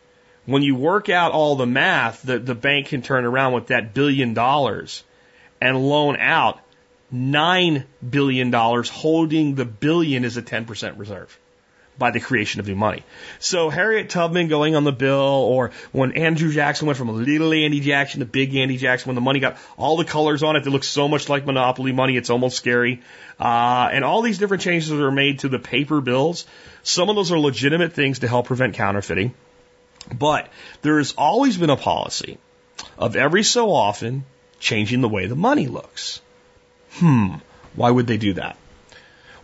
When 0.46 0.62
you 0.62 0.76
work 0.76 1.10
out 1.10 1.32
all 1.32 1.56
the 1.56 1.66
math, 1.66 2.22
the, 2.22 2.38
the 2.38 2.54
bank 2.54 2.86
can 2.86 3.02
turn 3.02 3.26
around 3.26 3.52
with 3.52 3.66
that 3.66 3.92
billion 3.92 4.32
dollars 4.32 5.04
and 5.60 5.88
loan 5.88 6.16
out 6.18 6.60
nine 7.10 7.84
billion 8.08 8.50
dollars, 8.50 8.88
holding 8.88 9.54
the 9.54 9.64
billion 9.64 10.24
as 10.24 10.36
a 10.36 10.42
10% 10.42 10.98
reserve 10.98 11.38
by 11.98 12.12
the 12.12 12.20
creation 12.20 12.60
of 12.60 12.68
new 12.68 12.76
money. 12.76 13.02
So 13.40 13.70
Harriet 13.70 14.08
Tubman 14.08 14.46
going 14.46 14.76
on 14.76 14.84
the 14.84 14.92
bill, 14.92 15.18
or 15.18 15.72
when 15.90 16.12
Andrew 16.12 16.52
Jackson 16.52 16.86
went 16.86 16.96
from 16.96 17.08
a 17.08 17.12
little 17.12 17.52
Andy 17.52 17.80
Jackson 17.80 18.20
to 18.20 18.26
big 18.26 18.54
Andy 18.54 18.76
Jackson, 18.76 19.08
when 19.08 19.16
the 19.16 19.20
money 19.20 19.40
got 19.40 19.56
all 19.76 19.96
the 19.96 20.04
colors 20.04 20.42
on 20.42 20.54
it 20.54 20.64
that 20.64 20.70
looks 20.70 20.86
so 20.86 21.08
much 21.08 21.28
like 21.28 21.44
monopoly 21.44 21.92
money, 21.92 22.16
it's 22.16 22.30
almost 22.30 22.56
scary. 22.56 23.02
Uh, 23.40 23.88
and 23.92 24.04
all 24.04 24.22
these 24.22 24.38
different 24.38 24.62
changes 24.62 24.90
that 24.90 25.02
are 25.02 25.10
made 25.10 25.40
to 25.40 25.48
the 25.48 25.58
paper 25.58 26.00
bills. 26.00 26.46
Some 26.84 27.08
of 27.10 27.16
those 27.16 27.32
are 27.32 27.38
legitimate 27.38 27.92
things 27.92 28.20
to 28.20 28.28
help 28.28 28.46
prevent 28.46 28.74
counterfeiting. 28.74 29.34
But 30.16 30.48
there 30.82 30.98
has 30.98 31.12
always 31.18 31.56
been 31.56 31.70
a 31.70 31.76
policy 31.76 32.38
of 32.96 33.16
every 33.16 33.42
so 33.42 33.72
often 33.72 34.24
changing 34.60 35.00
the 35.00 35.08
way 35.08 35.26
the 35.26 35.36
money 35.36 35.66
looks. 35.66 36.20
Hmm, 36.92 37.34
why 37.74 37.90
would 37.90 38.06
they 38.06 38.16
do 38.16 38.34
that? 38.34 38.56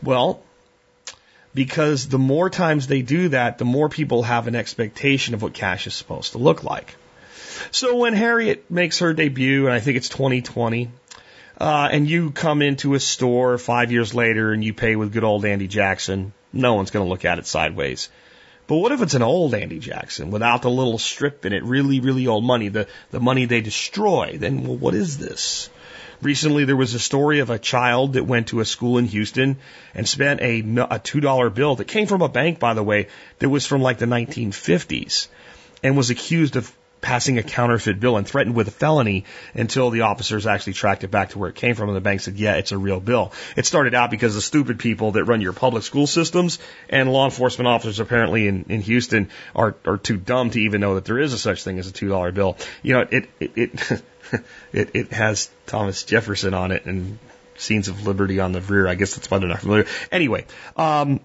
Well, 0.03 0.43
because 1.55 2.09
the 2.09 2.19
more 2.19 2.51
times 2.51 2.87
they 2.87 3.03
do 3.03 3.29
that, 3.29 3.59
the 3.59 3.65
more 3.65 3.89
people 3.89 4.25
have 4.25 4.49
an 4.49 4.57
expectation 4.57 5.35
of 5.35 5.43
what 5.43 5.55
cash 5.55 5.87
is 5.87 5.95
supposed 5.95 6.33
to 6.33 6.39
look 6.39 6.65
like. 6.65 6.97
So 7.71 7.97
when 7.97 8.15
Harriet 8.15 8.71
makes 8.71 8.99
her 8.99 9.15
debut, 9.15 9.67
and 9.67 9.75
I 9.75 9.81
think 9.81 9.97
it's 9.97 10.09
2020, 10.09 10.91
uh, 11.61 11.89
and 11.91 12.09
you 12.09 12.33
come 12.33 12.63
into 12.63 12.95
a 12.95 13.01
store 13.01 13.59
five 13.59 13.93
years 13.93 14.13
later 14.15 14.53
and 14.53 14.65
you 14.65 14.75
pay 14.75 14.97
with 14.97 15.13
good 15.13 15.23
old 15.23 15.45
Andy 15.45 15.69
Jackson, 15.69 16.33
no 16.53 16.75
one's 16.75 16.91
going 16.91 17.07
to 17.07 17.11
look 17.11 17.25
at 17.25 17.39
it 17.39 17.47
sideways. 17.47 18.09
But 18.67 18.77
what 18.77 18.93
if 18.93 19.03
it's 19.03 19.15
an 19.15 19.23
old 19.23 19.55
Andy 19.55 19.79
Jackson 19.79 20.31
without 20.31 20.63
the 20.63 20.71
little 20.71 20.99
strip 20.99 21.45
in 21.45 21.53
it, 21.53 21.63
really, 21.63 22.01
really 22.01 22.27
old 22.27 22.45
money, 22.45 22.69
the, 22.69 22.89
the 23.11 23.21
money 23.21 23.45
they 23.45 23.61
destroy? 23.61 24.37
Then, 24.39 24.67
well, 24.67 24.77
what 24.77 24.95
is 24.95 25.19
this? 25.19 25.69
Recently, 26.25 26.65
there 26.65 26.75
was 26.75 26.95
a 26.95 26.99
story 26.99 27.41
of 27.41 27.51
a 27.51 27.59
child 27.59 28.15
that 28.15 28.25
went 28.25 28.49
to 28.49 28.61
a 28.61 28.65
school 28.65 28.97
in 28.97 29.05
Houston 29.05 29.59
and 29.95 30.09
spent 30.09 30.41
a, 30.41 30.61
a 30.61 30.99
$2 30.99 31.55
bill 31.55 31.77
that 31.77 31.87
came 31.87 32.07
from 32.07 32.23
a 32.23 32.31
bank, 32.31 32.59
by 32.59 32.73
the 32.73 32.83
way, 32.83 33.09
that 33.41 33.51
was 33.51 33.67
from 33.67 33.83
like 33.83 33.99
the 33.99 34.07
1950s 34.07 35.29
and 35.83 35.99
was 35.99 36.09
accused 36.09 36.57
of 36.57 36.75
passing 37.03 37.37
a 37.37 37.43
counterfeit 37.43 38.01
bill 38.01 38.17
and 38.17 38.27
threatened 38.27 38.57
with 38.57 38.67
a 38.69 38.71
felony 38.71 39.27
until 39.53 39.91
the 39.91 40.01
officers 40.01 40.47
actually 40.47 40.73
tracked 40.73 41.05
it 41.05 41.11
back 41.11 41.29
to 41.29 41.39
where 41.39 41.51
it 41.51 41.57
came 41.57 41.75
from 41.75 41.91
and 41.91 41.97
the 41.97 42.01
bank 42.01 42.23
said, 42.23 42.37
yeah, 42.37 42.55
it's 42.55 42.73
a 42.73 42.79
real 42.79 43.01
bill. 43.01 43.31
It 43.55 43.67
started 43.67 43.95
out 43.95 44.11
because 44.11 44.35
the 44.35 44.41
stupid 44.41 44.79
people 44.79 45.13
that 45.13 45.25
run 45.25 45.43
your 45.43 45.53
public 45.53 45.83
school 45.83 46.07
systems 46.07 46.59
and 46.89 47.13
law 47.13 47.27
enforcement 47.27 47.69
officers 47.69 48.01
apparently 48.01 48.49
in, 48.49 48.65
in 48.71 48.81
Houston 48.81 49.29
are, 49.55 49.77
are 49.85 49.99
too 49.99 50.17
dumb 50.17 50.49
to 50.53 50.61
even 50.63 50.81
know 50.81 50.95
that 50.95 51.05
there 51.05 51.19
is 51.19 51.35
a 51.35 51.39
such 51.39 51.63
thing 51.63 51.79
as 51.79 51.87
a 51.87 51.93
$2 51.93 52.33
bill. 52.33 52.57
You 52.83 52.95
know, 52.95 53.07
it, 53.11 53.29
it, 53.39 53.53
it 53.55 54.03
it, 54.73 54.91
it 54.95 55.13
has 55.13 55.51
Thomas 55.67 56.03
Jefferson 56.05 56.55
on 56.55 56.73
it 56.73 56.87
and 56.87 57.19
scenes 57.57 57.89
of 57.89 58.07
liberty 58.07 58.41
on 58.41 58.53
the 58.53 58.61
rear. 58.61 58.87
I 58.87 58.95
guess 58.95 59.15
that's 59.15 59.31
why 59.31 59.39
they're 59.39 59.49
not 59.49 59.61
familiar. 59.61 59.87
Anyway, 60.11 60.47
um, 60.77 61.21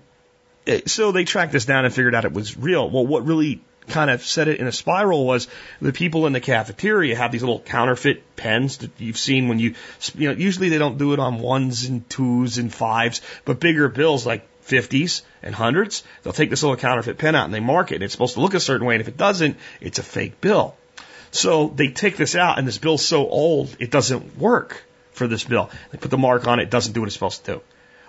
so 0.86 1.11
they 1.11 1.26
tracked 1.26 1.52
this 1.52 1.65
down 1.65 1.86
and 1.86 1.94
figured 1.94 2.15
out 2.15 2.26
it 2.26 2.34
was 2.34 2.57
real. 2.57 2.90
Well, 2.90 3.06
what 3.06 3.26
really 3.26 3.61
kind 3.88 4.11
of 4.11 4.23
set 4.23 4.48
it 4.48 4.60
in 4.60 4.68
a 4.68 4.72
spiral 4.72 5.26
was 5.26 5.48
the 5.81 5.91
people 5.91 6.27
in 6.27 6.34
the 6.34 6.40
cafeteria 6.40 7.15
have 7.15 7.31
these 7.31 7.41
little 7.41 7.60
counterfeit 7.60 8.36
pens 8.36 8.77
that 8.77 8.91
you've 8.99 9.18
seen 9.18 9.48
when 9.48 9.60
you, 9.60 9.73
you 10.15 10.30
know, 10.30 10.36
usually 10.36 10.69
they 10.69 10.77
don't 10.77 10.98
do 10.98 11.14
it 11.14 11.19
on 11.19 11.40
ones 11.40 11.86
and 11.86 12.07
twos 12.10 12.60
and 12.60 12.73
fives, 12.73 13.22
but 13.45 13.60
bigger 13.60 13.90
bills 13.90 14.26
like 14.26 14.48
50s 14.68 15.23
and 15.41 15.56
hundreds, 15.56 16.03
they'll 16.22 16.34
take 16.34 16.49
this 16.49 16.61
little 16.61 16.77
counterfeit 16.77 17.18
pen 17.18 17.36
out 17.36 17.45
and 17.45 17.53
they 17.53 17.60
mark 17.60 17.91
it. 17.91 17.95
And 17.95 18.03
it's 18.03 18.14
supposed 18.14 18.36
to 18.36 18.41
look 18.41 18.53
a 18.53 18.60
certain 18.60 18.86
way, 18.86 18.95
and 18.95 19.02
if 19.02 19.07
it 19.07 19.18
doesn't, 19.18 19.57
it's 19.81 19.99
a 19.99 20.03
fake 20.03 20.40
bill. 20.40 20.76
So 21.31 21.68
they 21.68 21.89
take 21.89 22.18
this 22.18 22.35
out, 22.35 22.57
and 22.57 22.68
this 22.68 22.77
bill's 22.77 23.06
so 23.06 23.27
old, 23.27 23.76
it 23.80 23.91
doesn't 23.91 24.38
work 24.38 24.84
for 25.11 25.27
this 25.27 25.43
bill. 25.43 25.69
They 25.91 25.97
put 25.97 26.11
the 26.11 26.18
mark 26.18 26.47
on 26.47 26.60
it, 26.60 26.64
it 26.64 26.69
doesn't 26.69 26.93
do 26.93 27.01
what 27.01 27.07
it's 27.07 27.14
supposed 27.14 27.45
to 27.45 27.53
do. 27.53 27.61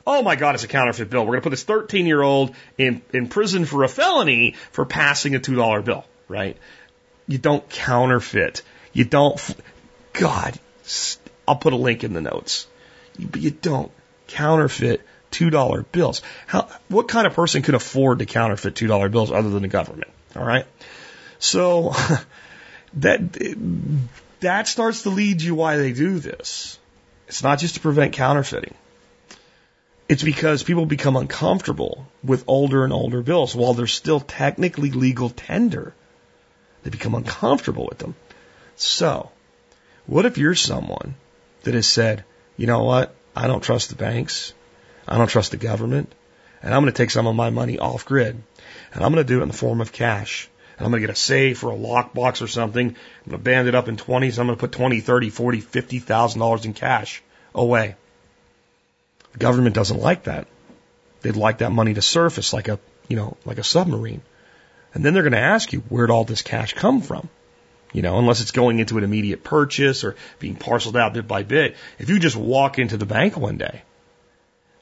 Oh 0.07 0.23
my 0.23 0.37
God, 0.37 0.55
it's 0.55 0.65
a 0.65 0.69
counterfeit 0.69 1.11
bill. 1.11 1.23
We're 1.23 1.33
going 1.33 1.41
to 1.41 1.45
put 1.45 1.51
this 1.51 1.65
13 1.65 2.07
year 2.07 2.23
old 2.23 2.55
in, 2.79 3.03
in 3.13 3.29
prison 3.29 3.65
for 3.65 3.85
a 3.85 3.89
felony 3.89 4.55
for 4.73 4.87
passing 4.87 5.35
a 5.35 5.39
$2 5.39 5.85
bill, 5.85 6.05
right? 6.27 6.57
You 7.29 7.39
don't 7.39 7.69
counterfeit. 7.69 8.63
You 8.93 9.05
don't, 9.05 9.39
God, 10.15 10.59
I'll 11.47 11.57
put 11.57 11.75
a 11.75 11.77
link 11.77 12.03
in 12.03 12.15
the 12.15 12.23
notes. 12.23 12.67
But 13.19 13.41
you 13.41 13.51
don't 13.51 13.93
counterfeit 14.27 15.03
$2 15.33 15.85
bills. 15.93 16.23
How, 16.47 16.69
what 16.89 17.09
kind 17.09 17.27
of 17.27 17.35
person 17.35 17.63
could 17.63 17.75
afford 17.75 18.21
to 18.21 18.27
counterfeit 18.27 18.75
$2 18.75 19.11
bills 19.11 19.31
other 19.31 19.51
than 19.51 19.63
the 19.63 19.69
government? 19.69 20.11
All 20.35 20.45
right. 20.45 20.67
So 21.39 21.93
that 22.95 23.21
that 24.41 24.69
starts 24.69 25.03
to 25.03 25.11
lead 25.11 25.43
you 25.43 25.55
why 25.55 25.77
they 25.77 25.93
do 25.93 26.19
this. 26.19 26.79
It's 27.29 27.43
not 27.43 27.59
just 27.59 27.75
to 27.75 27.81
prevent 27.81 28.15
counterfeiting. 28.15 28.75
It's 30.09 30.25
because 30.25 30.65
people 30.65 30.87
become 30.87 31.15
uncomfortable 31.15 32.09
with 32.25 32.45
older 32.49 32.83
and 32.83 32.93
older 32.93 33.23
bills 33.23 33.55
while 33.55 33.75
they're 33.75 33.87
still 33.87 34.19
technically 34.19 34.91
legal 34.91 35.31
tender. 35.31 35.95
They 36.83 36.91
become 36.91 37.15
uncomfortable 37.15 37.87
with 37.89 37.99
them. 37.99 38.17
So, 38.75 39.31
what 40.07 40.27
if 40.27 40.39
you're 40.39 40.57
someone 40.57 41.15
that 41.63 41.75
has 41.75 41.87
said, 41.87 42.25
you 42.57 42.67
know 42.67 42.83
what? 42.83 43.15
I 43.37 43.47
don't 43.47 43.63
trust 43.63 43.91
the 43.91 43.95
banks. 43.95 44.53
I 45.07 45.17
don't 45.17 45.29
trust 45.29 45.53
the 45.53 45.57
government. 45.57 46.13
And 46.63 46.75
I'm 46.75 46.83
going 46.83 46.93
to 46.93 46.97
take 46.97 47.11
some 47.11 47.29
of 47.29 47.37
my 47.37 47.51
money 47.51 47.79
off 47.79 48.05
grid. 48.05 48.43
And 48.93 49.05
I'm 49.05 49.13
going 49.13 49.25
to 49.25 49.33
do 49.33 49.41
it 49.41 49.43
in 49.43 49.49
the 49.49 49.55
form 49.55 49.81
of 49.81 49.93
cash 49.93 50.49
I'm 50.81 50.91
going 50.91 51.03
to 51.03 51.07
get 51.07 51.15
a 51.15 51.19
safe 51.19 51.63
or 51.63 51.73
a 51.73 51.77
lockbox 51.77 52.43
or 52.43 52.47
something. 52.47 52.89
I'm 52.89 53.31
going 53.31 53.39
to 53.39 53.45
band 53.45 53.69
it 53.69 53.75
up 53.75 53.89
in 53.89 53.97
20s. 53.97 54.39
I'm 54.39 54.47
going 54.47 54.57
to 54.57 54.61
put 54.61 54.73
20, 54.73 55.01
30, 55.01 55.31
40, 55.31 55.61
50,000 55.61 56.41
dollars 56.41 56.65
in 56.65 56.73
cash 56.73 57.23
away. 57.55 57.97
The 59.33 59.39
government 59.39 59.75
doesn't 59.75 60.01
like 60.01 60.25
that. 60.25 60.49
They'd 61.21 61.37
like 61.37 61.59
that 61.59 61.71
money 61.71 61.95
to 61.95 62.03
surface 62.03 62.53
like 62.53 62.69
a, 62.69 62.79
you 63.09 63.17
know, 63.17 63.37
like 63.45 63.59
a 63.59 63.65
submarine. 63.65 64.23
And 64.95 65.05
then 65.05 65.13
they're 65.15 65.23
going 65.23 65.33
to 65.33 65.39
ask 65.39 65.73
you, 65.73 65.81
where'd 65.89 66.11
all 66.11 66.25
this 66.25 66.43
cash 66.43 66.73
come 66.73 67.03
from? 67.03 67.29
You 67.93 68.03
know, 68.03 68.19
unless 68.19 68.41
it's 68.41 68.53
going 68.53 68.79
into 68.79 68.99
an 68.99 69.05
immediate 69.05 69.45
purchase 69.45 70.05
or 70.05 70.17
being 70.39 70.57
parceled 70.57 70.97
out 70.97 71.13
bit 71.13 71.29
by 71.29 71.43
bit. 71.43 71.77
If 71.99 72.09
you 72.09 72.19
just 72.19 72.37
walk 72.37 72.79
into 72.79 72.97
the 72.97 73.07
bank 73.07 73.37
one 73.37 73.59
day 73.59 73.83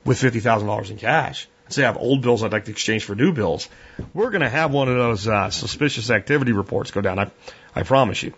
with 0.04 0.20
$50,000 0.20 0.90
in 0.90 0.98
cash, 0.98 1.48
say 1.68 1.84
I 1.84 1.86
have 1.86 1.98
old 1.98 2.22
bills 2.22 2.42
I'd 2.42 2.52
like 2.52 2.66
to 2.66 2.70
exchange 2.70 3.04
for 3.04 3.14
new 3.14 3.32
bills, 3.32 3.68
we're 4.14 4.30
going 4.30 4.42
to 4.42 4.48
have 4.48 4.72
one 4.72 4.88
of 4.88 4.96
those 4.96 5.28
uh, 5.28 5.50
suspicious 5.50 6.10
activity 6.10 6.52
reports 6.52 6.90
go 6.90 7.00
down. 7.00 7.18
I, 7.18 7.30
I 7.74 7.82
promise 7.82 8.22
you. 8.22 8.32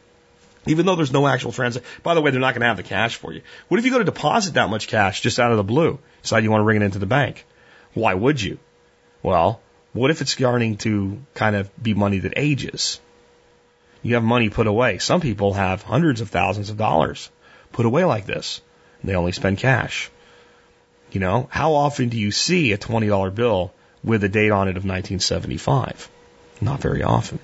Even 0.66 0.84
though 0.84 0.96
there's 0.96 1.12
no 1.12 1.26
actual 1.26 1.52
transaction. 1.52 1.90
By 2.02 2.14
the 2.14 2.20
way, 2.20 2.30
they're 2.30 2.40
not 2.40 2.52
going 2.54 2.60
to 2.60 2.66
have 2.66 2.76
the 2.76 2.82
cash 2.82 3.16
for 3.16 3.32
you. 3.32 3.40
What 3.68 3.78
if 3.78 3.86
you 3.86 3.90
go 3.90 3.98
to 3.98 4.04
deposit 4.04 4.54
that 4.54 4.68
much 4.68 4.88
cash 4.88 5.22
just 5.22 5.40
out 5.40 5.50
of 5.50 5.56
the 5.56 5.64
blue? 5.64 5.98
Decide 6.22 6.44
you 6.44 6.50
want 6.50 6.60
to 6.60 6.64
bring 6.64 6.82
it 6.82 6.84
into 6.84 6.98
the 6.98 7.06
bank. 7.06 7.46
Why 7.94 8.14
would 8.14 8.40
you? 8.40 8.58
Well, 9.22 9.60
what 9.92 10.10
if 10.10 10.20
it's 10.20 10.32
starting 10.32 10.76
to 10.78 11.20
kind 11.34 11.56
of 11.56 11.70
be 11.82 11.94
money 11.94 12.18
that 12.20 12.34
ages? 12.36 13.00
You 14.02 14.14
have 14.14 14.22
money 14.22 14.48
put 14.48 14.66
away. 14.66 14.98
Some 14.98 15.20
people 15.20 15.54
have 15.54 15.82
hundreds 15.82 16.20
of 16.20 16.30
thousands 16.30 16.70
of 16.70 16.76
dollars 16.76 17.30
put 17.72 17.86
away 17.86 18.04
like 18.04 18.26
this. 18.26 18.60
They 19.02 19.14
only 19.14 19.32
spend 19.32 19.58
cash. 19.58 20.10
You 21.12 21.20
know, 21.20 21.48
how 21.50 21.74
often 21.74 22.08
do 22.08 22.18
you 22.18 22.30
see 22.30 22.72
a 22.72 22.78
$20 22.78 23.34
bill 23.34 23.72
with 24.04 24.22
a 24.24 24.28
date 24.28 24.50
on 24.50 24.68
it 24.68 24.76
of 24.76 24.84
1975? 24.84 26.08
Not 26.60 26.80
very 26.80 27.02
often. 27.02 27.38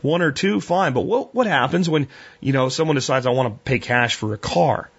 One 0.00 0.22
or 0.22 0.32
two, 0.32 0.60
fine. 0.60 0.92
But 0.92 1.02
what, 1.02 1.34
what 1.34 1.46
happens 1.46 1.88
when, 1.88 2.08
you 2.40 2.52
know, 2.52 2.68
someone 2.68 2.96
decides 2.96 3.26
I 3.26 3.30
want 3.30 3.54
to 3.54 3.70
pay 3.70 3.78
cash 3.78 4.16
for 4.16 4.32
a 4.34 4.38
car? 4.38 4.90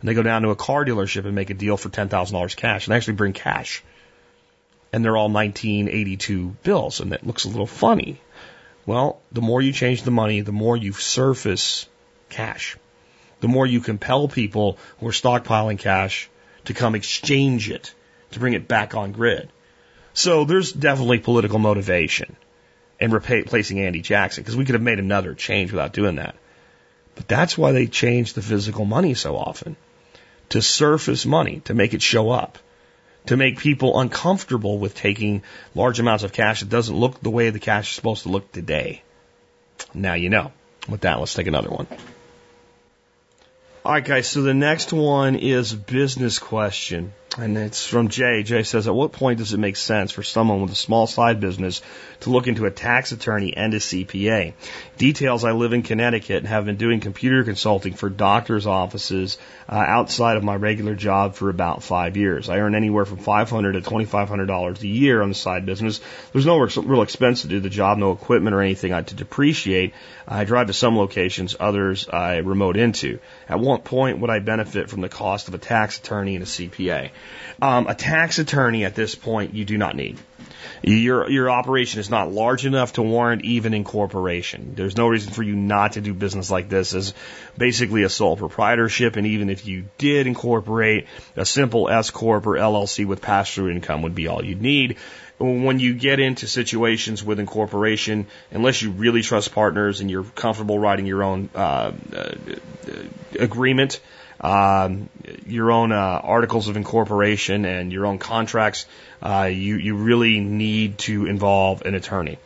And 0.00 0.08
they 0.08 0.14
go 0.14 0.22
down 0.22 0.42
to 0.42 0.50
a 0.50 0.56
car 0.56 0.84
dealership 0.84 1.24
and 1.24 1.34
make 1.34 1.50
a 1.50 1.54
deal 1.54 1.76
for 1.76 1.88
$10,000 1.88 2.56
cash 2.56 2.86
and 2.86 2.94
actually 2.94 3.14
bring 3.14 3.32
cash. 3.32 3.82
And 4.92 5.04
they're 5.04 5.16
all 5.16 5.28
1982 5.28 6.56
bills 6.62 7.00
and 7.00 7.12
that 7.12 7.26
looks 7.26 7.44
a 7.44 7.48
little 7.48 7.66
funny. 7.66 8.20
Well, 8.86 9.20
the 9.32 9.42
more 9.42 9.60
you 9.60 9.72
change 9.72 10.02
the 10.02 10.10
money, 10.12 10.42
the 10.42 10.52
more 10.52 10.76
you 10.76 10.92
surface 10.92 11.88
cash. 12.28 12.76
the 13.40 13.48
more 13.48 13.66
you 13.66 13.80
compel 13.80 14.28
people 14.28 14.78
who 14.98 15.08
are 15.08 15.12
stockpiling 15.12 15.78
cash 15.78 16.30
to 16.66 16.74
come 16.74 16.94
exchange 16.94 17.70
it, 17.70 17.92
to 18.32 18.38
bring 18.38 18.52
it 18.52 18.68
back 18.68 18.94
on 18.94 19.12
grid. 19.12 19.48
So 20.14 20.44
there's 20.44 20.72
definitely 20.72 21.18
political 21.18 21.58
motivation 21.58 22.36
in 22.98 23.10
replacing 23.10 23.80
Andy 23.80 24.00
Jackson 24.00 24.42
because 24.42 24.56
we 24.56 24.64
could 24.64 24.74
have 24.74 24.82
made 24.82 24.98
another 24.98 25.34
change 25.34 25.72
without 25.72 25.92
doing 25.92 26.16
that. 26.16 26.36
But 27.14 27.28
that's 27.28 27.56
why 27.56 27.72
they 27.72 27.86
change 27.86 28.32
the 28.32 28.42
physical 28.42 28.84
money 28.84 29.14
so 29.14 29.36
often 29.36 29.76
to 30.50 30.62
surface 30.62 31.26
money, 31.26 31.60
to 31.64 31.74
make 31.74 31.94
it 31.94 32.02
show 32.02 32.30
up, 32.30 32.58
to 33.26 33.36
make 33.36 33.58
people 33.58 34.00
uncomfortable 34.00 34.78
with 34.78 34.94
taking 34.94 35.42
large 35.74 35.98
amounts 35.98 36.24
of 36.24 36.32
cash 36.32 36.60
that 36.60 36.68
doesn't 36.68 36.96
look 36.96 37.20
the 37.20 37.30
way 37.30 37.50
the 37.50 37.58
cash 37.58 37.90
is 37.90 37.96
supposed 37.96 38.22
to 38.22 38.28
look 38.28 38.52
today. 38.52 39.02
Now 39.92 40.14
you 40.14 40.30
know. 40.30 40.52
With 40.88 41.00
that, 41.00 41.18
let's 41.18 41.34
take 41.34 41.48
another 41.48 41.70
one. 41.70 41.88
All 43.86 43.92
right, 43.92 44.04
guys. 44.04 44.26
So 44.26 44.42
the 44.42 44.52
next 44.52 44.92
one 44.92 45.36
is 45.36 45.72
business 45.72 46.40
question. 46.40 47.12
And 47.38 47.58
it's 47.58 47.86
from 47.86 48.08
Jay. 48.08 48.42
Jay 48.42 48.62
says, 48.62 48.88
At 48.88 48.94
what 48.94 49.12
point 49.12 49.38
does 49.38 49.52
it 49.52 49.58
make 49.58 49.76
sense 49.76 50.10
for 50.10 50.22
someone 50.22 50.62
with 50.62 50.72
a 50.72 50.76
small 50.76 51.06
side 51.06 51.38
business 51.38 51.82
to 52.20 52.30
look 52.30 52.46
into 52.46 52.64
a 52.64 52.70
tax 52.70 53.12
attorney 53.12 53.54
and 53.54 53.74
a 53.74 53.78
CPA? 53.78 54.54
Details 54.96 55.44
I 55.44 55.52
live 55.52 55.74
in 55.74 55.82
Connecticut 55.82 56.38
and 56.38 56.46
have 56.46 56.64
been 56.64 56.76
doing 56.76 57.00
computer 57.00 57.44
consulting 57.44 57.92
for 57.92 58.08
doctors' 58.08 58.66
offices 58.66 59.36
uh, 59.68 59.74
outside 59.74 60.38
of 60.38 60.44
my 60.44 60.56
regular 60.56 60.94
job 60.94 61.34
for 61.34 61.50
about 61.50 61.82
five 61.82 62.16
years. 62.16 62.48
I 62.48 62.58
earn 62.60 62.74
anywhere 62.74 63.04
from 63.04 63.18
$500 63.18 63.72
to 63.74 63.82
$2,500 63.82 64.80
a 64.80 64.86
year 64.86 65.20
on 65.20 65.28
the 65.28 65.34
side 65.34 65.66
business. 65.66 66.00
There's 66.32 66.46
no 66.46 66.58
real 66.58 67.02
expense 67.02 67.42
to 67.42 67.48
do 67.48 67.60
the 67.60 67.68
job, 67.68 67.98
no 67.98 68.12
equipment 68.12 68.54
or 68.54 68.62
anything 68.62 68.92
to 68.92 69.14
depreciate. 69.14 69.92
I 70.26 70.44
drive 70.44 70.68
to 70.68 70.72
some 70.72 70.96
locations, 70.96 71.54
others 71.60 72.08
I 72.08 72.38
remote 72.38 72.78
into. 72.78 73.18
At 73.46 73.60
what 73.60 73.84
point 73.84 74.20
would 74.20 74.30
I 74.30 74.38
benefit 74.38 74.88
from 74.88 75.02
the 75.02 75.08
cost 75.10 75.48
of 75.48 75.54
a 75.54 75.58
tax 75.58 75.98
attorney 75.98 76.34
and 76.36 76.42
a 76.42 76.46
CPA? 76.46 77.10
Um, 77.60 77.86
a 77.86 77.94
tax 77.94 78.38
attorney 78.38 78.84
at 78.84 78.94
this 78.94 79.14
point 79.14 79.54
you 79.54 79.64
do 79.64 79.78
not 79.78 79.96
need. 79.96 80.18
Your 80.82 81.30
your 81.30 81.50
operation 81.50 82.00
is 82.00 82.10
not 82.10 82.30
large 82.30 82.66
enough 82.66 82.94
to 82.94 83.02
warrant 83.02 83.44
even 83.44 83.72
incorporation. 83.72 84.74
There's 84.74 84.96
no 84.96 85.08
reason 85.08 85.32
for 85.32 85.42
you 85.42 85.56
not 85.56 85.92
to 85.92 86.00
do 86.00 86.12
business 86.12 86.50
like 86.50 86.68
this 86.68 86.94
as 86.94 87.14
basically 87.56 88.02
a 88.02 88.08
sole 88.08 88.36
proprietorship. 88.36 89.16
And 89.16 89.26
even 89.26 89.48
if 89.48 89.66
you 89.66 89.86
did 89.98 90.26
incorporate, 90.26 91.06
a 91.34 91.46
simple 91.46 91.88
S 91.88 92.10
corp 92.10 92.46
or 92.46 92.54
LLC 92.54 93.06
with 93.06 93.22
pass 93.22 93.52
through 93.52 93.70
income 93.70 94.02
would 94.02 94.14
be 94.14 94.28
all 94.28 94.44
you'd 94.44 94.62
need. 94.62 94.96
When 95.38 95.80
you 95.80 95.92
get 95.92 96.18
into 96.18 96.46
situations 96.46 97.22
with 97.22 97.38
incorporation, 97.38 98.26
unless 98.50 98.80
you 98.80 98.90
really 98.90 99.20
trust 99.20 99.52
partners 99.52 100.00
and 100.00 100.10
you're 100.10 100.24
comfortable 100.24 100.78
writing 100.78 101.04
your 101.04 101.22
own 101.22 101.50
uh, 101.54 101.92
uh, 102.14 102.32
agreement, 103.38 104.00
um, 104.40 105.08
your 105.46 105.70
own 105.72 105.92
uh, 105.92 105.96
articles 105.96 106.68
of 106.68 106.76
incorporation 106.76 107.64
and 107.64 107.92
your 107.92 108.06
own 108.06 108.18
contracts, 108.18 108.86
uh, 109.22 109.48
you 109.52 109.76
you 109.76 109.96
really 109.96 110.40
need 110.40 110.98
to 110.98 111.26
involve 111.26 111.82
an 111.82 111.94
attorney. 111.94 112.38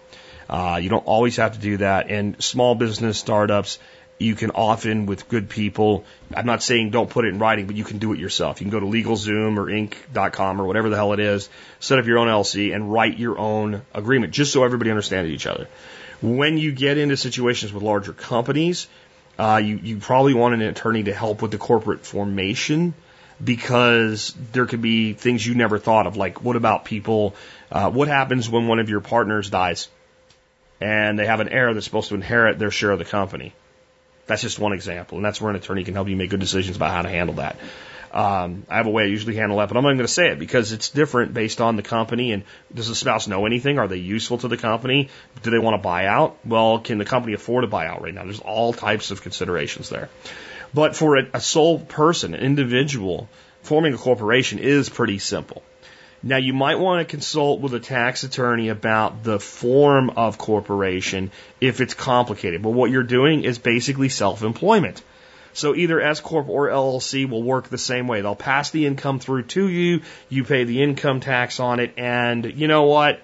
Uh, 0.48 0.80
you 0.82 0.88
don't 0.88 1.06
always 1.06 1.36
have 1.36 1.54
to 1.54 1.60
do 1.60 1.76
that. 1.76 2.10
And 2.10 2.42
small 2.42 2.74
business 2.74 3.18
startups, 3.18 3.78
you 4.18 4.34
can 4.34 4.50
often, 4.50 5.06
with 5.06 5.28
good 5.28 5.48
people, 5.48 6.04
I'm 6.34 6.44
not 6.44 6.62
saying 6.62 6.90
don't 6.90 7.08
put 7.08 7.24
it 7.24 7.28
in 7.28 7.38
writing, 7.38 7.66
but 7.66 7.76
you 7.76 7.84
can 7.84 7.98
do 7.98 8.12
it 8.12 8.18
yourself. 8.18 8.60
You 8.60 8.68
can 8.68 8.72
go 8.72 8.80
to 8.80 8.86
LegalZoom 8.86 9.56
or 9.56 9.66
Inc.com 9.66 10.60
or 10.60 10.66
whatever 10.66 10.90
the 10.90 10.96
hell 10.96 11.12
it 11.12 11.20
is, 11.20 11.48
set 11.78 12.00
up 12.00 12.06
your 12.06 12.18
own 12.18 12.26
LC 12.26 12.74
and 12.74 12.92
write 12.92 13.16
your 13.16 13.38
own 13.38 13.82
agreement, 13.94 14.32
just 14.32 14.52
so 14.52 14.64
everybody 14.64 14.90
understands 14.90 15.30
each 15.30 15.46
other. 15.46 15.68
When 16.20 16.58
you 16.58 16.72
get 16.72 16.98
into 16.98 17.16
situations 17.16 17.72
with 17.72 17.82
larger 17.82 18.12
companies, 18.12 18.88
uh, 19.40 19.56
you, 19.56 19.80
you 19.82 19.96
probably 19.96 20.34
want 20.34 20.52
an 20.52 20.60
attorney 20.60 21.04
to 21.04 21.14
help 21.14 21.40
with 21.40 21.50
the 21.50 21.56
corporate 21.56 22.04
formation 22.04 22.92
because 23.42 24.34
there 24.52 24.66
could 24.66 24.82
be 24.82 25.14
things 25.14 25.46
you 25.46 25.54
never 25.54 25.78
thought 25.78 26.06
of. 26.06 26.18
Like, 26.18 26.44
what 26.44 26.56
about 26.56 26.84
people? 26.84 27.34
Uh, 27.72 27.90
what 27.90 28.06
happens 28.06 28.50
when 28.50 28.68
one 28.68 28.80
of 28.80 28.90
your 28.90 29.00
partners 29.00 29.48
dies 29.48 29.88
and 30.78 31.18
they 31.18 31.24
have 31.24 31.40
an 31.40 31.48
heir 31.48 31.72
that's 31.72 31.86
supposed 31.86 32.10
to 32.10 32.16
inherit 32.16 32.58
their 32.58 32.70
share 32.70 32.90
of 32.90 32.98
the 32.98 33.06
company? 33.06 33.54
That's 34.26 34.42
just 34.42 34.58
one 34.58 34.74
example, 34.74 35.16
and 35.16 35.24
that's 35.24 35.40
where 35.40 35.48
an 35.48 35.56
attorney 35.56 35.84
can 35.84 35.94
help 35.94 36.08
you 36.08 36.16
make 36.16 36.28
good 36.28 36.40
decisions 36.40 36.76
about 36.76 36.90
how 36.90 37.00
to 37.00 37.08
handle 37.08 37.36
that. 37.36 37.56
Um, 38.12 38.64
I 38.68 38.76
have 38.78 38.86
a 38.86 38.90
way 38.90 39.04
I 39.04 39.06
usually 39.06 39.36
handle 39.36 39.58
that, 39.58 39.68
but 39.68 39.76
I'm 39.76 39.84
not 39.84 39.90
going 39.90 39.98
to 40.00 40.08
say 40.08 40.30
it 40.30 40.38
because 40.38 40.72
it's 40.72 40.88
different 40.88 41.32
based 41.32 41.60
on 41.60 41.76
the 41.76 41.82
company. 41.82 42.32
And 42.32 42.42
does 42.74 42.88
the 42.88 42.94
spouse 42.94 43.28
know 43.28 43.46
anything? 43.46 43.78
Are 43.78 43.86
they 43.86 43.98
useful 43.98 44.38
to 44.38 44.48
the 44.48 44.56
company? 44.56 45.10
Do 45.42 45.50
they 45.50 45.58
want 45.58 45.74
to 45.74 45.82
buy 45.82 46.06
out? 46.06 46.38
Well, 46.44 46.80
can 46.80 46.98
the 46.98 47.04
company 47.04 47.34
afford 47.34 47.62
to 47.62 47.68
buy 47.68 47.86
out 47.86 48.02
right 48.02 48.12
now? 48.12 48.24
There's 48.24 48.40
all 48.40 48.72
types 48.72 49.10
of 49.10 49.22
considerations 49.22 49.88
there. 49.90 50.08
But 50.74 50.96
for 50.96 51.18
a, 51.18 51.28
a 51.34 51.40
sole 51.40 51.78
person, 51.78 52.34
an 52.34 52.40
individual, 52.40 53.28
forming 53.62 53.94
a 53.94 53.98
corporation 53.98 54.58
is 54.58 54.88
pretty 54.88 55.18
simple. 55.18 55.62
Now, 56.22 56.36
you 56.36 56.52
might 56.52 56.78
want 56.78 57.00
to 57.06 57.10
consult 57.10 57.60
with 57.60 57.72
a 57.72 57.80
tax 57.80 58.24
attorney 58.24 58.68
about 58.68 59.24
the 59.24 59.40
form 59.40 60.10
of 60.10 60.36
corporation 60.36 61.30
if 61.60 61.80
it's 61.80 61.94
complicated. 61.94 62.60
But 62.60 62.70
what 62.70 62.90
you're 62.90 63.02
doing 63.02 63.44
is 63.44 63.58
basically 63.58 64.10
self 64.10 64.42
employment. 64.42 65.02
So 65.52 65.74
either 65.74 66.00
S 66.00 66.20
corp 66.20 66.48
or 66.48 66.68
LLC 66.68 67.28
will 67.28 67.42
work 67.42 67.68
the 67.68 67.78
same 67.78 68.06
way. 68.06 68.20
They'll 68.20 68.36
pass 68.36 68.70
the 68.70 68.86
income 68.86 69.18
through 69.18 69.44
to 69.44 69.68
you. 69.68 70.02
You 70.28 70.44
pay 70.44 70.64
the 70.64 70.82
income 70.82 71.20
tax 71.20 71.60
on 71.60 71.80
it, 71.80 71.94
and 71.96 72.44
you 72.44 72.68
know 72.68 72.84
what? 72.84 73.20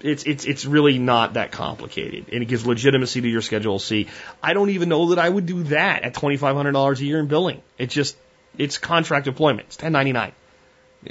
It's 0.00 0.24
it's 0.24 0.44
it's 0.44 0.64
really 0.64 0.98
not 0.98 1.34
that 1.34 1.50
complicated, 1.50 2.26
and 2.32 2.42
it 2.42 2.46
gives 2.46 2.66
legitimacy 2.66 3.20
to 3.20 3.28
your 3.28 3.42
Schedule 3.42 3.78
C. 3.78 4.08
I 4.42 4.54
don't 4.54 4.70
even 4.70 4.88
know 4.88 5.10
that 5.10 5.18
I 5.18 5.28
would 5.28 5.46
do 5.46 5.64
that 5.64 6.02
at 6.02 6.14
twenty 6.14 6.36
five 6.36 6.56
hundred 6.56 6.72
dollars 6.72 7.00
a 7.00 7.04
year 7.04 7.18
in 7.18 7.26
billing. 7.26 7.62
It's 7.78 7.92
just 7.92 8.16
it's 8.56 8.78
contract 8.78 9.26
employment. 9.26 9.68
It's 9.68 9.76
ten 9.76 9.92
ninety 9.92 10.12
nine. 10.12 10.32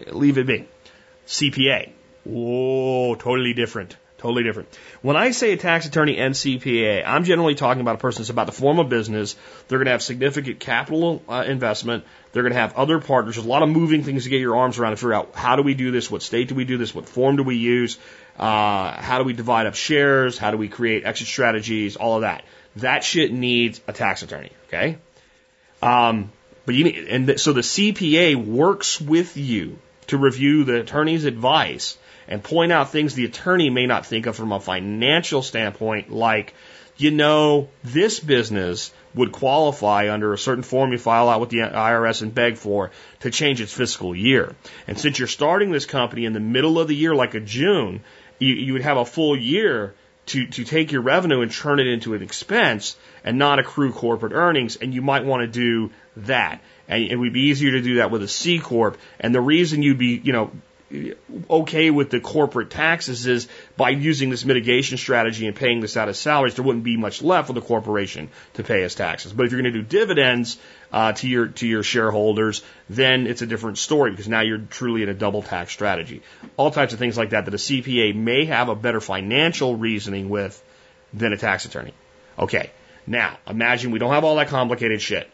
Leave 0.08 0.38
it 0.38 0.48
be. 0.48 0.68
CPA. 1.28 1.92
Whoa, 2.24 3.16
totally 3.16 3.54
different. 3.54 3.98
Totally 4.22 4.44
different. 4.44 4.70
When 5.02 5.16
I 5.16 5.32
say 5.32 5.52
a 5.52 5.58
tax 5.58 5.88
attorney 5.88 6.18
and 6.20 6.36
CPA, 6.36 7.04
I'm 7.04 7.24
generally 7.24 7.56
talking 7.56 7.82
about 7.82 7.96
a 7.96 7.98
person 7.98 8.22
that's 8.22 8.30
about 8.30 8.46
to 8.46 8.52
form 8.52 8.78
a 8.78 8.84
business. 8.84 9.36
They're 9.68 9.80
going 9.80 9.88
to 9.88 9.94
have 9.94 10.04
significant 10.04 10.60
capital 10.60 11.24
uh, 11.28 11.44
investment. 11.48 12.04
They're 12.32 12.44
going 12.44 12.54
to 12.54 12.60
have 12.60 12.76
other 12.76 13.00
partners. 13.00 13.36
There's 13.36 13.48
a 13.48 13.50
lot 13.50 13.64
of 13.64 13.70
moving 13.70 14.04
things 14.04 14.26
to 14.26 14.30
get 14.30 14.40
your 14.40 14.58
arms 14.58 14.78
around 14.78 14.92
to 14.92 14.98
figure 14.98 15.16
out 15.16 15.32
how 15.34 15.56
do 15.56 15.64
we 15.64 15.74
do 15.74 15.90
this? 15.90 16.12
What 16.12 16.22
state 16.22 16.50
do 16.50 16.54
we 16.54 16.66
do 16.66 16.78
this? 16.78 16.94
What 16.94 17.10
form 17.10 17.38
do 17.38 17.42
we 17.42 17.56
use? 17.56 17.98
Uh, 18.38 18.92
how 18.92 19.18
do 19.18 19.24
we 19.24 19.34
divide 19.34 19.66
up 19.66 19.74
shares? 19.74 20.38
How 20.38 20.52
do 20.52 20.58
we 20.58 20.70
create 20.70 21.04
exit 21.04 21.26
strategies? 21.26 21.96
All 21.96 22.18
of 22.18 22.22
that. 22.22 22.46
That 22.76 23.04
shit 23.04 23.34
needs 23.34 23.82
a 23.88 23.92
tax 23.92 24.22
attorney. 24.22 24.52
Okay. 24.68 25.00
Um, 25.82 26.32
but 26.68 26.76
you 26.76 26.84
need, 26.84 27.08
and 27.08 27.26
th- 27.26 27.40
so 27.40 27.54
the 27.54 27.62
CPA 27.62 28.36
works 28.36 29.02
with 29.02 29.36
you 29.36 29.80
to 30.08 30.18
review 30.20 30.64
the 30.64 30.82
attorney's 30.82 31.26
advice 31.26 31.98
and 32.28 32.44
point 32.44 32.72
out 32.72 32.92
things 32.92 33.14
the 33.14 33.26
attorney 33.26 33.70
may 33.70 33.86
not 33.86 34.06
think 34.06 34.26
of 34.26 34.36
from 34.36 34.52
a 34.52 34.60
financial 34.60 35.42
standpoint, 35.42 36.12
like, 36.12 36.54
you 36.98 37.12
know, 37.12 37.70
this 37.84 38.20
business 38.20 38.94
would 39.14 39.32
qualify 39.32 40.12
under 40.12 40.34
a 40.34 40.38
certain 40.38 40.64
form 40.64 40.92
you 40.92 40.98
file 40.98 41.30
out 41.30 41.42
with 41.42 41.50
the 41.50 41.58
IRS 41.58 42.22
and 42.22 42.34
beg 42.34 42.58
for 42.58 42.92
to 43.22 43.32
change 43.32 43.60
its 43.60 43.74
fiscal 43.74 44.16
year. 44.16 44.56
And 44.88 45.00
since 45.00 45.20
you're 45.20 45.28
starting 45.28 45.72
this 45.72 45.86
company 45.86 46.26
in 46.26 46.34
the 46.34 46.40
middle 46.40 46.80
of 46.80 46.88
the 46.88 46.96
year, 46.96 47.14
like 47.14 47.34
a 47.34 47.40
June, 47.40 48.02
you, 48.40 48.54
you 48.54 48.74
would 48.74 48.84
have 48.84 48.98
a 48.98 49.06
full 49.06 49.38
year 49.38 49.94
to, 50.28 50.48
to 50.48 50.64
take 50.64 50.92
your 50.92 51.02
revenue 51.02 51.42
and 51.42 51.52
turn 51.52 51.80
it 51.80 51.88
into 51.88 52.14
an 52.14 52.22
expense 52.22 52.96
and 53.24 53.38
not 53.38 53.60
accrue 53.60 53.92
corporate 53.92 54.34
earnings. 54.34 54.78
And 54.78 54.94
you 54.94 55.02
might 55.02 55.26
want 55.26 55.42
to 55.42 55.48
do 55.48 55.92
that. 56.18 56.62
And 56.88 57.04
it 57.04 57.16
would 57.16 57.34
be 57.34 57.48
easier 57.50 57.72
to 57.72 57.82
do 57.82 57.96
that 57.96 58.12
with 58.12 58.24
a 58.24 58.28
C 58.28 58.60
corp. 58.60 58.98
And 59.20 59.34
the 59.34 59.42
reason 59.42 59.84
you'd 59.84 59.98
be, 59.98 60.22
you 60.24 60.34
know, 60.34 60.52
okay 61.50 61.90
with 61.90 62.10
the 62.10 62.20
corporate 62.20 62.70
taxes 62.70 63.26
is 63.26 63.48
by 63.78 63.90
using 63.90 64.30
this 64.30 64.44
mitigation 64.46 64.98
strategy 64.98 65.48
and 65.48 65.56
paying 65.56 65.80
this 65.80 65.96
out 65.96 66.10
as 66.10 66.20
salaries, 66.20 66.56
there 66.56 66.66
wouldn't 66.66 66.84
be 66.84 66.98
much 66.98 67.22
left 67.22 67.48
for 67.48 67.54
the 67.54 67.62
corporation 67.62 68.30
to 68.56 68.64
pay 68.64 68.84
as 68.84 68.96
taxes. 68.96 69.32
But 69.34 69.46
if 69.46 69.52
you're 69.52 69.62
going 69.62 69.74
to 69.74 69.82
do 69.82 69.86
dividends 69.86 70.58
uh, 70.92 71.14
to 71.14 71.28
your 71.28 71.48
to 71.48 71.68
your 71.68 71.84
shareholders, 71.84 72.64
then 72.90 73.28
it's 73.28 73.42
a 73.42 73.48
different 73.48 73.78
story 73.78 74.12
because 74.12 74.28
now 74.28 74.42
you're 74.42 74.58
truly 74.58 75.04
in 75.04 75.10
a 75.10 75.14
double 75.14 75.42
tax 75.42 75.72
strategy. 75.72 76.22
All 76.58 76.72
types 76.72 76.94
of 76.94 77.00
things 77.00 77.18
like 77.18 77.30
that 77.32 77.46
that 77.46 77.54
a 77.54 77.58
CPA 77.58 78.16
may 78.16 78.46
have 78.46 78.70
a 78.70 78.76
better 78.76 79.00
financial 79.00 79.76
reasoning 79.76 80.30
with 80.30 80.62
than 81.14 81.34
a 81.34 81.38
tax 81.38 81.66
attorney. 81.66 81.94
Okay, 82.38 82.72
now 83.08 83.38
imagine 83.48 83.92
we 83.92 84.00
don't 84.00 84.14
have 84.14 84.24
all 84.24 84.36
that 84.36 84.48
complicated 84.48 85.02
shit. 85.02 85.30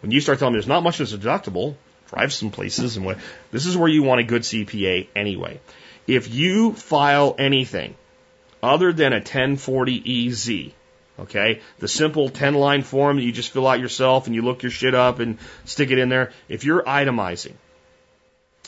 When 0.00 0.12
you 0.12 0.20
start 0.20 0.38
telling 0.38 0.54
me 0.54 0.58
there's 0.58 0.68
not 0.68 0.82
much 0.82 0.98
that's 0.98 1.12
deductible, 1.12 1.74
drive 2.08 2.32
some 2.32 2.50
places 2.50 2.96
and 2.96 3.04
what 3.04 3.18
this 3.50 3.66
is 3.66 3.76
where 3.76 3.88
you 3.88 4.02
want 4.02 4.20
a 4.20 4.24
good 4.24 4.42
CPA 4.42 5.08
anyway. 5.14 5.60
If 6.06 6.32
you 6.32 6.72
file 6.72 7.34
anything 7.38 7.94
other 8.62 8.92
than 8.92 9.12
a 9.12 9.20
1040EZ, 9.20 10.72
okay, 11.20 11.60
the 11.78 11.88
simple 11.88 12.28
10 12.28 12.54
line 12.54 12.82
form 12.82 13.16
that 13.16 13.22
you 13.22 13.32
just 13.32 13.50
fill 13.50 13.66
out 13.66 13.80
yourself 13.80 14.26
and 14.26 14.34
you 14.34 14.42
look 14.42 14.62
your 14.62 14.70
shit 14.70 14.94
up 14.94 15.18
and 15.20 15.38
stick 15.64 15.90
it 15.90 15.98
in 15.98 16.08
there, 16.08 16.32
if 16.48 16.64
you're 16.64 16.82
itemizing, 16.82 17.54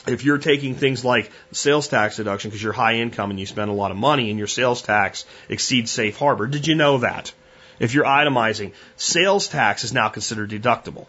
if 0.07 0.23
you're 0.23 0.37
taking 0.37 0.75
things 0.75 1.05
like 1.05 1.31
sales 1.51 1.87
tax 1.87 2.17
deduction 2.17 2.49
because 2.49 2.63
you're 2.63 2.73
high 2.73 2.95
income 2.95 3.29
and 3.29 3.39
you 3.39 3.45
spend 3.45 3.69
a 3.69 3.73
lot 3.73 3.91
of 3.91 3.97
money 3.97 4.29
and 4.29 4.37
your 4.37 4.47
sales 4.47 4.81
tax 4.81 5.25
exceeds 5.49 5.91
safe 5.91 6.17
harbor, 6.17 6.47
did 6.47 6.67
you 6.67 6.75
know 6.75 6.99
that? 6.99 7.33
If 7.79 7.93
you're 7.95 8.05
itemizing, 8.05 8.73
sales 8.95 9.47
tax 9.47 9.83
is 9.83 9.93
now 9.93 10.09
considered 10.09 10.51
deductible. 10.51 11.07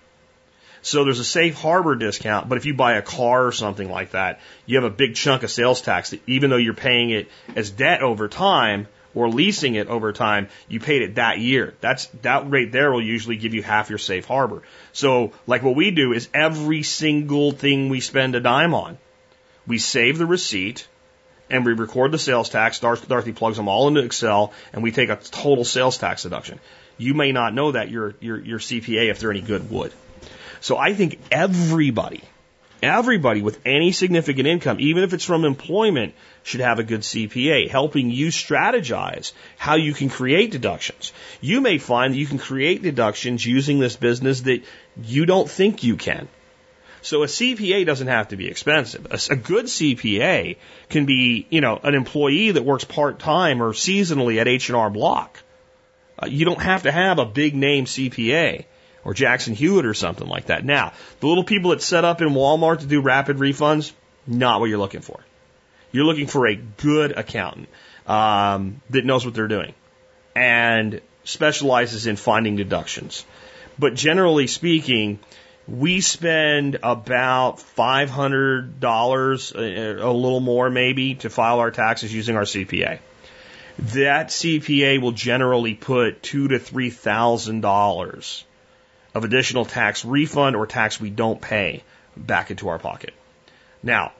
So 0.82 1.04
there's 1.04 1.20
a 1.20 1.24
safe 1.24 1.54
harbor 1.54 1.94
discount, 1.94 2.48
but 2.48 2.58
if 2.58 2.66
you 2.66 2.74
buy 2.74 2.94
a 2.94 3.02
car 3.02 3.46
or 3.46 3.52
something 3.52 3.88
like 3.88 4.10
that, 4.10 4.40
you 4.66 4.76
have 4.76 4.84
a 4.84 4.94
big 4.94 5.14
chunk 5.14 5.44
of 5.44 5.50
sales 5.50 5.80
tax 5.80 6.10
that 6.10 6.20
even 6.26 6.50
though 6.50 6.56
you're 6.56 6.74
paying 6.74 7.10
it 7.10 7.28
as 7.54 7.70
debt 7.70 8.02
over 8.02 8.26
time 8.26 8.88
or 9.14 9.28
leasing 9.28 9.76
it 9.76 9.86
over 9.86 10.12
time, 10.12 10.48
you 10.68 10.80
paid 10.80 11.02
it 11.02 11.14
that 11.14 11.38
year. 11.38 11.74
That's 11.80 12.06
that 12.22 12.50
rate 12.50 12.72
there 12.72 12.90
will 12.90 13.02
usually 13.02 13.36
give 13.36 13.54
you 13.54 13.62
half 13.62 13.90
your 13.90 13.98
safe 13.98 14.24
harbor. 14.24 14.62
So 14.92 15.32
like 15.46 15.62
what 15.62 15.76
we 15.76 15.92
do 15.92 16.12
is 16.12 16.28
every 16.34 16.82
single 16.82 17.52
thing 17.52 17.88
we 17.88 18.00
spend 18.00 18.34
a 18.34 18.40
dime 18.40 18.74
on, 18.74 18.98
we 19.68 19.78
save 19.78 20.18
the 20.18 20.26
receipt 20.26 20.88
and 21.48 21.64
we 21.64 21.74
record 21.74 22.10
the 22.10 22.18
sales 22.18 22.48
tax. 22.48 22.80
Dorothy 22.80 23.32
plugs 23.32 23.56
them 23.56 23.68
all 23.68 23.86
into 23.86 24.02
Excel 24.02 24.52
and 24.72 24.82
we 24.82 24.90
take 24.90 25.10
a 25.10 25.16
total 25.16 25.64
sales 25.64 25.98
tax 25.98 26.24
deduction. 26.24 26.58
You 26.98 27.14
may 27.14 27.30
not 27.30 27.54
know 27.54 27.70
that 27.72 27.88
your 27.88 28.14
your 28.20 28.40
your 28.40 28.58
CPA 28.58 29.10
if 29.10 29.20
they're 29.20 29.30
any 29.30 29.40
good 29.42 29.70
would. 29.70 29.92
So 30.62 30.78
I 30.78 30.94
think 30.94 31.18
everybody, 31.32 32.22
everybody 32.84 33.42
with 33.42 33.58
any 33.66 33.90
significant 33.90 34.46
income, 34.46 34.76
even 34.78 35.02
if 35.02 35.12
it's 35.12 35.24
from 35.24 35.44
employment, 35.44 36.14
should 36.44 36.60
have 36.60 36.78
a 36.78 36.84
good 36.84 37.00
CPA, 37.00 37.68
helping 37.68 38.12
you 38.12 38.28
strategize 38.28 39.32
how 39.58 39.74
you 39.74 39.92
can 39.92 40.08
create 40.08 40.52
deductions. 40.52 41.12
You 41.40 41.60
may 41.60 41.78
find 41.78 42.14
that 42.14 42.18
you 42.18 42.26
can 42.26 42.38
create 42.38 42.80
deductions 42.80 43.44
using 43.44 43.80
this 43.80 43.96
business 43.96 44.42
that 44.42 44.62
you 45.02 45.26
don't 45.26 45.50
think 45.50 45.82
you 45.82 45.96
can. 45.96 46.28
So 47.00 47.24
a 47.24 47.26
CPA 47.26 47.84
doesn't 47.84 48.06
have 48.06 48.28
to 48.28 48.36
be 48.36 48.46
expensive. 48.46 49.06
A, 49.10 49.34
good 49.34 49.64
CPA 49.64 50.58
can 50.88 51.06
be, 51.06 51.48
you 51.50 51.60
know, 51.60 51.80
an 51.82 51.96
employee 51.96 52.52
that 52.52 52.64
works 52.64 52.84
part 52.84 53.18
time 53.18 53.60
or 53.60 53.72
seasonally 53.72 54.40
at 54.40 54.46
H&R 54.46 54.90
Block. 54.90 55.42
Uh, 56.16 56.26
you 56.26 56.44
don't 56.44 56.62
have 56.62 56.84
to 56.84 56.92
have 56.92 57.18
a 57.18 57.26
big 57.26 57.56
name 57.56 57.86
CPA 57.86 58.66
or 59.04 59.14
Jackson 59.14 59.54
Hewitt 59.54 59.86
or 59.86 59.94
something 59.94 60.28
like 60.28 60.46
that. 60.46 60.64
Now, 60.64 60.92
the 61.20 61.26
little 61.26 61.44
people 61.44 61.70
that 61.70 61.82
set 61.82 62.04
up 62.04 62.22
in 62.22 62.28
Walmart 62.30 62.80
to 62.80 62.86
do 62.86 63.00
rapid 63.00 63.38
refunds, 63.38 63.92
not 64.26 64.60
what 64.60 64.68
you're 64.68 64.78
looking 64.78 65.00
for. 65.00 65.20
You're 65.90 66.04
looking 66.04 66.26
for 66.26 66.46
a 66.46 66.54
good 66.54 67.12
accountant 67.18 67.68
um, 68.06 68.80
that 68.90 69.04
knows 69.04 69.24
what 69.24 69.34
they're 69.34 69.48
doing 69.48 69.74
and 70.34 71.00
specializes 71.24 72.06
in 72.06 72.16
finding 72.16 72.56
deductions. 72.56 73.24
But 73.78 73.94
generally 73.94 74.46
speaking, 74.46 75.18
we 75.68 76.00
spend 76.00 76.78
about 76.82 77.58
$500, 77.58 79.54
a 80.02 80.10
little 80.10 80.40
more 80.40 80.70
maybe, 80.70 81.14
to 81.16 81.30
file 81.30 81.60
our 81.60 81.70
taxes 81.70 82.12
using 82.12 82.36
our 82.36 82.42
CPA. 82.42 82.98
That 83.78 84.28
CPA 84.28 85.00
will 85.00 85.12
generally 85.12 85.74
put 85.74 86.22
two 86.22 86.48
to 86.48 86.58
three 86.58 86.90
thousand 86.90 87.62
dollars 87.62 88.44
of 89.14 89.24
additional 89.24 89.64
tax 89.64 90.04
refund 90.04 90.56
or 90.56 90.66
tax 90.66 91.00
we 91.00 91.10
don't 91.10 91.40
pay 91.40 91.82
back 92.16 92.50
into 92.50 92.68
our 92.68 92.78
pocket. 92.78 93.14
Now, 93.82 94.12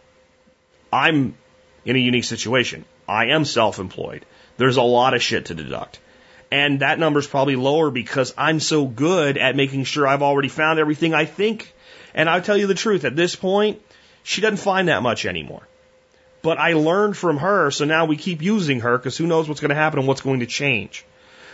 I'm 0.92 1.36
in 1.84 1.96
a 1.96 1.98
unique 1.98 2.24
situation. 2.24 2.84
I 3.08 3.26
am 3.26 3.44
self-employed. 3.44 4.24
There's 4.56 4.76
a 4.76 4.82
lot 4.82 5.14
of 5.14 5.22
shit 5.22 5.46
to 5.46 5.54
deduct. 5.54 5.98
And 6.50 6.80
that 6.80 6.98
number's 6.98 7.26
probably 7.26 7.56
lower 7.56 7.90
because 7.90 8.34
I'm 8.36 8.60
so 8.60 8.84
good 8.84 9.38
at 9.38 9.56
making 9.56 9.84
sure 9.84 10.06
I've 10.06 10.22
already 10.22 10.48
found 10.48 10.78
everything 10.78 11.14
I 11.14 11.24
think. 11.24 11.72
And 12.14 12.28
I'll 12.28 12.42
tell 12.42 12.58
you 12.58 12.66
the 12.66 12.74
truth, 12.74 13.04
at 13.04 13.16
this 13.16 13.34
point, 13.34 13.80
she 14.22 14.42
doesn't 14.42 14.58
find 14.58 14.88
that 14.88 15.02
much 15.02 15.24
anymore. 15.24 15.66
But 16.42 16.58
I 16.58 16.74
learned 16.74 17.16
from 17.16 17.38
her, 17.38 17.70
so 17.70 17.84
now 17.84 18.04
we 18.04 18.16
keep 18.16 18.42
using 18.42 18.80
her 18.80 18.98
because 18.98 19.16
who 19.16 19.26
knows 19.26 19.48
what's 19.48 19.60
going 19.60 19.70
to 19.70 19.74
happen 19.74 20.00
and 20.00 20.08
what's 20.08 20.20
going 20.20 20.40
to 20.40 20.46
change. 20.46 21.04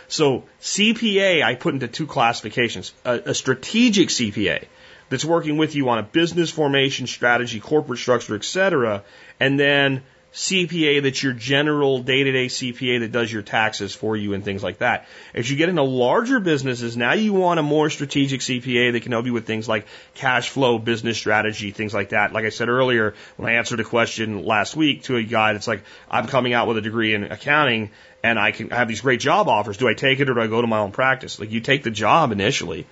So 0.09 0.43
CPA, 0.59 1.43
I 1.43 1.55
put 1.55 1.75
into 1.75 1.87
two 1.87 2.07
classifications. 2.07 2.93
A, 3.05 3.19
a 3.27 3.33
strategic 3.33 4.09
CPA 4.09 4.65
that's 5.09 5.23
working 5.23 5.57
with 5.57 5.75
you 5.75 5.89
on 5.89 5.99
a 5.99 6.03
business 6.03 6.49
formation 6.49 7.07
strategy, 7.07 7.59
corporate 7.59 7.99
structure, 7.99 8.35
etc. 8.35 9.03
And 9.39 9.59
then 9.59 10.03
CPA 10.33 11.01
that's 11.01 11.23
your 11.23 11.33
general 11.33 12.03
day 12.03 12.23
to 12.23 12.31
day 12.31 12.45
CPA 12.45 12.99
that 12.99 13.11
does 13.11 13.31
your 13.31 13.41
taxes 13.41 13.95
for 13.95 14.15
you 14.15 14.33
and 14.33 14.43
things 14.43 14.61
like 14.61 14.77
that. 14.77 15.07
As 15.33 15.49
you 15.49 15.57
get 15.57 15.69
into 15.69 15.81
larger 15.81 16.39
businesses, 16.39 16.95
now 16.95 17.13
you 17.13 17.33
want 17.33 17.59
a 17.59 17.63
more 17.63 17.89
strategic 17.89 18.41
CPA 18.41 18.91
that 18.91 19.01
can 19.01 19.11
help 19.11 19.25
you 19.25 19.33
with 19.33 19.47
things 19.47 19.67
like 19.67 19.87
cash 20.13 20.49
flow, 20.49 20.77
business 20.77 21.17
strategy, 21.17 21.71
things 21.71 21.95
like 21.95 22.09
that. 22.09 22.31
Like 22.31 22.45
I 22.45 22.49
said 22.49 22.69
earlier, 22.69 23.15
when 23.37 23.49
I 23.49 23.55
answered 23.55 23.79
a 23.79 23.83
question 23.83 24.45
last 24.45 24.75
week 24.75 25.03
to 25.03 25.15
a 25.15 25.23
guy 25.23 25.53
that's 25.53 25.67
like, 25.67 25.83
I'm 26.09 26.27
coming 26.27 26.53
out 26.53 26.67
with 26.67 26.77
a 26.77 26.81
degree 26.81 27.15
in 27.15 27.23
accounting 27.23 27.89
and 28.23 28.37
I 28.39 28.51
can 28.51 28.69
have 28.69 28.87
these 28.87 29.01
great 29.01 29.19
job 29.19 29.47
offers. 29.47 29.77
Do 29.77 29.87
I 29.87 29.93
take 29.93 30.19
it 30.19 30.29
or 30.29 30.33
do 30.33 30.41
I 30.41 30.47
go 30.47 30.61
to 30.61 30.67
my 30.67 30.79
own 30.79 30.91
practice? 30.91 31.39
Like 31.39 31.51
you 31.51 31.61
take 31.61 31.83
the 31.83 31.91
job 31.91 32.31
initially 32.31 32.85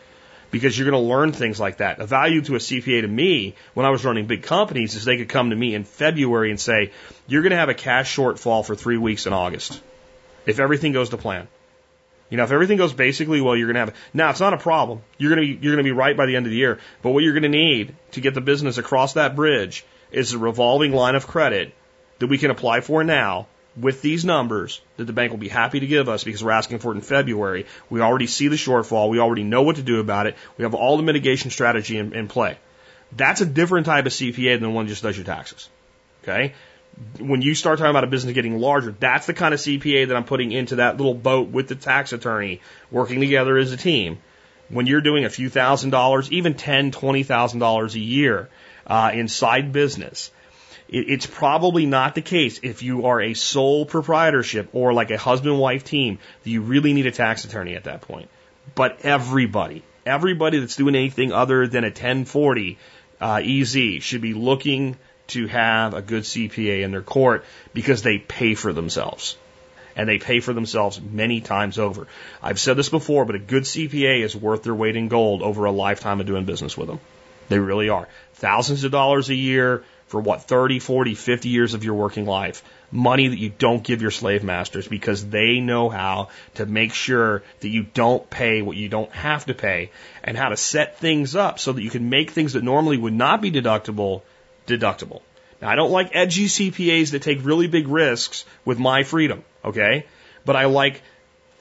because 0.52 0.78
you're 0.78 0.90
going 0.90 1.02
to 1.02 1.10
learn 1.10 1.34
things 1.34 1.60
like 1.60 1.78
that. 1.78 2.00
A 2.00 2.06
value 2.06 2.42
to 2.44 2.56
a 2.56 2.60
CPA 2.60 3.02
to 3.02 3.08
me 3.08 3.56
when 3.74 3.86
I 3.86 3.90
was 3.90 4.06
running 4.06 4.28
big 4.28 4.44
companies 4.44 4.96
is 4.96 5.06
they 5.06 5.18
could 5.18 5.30
come 5.30 5.50
to 5.50 5.56
me 5.56 5.76
in 5.76 5.84
February 5.84 6.52
and 6.52 6.60
say, 6.60 6.92
you're 7.28 7.42
going 7.42 7.52
to 7.52 7.58
have 7.58 7.70
a 7.70 7.74
cash 7.74 8.16
shortfall 8.16 8.66
for 8.66 8.76
three 8.76 8.98
weeks 8.98 9.26
in 9.26 9.34
August 9.34 9.82
if 10.46 10.60
everything 10.60 10.94
goes 10.94 11.10
to 11.10 11.18
plan. 11.18 11.48
You 12.30 12.38
know, 12.38 12.44
if 12.44 12.52
everything 12.52 12.78
goes 12.78 12.92
basically 12.92 13.40
well, 13.40 13.56
you're 13.56 13.72
going 13.72 13.88
to 13.88 13.92
have. 13.92 13.96
Now, 14.14 14.32
it's 14.32 14.42
not 14.42 14.54
a 14.54 14.58
problem. 14.58 15.02
You're 15.18 15.34
going 15.34 15.48
to 15.48 15.54
be 15.54 15.66
you're 15.66 15.76
going 15.76 15.86
to 15.86 15.90
be 15.90 15.96
right 15.96 16.16
by 16.16 16.26
the 16.26 16.36
end 16.36 16.46
of 16.46 16.50
the 16.50 16.58
year. 16.58 16.80
But 17.02 17.12
what 17.12 17.24
you're 17.24 17.34
going 17.34 17.44
to 17.44 17.50
need 17.50 17.96
to 18.12 18.22
get 18.22 18.34
the 18.34 18.42
business 18.42 18.78
across 18.78 19.14
that 19.14 19.36
bridge 19.36 19.86
is 20.12 20.34
a 20.34 20.38
revolving 20.38 20.92
line 20.92 21.16
of 21.16 21.26
credit 21.26 21.74
that 22.20 22.28
we 22.28 22.38
can 22.38 22.52
apply 22.52 22.82
for 22.82 23.04
now 23.04 23.48
with 23.80 24.02
these 24.02 24.26
numbers 24.26 24.82
that 24.98 25.06
the 25.06 25.14
bank 25.14 25.32
will 25.32 25.38
be 25.38 25.48
happy 25.48 25.80
to 25.80 25.88
give 25.88 26.10
us 26.10 26.24
because 26.24 26.44
we're 26.44 26.52
asking 26.52 26.80
for 26.80 26.92
it 26.92 26.96
in 26.96 27.02
February. 27.02 27.66
We 27.90 28.02
already 28.02 28.28
see 28.28 28.48
the 28.48 28.56
shortfall. 28.56 29.10
We 29.10 29.20
already 29.20 29.44
know 29.44 29.62
what 29.62 29.76
to 29.76 29.84
do 29.84 30.00
about 30.00 30.28
it. 30.28 30.36
We 30.58 30.64
have 30.64 30.74
all 30.74 30.98
the 30.98 31.04
mitigation 31.04 31.52
strategy 31.52 31.98
in, 31.98 32.14
in 32.14 32.28
play. 32.28 32.58
That's 33.16 33.42
a 33.42 33.46
different 33.46 33.86
type 33.86 34.06
of 34.06 34.12
CPA 34.12 34.56
than 34.56 34.64
the 34.64 34.70
one 34.70 34.86
that 34.86 34.90
just 34.90 35.04
does 35.04 35.16
your 35.16 35.26
taxes. 35.26 35.70
Okay? 36.24 36.54
When 37.20 37.42
you 37.42 37.54
start 37.54 37.78
talking 37.78 37.92
about 37.92 38.04
a 38.04 38.08
business 38.08 38.34
getting 38.34 38.58
larger, 38.58 38.96
that's 39.00 39.28
the 39.28 39.34
kind 39.34 39.54
of 39.54 39.60
CPA 39.60 40.08
that 40.08 40.18
I'm 40.18 40.26
putting 40.26 40.52
into 40.52 40.78
that 40.78 40.98
little 40.98 41.14
boat 41.14 41.50
with 41.50 41.68
the 41.68 41.76
tax 41.76 42.12
attorney 42.12 42.62
working 42.90 43.20
together 43.20 43.58
as 43.58 43.72
a 43.72 43.78
team. 43.78 44.18
When 44.70 44.88
you're 44.88 45.02
doing 45.02 45.24
a 45.24 45.30
few 45.30 45.50
thousand 45.50 45.92
dollars, 45.92 46.32
even 46.32 46.56
ten, 46.56 46.92
twenty 46.92 47.24
thousand 47.24 47.60
dollars 47.60 47.96
a 47.96 48.00
year 48.00 48.50
uh, 48.86 49.12
inside 49.14 49.72
business, 49.72 50.32
it's 50.90 51.26
probably 51.26 51.86
not 51.86 52.16
the 52.16 52.22
case 52.22 52.60
if 52.64 52.82
you 52.82 53.08
are 53.08 53.22
a 53.22 53.34
sole 53.34 53.86
proprietorship 53.86 54.70
or 54.74 54.94
like 54.94 55.12
a 55.12 55.18
husband 55.18 55.60
wife 55.60 55.84
team 55.84 56.20
that 56.44 56.50
you 56.50 56.62
really 56.62 56.94
need 56.94 57.06
a 57.06 57.12
tax 57.12 57.44
attorney 57.46 57.76
at 57.76 57.86
that 57.86 58.02
point. 58.02 58.30
But 58.74 59.02
everybody, 59.02 59.84
everybody 60.06 60.60
that's 60.60 60.76
doing 60.76 60.96
anything 60.96 61.32
other 61.32 61.68
than 61.68 61.84
a 61.84 61.88
1040 61.88 62.78
uh, 63.20 63.42
EZ 63.44 64.04
should 64.04 64.22
be 64.22 64.34
looking 64.34 64.98
to 65.28 65.48
have 65.48 65.94
a 65.94 66.02
good 66.02 66.24
CPA 66.24 66.84
in 66.84 66.92
their 66.92 67.02
court 67.02 67.44
because 67.74 68.02
they 68.02 68.18
pay 68.18 68.56
for 68.56 68.72
themselves. 68.72 69.38
And 69.96 70.08
they 70.08 70.20
pay 70.20 70.40
for 70.42 70.54
themselves 70.54 71.02
many 71.02 71.42
times 71.42 71.80
over. 71.80 72.08
I've 72.42 72.60
said 72.60 72.78
this 72.78 72.90
before, 72.90 73.26
but 73.26 73.36
a 73.36 73.40
good 73.40 73.64
CPA 73.64 74.24
is 74.24 74.36
worth 74.36 74.64
their 74.64 74.76
weight 74.76 74.96
in 74.96 75.08
gold 75.08 75.42
over 75.42 75.66
a 75.66 75.72
lifetime 75.72 76.20
of 76.20 76.28
doing 76.28 76.46
business 76.46 76.78
with 76.78 76.88
them. 76.88 77.00
They 77.50 77.58
really 77.58 77.90
are. 77.90 78.08
Thousands 78.36 78.84
of 78.84 78.92
dollars 78.92 79.30
a 79.30 79.36
year, 79.36 79.84
for 80.08 80.22
what, 80.22 80.44
30, 80.44 80.80
40, 80.80 81.16
50 81.16 81.50
years 81.50 81.74
of 81.74 81.84
your 81.84 81.94
working 81.94 82.26
life. 82.26 82.64
Money 82.92 83.28
that 83.28 83.38
you 83.38 83.50
don't 83.50 83.84
give 83.84 84.02
your 84.02 84.12
slave 84.12 84.44
masters 84.44 84.88
because 84.88 85.28
they 85.28 85.60
know 85.60 85.90
how 85.90 86.30
to 86.56 86.66
make 86.66 86.94
sure 86.94 87.44
that 87.60 87.68
you 87.68 87.84
don't 87.84 88.30
pay 88.30 88.62
what 88.62 88.78
you 88.78 88.88
don't 88.88 89.12
have 89.12 89.46
to 89.46 89.54
pay 89.54 89.92
and 90.24 90.38
how 90.38 90.50
to 90.50 90.58
set 90.58 90.98
things 90.98 91.36
up 91.36 91.60
so 91.60 91.74
that 91.74 91.82
you 91.82 91.90
can 91.90 92.10
make 92.10 92.32
things 92.32 92.54
that 92.54 92.64
normally 92.64 92.98
would 92.98 93.14
not 93.14 93.42
be 93.42 93.52
deductible, 93.52 94.22
deductible. 94.66 95.22
Now, 95.62 95.70
I 95.70 95.76
don't 95.76 95.92
like 95.92 96.16
edgy 96.16 96.46
CPAs 96.46 97.12
that 97.12 97.22
take 97.22 97.44
really 97.44 97.68
big 97.68 97.88
risks 97.88 98.46
with 98.64 98.80
my 98.80 99.04
freedom, 99.04 99.44
okay? 99.66 100.06
But 100.46 100.56
I 100.56 100.66
like 100.66 101.02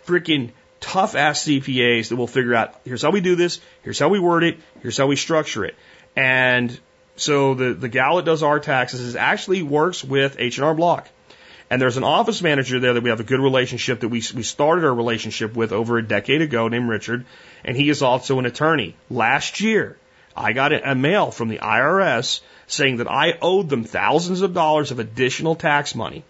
freaking 0.06 0.52
tough 0.81 1.16
ass 1.16 1.44
CPAs 1.44 2.10
that 2.10 2.16
will 2.16 2.27
figure 2.27 2.55
out 2.55 2.74
here's 2.85 3.02
how 3.02 3.10
we 3.10 3.20
do 3.20 3.35
this, 3.35 3.60
here's 3.82 3.98
how 3.98 4.09
we 4.09 4.20
word 4.20 4.44
it, 4.44 4.59
here's 4.81 4.97
how 4.97 5.06
we 5.06 5.16
structure 5.16 5.64
it. 5.64 5.74
And 6.14 6.78
so 7.16 7.55
the, 7.55 7.74
the 7.74 7.88
gal 7.88 8.16
that 8.16 8.24
does 8.24 8.43
our 8.43 8.60
taxes 8.60 9.01
is 9.01 9.16
actually 9.16 9.62
works 9.62 10.05
with 10.05 10.36
H&R 10.38 10.74
Block. 10.74 11.09
And 11.68 11.82
there's 11.82 11.97
an 11.97 12.05
office 12.05 12.43
manager 12.43 12.78
there 12.78 12.94
that 12.94 13.02
we 13.02 13.10
have 13.10 13.20
a 13.20 13.24
good 13.24 13.40
relationship 13.40 14.01
that 14.01 14.09
we, 14.09 14.22
we 14.34 14.43
started 14.43 14.84
our 14.84 14.94
relationship 14.94 15.55
with 15.56 15.72
over 15.72 15.98
a 15.98 16.06
decade 16.06 16.43
ago 16.43 16.68
named 16.68 16.88
Richard. 16.88 17.24
And 17.64 17.76
he 17.76 17.88
is 17.88 18.02
also 18.02 18.38
an 18.38 18.47
attorney. 18.47 18.94
Last 19.10 19.60
year, 19.60 19.98
I 20.36 20.52
got 20.52 20.72
a 20.72 20.94
mail 20.94 21.30
from 21.30 21.48
the 21.48 21.59
IRS 21.59 22.40
saying 22.68 22.98
that 22.98 23.10
I 23.10 23.38
owed 23.40 23.68
them 23.68 23.84
thousands 23.84 24.43
of 24.43 24.55
dollars 24.55 24.90
of 24.90 24.98
additional 24.98 25.56
tax 25.56 25.94
money. 25.94 26.24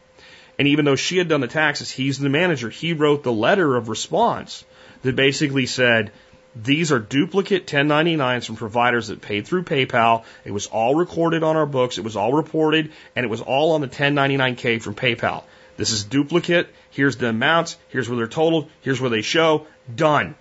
And 0.59 0.69
even 0.69 0.85
though 0.85 0.97
she 0.97 1.19
had 1.19 1.29
done 1.29 1.43
the 1.43 1.49
taxes, 1.49 1.91
he's 1.91 2.19
the 2.19 2.31
manager. 2.31 2.71
He 2.71 2.95
wrote 2.95 3.23
the 3.23 3.33
letter 3.33 3.77
of 3.77 3.89
response 3.89 4.65
that 5.03 5.17
basically 5.17 5.67
said, 5.67 6.13
these 6.63 6.93
are 6.93 6.99
duplicate 6.99 7.67
1099s 7.67 8.47
from 8.47 8.57
providers 8.57 9.09
that 9.09 9.21
paid 9.21 9.47
through 9.47 9.65
PayPal. 9.65 10.25
It 10.45 10.51
was 10.51 10.67
all 10.67 10.95
recorded 10.95 11.43
on 11.43 11.57
our 11.57 11.67
books. 11.67 11.99
It 11.99 12.05
was 12.05 12.17
all 12.17 12.33
reported 12.33 12.93
and 13.15 13.25
it 13.25 13.29
was 13.29 13.43
all 13.43 13.73
on 13.73 13.81
the 13.81 13.89
1099K 13.89 14.81
from 14.81 14.95
PayPal. 14.95 15.45
This 15.77 15.91
is 15.91 16.05
duplicate. 16.05 16.69
Here's 16.91 17.17
the 17.17 17.29
amounts. 17.29 17.77
Here's 17.89 18.09
where 18.09 18.17
they're 18.17 18.27
totaled. 18.27 18.71
Here's 18.81 19.01
where 19.01 19.11
they 19.11 19.23
show. 19.23 19.67
Done. 19.95 20.35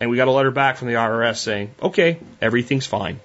And 0.00 0.10
we 0.10 0.16
got 0.16 0.28
a 0.28 0.32
letter 0.32 0.50
back 0.50 0.76
from 0.76 0.88
the 0.88 0.94
IRS 0.94 1.36
saying, 1.36 1.70
okay, 1.80 2.18
everything's 2.40 2.86
fine. 2.86 3.20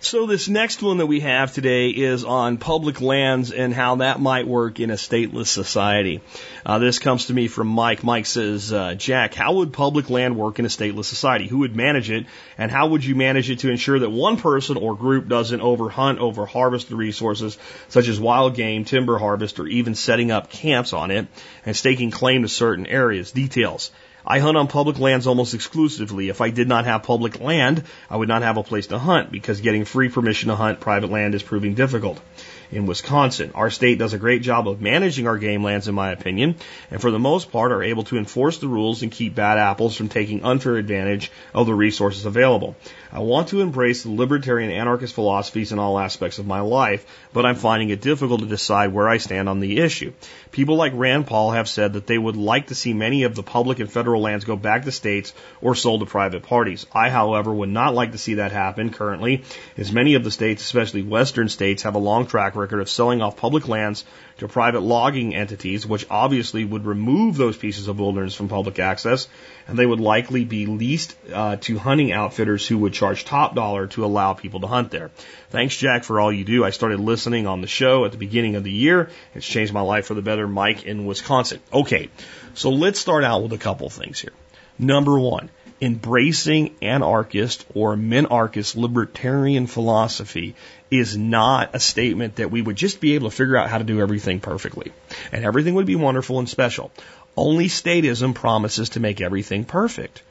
So 0.00 0.26
this 0.26 0.48
next 0.48 0.80
one 0.80 0.98
that 0.98 1.06
we 1.06 1.18
have 1.20 1.52
today 1.52 1.88
is 1.88 2.22
on 2.22 2.58
public 2.58 3.00
lands 3.00 3.50
and 3.50 3.74
how 3.74 3.96
that 3.96 4.20
might 4.20 4.46
work 4.46 4.78
in 4.78 4.90
a 4.90 4.94
stateless 4.94 5.48
society. 5.48 6.20
Uh, 6.64 6.78
this 6.78 7.00
comes 7.00 7.26
to 7.26 7.34
me 7.34 7.48
from 7.48 7.66
Mike. 7.66 8.04
Mike 8.04 8.26
says, 8.26 8.72
uh, 8.72 8.94
Jack, 8.94 9.34
how 9.34 9.54
would 9.54 9.72
public 9.72 10.08
land 10.08 10.36
work 10.36 10.60
in 10.60 10.64
a 10.64 10.68
stateless 10.68 11.06
society? 11.06 11.48
Who 11.48 11.58
would 11.58 11.74
manage 11.74 12.12
it? 12.12 12.26
And 12.56 12.70
how 12.70 12.86
would 12.90 13.04
you 13.04 13.16
manage 13.16 13.50
it 13.50 13.58
to 13.60 13.70
ensure 13.70 13.98
that 13.98 14.10
one 14.10 14.36
person 14.36 14.76
or 14.76 14.94
group 14.94 15.26
doesn't 15.26 15.60
overhunt, 15.60 16.18
overharvest 16.18 16.86
the 16.86 16.94
resources, 16.94 17.58
such 17.88 18.06
as 18.06 18.20
wild 18.20 18.54
game, 18.54 18.84
timber 18.84 19.18
harvest, 19.18 19.58
or 19.58 19.66
even 19.66 19.96
setting 19.96 20.30
up 20.30 20.48
camps 20.48 20.92
on 20.92 21.10
it 21.10 21.26
and 21.66 21.76
staking 21.76 22.12
claim 22.12 22.42
to 22.42 22.48
certain 22.48 22.86
areas? 22.86 23.32
Details. 23.32 23.90
I 24.30 24.40
hunt 24.40 24.58
on 24.58 24.68
public 24.68 24.98
lands 24.98 25.26
almost 25.26 25.54
exclusively. 25.54 26.28
If 26.28 26.42
I 26.42 26.50
did 26.50 26.68
not 26.68 26.84
have 26.84 27.02
public 27.02 27.40
land, 27.40 27.84
I 28.10 28.16
would 28.16 28.28
not 28.28 28.42
have 28.42 28.58
a 28.58 28.62
place 28.62 28.88
to 28.88 28.98
hunt 28.98 29.32
because 29.32 29.62
getting 29.62 29.86
free 29.86 30.10
permission 30.10 30.50
to 30.50 30.54
hunt 30.54 30.80
private 30.80 31.10
land 31.10 31.34
is 31.34 31.42
proving 31.42 31.72
difficult 31.74 32.20
in 32.70 32.86
Wisconsin. 32.86 33.52
Our 33.54 33.70
state 33.70 33.98
does 33.98 34.12
a 34.12 34.18
great 34.18 34.42
job 34.42 34.68
of 34.68 34.80
managing 34.80 35.26
our 35.26 35.38
game 35.38 35.62
lands, 35.62 35.88
in 35.88 35.94
my 35.94 36.10
opinion, 36.10 36.56
and 36.90 37.00
for 37.00 37.10
the 37.10 37.18
most 37.18 37.50
part 37.50 37.72
are 37.72 37.82
able 37.82 38.04
to 38.04 38.18
enforce 38.18 38.58
the 38.58 38.68
rules 38.68 39.02
and 39.02 39.12
keep 39.12 39.34
bad 39.34 39.58
apples 39.58 39.96
from 39.96 40.08
taking 40.08 40.44
unfair 40.44 40.76
advantage 40.76 41.30
of 41.54 41.66
the 41.66 41.74
resources 41.74 42.26
available. 42.26 42.76
I 43.10 43.20
want 43.20 43.48
to 43.48 43.62
embrace 43.62 44.02
the 44.02 44.10
libertarian 44.10 44.70
anarchist 44.70 45.14
philosophies 45.14 45.72
in 45.72 45.78
all 45.78 45.98
aspects 45.98 46.38
of 46.38 46.46
my 46.46 46.60
life, 46.60 47.06
but 47.32 47.46
I'm 47.46 47.54
finding 47.54 47.88
it 47.88 48.02
difficult 48.02 48.40
to 48.40 48.46
decide 48.46 48.92
where 48.92 49.08
I 49.08 49.16
stand 49.16 49.48
on 49.48 49.60
the 49.60 49.78
issue. 49.78 50.12
People 50.52 50.76
like 50.76 50.92
Rand 50.94 51.26
Paul 51.26 51.52
have 51.52 51.68
said 51.68 51.94
that 51.94 52.06
they 52.06 52.18
would 52.18 52.36
like 52.36 52.66
to 52.66 52.74
see 52.74 52.92
many 52.92 53.22
of 53.22 53.34
the 53.34 53.42
public 53.42 53.78
and 53.78 53.90
federal 53.90 54.20
lands 54.20 54.44
go 54.44 54.56
back 54.56 54.84
to 54.84 54.92
states 54.92 55.32
or 55.62 55.74
sold 55.74 56.00
to 56.00 56.06
private 56.06 56.42
parties. 56.42 56.86
I, 56.92 57.08
however, 57.08 57.52
would 57.52 57.68
not 57.70 57.94
like 57.94 58.12
to 58.12 58.18
see 58.18 58.34
that 58.34 58.52
happen 58.52 58.90
currently, 58.90 59.44
as 59.78 59.90
many 59.90 60.14
of 60.14 60.24
the 60.24 60.30
states, 60.30 60.62
especially 60.62 61.02
western 61.02 61.48
states, 61.48 61.84
have 61.84 61.94
a 61.94 61.98
long 61.98 62.26
track 62.26 62.56
record 62.58 62.80
of 62.80 62.88
selling 62.88 63.22
off 63.22 63.36
public 63.36 63.68
lands 63.68 64.04
to 64.38 64.48
private 64.48 64.80
logging 64.80 65.34
entities, 65.34 65.86
which 65.86 66.06
obviously 66.10 66.64
would 66.64 66.84
remove 66.84 67.36
those 67.36 67.56
pieces 67.56 67.88
of 67.88 67.98
wilderness 67.98 68.34
from 68.34 68.48
public 68.48 68.78
access, 68.78 69.28
and 69.66 69.78
they 69.78 69.86
would 69.86 70.00
likely 70.00 70.44
be 70.44 70.66
leased 70.66 71.16
uh, 71.32 71.56
to 71.56 71.78
hunting 71.78 72.12
outfitters 72.12 72.66
who 72.66 72.78
would 72.78 72.92
charge 72.92 73.24
top 73.24 73.54
dollar 73.54 73.86
to 73.86 74.04
allow 74.04 74.34
people 74.34 74.60
to 74.60 74.66
hunt 74.66 74.90
there. 74.90 75.10
Thanks, 75.50 75.76
Jack, 75.76 76.04
for 76.04 76.20
all 76.20 76.32
you 76.32 76.44
do. 76.44 76.64
I 76.64 76.70
started 76.70 77.00
listening 77.00 77.46
on 77.46 77.60
the 77.60 77.66
show 77.66 78.04
at 78.04 78.12
the 78.12 78.18
beginning 78.18 78.56
of 78.56 78.64
the 78.64 78.72
year. 78.72 79.10
It's 79.34 79.46
changed 79.46 79.72
my 79.72 79.80
life 79.80 80.06
for 80.06 80.14
the 80.14 80.22
better. 80.22 80.46
Mike 80.46 80.84
in 80.84 81.06
Wisconsin. 81.06 81.60
Okay, 81.72 82.10
so 82.54 82.70
let's 82.70 82.98
start 82.98 83.24
out 83.24 83.42
with 83.42 83.52
a 83.52 83.58
couple 83.58 83.88
things 83.88 84.20
here. 84.20 84.32
Number 84.78 85.18
one, 85.18 85.50
embracing 85.80 86.74
anarchist 86.82 87.64
or 87.74 87.96
minarchist 87.96 88.76
libertarian 88.76 89.66
philosophy 89.66 90.54
is 90.90 91.16
not 91.16 91.74
a 91.74 91.80
statement 91.80 92.36
that 92.36 92.50
we 92.50 92.62
would 92.62 92.76
just 92.76 93.00
be 93.00 93.14
able 93.14 93.30
to 93.30 93.36
figure 93.36 93.56
out 93.56 93.70
how 93.70 93.78
to 93.78 93.84
do 93.84 94.00
everything 94.00 94.40
perfectly 94.40 94.92
and 95.32 95.44
everything 95.44 95.74
would 95.74 95.86
be 95.86 95.96
wonderful 95.96 96.38
and 96.38 96.48
special. 96.48 96.90
Only 97.36 97.68
statism 97.68 98.34
promises 98.34 98.90
to 98.90 99.00
make 99.00 99.20
everything 99.20 99.64
perfect. 99.64 100.22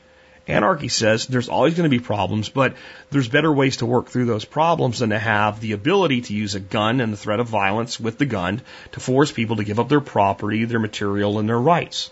Anarchy 0.48 0.88
says 0.88 1.28
there's 1.28 1.50
always 1.50 1.76
going 1.76 1.90
to 1.90 1.98
be 1.98 2.04
problems, 2.04 2.50
but 2.50 2.76
there's 3.12 3.28
better 3.28 3.52
ways 3.52 3.78
to 3.78 3.86
work 3.86 4.10
through 4.10 4.26
those 4.26 4.46
problems 4.46 5.00
than 5.00 5.10
to 5.10 5.20
have 5.20 5.60
the 5.60 5.74
ability 5.74 6.22
to 6.22 6.34
use 6.34 6.56
a 6.56 6.60
gun 6.60 7.02
and 7.02 7.12
the 7.12 7.18
threat 7.18 7.42
of 7.42 7.48
violence 7.48 8.00
with 8.00 8.18
the 8.18 8.26
gun 8.26 8.62
to 8.94 9.00
force 9.00 9.32
people 9.32 9.58
to 9.58 9.66
give 9.66 9.80
up 9.80 9.90
their 9.90 10.02
property, 10.02 10.64
their 10.64 10.80
material, 10.80 11.40
and 11.40 11.50
their 11.50 11.60
rights. 11.60 12.12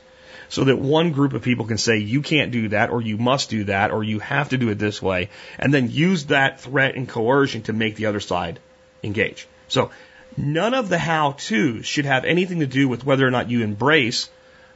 So 0.49 0.65
that 0.65 0.77
one 0.77 1.11
group 1.11 1.33
of 1.33 1.41
people 1.41 1.65
can 1.65 1.77
say, 1.77 1.97
you 1.97 2.21
can't 2.21 2.51
do 2.51 2.69
that, 2.69 2.89
or 2.89 3.01
you 3.01 3.17
must 3.17 3.49
do 3.49 3.65
that, 3.65 3.91
or 3.91 4.03
you 4.03 4.19
have 4.19 4.49
to 4.49 4.57
do 4.57 4.69
it 4.69 4.79
this 4.79 5.01
way, 5.01 5.29
and 5.59 5.73
then 5.73 5.89
use 5.89 6.25
that 6.25 6.59
threat 6.59 6.95
and 6.95 7.07
coercion 7.07 7.63
to 7.63 7.73
make 7.73 7.95
the 7.95 8.05
other 8.05 8.19
side 8.19 8.59
engage. 9.03 9.47
So 9.67 9.91
none 10.37 10.73
of 10.73 10.89
the 10.89 10.97
how 10.97 11.31
to's 11.31 11.85
should 11.85 12.05
have 12.05 12.25
anything 12.25 12.59
to 12.59 12.67
do 12.67 12.87
with 12.87 13.05
whether 13.05 13.25
or 13.25 13.31
not 13.31 13.49
you 13.49 13.63
embrace 13.63 14.29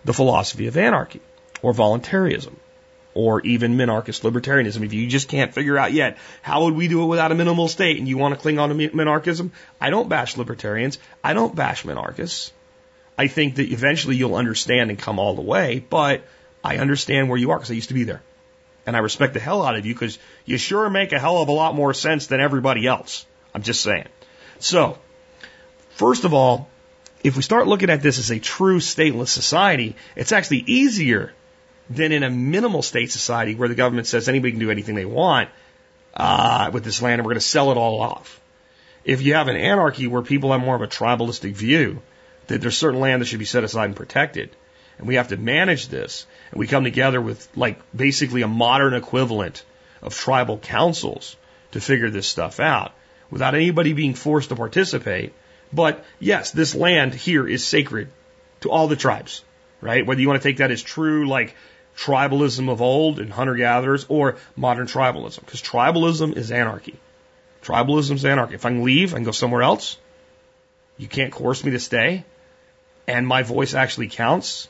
the 0.05 0.13
philosophy 0.13 0.67
of 0.67 0.77
anarchy 0.77 1.21
or 1.61 1.73
voluntarism 1.73 2.57
or 3.13 3.41
even 3.41 3.75
minarchist 3.75 4.21
libertarianism. 4.21 4.85
If 4.85 4.93
you 4.93 5.07
just 5.07 5.27
can't 5.27 5.53
figure 5.53 5.77
out 5.77 5.91
yet, 5.91 6.17
how 6.41 6.63
would 6.63 6.75
we 6.75 6.87
do 6.87 7.03
it 7.03 7.07
without 7.07 7.31
a 7.31 7.35
minimal 7.35 7.67
state 7.67 7.97
and 7.97 8.07
you 8.07 8.17
want 8.17 8.35
to 8.35 8.39
cling 8.39 8.59
on 8.59 8.69
to 8.69 8.75
minarchism? 8.75 9.51
I 9.81 9.89
don't 9.89 10.09
bash 10.09 10.37
libertarians. 10.37 10.99
I 11.23 11.33
don't 11.33 11.55
bash 11.55 11.83
minarchists. 11.83 12.51
I 13.19 13.27
think 13.27 13.55
that 13.55 13.69
eventually 13.69 14.15
you'll 14.15 14.35
understand 14.35 14.89
and 14.89 14.97
come 14.97 15.19
all 15.19 15.35
the 15.35 15.41
way, 15.41 15.83
but 15.89 16.23
I 16.63 16.77
understand 16.77 17.27
where 17.27 17.37
you 17.37 17.51
are 17.51 17.57
because 17.57 17.69
I 17.69 17.73
used 17.73 17.89
to 17.89 17.93
be 17.93 18.05
there. 18.05 18.21
And 18.85 18.95
I 18.95 18.99
respect 18.99 19.33
the 19.33 19.41
hell 19.41 19.61
out 19.61 19.75
of 19.75 19.85
you 19.85 19.93
because 19.93 20.17
you 20.45 20.57
sure 20.57 20.89
make 20.89 21.11
a 21.11 21.19
hell 21.19 21.41
of 21.41 21.49
a 21.49 21.51
lot 21.51 21.75
more 21.75 21.93
sense 21.93 22.27
than 22.27 22.39
everybody 22.39 22.87
else. 22.87 23.25
I'm 23.53 23.61
just 23.61 23.81
saying. 23.81 24.07
So, 24.59 24.97
first 25.89 26.23
of 26.23 26.33
all, 26.33 26.69
if 27.21 27.35
we 27.35 27.41
start 27.41 27.67
looking 27.67 27.89
at 27.89 28.01
this 28.01 28.19
as 28.19 28.31
a 28.31 28.39
true 28.39 28.79
stateless 28.79 29.27
society, 29.27 29.97
it's 30.15 30.31
actually 30.31 30.63
easier 30.67 31.33
than 31.89 32.13
in 32.13 32.23
a 32.23 32.29
minimal 32.29 32.81
state 32.81 33.11
society 33.11 33.53
where 33.53 33.67
the 33.67 33.75
government 33.75 34.07
says 34.07 34.29
anybody 34.29 34.51
can 34.51 34.61
do 34.61 34.71
anything 34.71 34.95
they 34.95 35.03
want 35.03 35.49
uh, 36.13 36.69
with 36.71 36.85
this 36.85 37.01
land 37.01 37.15
and 37.15 37.25
we're 37.25 37.33
going 37.33 37.41
to 37.41 37.45
sell 37.45 37.69
it 37.71 37.77
all 37.77 37.99
off. 37.99 38.39
If 39.03 39.21
you 39.21 39.33
have 39.33 39.49
an 39.49 39.57
anarchy 39.57 40.07
where 40.07 40.21
people 40.21 40.53
have 40.53 40.61
more 40.61 40.75
of 40.75 40.81
a 40.81 40.87
tribalistic 40.87 41.51
view, 41.51 42.01
that 42.49 42.61
there's 42.61 42.77
certain 42.77 42.99
land 42.99 43.21
that 43.21 43.25
should 43.25 43.39
be 43.39 43.45
set 43.45 43.63
aside 43.63 43.85
and 43.85 43.95
protected, 43.95 44.55
and 44.97 45.07
we 45.07 45.15
have 45.15 45.29
to 45.29 45.37
manage 45.37 45.87
this, 45.87 46.25
and 46.51 46.59
we 46.59 46.67
come 46.67 46.83
together 46.83 47.21
with 47.21 47.47
like 47.55 47.79
basically 47.95 48.41
a 48.41 48.47
modern 48.47 48.93
equivalent 48.93 49.63
of 50.01 50.15
tribal 50.15 50.57
councils 50.57 51.35
to 51.71 51.79
figure 51.79 52.09
this 52.09 52.27
stuff 52.27 52.59
out 52.59 52.93
without 53.29 53.55
anybody 53.55 53.93
being 53.93 54.13
forced 54.13 54.49
to 54.49 54.55
participate. 54.55 55.33
But 55.71 56.03
yes, 56.19 56.51
this 56.51 56.75
land 56.75 57.13
here 57.13 57.47
is 57.47 57.65
sacred 57.65 58.09
to 58.61 58.71
all 58.71 58.87
the 58.87 58.95
tribes, 58.95 59.43
right? 59.81 60.05
Whether 60.05 60.21
you 60.21 60.27
want 60.27 60.41
to 60.41 60.47
take 60.47 60.57
that 60.57 60.71
as 60.71 60.81
true, 60.81 61.27
like 61.27 61.55
tribalism 61.97 62.69
of 62.69 62.81
old 62.81 63.19
and 63.19 63.31
hunter 63.31 63.55
gatherers 63.55 64.05
or 64.09 64.37
modern 64.55 64.87
tribalism. 64.87 65.41
Because 65.41 65.61
tribalism 65.61 66.35
is 66.35 66.51
anarchy. 66.51 66.95
Tribalism 67.61 68.15
is 68.15 68.25
anarchy. 68.25 68.55
If 68.55 68.65
I 68.65 68.69
can 68.69 68.83
leave 68.83 69.13
and 69.13 69.25
go 69.25 69.31
somewhere 69.31 69.61
else, 69.61 69.97
you 70.97 71.07
can't 71.07 71.31
coerce 71.31 71.63
me 71.63 71.71
to 71.71 71.79
stay, 71.79 72.23
and 73.09 73.27
my 73.27 73.41
voice 73.41 73.73
actually 73.73 74.07
counts, 74.07 74.67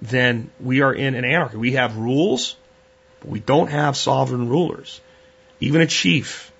then 0.00 0.50
we 0.60 0.82
are 0.82 0.94
in 0.94 1.16
an 1.16 1.24
anarchy. 1.24 1.56
We 1.56 1.72
have 1.72 1.96
rules, 1.96 2.56
but 3.20 3.30
we 3.30 3.40
don't 3.40 3.70
have 3.70 3.96
sovereign 3.96 4.48
rulers. 4.48 5.00
Even 5.58 5.80
a 5.80 5.86
chief 5.86 6.52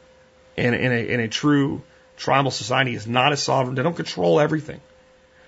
in, 0.57 0.74
in, 0.74 0.93
a, 0.93 1.09
in 1.15 1.20
a 1.20 1.28
true 1.28 1.82
tribal 2.16 2.51
society 2.51 2.94
is 2.94 3.07
not 3.07 3.32
a 3.32 3.36
sovereign. 3.36 3.77
They 3.77 3.85
don't 3.85 3.94
control 3.94 4.40
everything. 4.40 4.81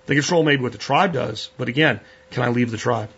They 0.07 0.15
control 0.15 0.45
maybe 0.45 0.63
what 0.63 0.73
the 0.73 0.79
tribe 0.79 1.13
does, 1.13 1.51
but 1.59 1.69
again, 1.69 1.99
can 2.31 2.45
I 2.45 2.49
leave 2.51 2.71
the 2.71 2.77
tribe? 2.77 3.11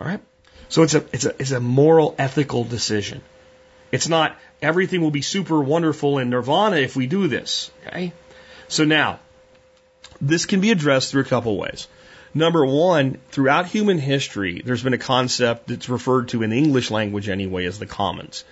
All 0.00 0.06
right. 0.06 0.20
So 0.68 0.82
it's 0.82 0.94
a 0.94 1.04
it's 1.12 1.24
a 1.24 1.34
it's 1.38 1.52
a 1.52 1.60
moral 1.60 2.14
ethical 2.18 2.64
decision. 2.64 3.22
It's 3.90 4.08
not 4.08 4.36
everything 4.60 5.00
will 5.00 5.12
be 5.12 5.22
super 5.22 5.60
wonderful 5.60 6.18
in 6.18 6.30
nirvana 6.30 6.76
if 6.76 6.96
we 6.96 7.06
do 7.06 7.28
this. 7.28 7.70
Okay. 7.86 8.12
So 8.68 8.84
now, 8.84 9.20
this 10.20 10.46
can 10.46 10.60
be 10.60 10.70
addressed 10.70 11.10
through 11.10 11.22
a 11.22 11.26
couple 11.26 11.56
ways. 11.56 11.88
Number 12.34 12.66
one, 12.66 13.18
throughout 13.30 13.66
human 13.66 13.98
history, 13.98 14.60
there's 14.64 14.82
been 14.82 14.92
a 14.92 14.98
concept 14.98 15.68
that's 15.68 15.88
referred 15.88 16.28
to 16.28 16.42
in 16.42 16.50
the 16.50 16.58
English 16.58 16.90
language 16.90 17.28
anyway 17.28 17.64
as 17.64 17.78
the 17.78 17.86
commons. 17.86 18.44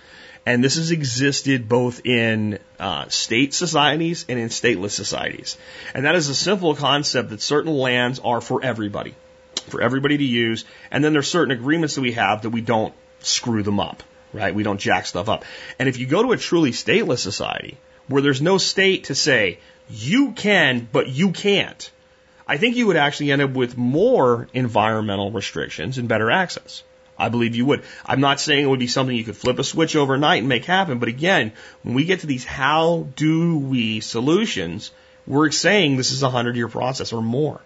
And 0.45 0.63
this 0.63 0.75
has 0.75 0.91
existed 0.91 1.67
both 1.67 2.05
in 2.05 2.59
uh, 2.79 3.09
state 3.09 3.53
societies 3.53 4.25
and 4.29 4.39
in 4.39 4.49
stateless 4.49 4.91
societies. 4.91 5.57
And 5.93 6.05
that 6.05 6.15
is 6.15 6.29
a 6.29 6.35
simple 6.35 6.75
concept 6.75 7.29
that 7.29 7.41
certain 7.41 7.73
lands 7.73 8.19
are 8.19 8.41
for 8.41 8.63
everybody 8.63 9.15
for 9.67 9.81
everybody 9.81 10.17
to 10.17 10.23
use. 10.23 10.65
And 10.91 11.03
then 11.03 11.13
there's 11.13 11.29
certain 11.29 11.51
agreements 11.51 11.95
that 11.95 12.01
we 12.01 12.13
have 12.13 12.43
that 12.43 12.49
we 12.49 12.61
don't 12.61 12.93
screw 13.19 13.63
them 13.63 13.79
up, 13.79 14.03
right? 14.33 14.53
We 14.53 14.63
don't 14.63 14.79
jack 14.79 15.05
stuff 15.05 15.29
up. 15.29 15.45
And 15.79 15.89
if 15.89 15.97
you 15.97 16.05
go 16.05 16.23
to 16.23 16.31
a 16.31 16.37
truly 16.37 16.71
stateless 16.71 17.19
society 17.19 17.77
where 18.07 18.21
there's 18.21 18.41
no 18.41 18.57
state 18.57 19.05
to 19.05 19.15
say, 19.15 19.59
you 19.89 20.31
can, 20.33 20.87
but 20.91 21.07
you 21.07 21.31
can't, 21.31 21.91
I 22.47 22.57
think 22.57 22.75
you 22.75 22.87
would 22.87 22.97
actually 22.97 23.31
end 23.31 23.41
up 23.41 23.51
with 23.51 23.77
more 23.77 24.47
environmental 24.53 25.31
restrictions 25.31 25.97
and 25.97 26.07
better 26.07 26.29
access. 26.29 26.83
I 27.17 27.29
believe 27.29 27.55
you 27.55 27.65
would. 27.65 27.83
I'm 28.05 28.19
not 28.19 28.39
saying 28.39 28.63
it 28.63 28.67
would 28.67 28.79
be 28.79 28.87
something 28.87 29.15
you 29.15 29.23
could 29.23 29.37
flip 29.37 29.57
a 29.57 29.63
switch 29.63 29.95
overnight 29.95 30.39
and 30.39 30.49
make 30.49 30.65
happen, 30.65 30.99
but 30.99 31.09
again, 31.09 31.53
when 31.81 31.95
we 31.95 32.05
get 32.05 32.19
to 32.19 32.27
these 32.27 32.43
how 32.43 33.07
do 33.15 33.57
we 33.57 34.01
solutions, 34.01 34.91
we're 35.25 35.49
saying 35.51 35.95
this 35.95 36.11
is 36.11 36.23
a 36.23 36.29
hundred 36.29 36.55
year 36.55 36.67
process 36.67 37.13
or 37.13 37.21
more. 37.21 37.61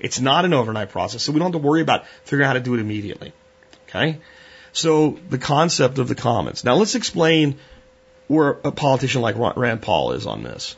It's 0.00 0.20
not 0.20 0.44
an 0.44 0.52
overnight 0.52 0.90
process, 0.90 1.22
so 1.22 1.32
we 1.32 1.38
don't 1.38 1.52
have 1.52 1.62
to 1.62 1.66
worry 1.66 1.82
about 1.82 2.06
figuring 2.24 2.46
out 2.46 2.48
how 2.48 2.54
to 2.54 2.60
do 2.60 2.74
it 2.74 2.80
immediately. 2.80 3.32
Okay? 3.88 4.18
So 4.72 5.18
the 5.28 5.38
concept 5.38 5.98
of 5.98 6.08
the 6.08 6.14
commons. 6.14 6.64
Now 6.64 6.74
let's 6.74 6.94
explain 6.94 7.58
where 8.26 8.50
a 8.64 8.72
politician 8.72 9.22
like 9.22 9.36
Rand 9.36 9.82
Paul 9.82 10.12
is 10.12 10.26
on 10.26 10.42
this. 10.42 10.76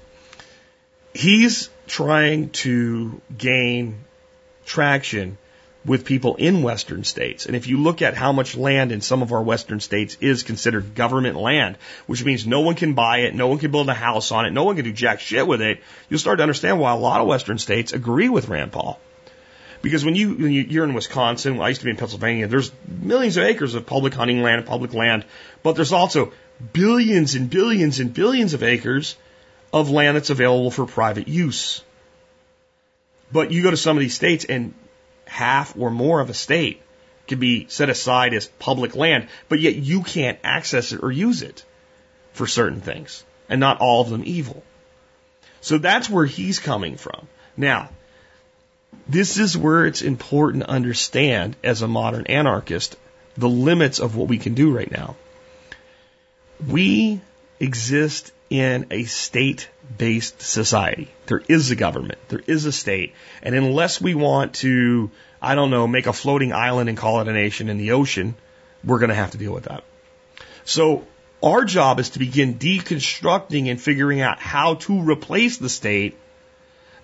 He's 1.14 1.68
trying 1.86 2.50
to 2.50 3.20
gain 3.36 4.04
traction 4.64 5.38
with 5.84 6.04
people 6.04 6.36
in 6.36 6.62
western 6.62 7.04
states. 7.04 7.46
And 7.46 7.56
if 7.56 7.66
you 7.66 7.78
look 7.78 8.02
at 8.02 8.14
how 8.14 8.32
much 8.32 8.56
land 8.56 8.92
in 8.92 9.00
some 9.00 9.22
of 9.22 9.32
our 9.32 9.42
western 9.42 9.80
states 9.80 10.16
is 10.20 10.42
considered 10.44 10.94
government 10.94 11.36
land, 11.36 11.76
which 12.06 12.24
means 12.24 12.46
no 12.46 12.60
one 12.60 12.76
can 12.76 12.94
buy 12.94 13.18
it, 13.18 13.34
no 13.34 13.48
one 13.48 13.58
can 13.58 13.72
build 13.72 13.88
a 13.88 13.94
house 13.94 14.30
on 14.30 14.46
it, 14.46 14.52
no 14.52 14.64
one 14.64 14.76
can 14.76 14.84
do 14.84 14.92
jack 14.92 15.20
shit 15.20 15.46
with 15.46 15.60
it, 15.60 15.82
you'll 16.08 16.20
start 16.20 16.38
to 16.38 16.42
understand 16.42 16.78
why 16.78 16.92
a 16.92 16.96
lot 16.96 17.20
of 17.20 17.26
western 17.26 17.58
states 17.58 17.92
agree 17.92 18.28
with 18.28 18.48
Rand 18.48 18.70
Paul. 18.70 19.00
Because 19.82 20.04
when 20.04 20.14
you 20.14 20.34
when 20.34 20.52
you, 20.52 20.62
you're 20.62 20.84
in 20.84 20.94
Wisconsin, 20.94 21.60
I 21.60 21.68
used 21.68 21.80
to 21.80 21.86
be 21.86 21.90
in 21.90 21.96
Pennsylvania. 21.96 22.46
There's 22.46 22.70
millions 22.86 23.36
of 23.36 23.42
acres 23.42 23.74
of 23.74 23.84
public 23.84 24.14
hunting 24.14 24.40
land, 24.40 24.58
and 24.58 24.66
public 24.66 24.94
land, 24.94 25.24
but 25.64 25.72
there's 25.72 25.92
also 25.92 26.32
billions 26.72 27.34
and 27.34 27.50
billions 27.50 27.98
and 27.98 28.14
billions 28.14 28.54
of 28.54 28.62
acres 28.62 29.16
of 29.72 29.90
land 29.90 30.16
that's 30.16 30.30
available 30.30 30.70
for 30.70 30.86
private 30.86 31.28
use. 31.28 31.82
But 33.30 33.50
you 33.50 33.62
go 33.62 33.70
to 33.70 33.76
some 33.76 33.96
of 33.96 34.00
these 34.00 34.14
states 34.14 34.44
and 34.44 34.74
half 35.26 35.76
or 35.76 35.90
more 35.90 36.20
of 36.20 36.28
a 36.28 36.34
state 36.34 36.82
can 37.26 37.38
be 37.38 37.66
set 37.68 37.88
aside 37.88 38.34
as 38.34 38.46
public 38.46 38.94
land, 38.94 39.28
but 39.48 39.60
yet 39.60 39.74
you 39.74 40.02
can't 40.02 40.38
access 40.44 40.92
it 40.92 41.02
or 41.02 41.10
use 41.10 41.42
it 41.42 41.64
for 42.32 42.46
certain 42.46 42.80
things, 42.80 43.24
and 43.48 43.60
not 43.60 43.80
all 43.80 44.02
of 44.02 44.10
them 44.10 44.22
evil. 44.24 44.62
So 45.60 45.78
that's 45.78 46.10
where 46.10 46.26
he's 46.26 46.58
coming 46.58 46.96
from. 46.96 47.28
Now, 47.56 47.90
this 49.08 49.38
is 49.38 49.56
where 49.56 49.86
it's 49.86 50.02
important 50.02 50.64
to 50.64 50.70
understand 50.70 51.56
as 51.62 51.82
a 51.82 51.88
modern 51.88 52.26
anarchist 52.26 52.96
the 53.36 53.48
limits 53.48 53.98
of 53.98 54.16
what 54.16 54.28
we 54.28 54.38
can 54.38 54.54
do 54.54 54.74
right 54.74 54.90
now. 54.90 55.16
We 56.66 57.20
exist 57.58 58.32
in 58.52 58.86
a 58.90 59.04
state 59.04 59.70
based 59.96 60.42
society. 60.42 61.08
There 61.24 61.42
is 61.48 61.70
a 61.70 61.76
government, 61.76 62.18
there 62.28 62.42
is 62.46 62.66
a 62.66 62.72
state, 62.72 63.14
and 63.42 63.54
unless 63.54 63.98
we 63.98 64.14
want 64.14 64.56
to, 64.56 65.10
I 65.40 65.54
don't 65.54 65.70
know, 65.70 65.86
make 65.86 66.06
a 66.06 66.12
floating 66.12 66.52
island 66.52 66.90
and 66.90 66.98
call 66.98 67.22
it 67.22 67.28
a 67.28 67.32
nation 67.32 67.70
in 67.70 67.78
the 67.78 67.92
ocean, 67.92 68.34
we're 68.84 68.98
going 68.98 69.08
to 69.08 69.14
have 69.14 69.30
to 69.30 69.38
deal 69.38 69.54
with 69.54 69.64
that. 69.64 69.84
So 70.66 71.06
our 71.42 71.64
job 71.64 71.98
is 71.98 72.10
to 72.10 72.18
begin 72.18 72.58
deconstructing 72.58 73.70
and 73.70 73.80
figuring 73.80 74.20
out 74.20 74.38
how 74.38 74.74
to 74.74 75.00
replace 75.00 75.56
the 75.56 75.70
state, 75.70 76.18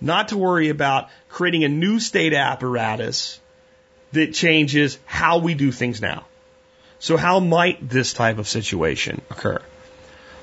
not 0.02 0.28
to 0.28 0.36
worry 0.36 0.68
about 0.68 1.08
creating 1.30 1.64
a 1.64 1.68
new 1.68 1.98
state 1.98 2.34
apparatus 2.34 3.40
that 4.12 4.34
changes 4.34 4.98
how 5.06 5.38
we 5.38 5.54
do 5.54 5.72
things 5.72 6.02
now. 6.02 6.26
So 6.98 7.16
how 7.16 7.40
might 7.40 7.88
this 7.88 8.12
type 8.12 8.36
of 8.36 8.46
situation 8.46 9.22
occur? 9.30 9.62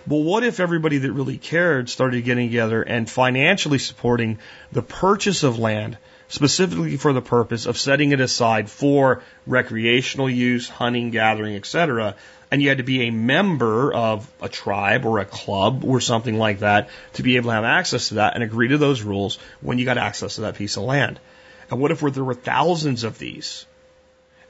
Well, 0.07 0.21
what 0.21 0.43
if 0.43 0.59
everybody 0.59 0.99
that 0.99 1.11
really 1.11 1.39
cared 1.39 1.89
started 1.89 2.23
getting 2.23 2.49
together 2.49 2.83
and 2.83 3.09
financially 3.09 3.79
supporting 3.79 4.37
the 4.71 4.83
purchase 4.83 5.41
of 5.41 5.57
land 5.57 5.97
specifically 6.27 6.97
for 6.97 7.11
the 7.11 7.21
purpose 7.21 7.65
of 7.65 7.77
setting 7.77 8.11
it 8.11 8.19
aside 8.19 8.69
for 8.69 9.23
recreational 9.47 10.29
use, 10.29 10.69
hunting, 10.69 11.09
gathering, 11.09 11.55
etc. 11.55 12.15
And 12.51 12.61
you 12.61 12.69
had 12.69 12.77
to 12.77 12.83
be 12.83 13.03
a 13.03 13.11
member 13.11 13.91
of 13.93 14.31
a 14.41 14.49
tribe 14.49 15.05
or 15.05 15.19
a 15.19 15.25
club 15.25 15.83
or 15.83 15.99
something 15.99 16.37
like 16.37 16.59
that 16.59 16.89
to 17.13 17.23
be 17.23 17.37
able 17.37 17.49
to 17.49 17.55
have 17.55 17.63
access 17.63 18.09
to 18.09 18.15
that 18.15 18.35
and 18.35 18.43
agree 18.43 18.67
to 18.67 18.77
those 18.77 19.01
rules 19.01 19.39
when 19.61 19.79
you 19.79 19.85
got 19.85 19.97
access 19.97 20.35
to 20.35 20.41
that 20.41 20.55
piece 20.55 20.77
of 20.77 20.83
land. 20.83 21.19
And 21.71 21.79
what 21.79 21.91
if 21.91 22.01
there 22.01 22.23
were 22.23 22.35
thousands 22.35 23.03
of 23.03 23.17
these? 23.17 23.65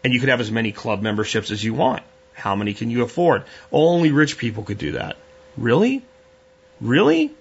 And 0.03 0.14
you 0.14 0.19
could 0.19 0.30
have 0.30 0.41
as 0.41 0.52
many 0.52 0.73
club 0.73 1.02
memberships 1.02 1.49
as 1.49 1.64
you 1.64 1.73
want. 1.73 2.03
How 2.34 2.56
many 2.56 2.73
can 2.73 2.90
you 2.90 3.03
afford? 3.03 3.45
Only 3.72 4.11
rich 4.11 4.38
people 4.38 4.64
could 4.64 4.77
do 4.77 4.91
that. 4.94 5.15
Really? 5.57 6.03
Really? 6.82 7.32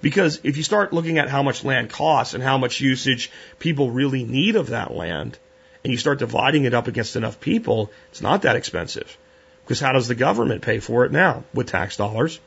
Because 0.00 0.40
if 0.42 0.56
you 0.56 0.62
start 0.62 0.92
looking 0.92 1.18
at 1.18 1.28
how 1.28 1.42
much 1.42 1.64
land 1.64 1.90
costs 1.90 2.34
and 2.34 2.42
how 2.42 2.58
much 2.58 2.80
usage 2.80 3.30
people 3.58 3.90
really 3.90 4.24
need 4.24 4.56
of 4.56 4.68
that 4.68 4.92
land, 4.92 5.38
and 5.84 5.92
you 5.92 5.98
start 5.98 6.18
dividing 6.18 6.64
it 6.64 6.74
up 6.74 6.88
against 6.88 7.16
enough 7.16 7.40
people, 7.40 7.90
it's 8.10 8.20
not 8.20 8.42
that 8.42 8.56
expensive. 8.56 9.16
Because 9.64 9.80
how 9.80 9.92
does 9.92 10.08
the 10.08 10.14
government 10.14 10.62
pay 10.62 10.80
for 10.80 11.04
it 11.04 11.12
now? 11.12 11.44
With 11.54 11.68
tax 11.68 11.96
dollars. 11.96 12.40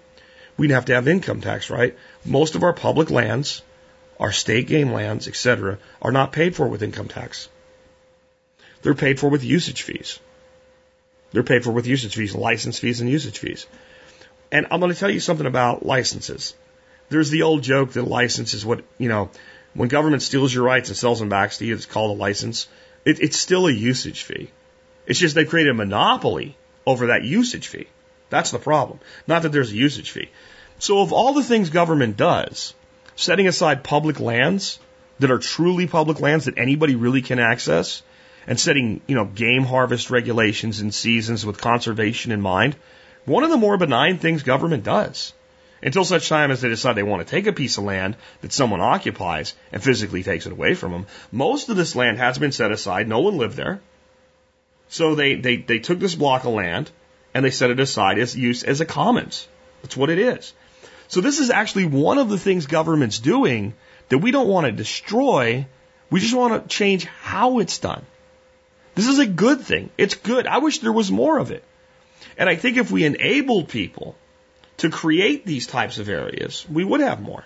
We'd 0.58 0.72
have 0.72 0.86
to 0.86 0.96
have 0.96 1.08
income 1.08 1.42
tax, 1.42 1.70
right? 1.70 1.98
Most 2.26 2.56
of 2.56 2.64
our 2.64 2.74
public 2.74 3.10
lands, 3.10 3.62
our 4.20 4.32
state 4.32 4.68
game 4.68 4.92
lands, 4.92 5.28
etc., 5.28 5.80
are 6.02 6.12
not 6.12 6.32
paid 6.32 6.56
for 6.56 6.68
with 6.68 6.84
income 6.84 7.08
tax. 7.08 7.50
They're 8.82 8.96
paid 8.96 9.20
for 9.20 9.30
with 9.30 9.44
usage 9.44 9.82
fees. 9.82 10.20
They're 11.32 11.44
paid 11.44 11.64
for 11.64 11.72
with 11.72 11.88
usage 11.88 12.16
fees, 12.16 12.36
license 12.36 12.80
fees, 12.80 13.02
and 13.02 13.10
usage 13.10 13.40
fees. 13.40 13.66
And 14.52 14.68
I'm 14.72 14.80
going 14.80 14.92
to 14.92 14.98
tell 14.98 15.10
you 15.10 15.20
something 15.20 15.48
about 15.48 15.86
licenses. 15.86 16.54
There's 17.10 17.30
the 17.30 17.44
old 17.44 17.64
joke 17.64 17.94
that 17.94 18.04
license 18.04 18.54
is 18.54 18.66
what, 18.66 18.84
you 18.98 19.10
know, 19.10 19.30
when 19.74 19.90
government 19.90 20.22
steals 20.22 20.54
your 20.54 20.64
rights 20.64 20.90
and 20.90 20.98
sells 20.98 21.20
them 21.20 21.30
back 21.30 21.52
to 21.52 21.66
you, 21.66 21.76
it's 21.76 21.86
called 21.86 22.18
a 22.18 22.22
license. 22.22 22.68
It, 23.04 23.20
it's 23.20 23.38
still 23.38 23.68
a 23.68 23.72
usage 23.72 24.24
fee. 24.24 24.50
It's 25.06 25.20
just 25.20 25.36
they've 25.36 25.48
created 25.48 25.72
a 25.72 25.76
monopoly 25.76 26.58
over 26.86 27.08
that 27.08 27.24
usage 27.24 27.68
fee. 27.68 27.88
That's 28.30 28.52
the 28.52 28.60
problem. 28.60 29.00
Not 29.28 29.44
that 29.44 29.52
there's 29.52 29.72
a 29.72 29.76
usage 29.76 30.12
fee. 30.12 30.30
So 30.80 31.02
of 31.02 31.14
all 31.14 31.34
the 31.34 31.44
things 31.44 31.70
government 31.70 32.18
does, 32.18 32.74
setting 33.16 33.48
aside 33.48 33.84
public 33.84 34.20
lands 34.20 34.80
that 35.20 35.32
are 35.32 35.38
truly 35.38 35.88
public 35.88 36.20
lands 36.20 36.46
that 36.46 36.58
anybody 36.58 36.96
really 36.96 37.22
can 37.22 37.40
access, 37.40 38.02
and 38.48 38.60
setting, 38.60 39.02
you 39.08 39.16
know, 39.16 39.26
game 39.26 39.64
harvest 39.64 40.10
regulations 40.10 40.80
and 40.80 40.94
seasons 40.94 41.46
with 41.46 41.60
conservation 41.60 42.32
in 42.32 42.42
mind, 42.42 42.76
one 43.26 43.44
of 43.44 43.50
the 43.50 43.58
more 43.58 43.78
benign 43.78 44.18
things 44.18 44.44
government 44.44 44.84
does. 44.84 45.34
Until 45.82 46.06
such 46.06 46.30
time 46.30 46.52
as 46.52 46.62
they 46.62 46.70
decide 46.70 46.94
they 46.94 47.04
want 47.04 47.26
to 47.26 47.30
take 47.30 47.48
a 47.48 47.54
piece 47.54 47.78
of 47.78 47.84
land 47.84 48.16
that 48.42 48.54
someone 48.54 48.82
occupies 48.82 49.54
and 49.72 49.84
physically 49.84 50.24
takes 50.24 50.46
it 50.46 50.52
away 50.52 50.74
from 50.74 50.92
them. 50.92 51.06
Most 51.32 51.70
of 51.70 51.76
this 51.76 51.96
land 51.96 52.18
has 52.18 52.38
been 52.38 52.52
set 52.52 52.72
aside. 52.72 53.08
No 53.08 53.20
one 53.20 53.38
lived 53.38 53.58
there. 53.58 53.82
So 54.90 55.16
they, 55.16 55.36
they, 55.36 55.58
they 55.58 55.80
took 55.80 56.00
this 56.00 56.16
block 56.16 56.46
of 56.46 56.54
land 56.54 56.90
and 57.34 57.44
they 57.44 57.52
set 57.52 57.70
it 57.70 57.80
aside 57.80 58.18
as 58.18 58.36
use 58.36 58.64
as 58.64 58.82
a 58.82 58.86
commons. 58.86 59.48
That's 59.82 59.98
what 59.98 60.10
it 60.10 60.20
is. 60.20 60.54
So 61.08 61.22
this 61.22 61.40
is 61.40 61.50
actually 61.50 61.86
one 61.86 62.18
of 62.18 62.30
the 62.30 62.40
things 62.40 62.66
government's 62.66 63.20
doing 63.20 63.74
that 64.10 64.20
we 64.20 64.32
don't 64.32 64.48
want 64.48 64.66
to 64.66 64.72
destroy. 64.72 65.68
We 66.10 66.20
just 66.20 66.36
want 66.36 66.64
to 66.64 66.76
change 66.76 67.06
how 67.06 67.60
it's 67.60 67.80
done. 67.80 68.06
This 68.96 69.08
is 69.08 69.20
a 69.20 69.26
good 69.26 69.62
thing. 69.62 69.90
It's 69.98 70.16
good. 70.16 70.48
I 70.48 70.60
wish 70.60 70.80
there 70.80 70.92
was 70.92 71.12
more 71.12 71.38
of 71.38 71.52
it. 71.52 71.64
And 72.38 72.50
I 72.50 72.56
think 72.56 72.78
if 72.78 72.92
we 72.92 73.06
enabled 73.06 73.70
people 73.70 74.16
to 74.78 74.90
create 74.90 75.46
these 75.46 75.68
types 75.68 75.98
of 75.98 76.10
areas, 76.10 76.66
we 76.70 76.84
would 76.84 77.02
have 77.02 77.22
more. 77.22 77.44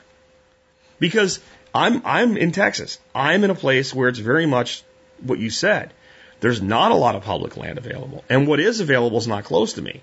Because 1.00 1.40
I'm, 1.74 2.02
I'm 2.06 2.38
in 2.38 2.52
Texas. 2.52 3.00
I'm 3.14 3.44
in 3.44 3.50
a 3.50 3.56
place 3.56 3.94
where 3.94 4.10
it's 4.10 4.20
very 4.20 4.46
much 4.46 4.84
what 5.22 5.40
you 5.40 5.50
said. 5.50 5.94
There's 6.40 6.62
not 6.62 6.92
a 6.92 6.96
lot 6.96 7.16
of 7.16 7.24
public 7.24 7.58
land 7.58 7.78
available. 7.78 8.24
And 8.30 8.48
what 8.48 8.60
is 8.60 8.80
available 8.80 9.18
is 9.18 9.28
not 9.28 9.44
close 9.44 9.74
to 9.74 9.82
me. 9.82 10.02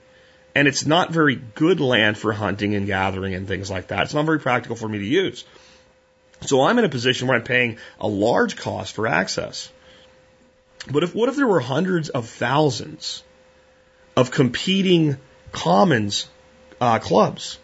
And 0.54 0.68
it's 0.68 0.86
not 0.86 1.12
very 1.12 1.36
good 1.36 1.80
land 1.80 2.16
for 2.16 2.32
hunting 2.32 2.74
and 2.74 2.86
gathering 2.86 3.34
and 3.34 3.46
things 3.46 3.70
like 3.70 3.88
that. 3.88 4.04
It's 4.04 4.14
not 4.14 4.24
very 4.24 4.40
practical 4.40 4.76
for 4.76 4.88
me 4.88 4.98
to 4.98 5.04
use. 5.04 5.44
So 6.42 6.62
I'm 6.62 6.78
in 6.78 6.84
a 6.84 6.88
position 6.88 7.28
where 7.28 7.36
I'm 7.36 7.44
paying 7.44 7.78
a 8.00 8.08
large 8.08 8.56
cost 8.56 8.94
for 8.94 9.06
access. 9.06 9.70
But 10.90 11.02
if, 11.02 11.14
what 11.14 11.28
if 11.28 11.36
there 11.36 11.46
were 11.46 11.60
hundreds 11.60 12.08
of 12.10 12.28
thousands 12.28 13.22
of 14.16 14.30
competing 14.30 15.18
commons 15.52 16.28
uh, 16.80 16.98
clubs. 16.98 17.58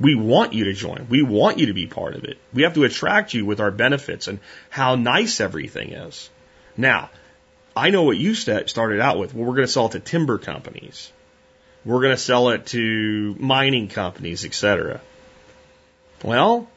We 0.00 0.14
want 0.14 0.52
you 0.52 0.64
to 0.64 0.74
join. 0.74 1.06
We 1.08 1.22
want 1.22 1.58
you 1.58 1.66
to 1.66 1.74
be 1.74 1.86
part 1.86 2.14
of 2.14 2.24
it. 2.24 2.38
We 2.52 2.62
have 2.62 2.74
to 2.74 2.84
attract 2.84 3.34
you 3.34 3.44
with 3.44 3.58
our 3.58 3.72
benefits 3.72 4.28
and 4.28 4.38
how 4.70 4.94
nice 4.94 5.40
everything 5.40 5.92
is. 5.92 6.30
Now, 6.76 7.10
I 7.74 7.90
know 7.90 8.04
what 8.04 8.16
you 8.16 8.34
started 8.34 9.00
out 9.00 9.18
with. 9.18 9.34
Well, 9.34 9.44
we're 9.44 9.54
going 9.54 9.66
to 9.66 9.72
sell 9.72 9.86
it 9.86 9.92
to 9.92 10.00
timber 10.00 10.38
companies. 10.38 11.10
We're 11.84 12.00
going 12.00 12.14
to 12.14 12.22
sell 12.22 12.50
it 12.50 12.66
to 12.66 13.34
mining 13.38 13.88
companies, 13.88 14.44
etc. 14.44 15.00
Well, 16.22 16.68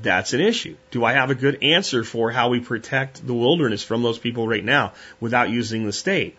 that's 0.00 0.32
an 0.32 0.40
issue. 0.40 0.76
Do 0.90 1.04
I 1.04 1.14
have 1.14 1.30
a 1.30 1.34
good 1.34 1.62
answer 1.62 2.04
for 2.04 2.30
how 2.30 2.48
we 2.48 2.60
protect 2.60 3.26
the 3.26 3.34
wilderness 3.34 3.82
from 3.82 4.02
those 4.02 4.18
people 4.18 4.46
right 4.46 4.64
now 4.64 4.92
without 5.20 5.50
using 5.50 5.84
the 5.84 5.92
state? 5.92 6.36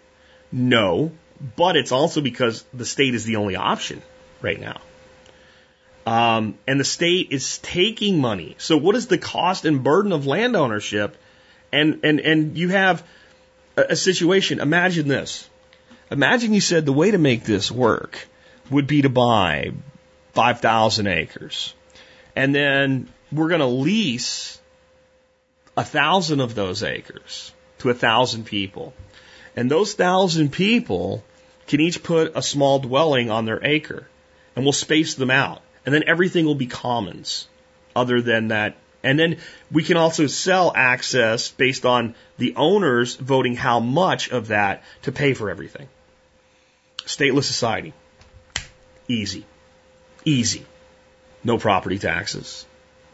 No, 0.52 1.12
but 1.56 1.76
it's 1.76 1.92
also 1.92 2.22
because 2.22 2.64
the 2.74 2.86
state 2.86 3.16
is 3.16 3.26
the 3.26 3.38
only 3.38 3.56
option 3.56 4.02
right 4.42 4.60
now. 4.60 4.82
Um, 6.06 6.58
and 6.68 6.80
the 6.80 6.86
state 6.86 7.30
is 7.32 7.58
taking 7.60 8.20
money. 8.20 8.56
So 8.60 8.78
what 8.78 8.96
is 8.96 9.08
the 9.08 9.18
cost 9.18 9.66
and 9.66 9.84
burden 9.84 10.12
of 10.12 10.28
land 10.28 10.56
ownership? 10.56 11.18
And, 11.72 12.02
and, 12.04 12.20
and 12.20 12.58
you 12.58 12.70
have 12.70 13.04
a, 13.76 13.86
a 13.90 13.96
situation. 13.96 14.60
Imagine 14.60 15.08
this. 15.08 15.50
Imagine 16.12 16.54
you 16.54 16.62
said 16.62 16.86
the 16.86 16.94
way 16.94 17.12
to 17.12 17.18
make 17.18 17.44
this 17.44 17.72
work 17.72 18.28
would 18.70 18.86
be 18.86 19.02
to 19.02 19.10
buy 19.10 19.72
5,000 20.34 21.08
acres. 21.08 21.74
And 22.36 22.54
then 22.54 23.10
we're 23.32 23.50
going 23.50 23.62
to 23.62 23.66
lease 23.66 24.60
a 25.76 25.84
thousand 25.84 26.40
of 26.40 26.54
those 26.56 26.84
acres 26.84 27.52
to 27.80 27.90
a 27.90 27.94
thousand 27.94 28.46
people. 28.46 28.94
And 29.56 29.72
those 29.72 29.94
thousand 29.94 30.52
people 30.52 31.24
can 31.68 31.80
each 31.80 32.04
put 32.04 32.34
a 32.36 32.42
small 32.42 32.80
dwelling 32.80 33.32
on 33.32 33.46
their 33.46 33.64
acre 33.64 34.08
and 34.56 34.66
we'll 34.66 34.74
space 34.74 35.16
them 35.16 35.32
out. 35.32 35.62
And 35.86 35.94
then 35.94 36.04
everything 36.08 36.46
will 36.46 36.56
be 36.56 36.68
commons 36.68 37.48
other 37.96 38.22
than 38.22 38.50
that 38.50 38.76
And 39.04 39.20
then 39.20 39.38
we 39.72 39.84
can 39.84 39.98
also 39.98 40.26
sell 40.26 40.74
access 40.76 41.52
based 41.52 41.86
on 41.86 42.16
the 42.40 42.56
owners 42.56 43.16
voting 43.16 43.56
how 43.56 43.80
much 43.80 44.32
of 44.32 44.48
that 44.48 44.84
to 45.04 45.12
pay 45.12 45.36
for 45.36 45.52
everything. 45.52 45.88
Stateless 47.06 47.44
society. 47.44 47.94
Easy. 49.08 49.46
Easy. 50.26 50.66
No 51.44 51.60
property 51.60 52.00
taxes. 52.00 52.66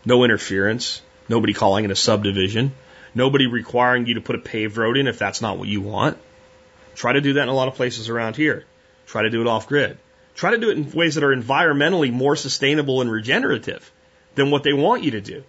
No 0.05 0.23
interference. 0.23 1.01
Nobody 1.27 1.53
calling 1.53 1.83
it 1.83 1.91
a 1.91 1.95
subdivision. 1.95 2.73
Nobody 3.13 3.47
requiring 3.47 4.05
you 4.05 4.13
to 4.13 4.21
put 4.21 4.37
a 4.37 4.39
paved 4.39 4.77
road 4.77 4.95
in 4.95 5.07
if 5.07 5.19
that's 5.19 5.41
not 5.41 5.57
what 5.57 5.67
you 5.67 5.81
want. 5.81 6.17
Try 6.95 7.13
to 7.13 7.21
do 7.21 7.33
that 7.33 7.43
in 7.43 7.49
a 7.49 7.53
lot 7.53 7.67
of 7.67 7.75
places 7.75 8.09
around 8.09 8.35
here. 8.35 8.65
Try 9.07 9.23
to 9.23 9.29
do 9.29 9.41
it 9.41 9.47
off 9.47 9.67
grid. 9.67 9.97
Try 10.35 10.51
to 10.51 10.57
do 10.57 10.69
it 10.69 10.77
in 10.77 10.91
ways 10.91 11.15
that 11.15 11.23
are 11.23 11.35
environmentally 11.35 12.11
more 12.11 12.35
sustainable 12.35 13.01
and 13.01 13.11
regenerative 13.11 13.91
than 14.35 14.51
what 14.51 14.63
they 14.63 14.73
want 14.73 15.03
you 15.03 15.11
to 15.11 15.21
do. 15.21 15.43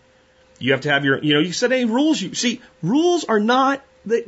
You 0.59 0.73
have 0.73 0.83
to 0.83 0.91
have 0.91 1.05
your, 1.05 1.23
you 1.23 1.35
know, 1.35 1.41
you 1.41 1.53
said 1.53 1.73
any 1.73 1.85
rules. 1.85 2.21
You 2.21 2.35
see, 2.35 2.61
rules 2.83 3.25
are 3.25 3.41
not 3.41 3.83
they, 4.05 4.25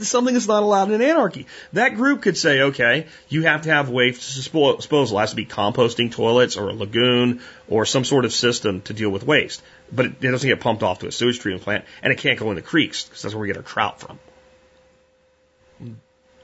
something 0.00 0.34
that's 0.34 0.46
not 0.46 0.62
allowed 0.62 0.90
in 0.90 1.00
anarchy. 1.00 1.46
That 1.72 1.96
group 1.96 2.22
could 2.22 2.36
say, 2.36 2.60
okay, 2.60 3.06
you 3.28 3.42
have 3.42 3.62
to 3.62 3.70
have 3.70 3.88
waste 3.88 4.34
disposal. 4.34 5.18
It 5.18 5.20
has 5.20 5.30
to 5.30 5.36
be 5.36 5.46
composting 5.46 6.12
toilets 6.12 6.56
or 6.56 6.68
a 6.68 6.74
lagoon 6.74 7.40
or 7.68 7.86
some 7.86 8.04
sort 8.04 8.24
of 8.24 8.32
system 8.32 8.82
to 8.82 8.92
deal 8.92 9.10
with 9.10 9.24
waste. 9.24 9.62
But 9.90 10.06
it 10.06 10.20
doesn't 10.20 10.48
get 10.48 10.60
pumped 10.60 10.82
off 10.82 11.00
to 11.00 11.06
a 11.06 11.12
sewage 11.12 11.38
treatment 11.38 11.64
plant 11.64 11.84
and 12.02 12.12
it 12.12 12.18
can't 12.18 12.38
go 12.38 12.50
in 12.50 12.56
the 12.56 12.62
creeks 12.62 13.04
because 13.04 13.22
that's 13.22 13.34
where 13.34 13.42
we 13.42 13.48
get 13.48 13.56
our 13.56 13.62
trout 13.62 14.00
from. 14.00 14.18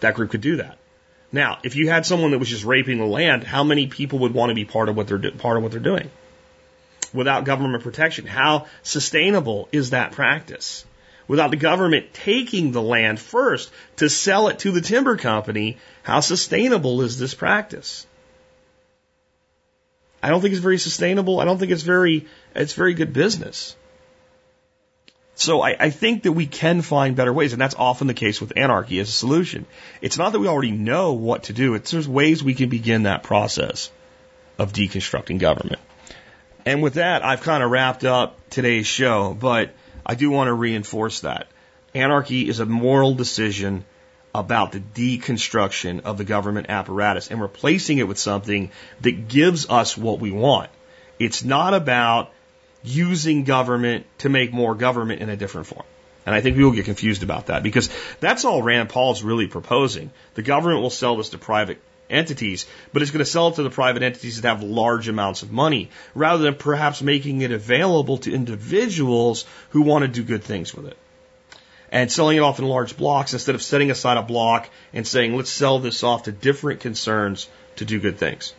That 0.00 0.14
group 0.14 0.30
could 0.30 0.40
do 0.40 0.56
that. 0.56 0.78
Now, 1.32 1.58
if 1.62 1.76
you 1.76 1.88
had 1.88 2.04
someone 2.04 2.32
that 2.32 2.38
was 2.38 2.48
just 2.48 2.64
raping 2.64 2.98
the 2.98 3.06
land, 3.06 3.44
how 3.44 3.62
many 3.62 3.86
people 3.86 4.20
would 4.20 4.34
want 4.34 4.50
to 4.50 4.54
be 4.54 4.64
part 4.64 4.88
of 4.88 4.96
what 4.96 5.06
they're 5.06 5.18
do, 5.18 5.30
part 5.32 5.56
of 5.56 5.62
what 5.62 5.72
they're 5.72 5.80
doing? 5.80 6.10
Without 7.12 7.44
government 7.44 7.82
protection, 7.82 8.26
how 8.26 8.66
sustainable 8.82 9.68
is 9.72 9.90
that 9.90 10.12
practice? 10.12 10.84
Without 11.28 11.52
the 11.52 11.56
government 11.56 12.12
taking 12.12 12.72
the 12.72 12.82
land 12.82 13.20
first 13.20 13.70
to 13.96 14.08
sell 14.08 14.48
it 14.48 14.60
to 14.60 14.72
the 14.72 14.80
timber 14.80 15.16
company, 15.16 15.78
how 16.02 16.20
sustainable 16.20 17.02
is 17.02 17.18
this 17.18 17.34
practice? 17.34 18.06
I 20.22 20.28
don't 20.28 20.40
think 20.40 20.52
it's 20.52 20.62
very 20.62 20.78
sustainable. 20.78 21.40
I 21.40 21.44
don't 21.44 21.58
think 21.58 21.70
it's 21.70 21.82
very 21.82 22.26
it's 22.54 22.74
very 22.74 22.94
good 22.94 23.12
business. 23.12 23.76
So 25.40 25.62
I, 25.62 25.74
I, 25.80 25.88
think 25.88 26.24
that 26.24 26.32
we 26.32 26.44
can 26.44 26.82
find 26.82 27.16
better 27.16 27.32
ways, 27.32 27.54
and 27.54 27.62
that's 27.62 27.74
often 27.74 28.06
the 28.06 28.12
case 28.12 28.42
with 28.42 28.52
anarchy 28.56 29.00
as 29.00 29.08
a 29.08 29.12
solution. 29.12 29.64
It's 30.02 30.18
not 30.18 30.32
that 30.32 30.38
we 30.38 30.48
already 30.48 30.70
know 30.70 31.14
what 31.14 31.44
to 31.44 31.54
do, 31.54 31.72
it's 31.72 31.90
there's 31.90 32.06
ways 32.06 32.44
we 32.44 32.52
can 32.52 32.68
begin 32.68 33.04
that 33.04 33.22
process 33.22 33.90
of 34.58 34.74
deconstructing 34.74 35.38
government. 35.38 35.80
And 36.66 36.82
with 36.82 36.94
that, 36.94 37.24
I've 37.24 37.40
kind 37.40 37.62
of 37.62 37.70
wrapped 37.70 38.04
up 38.04 38.36
today's 38.50 38.86
show, 38.86 39.32
but 39.32 39.70
I 40.04 40.14
do 40.14 40.28
want 40.28 40.48
to 40.48 40.52
reinforce 40.52 41.20
that. 41.20 41.48
Anarchy 41.94 42.46
is 42.46 42.60
a 42.60 42.66
moral 42.66 43.14
decision 43.14 43.86
about 44.34 44.72
the 44.72 44.80
deconstruction 44.80 46.02
of 46.02 46.18
the 46.18 46.24
government 46.24 46.66
apparatus 46.68 47.30
and 47.30 47.40
replacing 47.40 47.96
it 47.96 48.06
with 48.06 48.18
something 48.18 48.70
that 49.00 49.28
gives 49.28 49.70
us 49.70 49.96
what 49.96 50.20
we 50.20 50.32
want. 50.32 50.68
It's 51.18 51.42
not 51.42 51.72
about 51.72 52.30
using 52.82 53.44
government 53.44 54.06
to 54.18 54.28
make 54.28 54.52
more 54.52 54.74
government 54.74 55.20
in 55.20 55.28
a 55.28 55.36
different 55.36 55.66
form. 55.66 55.84
And 56.26 56.34
I 56.34 56.40
think 56.40 56.56
people 56.56 56.70
will 56.70 56.76
get 56.76 56.84
confused 56.84 57.22
about 57.22 57.46
that 57.46 57.62
because 57.62 57.90
that's 58.20 58.44
all 58.44 58.62
Rand 58.62 58.88
Paul's 58.88 59.22
really 59.22 59.46
proposing. 59.46 60.10
The 60.34 60.42
government 60.42 60.82
will 60.82 60.90
sell 60.90 61.16
this 61.16 61.30
to 61.30 61.38
private 61.38 61.80
entities, 62.08 62.66
but 62.92 63.02
it's 63.02 63.10
going 63.10 63.24
to 63.24 63.30
sell 63.30 63.48
it 63.48 63.54
to 63.54 63.62
the 63.62 63.70
private 63.70 64.02
entities 64.02 64.40
that 64.40 64.48
have 64.48 64.62
large 64.62 65.08
amounts 65.08 65.42
of 65.42 65.52
money 65.52 65.90
rather 66.14 66.42
than 66.42 66.56
perhaps 66.56 67.02
making 67.02 67.40
it 67.40 67.52
available 67.52 68.18
to 68.18 68.34
individuals 68.34 69.46
who 69.70 69.82
want 69.82 70.02
to 70.02 70.08
do 70.08 70.22
good 70.22 70.44
things 70.44 70.74
with 70.74 70.86
it. 70.86 70.96
And 71.92 72.12
selling 72.12 72.36
it 72.36 72.40
off 72.40 72.60
in 72.60 72.66
large 72.66 72.96
blocks 72.96 73.32
instead 73.32 73.54
of 73.54 73.62
setting 73.62 73.90
aside 73.90 74.16
a 74.16 74.22
block 74.22 74.68
and 74.92 75.06
saying, 75.06 75.36
let's 75.36 75.50
sell 75.50 75.80
this 75.80 76.04
off 76.04 76.24
to 76.24 76.32
different 76.32 76.80
concerns 76.80 77.48
to 77.76 77.84
do 77.84 77.98
good 77.98 78.18
things 78.18 78.54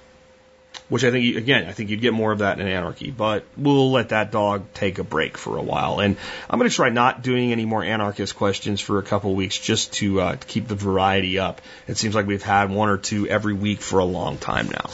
which 0.89 1.03
I 1.03 1.11
think, 1.11 1.37
again, 1.37 1.67
I 1.67 1.71
think 1.71 1.89
you'd 1.89 2.01
get 2.01 2.13
more 2.13 2.31
of 2.31 2.39
that 2.39 2.59
in 2.59 2.67
anarchy, 2.67 3.11
but 3.11 3.45
we'll 3.55 3.91
let 3.91 4.09
that 4.09 4.31
dog 4.31 4.65
take 4.73 4.99
a 4.99 5.03
break 5.03 5.37
for 5.37 5.57
a 5.57 5.61
while. 5.61 5.99
And 5.99 6.17
I'm 6.49 6.59
going 6.59 6.69
to 6.69 6.75
try 6.75 6.89
not 6.89 7.21
doing 7.21 7.51
any 7.51 7.65
more 7.65 7.83
anarchist 7.83 8.35
questions 8.35 8.81
for 8.81 8.99
a 8.99 9.03
couple 9.03 9.31
of 9.31 9.37
weeks 9.37 9.57
just 9.57 9.93
to, 9.93 10.19
uh, 10.19 10.35
to 10.35 10.47
keep 10.47 10.67
the 10.67 10.75
variety 10.75 11.39
up. 11.39 11.61
It 11.87 11.97
seems 11.97 12.13
like 12.13 12.25
we've 12.25 12.43
had 12.43 12.69
one 12.69 12.89
or 12.89 12.97
two 12.97 13.27
every 13.27 13.53
week 13.53 13.79
for 13.79 13.99
a 13.99 14.05
long 14.05 14.37
time 14.37 14.67
now. 14.67 14.89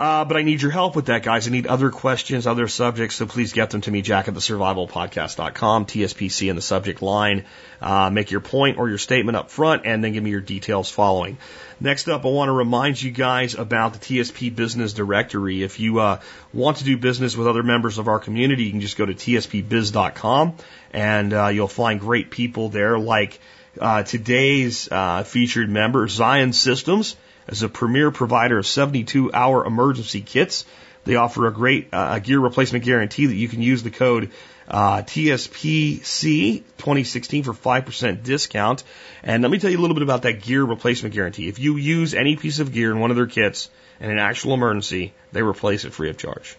Uh, 0.00 0.24
but 0.24 0.38
I 0.38 0.42
need 0.42 0.62
your 0.62 0.70
help 0.70 0.96
with 0.96 1.06
that, 1.06 1.22
guys. 1.22 1.46
I 1.46 1.50
need 1.50 1.66
other 1.66 1.90
questions, 1.90 2.46
other 2.46 2.68
subjects, 2.68 3.16
so 3.16 3.26
please 3.26 3.52
get 3.52 3.68
them 3.68 3.82
to 3.82 3.90
me, 3.90 4.00
jack 4.00 4.28
at 4.28 4.34
the 4.34 4.40
survivalpodcast.com, 4.40 5.84
TSPC 5.84 6.48
in 6.48 6.56
the 6.56 6.62
subject 6.62 7.02
line. 7.02 7.44
Uh, 7.82 8.08
make 8.08 8.30
your 8.30 8.40
point 8.40 8.78
or 8.78 8.88
your 8.88 8.96
statement 8.96 9.36
up 9.36 9.50
front, 9.50 9.82
and 9.84 10.02
then 10.02 10.14
give 10.14 10.22
me 10.22 10.30
your 10.30 10.40
details 10.40 10.90
following. 10.90 11.36
Next 11.80 12.08
up, 12.08 12.24
I 12.24 12.28
want 12.28 12.48
to 12.48 12.52
remind 12.52 13.02
you 13.02 13.10
guys 13.10 13.54
about 13.54 13.92
the 13.92 13.98
TSP 13.98 14.56
Business 14.56 14.94
Directory. 14.94 15.62
If 15.62 15.80
you 15.80 16.00
uh, 16.00 16.20
want 16.54 16.78
to 16.78 16.84
do 16.84 16.96
business 16.96 17.36
with 17.36 17.46
other 17.46 17.62
members 17.62 17.98
of 17.98 18.08
our 18.08 18.20
community, 18.20 18.64
you 18.64 18.70
can 18.70 18.80
just 18.80 18.96
go 18.96 19.04
to 19.04 19.12
tspbiz.com, 19.12 20.56
and 20.94 21.32
uh, 21.34 21.48
you'll 21.48 21.68
find 21.68 22.00
great 22.00 22.30
people 22.30 22.70
there 22.70 22.98
like 22.98 23.38
uh, 23.78 24.02
today's 24.02 24.90
uh, 24.90 25.24
featured 25.24 25.68
member, 25.68 26.08
Zion 26.08 26.54
Systems 26.54 27.16
as 27.50 27.62
a 27.62 27.68
premier 27.68 28.10
provider 28.10 28.58
of 28.58 28.66
72 28.66 29.32
hour 29.32 29.66
emergency 29.66 30.20
kits. 30.22 30.64
They 31.04 31.16
offer 31.16 31.46
a 31.46 31.52
great 31.52 31.88
uh, 31.92 32.18
gear 32.18 32.38
replacement 32.38 32.84
guarantee 32.84 33.26
that 33.26 33.34
you 33.34 33.48
can 33.48 33.62
use 33.62 33.82
the 33.82 33.90
code 33.90 34.30
uh, 34.68 34.98
TSPC 35.02 36.62
2016 36.78 37.42
for 37.42 37.52
5% 37.52 38.22
discount. 38.22 38.84
And 39.22 39.42
let 39.42 39.50
me 39.50 39.58
tell 39.58 39.70
you 39.70 39.78
a 39.78 39.80
little 39.80 39.94
bit 39.94 40.02
about 40.02 40.22
that 40.22 40.42
gear 40.42 40.62
replacement 40.62 41.14
guarantee. 41.14 41.48
If 41.48 41.58
you 41.58 41.76
use 41.76 42.14
any 42.14 42.36
piece 42.36 42.60
of 42.60 42.72
gear 42.72 42.92
in 42.92 43.00
one 43.00 43.10
of 43.10 43.16
their 43.16 43.26
kits 43.26 43.70
in 43.98 44.10
an 44.10 44.18
actual 44.18 44.54
emergency, 44.54 45.12
they 45.32 45.42
replace 45.42 45.84
it 45.84 45.92
free 45.92 46.10
of 46.10 46.18
charge. 46.18 46.56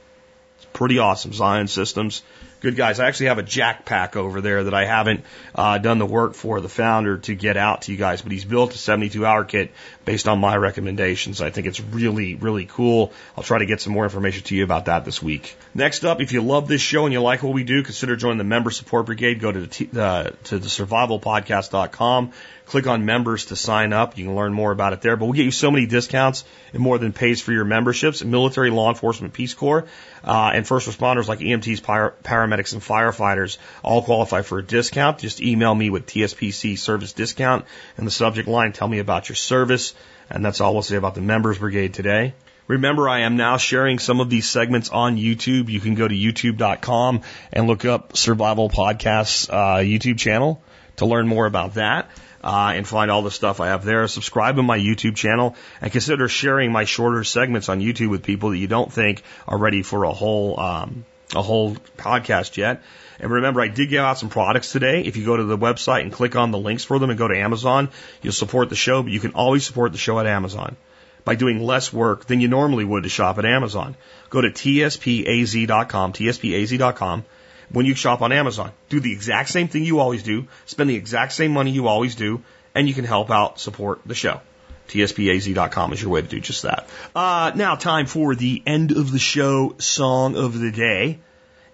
Pretty 0.81 0.97
awesome. 0.97 1.31
Zion 1.31 1.67
Systems 1.67 2.23
good 2.61 2.75
guys. 2.75 2.99
I 2.99 3.07
actually 3.07 3.25
have 3.27 3.39
a 3.39 3.43
jack 3.43 3.85
pack 3.85 4.15
over 4.15 4.39
there 4.39 4.63
that 4.63 4.73
I 4.73 4.85
haven't 4.85 5.25
uh, 5.53 5.79
done 5.79 5.97
the 5.97 6.05
work 6.05 6.35
for 6.35 6.61
the 6.61 6.69
founder 6.69 7.17
to 7.17 7.35
get 7.35 7.57
out 7.57 7.83
to 7.83 7.91
you 7.91 7.97
guys, 7.97 8.21
but 8.21 8.31
he's 8.31 8.45
built 8.45 8.73
a 8.73 8.77
72 8.77 9.25
hour 9.25 9.43
kit 9.43 9.71
based 10.05 10.27
on 10.27 10.39
my 10.39 10.55
recommendations. 10.55 11.41
I 11.41 11.49
think 11.49 11.67
it's 11.67 11.81
really, 11.81 12.35
really 12.35 12.65
cool. 12.65 13.11
I'll 13.35 13.43
try 13.43 13.57
to 13.57 13.65
get 13.65 13.81
some 13.81 13.93
more 13.93 14.03
information 14.03 14.43
to 14.43 14.55
you 14.55 14.63
about 14.63 14.85
that 14.85 15.03
this 15.05 15.21
week. 15.21 15.57
Next 15.73 16.05
up, 16.05 16.21
if 16.21 16.31
you 16.31 16.41
love 16.41 16.67
this 16.67 16.81
show 16.81 17.05
and 17.05 17.13
you 17.13 17.21
like 17.21 17.43
what 17.43 17.53
we 17.53 17.63
do, 17.63 17.83
consider 17.83 18.15
joining 18.15 18.37
the 18.37 18.43
member 18.43 18.69
support 18.69 19.07
brigade. 19.07 19.39
Go 19.39 19.51
to 19.51 19.65
the, 19.65 20.01
uh, 20.01 20.29
to 20.45 20.59
the 20.59 20.67
survivalpodcast.com. 20.67 22.31
Click 22.71 22.87
on 22.87 23.03
members 23.03 23.47
to 23.47 23.57
sign 23.57 23.91
up. 23.91 24.17
You 24.17 24.23
can 24.23 24.35
learn 24.37 24.53
more 24.53 24.71
about 24.71 24.93
it 24.93 25.01
there. 25.01 25.17
But 25.17 25.25
we'll 25.25 25.33
get 25.33 25.43
you 25.43 25.51
so 25.51 25.71
many 25.71 25.87
discounts 25.87 26.45
and 26.71 26.81
more 26.81 26.97
than 26.97 27.11
pays 27.11 27.41
for 27.41 27.51
your 27.51 27.65
memberships. 27.65 28.23
Military, 28.23 28.69
law 28.69 28.87
enforcement, 28.87 29.33
Peace 29.33 29.53
Corps, 29.53 29.87
uh, 30.23 30.51
and 30.53 30.65
first 30.65 30.87
responders 30.87 31.27
like 31.27 31.39
EMTs, 31.39 31.81
paramedics, 31.81 32.71
and 32.71 32.81
firefighters 32.81 33.57
all 33.83 34.01
qualify 34.01 34.41
for 34.41 34.59
a 34.59 34.63
discount. 34.63 35.19
Just 35.19 35.41
email 35.41 35.75
me 35.75 35.89
with 35.89 36.05
TSPC 36.05 36.77
service 36.77 37.11
discount 37.11 37.65
in 37.97 38.05
the 38.05 38.11
subject 38.11 38.47
line. 38.47 38.71
Tell 38.71 38.87
me 38.87 38.99
about 38.99 39.27
your 39.27 39.35
service. 39.35 39.93
And 40.29 40.45
that's 40.45 40.61
all 40.61 40.71
we'll 40.71 40.81
say 40.81 40.95
about 40.95 41.13
the 41.13 41.19
members 41.19 41.57
brigade 41.57 41.93
today. 41.93 42.35
Remember, 42.67 43.09
I 43.09 43.23
am 43.23 43.35
now 43.35 43.57
sharing 43.57 43.99
some 43.99 44.21
of 44.21 44.29
these 44.29 44.47
segments 44.47 44.89
on 44.89 45.17
YouTube. 45.17 45.67
You 45.67 45.81
can 45.81 45.95
go 45.95 46.07
to 46.07 46.15
youtube.com 46.15 47.23
and 47.51 47.67
look 47.67 47.83
up 47.83 48.15
Survival 48.15 48.69
Podcasts 48.69 49.49
uh, 49.49 49.79
YouTube 49.79 50.19
channel 50.19 50.63
to 50.95 51.05
learn 51.05 51.27
more 51.27 51.45
about 51.45 51.73
that 51.73 52.09
uh, 52.43 52.73
and 52.75 52.87
find 52.87 53.11
all 53.11 53.21
the 53.21 53.31
stuff 53.31 53.59
I 53.59 53.67
have 53.67 53.85
there. 53.85 54.07
Subscribe 54.07 54.55
to 54.55 54.63
my 54.63 54.77
YouTube 54.77 55.15
channel 55.15 55.55
and 55.81 55.91
consider 55.91 56.27
sharing 56.27 56.71
my 56.71 56.85
shorter 56.85 57.23
segments 57.23 57.69
on 57.69 57.79
YouTube 57.79 58.09
with 58.09 58.23
people 58.23 58.49
that 58.51 58.57
you 58.57 58.67
don't 58.67 58.91
think 58.91 59.23
are 59.47 59.57
ready 59.57 59.83
for 59.83 60.03
a 60.03 60.11
whole 60.11 60.59
um, 60.59 61.05
a 61.35 61.41
whole 61.41 61.75
podcast 61.97 62.57
yet. 62.57 62.81
And 63.19 63.31
remember, 63.31 63.61
I 63.61 63.67
did 63.67 63.89
give 63.89 64.03
out 64.03 64.17
some 64.17 64.29
products 64.29 64.71
today. 64.71 65.01
If 65.01 65.15
you 65.15 65.25
go 65.25 65.37
to 65.37 65.43
the 65.43 65.57
website 65.57 66.01
and 66.01 66.11
click 66.11 66.35
on 66.35 66.51
the 66.51 66.57
links 66.57 66.83
for 66.83 66.97
them 66.97 67.11
and 67.11 67.19
go 67.19 67.27
to 67.27 67.37
Amazon, 67.37 67.89
you'll 68.21 68.33
support 68.33 68.69
the 68.69 68.75
show, 68.75 69.03
but 69.03 69.11
you 69.11 69.19
can 69.19 69.33
always 69.33 69.65
support 69.65 69.91
the 69.91 69.97
show 69.99 70.19
at 70.19 70.25
Amazon 70.25 70.75
by 71.23 71.35
doing 71.35 71.61
less 71.61 71.93
work 71.93 72.25
than 72.25 72.41
you 72.41 72.47
normally 72.47 72.83
would 72.83 73.03
to 73.03 73.09
shop 73.09 73.37
at 73.37 73.45
Amazon. 73.45 73.95
Go 74.29 74.41
to 74.41 74.49
tspaz.com, 74.49 76.13
tspaz.com, 76.13 77.25
when 77.71 77.85
you 77.85 77.95
shop 77.95 78.21
on 78.21 78.31
Amazon. 78.31 78.71
Do 78.89 78.99
the 78.99 79.11
exact 79.11 79.49
same 79.49 79.67
thing 79.67 79.83
you 79.83 79.99
always 79.99 80.23
do, 80.23 80.47
spend 80.65 80.89
the 80.89 80.95
exact 80.95 81.33
same 81.33 81.51
money 81.51 81.71
you 81.71 81.87
always 81.87 82.15
do, 82.15 82.43
and 82.75 82.87
you 82.87 82.93
can 82.93 83.05
help 83.05 83.31
out 83.31 83.59
support 83.59 84.01
the 84.05 84.15
show. 84.15 84.41
TSPAZ.com 84.89 85.93
is 85.93 86.01
your 86.01 86.11
way 86.11 86.21
to 86.21 86.27
do 86.27 86.39
just 86.39 86.63
that. 86.63 86.87
Uh, 87.15 87.51
now, 87.55 87.75
time 87.75 88.07
for 88.07 88.35
the 88.35 88.61
end 88.65 88.91
of 88.91 89.11
the 89.11 89.19
show 89.19 89.75
song 89.77 90.35
of 90.35 90.59
the 90.59 90.71
day. 90.71 91.19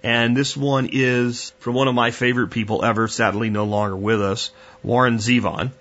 And 0.03 0.37
this 0.37 0.55
one 0.55 0.89
is 0.91 1.51
from 1.59 1.73
one 1.73 1.87
of 1.87 1.95
my 1.95 2.11
favorite 2.11 2.49
people 2.49 2.85
ever, 2.85 3.07
sadly 3.07 3.49
no 3.49 3.65
longer 3.65 3.95
with 3.95 4.21
us, 4.21 4.51
Warren 4.83 5.17
Zevon. 5.17 5.71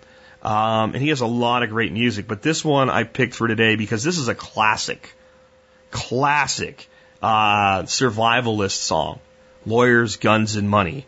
Um, 0.42 0.94
and 0.94 0.96
he 0.96 1.10
has 1.10 1.20
a 1.20 1.26
lot 1.26 1.62
of 1.62 1.70
great 1.70 1.92
music, 1.92 2.26
but 2.26 2.40
this 2.40 2.64
one 2.64 2.88
I 2.88 3.04
picked 3.04 3.34
for 3.34 3.48
today 3.48 3.76
because 3.76 4.02
this 4.02 4.16
is 4.16 4.28
a 4.28 4.34
classic, 4.34 5.12
classic 5.90 6.88
uh, 7.20 7.82
survivalist 7.82 8.76
song 8.76 9.20
Lawyers, 9.66 10.16
Guns, 10.16 10.56
and 10.56 10.70
Money. 10.70 11.06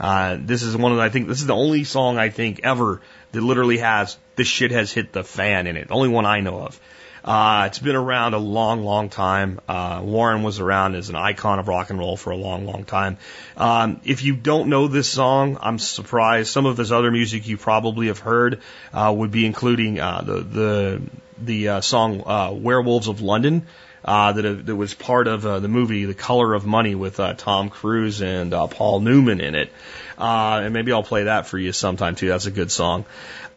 Uh, 0.00 0.36
this 0.40 0.62
is 0.62 0.76
one 0.76 0.92
of 0.92 0.98
the, 0.98 1.04
I 1.04 1.08
think 1.08 1.28
this 1.28 1.40
is 1.40 1.46
the 1.46 1.54
only 1.54 1.84
song 1.84 2.18
I 2.18 2.30
think 2.30 2.60
ever 2.64 3.00
that 3.32 3.40
literally 3.40 3.78
has 3.78 4.16
this 4.36 4.48
shit 4.48 4.70
has 4.70 4.92
hit 4.92 5.12
the 5.12 5.24
fan 5.24 5.66
in 5.66 5.76
it. 5.76 5.88
The 5.88 5.94
only 5.94 6.08
one 6.08 6.24
I 6.24 6.40
know 6.40 6.60
of. 6.60 6.80
Uh, 7.24 7.64
it's 7.66 7.80
been 7.80 7.96
around 7.96 8.34
a 8.34 8.38
long, 8.38 8.84
long 8.84 9.10
time. 9.10 9.60
Uh, 9.68 10.00
Warren 10.02 10.42
was 10.42 10.60
around 10.60 10.94
as 10.94 11.08
an 11.08 11.16
icon 11.16 11.58
of 11.58 11.68
rock 11.68 11.90
and 11.90 11.98
roll 11.98 12.16
for 12.16 12.30
a 12.30 12.36
long, 12.36 12.64
long 12.64 12.84
time. 12.84 13.18
Um, 13.56 14.00
if 14.04 14.22
you 14.22 14.34
don't 14.34 14.68
know 14.68 14.86
this 14.86 15.10
song, 15.10 15.58
I'm 15.60 15.78
surprised. 15.78 16.48
Some 16.48 16.64
of 16.64 16.78
his 16.78 16.92
other 16.92 17.10
music 17.10 17.46
you 17.46 17.58
probably 17.58 18.06
have 18.06 18.20
heard 18.20 18.62
uh, 18.94 19.12
would 19.14 19.30
be 19.30 19.44
including 19.44 20.00
uh, 20.00 20.22
the 20.22 20.40
the 20.40 21.02
the 21.40 21.68
uh, 21.68 21.80
song 21.80 22.22
uh, 22.24 22.52
"Werewolves 22.52 23.08
of 23.08 23.20
London." 23.20 23.66
Uh, 24.08 24.32
that, 24.32 24.64
that 24.64 24.74
was 24.74 24.94
part 24.94 25.28
of 25.28 25.44
uh, 25.44 25.60
the 25.60 25.68
movie 25.68 26.06
The 26.06 26.14
Color 26.14 26.54
of 26.54 26.64
Money 26.64 26.94
with 26.94 27.20
uh, 27.20 27.34
Tom 27.34 27.68
Cruise 27.68 28.22
and 28.22 28.54
uh, 28.54 28.66
Paul 28.66 29.00
Newman 29.00 29.42
in 29.42 29.54
it. 29.54 29.70
Uh, 30.16 30.62
and 30.64 30.72
maybe 30.72 30.92
I'll 30.92 31.02
play 31.02 31.24
that 31.24 31.46
for 31.46 31.58
you 31.58 31.74
sometime 31.74 32.14
too. 32.14 32.28
That's 32.28 32.46
a 32.46 32.50
good 32.50 32.70
song. 32.70 33.04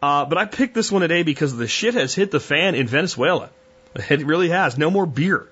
Uh, 0.02 0.26
but 0.26 0.36
I 0.36 0.44
picked 0.44 0.74
this 0.74 0.92
one 0.92 1.00
today 1.00 1.22
because 1.22 1.56
the 1.56 1.66
shit 1.66 1.94
has 1.94 2.14
hit 2.14 2.30
the 2.30 2.38
fan 2.38 2.74
in 2.74 2.86
Venezuela. 2.86 3.48
It 3.94 4.26
really 4.26 4.50
has. 4.50 4.76
No 4.76 4.90
more 4.90 5.06
beer. 5.06 5.48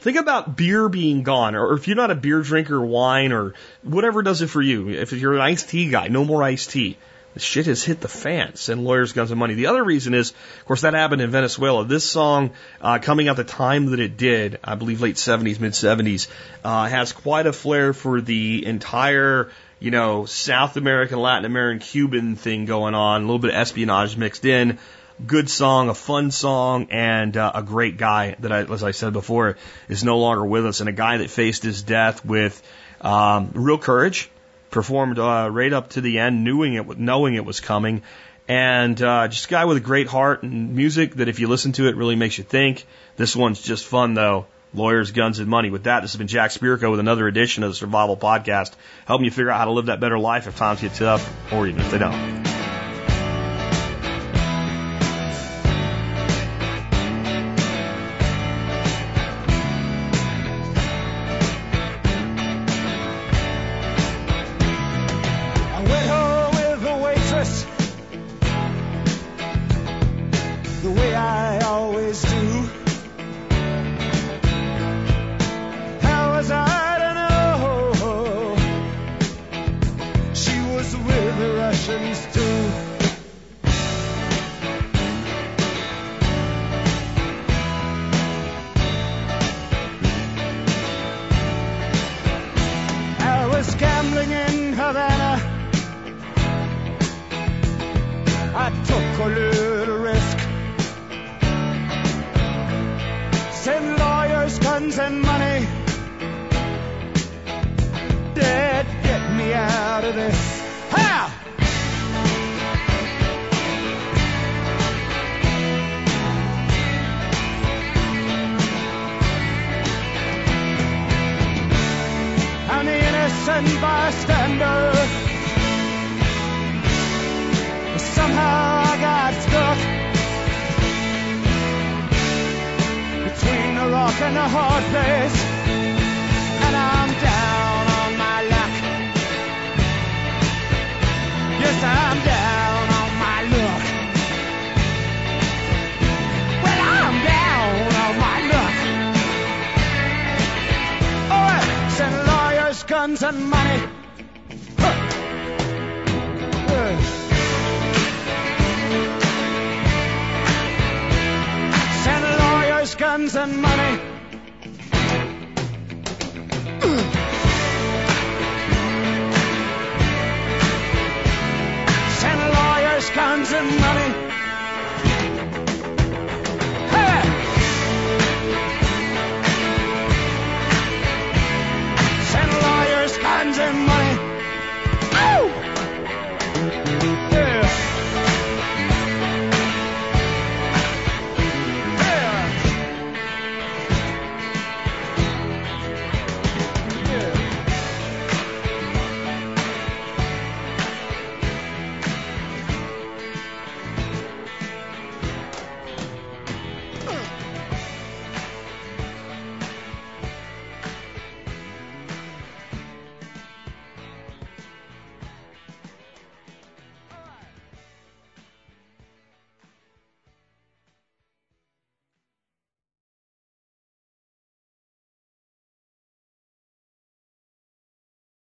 Think 0.00 0.18
about 0.18 0.54
beer 0.54 0.86
being 0.90 1.22
gone, 1.22 1.54
or 1.54 1.72
if 1.72 1.86
you're 1.88 1.96
not 1.96 2.10
a 2.10 2.14
beer 2.14 2.42
drinker, 2.42 2.78
wine, 2.78 3.32
or 3.32 3.54
whatever 3.82 4.22
does 4.22 4.42
it 4.42 4.48
for 4.48 4.60
you. 4.60 4.90
If 4.90 5.12
you're 5.12 5.34
an 5.34 5.40
iced 5.40 5.70
tea 5.70 5.88
guy, 5.88 6.08
no 6.08 6.26
more 6.26 6.42
iced 6.42 6.72
tea. 6.72 6.98
Shit 7.36 7.64
has 7.66 7.82
hit 7.82 8.00
the 8.00 8.08
fans 8.08 8.68
and 8.68 8.84
lawyers, 8.84 9.14
guns, 9.14 9.30
and 9.30 9.40
money. 9.40 9.54
The 9.54 9.66
other 9.66 9.82
reason 9.82 10.12
is, 10.12 10.30
of 10.30 10.64
course, 10.66 10.82
that 10.82 10.92
happened 10.92 11.22
in 11.22 11.30
Venezuela. 11.30 11.84
This 11.84 12.04
song, 12.04 12.50
uh, 12.80 12.98
coming 12.98 13.28
out 13.28 13.36
the 13.36 13.44
time 13.44 13.86
that 13.86 14.00
it 14.00 14.18
did, 14.18 14.58
I 14.62 14.74
believe 14.74 15.00
late 15.00 15.16
70s, 15.16 15.58
mid 15.58 15.72
70s, 15.72 16.28
uh, 16.62 16.88
has 16.88 17.12
quite 17.12 17.46
a 17.46 17.52
flair 17.52 17.94
for 17.94 18.20
the 18.20 18.66
entire, 18.66 19.50
you 19.80 19.90
know, 19.90 20.26
South 20.26 20.76
American, 20.76 21.20
Latin 21.20 21.46
American, 21.46 21.80
Cuban 21.80 22.36
thing 22.36 22.66
going 22.66 22.94
on. 22.94 23.22
A 23.22 23.24
little 23.24 23.38
bit 23.38 23.50
of 23.50 23.56
espionage 23.56 24.16
mixed 24.18 24.44
in. 24.44 24.78
Good 25.26 25.48
song, 25.48 25.88
a 25.88 25.94
fun 25.94 26.32
song, 26.32 26.88
and 26.90 27.34
uh, 27.34 27.52
a 27.54 27.62
great 27.62 27.96
guy 27.96 28.36
that, 28.40 28.52
I, 28.52 28.62
as 28.64 28.82
I 28.82 28.90
said 28.90 29.14
before, 29.14 29.56
is 29.88 30.04
no 30.04 30.18
longer 30.18 30.44
with 30.44 30.66
us, 30.66 30.80
and 30.80 30.88
a 30.88 30.92
guy 30.92 31.18
that 31.18 31.30
faced 31.30 31.62
his 31.62 31.82
death 31.82 32.24
with 32.24 32.62
um, 33.00 33.52
real 33.54 33.78
courage 33.78 34.30
performed 34.72 35.20
uh, 35.20 35.48
right 35.52 35.72
up 35.72 35.90
to 35.90 36.00
the 36.00 36.18
end, 36.18 36.42
knowing 36.42 36.74
it, 36.74 36.98
knowing 36.98 37.34
it 37.34 37.44
was 37.44 37.60
coming, 37.60 38.02
and 38.48 39.00
uh, 39.00 39.28
just 39.28 39.46
a 39.46 39.48
guy 39.48 39.66
with 39.66 39.76
a 39.76 39.80
great 39.80 40.08
heart 40.08 40.42
and 40.42 40.74
music 40.74 41.14
that 41.14 41.28
if 41.28 41.38
you 41.38 41.46
listen 41.46 41.70
to 41.72 41.86
it 41.86 41.94
really 41.94 42.16
makes 42.16 42.36
you 42.38 42.44
think. 42.44 42.84
This 43.16 43.36
one's 43.36 43.62
just 43.62 43.86
fun 43.86 44.14
though. 44.14 44.46
Lawyers, 44.74 45.12
guns, 45.12 45.38
and 45.38 45.48
money. 45.48 45.68
With 45.68 45.84
that, 45.84 46.00
this 46.00 46.12
has 46.12 46.18
been 46.18 46.28
Jack 46.28 46.50
Spirko 46.50 46.90
with 46.90 46.98
another 46.98 47.28
edition 47.28 47.62
of 47.62 47.70
the 47.70 47.74
Survival 47.74 48.16
Podcast, 48.16 48.72
helping 49.06 49.26
you 49.26 49.30
figure 49.30 49.50
out 49.50 49.58
how 49.58 49.66
to 49.66 49.72
live 49.72 49.86
that 49.86 50.00
better 50.00 50.18
life 50.18 50.46
if 50.46 50.56
times 50.56 50.80
get 50.80 50.94
tough, 50.94 51.52
or 51.52 51.66
even 51.66 51.82
if 51.82 51.90
they 51.90 51.98
don't. 51.98 52.51